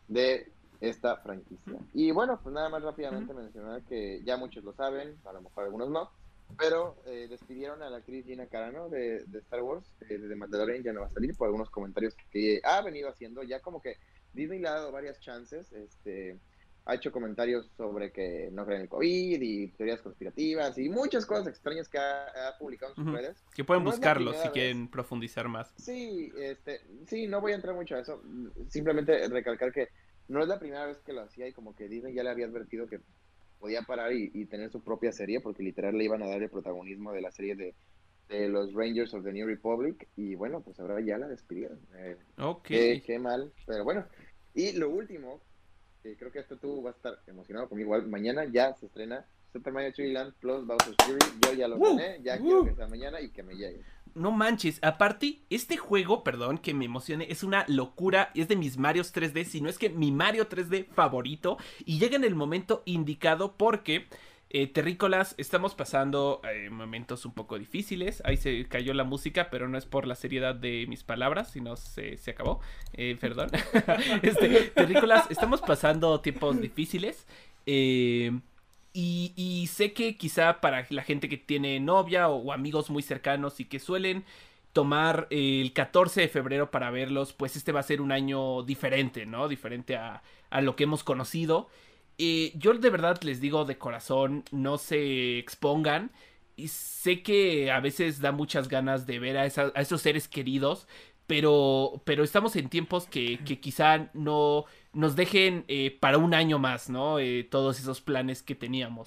de 0.08 0.50
esta 0.80 1.16
franquicia. 1.18 1.78
Y 1.94 2.10
bueno, 2.10 2.38
pues 2.42 2.54
nada 2.54 2.68
más 2.68 2.82
rápidamente 2.82 3.34
mencionar 3.34 3.82
que 3.82 4.22
ya 4.24 4.36
muchos 4.36 4.64
lo 4.64 4.72
saben, 4.72 5.16
a 5.24 5.32
lo 5.32 5.42
mejor 5.42 5.64
algunos 5.64 5.90
no, 5.90 6.10
pero 6.56 6.96
eh, 7.06 7.26
despidieron 7.28 7.82
a 7.82 7.90
la 7.90 7.98
actriz 7.98 8.24
Gina 8.24 8.46
Carano 8.46 8.88
de, 8.88 9.24
Star 9.34 9.62
Wars, 9.62 9.94
eh, 10.08 10.18
de 10.18 10.36
Mandalorian 10.36 10.82
ya 10.82 10.92
no 10.92 11.00
va 11.00 11.06
a 11.06 11.10
salir 11.10 11.36
por 11.36 11.46
algunos 11.46 11.70
comentarios 11.70 12.14
que 12.30 12.60
ha 12.64 12.80
venido 12.82 13.08
haciendo, 13.08 13.42
ya 13.42 13.60
como 13.60 13.82
que 13.82 13.96
Disney 14.32 14.60
le 14.60 14.68
ha 14.68 14.72
dado 14.72 14.92
varias 14.92 15.20
chances, 15.20 15.72
este 15.72 16.38
ha 16.88 16.94
hecho 16.94 17.12
comentarios 17.12 17.70
sobre 17.76 18.10
que 18.10 18.48
no 18.50 18.64
creen 18.64 18.82
el 18.82 18.88
COVID 18.88 19.42
y 19.42 19.68
teorías 19.72 20.00
conspirativas 20.00 20.78
y 20.78 20.88
muchas 20.88 21.26
cosas 21.26 21.46
extrañas 21.46 21.86
que 21.86 21.98
ha, 21.98 22.56
publicado 22.58 22.94
en 22.96 23.04
sus 23.04 23.12
redes. 23.12 23.44
Que 23.54 23.62
pueden 23.62 23.84
buscarlo 23.84 24.32
si 24.32 24.48
quieren 24.48 24.88
profundizar 24.88 25.48
más. 25.48 25.70
Sí, 25.76 26.32
este, 26.38 26.80
sí, 27.06 27.26
no 27.26 27.42
voy 27.42 27.52
a 27.52 27.56
entrar 27.56 27.74
mucho 27.74 27.94
a 27.94 28.00
eso. 28.00 28.22
Simplemente 28.70 29.28
recalcar 29.28 29.70
que 29.70 29.88
no 30.28 30.40
es 30.40 30.48
la 30.48 30.58
primera 30.58 30.86
vez 30.86 30.96
que 31.00 31.12
lo 31.12 31.20
hacía 31.20 31.46
y 31.46 31.52
como 31.52 31.76
que 31.76 31.88
Disney 31.88 32.14
ya 32.14 32.22
le 32.22 32.30
había 32.30 32.46
advertido 32.46 32.86
que 32.86 33.00
podía 33.58 33.82
parar 33.82 34.12
y, 34.12 34.44
tener 34.46 34.70
su 34.70 34.82
propia 34.82 35.12
serie 35.12 35.40
porque 35.40 35.62
literal 35.62 35.96
le 35.96 36.04
iban 36.04 36.22
a 36.22 36.28
dar 36.28 36.42
el 36.42 36.50
protagonismo 36.50 37.12
de 37.12 37.20
la 37.20 37.30
serie 37.30 37.56
de, 37.56 37.74
los 38.48 38.74
Rangers 38.74 39.14
of 39.14 39.24
the 39.24 39.32
New 39.32 39.46
Republic 39.46 40.06
y 40.14 40.34
bueno, 40.34 40.60
pues 40.60 40.78
ahora 40.80 41.00
ya 41.00 41.16
la 41.16 41.28
despidieron. 41.28 41.80
Eh, 41.96 42.16
ok. 42.38 42.66
qué 42.66 43.18
mal, 43.18 43.52
pero 43.66 43.84
bueno. 43.84 44.04
Y 44.54 44.72
lo 44.72 44.90
último 44.90 45.40
creo 46.16 46.30
que 46.30 46.38
esto 46.38 46.56
tú 46.56 46.82
vas 46.82 46.94
a 46.94 46.96
estar 46.96 47.18
emocionado 47.26 47.68
conmigo. 47.68 47.88
Igual 47.88 48.08
mañana 48.08 48.44
ya 48.44 48.74
se 48.74 48.86
estrena 48.86 49.26
Super 49.52 49.72
Mario 49.72 49.92
3 49.94 50.12
Land 50.12 50.34
Plus 50.40 50.66
Bowser's 50.66 50.96
Fury. 51.04 51.18
Yo 51.44 51.54
ya 51.54 51.68
lo 51.68 51.78
gané, 51.78 52.20
ya 52.22 52.38
quiero 52.38 52.64
que 52.64 52.74
sea 52.74 52.86
mañana 52.86 53.20
y 53.20 53.30
que 53.30 53.42
me 53.42 53.54
llegue. 53.54 53.82
No 54.18 54.32
manches, 54.32 54.78
aparte, 54.82 55.40
este 55.50 55.76
juego, 55.76 56.24
perdón 56.24 56.58
que 56.58 56.74
me 56.74 56.84
emocione, 56.84 57.26
es 57.30 57.42
una 57.42 57.64
locura, 57.68 58.30
es 58.34 58.48
de 58.48 58.56
mis 58.56 58.76
Marios 58.76 59.14
3D, 59.14 59.44
si 59.44 59.60
no 59.60 59.68
es 59.68 59.78
que 59.78 59.90
mi 59.90 60.12
Mario 60.12 60.48
3D 60.48 60.86
favorito, 60.88 61.56
y 61.84 61.98
llega 61.98 62.16
en 62.16 62.24
el 62.24 62.34
momento 62.34 62.82
indicado 62.84 63.56
porque 63.56 64.06
eh, 64.50 64.66
terrícolas, 64.66 65.34
estamos 65.36 65.74
pasando 65.74 66.40
eh, 66.50 66.70
momentos 66.70 67.26
un 67.26 67.32
poco 67.32 67.58
difíciles. 67.58 68.22
Ahí 68.24 68.38
se 68.38 68.66
cayó 68.66 68.94
la 68.94 69.04
música, 69.04 69.50
pero 69.50 69.68
no 69.68 69.76
es 69.76 69.84
por 69.84 70.06
la 70.06 70.14
seriedad 70.14 70.54
de 70.54 70.86
mis 70.88 71.04
palabras, 71.04 71.50
sino 71.50 71.76
se, 71.76 72.16
se 72.16 72.30
acabó. 72.30 72.60
Eh, 72.94 73.16
perdón. 73.20 73.50
este, 74.22 74.48
terrícolas, 74.74 75.30
estamos 75.30 75.60
pasando 75.60 76.20
tiempos 76.20 76.60
difíciles. 76.60 77.26
Y, 79.00 79.68
sé 79.72 79.92
que 79.92 80.16
quizá 80.16 80.60
para 80.60 80.84
la 80.90 81.04
gente 81.04 81.28
que 81.28 81.36
tiene 81.36 81.78
novia 81.78 82.28
o, 82.28 82.52
amigos 82.52 82.90
muy 82.90 83.02
cercanos 83.02 83.60
y 83.60 83.64
que 83.66 83.78
suelen 83.78 84.24
tomar 84.72 85.28
el 85.30 85.72
14 85.72 86.22
de 86.22 86.28
febrero 86.28 86.70
para 86.70 86.90
verlos, 86.90 87.32
pues 87.32 87.54
este 87.56 87.70
va 87.72 87.80
a 87.80 87.84
ser 87.84 88.00
un 88.00 88.10
año 88.10 88.64
diferente, 88.64 89.24
¿no? 89.24 89.46
Diferente 89.48 89.96
a, 89.96 90.22
a 90.50 90.60
lo 90.62 90.74
que 90.74 90.84
hemos 90.84 91.04
conocido. 91.04 91.68
Eh, 92.18 92.52
yo 92.56 92.74
de 92.74 92.90
verdad 92.90 93.20
les 93.22 93.40
digo 93.40 93.64
de 93.64 93.78
corazón, 93.78 94.44
no 94.50 94.78
se 94.78 95.38
expongan. 95.38 96.10
Y 96.56 96.68
sé 96.68 97.22
que 97.22 97.70
a 97.70 97.80
veces 97.80 98.20
da 98.20 98.32
muchas 98.32 98.68
ganas 98.68 99.06
de 99.06 99.20
ver 99.20 99.38
a, 99.38 99.46
esos 99.46 100.02
seres 100.02 100.26
queridos, 100.26 100.88
pero, 101.28 102.02
pero 102.04 102.24
estamos 102.24 102.56
en 102.56 102.68
tiempos 102.68 103.06
que, 103.06 103.38
quizá 103.60 104.10
no 104.12 104.64
nos 104.92 105.16
dejen 105.16 105.64
eh, 105.68 105.96
para 106.00 106.18
un 106.18 106.34
año 106.34 106.58
más, 106.58 106.88
¿no? 106.90 107.18
Eh, 107.18 107.44
todos 107.44 107.78
esos 107.78 108.00
planes 108.00 108.42
que 108.42 108.54
teníamos. 108.54 109.06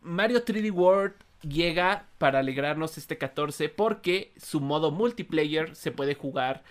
Mario 0.00 0.44
3D 0.44 0.70
World 0.72 1.14
llega 1.42 2.06
para 2.18 2.40
alegrarnos 2.40 2.98
este 2.98 3.18
14 3.18 3.68
porque 3.68 4.32
su 4.36 4.60
modo 4.60 4.90
multiplayer 4.90 5.74
se 5.74 5.90
puede 5.90 6.14
jugar 6.14 6.62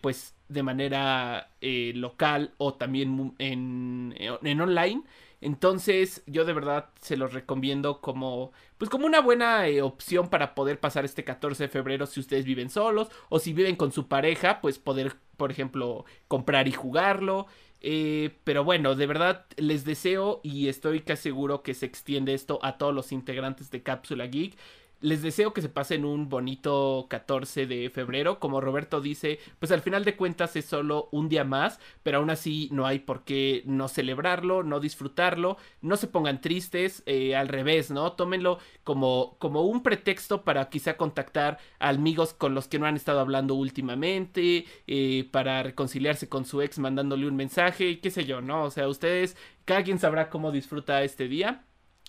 pues 0.00 0.36
de 0.48 0.62
manera 0.62 1.50
eh, 1.60 1.92
local 1.94 2.52
o 2.58 2.74
también 2.74 3.34
en, 3.38 4.14
en, 4.18 4.60
online. 4.60 5.02
Entonces 5.40 6.22
yo 6.26 6.44
de 6.44 6.52
verdad 6.52 6.90
se 7.00 7.16
los 7.16 7.32
recomiendo 7.32 8.00
como 8.00 8.52
pues 8.78 8.90
como 8.90 9.06
una 9.06 9.20
buena 9.20 9.68
eh, 9.68 9.82
opción 9.82 10.28
para 10.28 10.54
poder 10.54 10.80
pasar 10.80 11.04
este 11.04 11.24
14 11.24 11.64
de 11.64 11.68
febrero 11.68 12.06
si 12.06 12.20
ustedes 12.20 12.44
viven 12.44 12.70
solos 12.70 13.08
o 13.28 13.38
si 13.38 13.52
viven 13.52 13.76
con 13.76 13.92
su 13.92 14.08
pareja 14.08 14.60
pues 14.60 14.78
poder 14.78 15.16
por 15.36 15.50
ejemplo 15.50 16.04
comprar 16.28 16.68
y 16.68 16.72
jugarlo. 16.72 17.46
Eh, 17.82 18.38
pero 18.44 18.64
bueno, 18.64 18.94
de 18.94 19.06
verdad 19.06 19.46
les 19.56 19.84
deseo 19.84 20.40
y 20.42 20.68
estoy 20.68 21.00
casi 21.00 21.24
seguro 21.24 21.62
que 21.62 21.74
se 21.74 21.86
extiende 21.86 22.34
esto 22.34 22.58
a 22.62 22.78
todos 22.78 22.94
los 22.94 23.12
integrantes 23.12 23.70
de 23.70 23.82
Cápsula 23.82 24.26
Geek. 24.26 24.56
Les 25.06 25.22
deseo 25.22 25.52
que 25.52 25.62
se 25.62 25.68
pasen 25.68 26.04
un 26.04 26.28
bonito 26.28 27.06
14 27.08 27.68
de 27.68 27.90
febrero. 27.90 28.40
Como 28.40 28.60
Roberto 28.60 29.00
dice, 29.00 29.38
pues 29.60 29.70
al 29.70 29.80
final 29.80 30.04
de 30.04 30.16
cuentas 30.16 30.56
es 30.56 30.64
solo 30.64 31.08
un 31.12 31.28
día 31.28 31.44
más, 31.44 31.78
pero 32.02 32.18
aún 32.18 32.28
así 32.28 32.68
no 32.72 32.86
hay 32.86 32.98
por 32.98 33.22
qué 33.22 33.62
no 33.66 33.86
celebrarlo, 33.86 34.64
no 34.64 34.80
disfrutarlo. 34.80 35.58
No 35.80 35.96
se 35.96 36.08
pongan 36.08 36.40
tristes, 36.40 37.04
eh, 37.06 37.36
al 37.36 37.46
revés, 37.46 37.92
¿no? 37.92 38.14
Tómenlo 38.14 38.58
como, 38.82 39.36
como 39.38 39.62
un 39.62 39.84
pretexto 39.84 40.42
para 40.42 40.68
quizá 40.70 40.96
contactar 40.96 41.58
a 41.78 41.90
amigos 41.90 42.34
con 42.34 42.56
los 42.56 42.66
que 42.66 42.80
no 42.80 42.86
han 42.86 42.96
estado 42.96 43.20
hablando 43.20 43.54
últimamente, 43.54 44.66
eh, 44.88 45.28
para 45.30 45.62
reconciliarse 45.62 46.28
con 46.28 46.44
su 46.44 46.62
ex 46.62 46.80
mandándole 46.80 47.28
un 47.28 47.36
mensaje, 47.36 48.00
qué 48.00 48.10
sé 48.10 48.24
yo, 48.24 48.40
¿no? 48.40 48.64
O 48.64 48.70
sea, 48.72 48.88
ustedes, 48.88 49.36
cada 49.64 49.84
quien 49.84 50.00
sabrá 50.00 50.30
cómo 50.30 50.50
disfruta 50.50 51.04
este 51.04 51.28
día. 51.28 51.62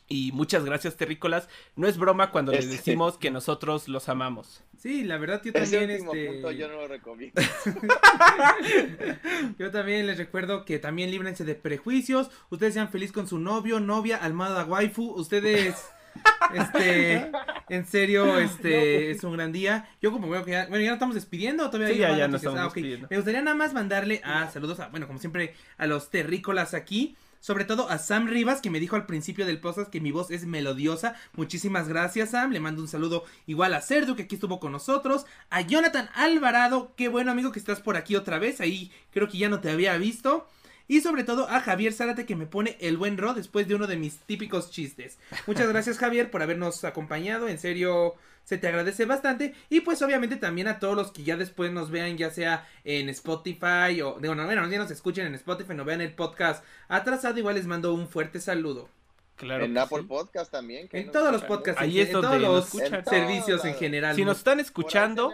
Y 0.10 0.32
muchas 0.32 0.64
gracias, 0.64 0.96
terrícolas. 0.96 1.50
No 1.76 1.88
es 1.88 1.98
broma 1.98 2.32
cuando 2.32 2.54
les 2.54 2.66
este 2.66 2.78
decimos 2.78 3.18
que 3.18 3.30
nosotros 3.30 3.88
los 3.88 4.08
amamos. 4.08 4.64
Sí, 4.78 5.04
la 5.04 5.18
verdad 5.18 5.42
yo 5.44 5.52
también 5.52 5.90
este... 5.90 6.42
yo 6.56 6.68
no 6.68 6.76
lo 6.76 6.88
recomiendo. 6.88 7.42
yo 9.60 9.72
también 9.72 10.08
les 10.08 10.18
recuerdo 10.18 10.66
que 10.66 10.80
también 10.80 11.12
líbrense 11.12 11.44
de 11.44 11.56
prejuicios. 11.56 12.30
Ustedes 12.50 12.76
sean 12.76 12.90
felices 12.90 13.12
con 13.12 13.28
su 13.28 13.40
novio, 13.40 13.80
novia, 13.80 14.18
almada 14.18 14.64
waifu. 14.66 15.12
Ustedes 15.12 15.76
este, 16.54 17.32
en 17.70 17.86
serio, 17.86 18.40
este 18.40 19.12
es 19.12 19.24
un 19.24 19.34
gran 19.34 19.52
día. 19.52 19.90
Yo 20.02 20.12
como 20.12 20.30
veo 20.30 20.44
que 20.46 20.52
ya, 20.52 20.68
bueno, 20.68 20.84
ya 20.84 20.92
nos 20.92 20.98
estamos 20.98 21.16
despidiendo, 21.16 21.70
todavía 21.70 21.94
sí, 21.94 22.00
ya, 22.00 22.18
ya 22.18 22.28
nos 22.28 22.42
estamos 22.42 22.60
ah, 22.60 22.64
despidiendo. 22.64 23.08
Me 23.10 23.18
gustaría 23.18 23.42
nada 23.42 23.56
más 23.56 23.74
mandarle 23.74 24.22
a 24.24 24.50
saludos 24.50 24.80
a, 24.80 24.88
bueno, 24.90 25.08
como 25.08 25.20
siempre, 25.20 25.56
a 25.78 25.88
los 25.88 26.10
terrícolas 26.10 26.74
aquí. 26.74 27.16
Sobre 27.40 27.66
todo 27.66 27.90
a 27.90 27.98
Sam 27.98 28.28
Rivas, 28.28 28.62
que 28.62 28.70
me 28.70 28.80
dijo 28.80 28.96
al 28.96 29.06
principio 29.06 29.46
del 29.46 29.60
podcast 29.60 29.90
que 29.90 30.02
mi 30.02 30.12
voz 30.12 30.32
es 30.32 30.46
melodiosa. 30.46 31.16
Muchísimas 31.34 31.88
gracias, 31.88 32.32
Sam. 32.32 32.52
Le 32.52 32.60
mando 32.60 32.82
un 32.82 32.88
saludo 32.88 33.24
igual 33.46 33.74
a 33.74 33.82
Cerdo, 33.82 34.16
que 34.16 34.24
aquí 34.24 34.36
estuvo 34.36 34.60
con 34.60 34.72
nosotros. 34.72 35.26
A 35.50 35.62
Jonathan 35.62 36.10
Alvarado, 36.14 36.94
qué 36.96 37.08
bueno 37.08 37.32
amigo 37.32 37.52
que 37.52 37.60
estás 37.60 37.82
por 37.82 37.98
aquí 37.98 38.16
otra 38.16 38.40
vez. 38.40 38.62
Ahí 38.62 38.92
creo 39.12 39.28
que 39.28 39.38
ya 39.38 39.50
no 39.50 39.60
te 39.60 39.70
había 39.70 39.98
visto. 39.98 40.48
Y 40.88 41.02
sobre 41.02 41.24
todo 41.24 41.50
a 41.50 41.60
Javier 41.60 41.92
Zárate 41.92 42.26
que 42.26 42.36
me 42.36 42.46
pone 42.46 42.78
el 42.80 42.98
buen 42.98 43.18
ro 43.18 43.34
después 43.34 43.68
de 43.68 43.76
uno 43.76 43.88
de 43.88 43.98
mis 43.98 44.20
típicos 44.20 44.72
chistes. 44.72 45.18
Muchas 45.46 45.68
gracias 45.70 45.98
Javier 45.98 46.32
por 46.32 46.42
habernos 46.42 46.84
acompañado. 46.86 47.50
En 47.50 47.60
serio, 47.60 48.16
se 48.48 48.58
te 48.58 48.70
agradece 48.70 49.04
bastante. 49.04 49.54
Y 49.70 49.82
pues 49.82 50.02
obviamente 50.02 50.38
también 50.38 50.70
a 50.70 50.80
todos 50.80 50.96
los 50.96 51.12
que 51.12 51.24
ya 51.24 51.36
después 51.36 51.70
nos 51.74 51.92
vean, 51.92 52.16
ya 52.16 52.32
sea 52.32 52.66
en 52.86 53.10
Spotify 53.10 54.02
o, 54.02 54.20
digo, 54.22 54.36
no, 54.36 54.46
bueno, 54.46 54.66
ya 54.70 54.78
nos 54.78 54.90
escuchen 54.90 55.28
en 55.28 55.36
Spotify, 55.36 55.74
no 55.74 55.84
vean 55.84 56.00
el 56.00 56.14
podcast 56.14 56.64
atrasado, 56.88 57.38
igual 57.38 57.56
les 57.56 57.68
mando 57.68 57.94
un 57.94 58.08
fuerte 58.08 58.40
saludo. 58.40 58.88
Claro 59.36 59.66
en 59.66 59.78
Apple 59.78 60.04
Podcast 60.04 60.50
también. 60.50 60.88
en 60.94 61.12
todos 61.12 61.34
los 61.34 61.44
podcasts, 61.44 61.82
Ahí 61.82 62.00
en, 62.00 62.10
todos 62.10 62.40
los 62.40 62.70
servicios 63.06 63.66
en 63.66 63.76
general. 63.76 64.16
Si 64.16 64.24
nos 64.24 64.38
están 64.38 64.62
escuchando, 64.62 65.34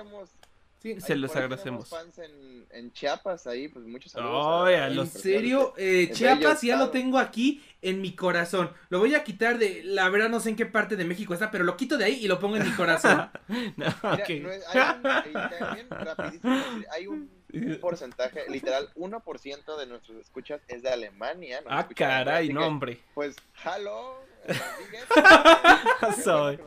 Sí, 0.83 0.99
se 0.99 1.15
los 1.15 1.33
agradecemos. 1.33 1.87
fans 1.87 2.17
en, 2.17 2.65
en, 2.71 2.91
Chiapas 2.91 3.47
ahí, 3.47 3.69
pues 3.69 3.85
muchos 3.85 4.11
saludos. 4.11 4.69
en 4.69 5.07
serio, 5.07 5.73
eh, 5.77 6.09
Chiapas 6.11 6.61
ya 6.61 6.75
lo 6.75 6.89
tengo 6.89 7.19
aquí 7.19 7.63
en 7.81 8.01
mi 8.01 8.13
corazón. 8.13 8.69
Lo 8.89 8.99
voy 8.99 9.15
a 9.15 9.23
quitar 9.23 9.59
de, 9.59 9.81
la 9.85 10.09
verdad 10.09 10.27
no 10.27 10.41
sé 10.41 10.49
en 10.49 10.57
qué 10.57 10.65
parte 10.65 10.97
de 10.97 11.05
México 11.05 11.33
está, 11.33 11.51
pero 11.51 11.63
lo 11.63 11.77
quito 11.77 11.97
de 11.97 12.03
ahí 12.03 12.25
y 12.25 12.27
lo 12.27 12.37
pongo 12.37 12.57
en 12.57 12.65
mi 12.65 12.75
corazón. 12.75 13.29
hay, 16.91 17.07
un, 17.07 17.29
porcentaje, 17.79 18.41
literal, 18.49 18.89
1% 18.95 19.77
de 19.77 19.85
nuestros 19.85 20.17
escuchas 20.17 20.59
es 20.67 20.83
de 20.83 20.89
Alemania. 20.89 21.63
Ah, 21.65 21.87
caray, 21.87 22.49
no, 22.49 22.67
hombre. 22.67 22.99
Pues, 23.13 23.37
hello. 23.63 24.21
Soy. 26.21 26.59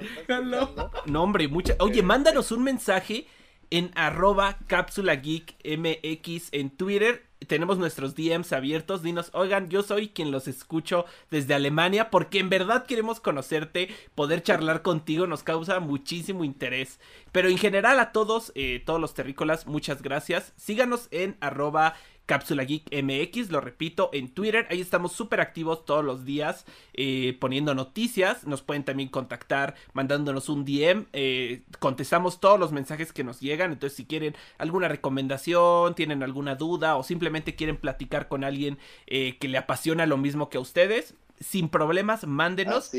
No, 1.04 1.22
hombre, 1.22 1.48
mucha. 1.48 1.74
Oye, 1.80 2.02
mándanos 2.02 2.50
un 2.50 2.64
mensaje 2.64 3.26
en 3.70 3.90
arroba 3.94 4.58
cápsula 4.66 5.16
geek 5.16 5.56
mx 5.64 6.48
en 6.52 6.70
Twitter. 6.70 7.26
Tenemos 7.46 7.78
nuestros 7.78 8.14
DMs 8.14 8.52
abiertos. 8.52 9.02
Dinos, 9.02 9.30
oigan, 9.34 9.68
yo 9.68 9.82
soy 9.82 10.08
quien 10.08 10.30
los 10.30 10.48
escucho 10.48 11.04
desde 11.30 11.54
Alemania 11.54 12.10
porque 12.10 12.38
en 12.38 12.48
verdad 12.48 12.86
queremos 12.86 13.20
conocerte, 13.20 13.88
poder 14.14 14.42
charlar 14.42 14.82
contigo, 14.82 15.26
nos 15.26 15.42
causa 15.42 15.78
muchísimo 15.80 16.44
interés. 16.44 16.98
Pero 17.32 17.48
en 17.48 17.58
general 17.58 18.00
a 18.00 18.12
todos, 18.12 18.52
eh, 18.54 18.82
todos 18.84 19.00
los 19.00 19.14
terrícolas, 19.14 19.66
muchas 19.66 20.02
gracias. 20.02 20.54
Síganos 20.56 21.08
en 21.10 21.36
arroba 21.40 21.94
Cápsula 22.26 22.64
Geek 22.64 22.90
MX, 22.92 23.50
lo 23.50 23.60
repito, 23.60 24.10
en 24.12 24.28
Twitter. 24.28 24.66
Ahí 24.70 24.80
estamos 24.80 25.12
súper 25.12 25.40
activos 25.40 25.84
todos 25.84 26.04
los 26.04 26.24
días 26.24 26.66
eh, 26.92 27.36
poniendo 27.40 27.74
noticias. 27.74 28.46
Nos 28.46 28.62
pueden 28.62 28.84
también 28.84 29.08
contactar 29.08 29.74
mandándonos 29.92 30.48
un 30.48 30.64
DM. 30.64 31.06
Eh, 31.12 31.62
contestamos 31.78 32.40
todos 32.40 32.58
los 32.58 32.72
mensajes 32.72 33.12
que 33.12 33.24
nos 33.24 33.40
llegan. 33.40 33.72
Entonces, 33.72 33.96
si 33.96 34.04
quieren 34.04 34.34
alguna 34.58 34.88
recomendación, 34.88 35.94
tienen 35.94 36.22
alguna 36.22 36.56
duda 36.56 36.96
o 36.96 37.02
simplemente 37.02 37.54
quieren 37.54 37.76
platicar 37.76 38.28
con 38.28 38.44
alguien 38.44 38.78
eh, 39.06 39.38
que 39.38 39.48
le 39.48 39.58
apasiona 39.58 40.04
lo 40.06 40.16
mismo 40.16 40.50
que 40.50 40.58
a 40.58 40.60
ustedes, 40.60 41.14
sin 41.40 41.68
problemas, 41.68 42.26
mándenos. 42.26 42.90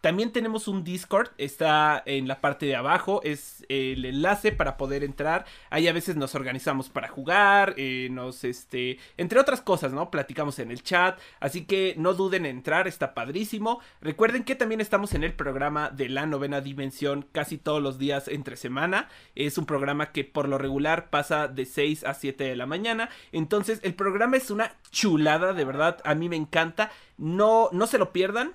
También 0.00 0.32
tenemos 0.32 0.68
un 0.68 0.84
Discord, 0.84 1.30
está 1.38 2.02
en 2.06 2.28
la 2.28 2.40
parte 2.40 2.66
de 2.66 2.76
abajo, 2.76 3.20
es 3.24 3.64
el 3.68 4.04
enlace 4.04 4.52
para 4.52 4.76
poder 4.76 5.04
entrar. 5.04 5.44
Ahí 5.70 5.88
a 5.88 5.92
veces 5.92 6.16
nos 6.16 6.34
organizamos 6.34 6.88
para 6.88 7.08
jugar, 7.08 7.74
eh, 7.76 8.08
nos, 8.10 8.44
este, 8.44 8.98
entre 9.16 9.40
otras 9.40 9.60
cosas, 9.60 9.92
¿no? 9.92 10.10
Platicamos 10.10 10.58
en 10.58 10.70
el 10.70 10.82
chat, 10.82 11.18
así 11.40 11.64
que 11.64 11.94
no 11.96 12.14
duden 12.14 12.46
en 12.46 12.56
entrar, 12.56 12.88
está 12.88 13.14
padrísimo. 13.14 13.80
Recuerden 14.00 14.44
que 14.44 14.54
también 14.54 14.80
estamos 14.80 15.14
en 15.14 15.24
el 15.24 15.34
programa 15.34 15.90
de 15.90 16.08
la 16.08 16.26
novena 16.26 16.60
dimensión 16.60 17.26
casi 17.32 17.58
todos 17.58 17.82
los 17.82 17.98
días 17.98 18.28
entre 18.28 18.56
semana. 18.56 19.08
Es 19.34 19.58
un 19.58 19.66
programa 19.66 20.12
que 20.12 20.24
por 20.24 20.48
lo 20.48 20.58
regular 20.58 21.10
pasa 21.10 21.48
de 21.48 21.66
6 21.66 22.04
a 22.04 22.14
7 22.14 22.44
de 22.44 22.56
la 22.56 22.66
mañana. 22.66 23.10
Entonces 23.32 23.80
el 23.82 23.94
programa 23.94 24.36
es 24.36 24.50
una 24.50 24.74
chulada, 24.90 25.52
de 25.52 25.64
verdad, 25.64 25.98
a 26.04 26.14
mí 26.14 26.28
me 26.28 26.36
encanta. 26.36 26.90
No, 27.16 27.68
no 27.72 27.86
se 27.86 27.98
lo 27.98 28.12
pierdan. 28.12 28.54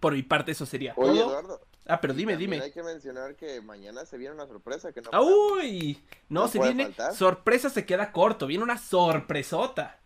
Por 0.00 0.12
mi 0.12 0.22
parte, 0.22 0.52
eso 0.52 0.66
sería 0.66 0.92
Oye, 0.96 1.20
Eduardo. 1.20 1.60
Ah, 1.86 2.00
pero 2.00 2.12
dime, 2.12 2.36
dime. 2.36 2.60
Hay 2.60 2.70
que 2.70 2.82
mencionar 2.82 3.34
que 3.34 3.62
mañana 3.62 4.04
se 4.04 4.18
viene 4.18 4.34
una 4.34 4.46
sorpresa 4.46 4.92
que 4.92 5.00
no. 5.00 5.10
¡Uy! 5.22 6.04
No, 6.28 6.46
se 6.46 6.60
viene. 6.60 6.94
Sorpresa 7.14 7.70
se 7.70 7.86
queda 7.86 8.12
corto. 8.12 8.46
Viene 8.46 8.62
una 8.62 8.76
sorpresota. 8.76 9.98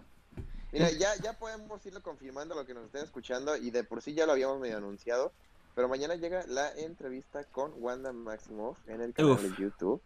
Mira, 0.71 0.91
ya, 0.93 1.15
ya 1.17 1.35
podemos 1.35 1.85
irlo 1.85 2.01
confirmando 2.03 2.55
lo 2.55 2.65
que 2.65 2.73
nos 2.73 2.87
estén 2.87 3.03
escuchando 3.03 3.57
y 3.57 3.71
de 3.71 3.85
por 3.85 4.01
sí 4.01 4.15
ya 4.15 4.27
lo 4.27 4.33
habíamos 4.33 4.61
medio 4.61 4.77
anunciado. 4.77 5.33
Pero 5.75 5.89
mañana 5.89 6.15
llega 6.15 6.45
la 6.47 6.71
entrevista 6.73 7.45
con 7.45 7.73
Wanda 7.77 8.13
Maximoff 8.13 8.79
en 8.89 9.01
el 9.01 9.13
canal 9.13 9.43
de 9.43 9.63
YouTube. 9.63 10.01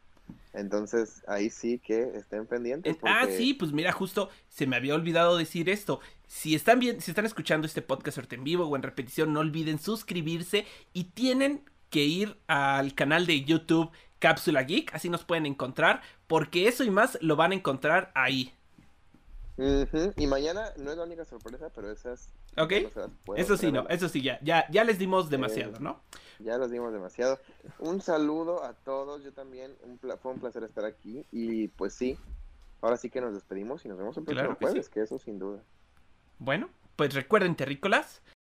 Entonces, 0.53 1.23
ahí 1.29 1.51
sí 1.51 1.79
que 1.79 2.03
estén 2.17 2.47
pendientes. 2.47 2.97
Ah, 3.03 3.27
sí, 3.29 3.55
pues 3.55 3.73
mira, 3.73 3.93
justo 3.93 4.31
se 4.49 4.67
me 4.67 4.77
había 4.77 4.95
olvidado 4.95 5.37
decir 5.37 5.69
esto. 5.69 6.01
Si 6.27 6.55
están 6.55 6.81
bien, 6.81 7.01
si 7.01 7.11
están 7.11 7.27
escuchando 7.27 7.67
este 7.67 7.83
podcast 7.83 8.33
en 8.33 8.45
vivo 8.45 8.67
o 8.67 8.77
en 8.77 8.83
repetición, 8.83 9.33
no 9.33 9.41
olviden 9.41 9.79
suscribirse 9.79 10.67
y 10.93 11.05
tienen 11.05 11.63
que 11.91 12.05
ir 12.05 12.37
al 12.49 12.95
canal 12.95 13.27
de 13.27 13.45
YouTube 13.45 13.91
Cápsula 14.19 14.63
Geek, 14.63 14.95
así 14.95 15.09
nos 15.09 15.25
pueden 15.25 15.47
encontrar, 15.47 16.03
porque 16.27 16.69
eso 16.69 16.85
y 16.85 16.91
más 16.91 17.19
lo 17.21 17.37
van 17.37 17.53
a 17.53 17.55
encontrar 17.55 18.11
ahí. 18.15 18.53
Y 20.17 20.27
mañana 20.27 20.73
no 20.77 20.91
es 20.91 20.99
la 20.99 21.05
única 21.05 21.25
sorpresa, 21.25 21.71
pero 21.75 21.91
esas. 21.91 22.35
Ok. 22.59 22.73
eso 23.37 23.57
sí, 23.57 23.73
no, 23.73 23.89
eso 23.89 24.09
sí, 24.09 24.21
ya, 24.21 24.39
ya, 24.43 24.67
ya 24.71 24.85
les 24.85 24.99
dimos 24.99 25.31
demasiado, 25.31 25.81
¿no? 25.81 26.01
Ya 26.41 26.59
les 26.59 26.71
dimos 26.71 26.93
demasiado. 26.93 27.39
Un 27.79 28.03
saludo 28.03 28.65
a 28.65 28.75
todos, 28.75 29.25
yo 29.25 29.33
también, 29.33 29.75
un 29.83 29.99
fue 30.19 30.33
un 30.33 30.41
placer 30.41 30.63
estar 30.65 30.85
aquí. 30.85 31.25
Y 31.33 31.69
pues 31.69 31.95
sí, 31.95 32.19
ahora 32.83 32.99
sí 32.99 33.09
que 33.09 33.23
nos 33.23 33.33
despedimos 33.33 33.85
y 33.87 33.89
nos 33.89 33.97
vemos 33.97 34.17
el 34.19 34.25
próximo 34.25 34.57
jueves, 34.61 34.91
que 34.91 35.01
eso 35.01 35.19
sin 35.19 35.39
duda. 35.39 35.63
Bueno, 36.39 36.69
pues 36.97 37.15
recuerden, 37.15 37.57
terrícolas, 37.57 38.23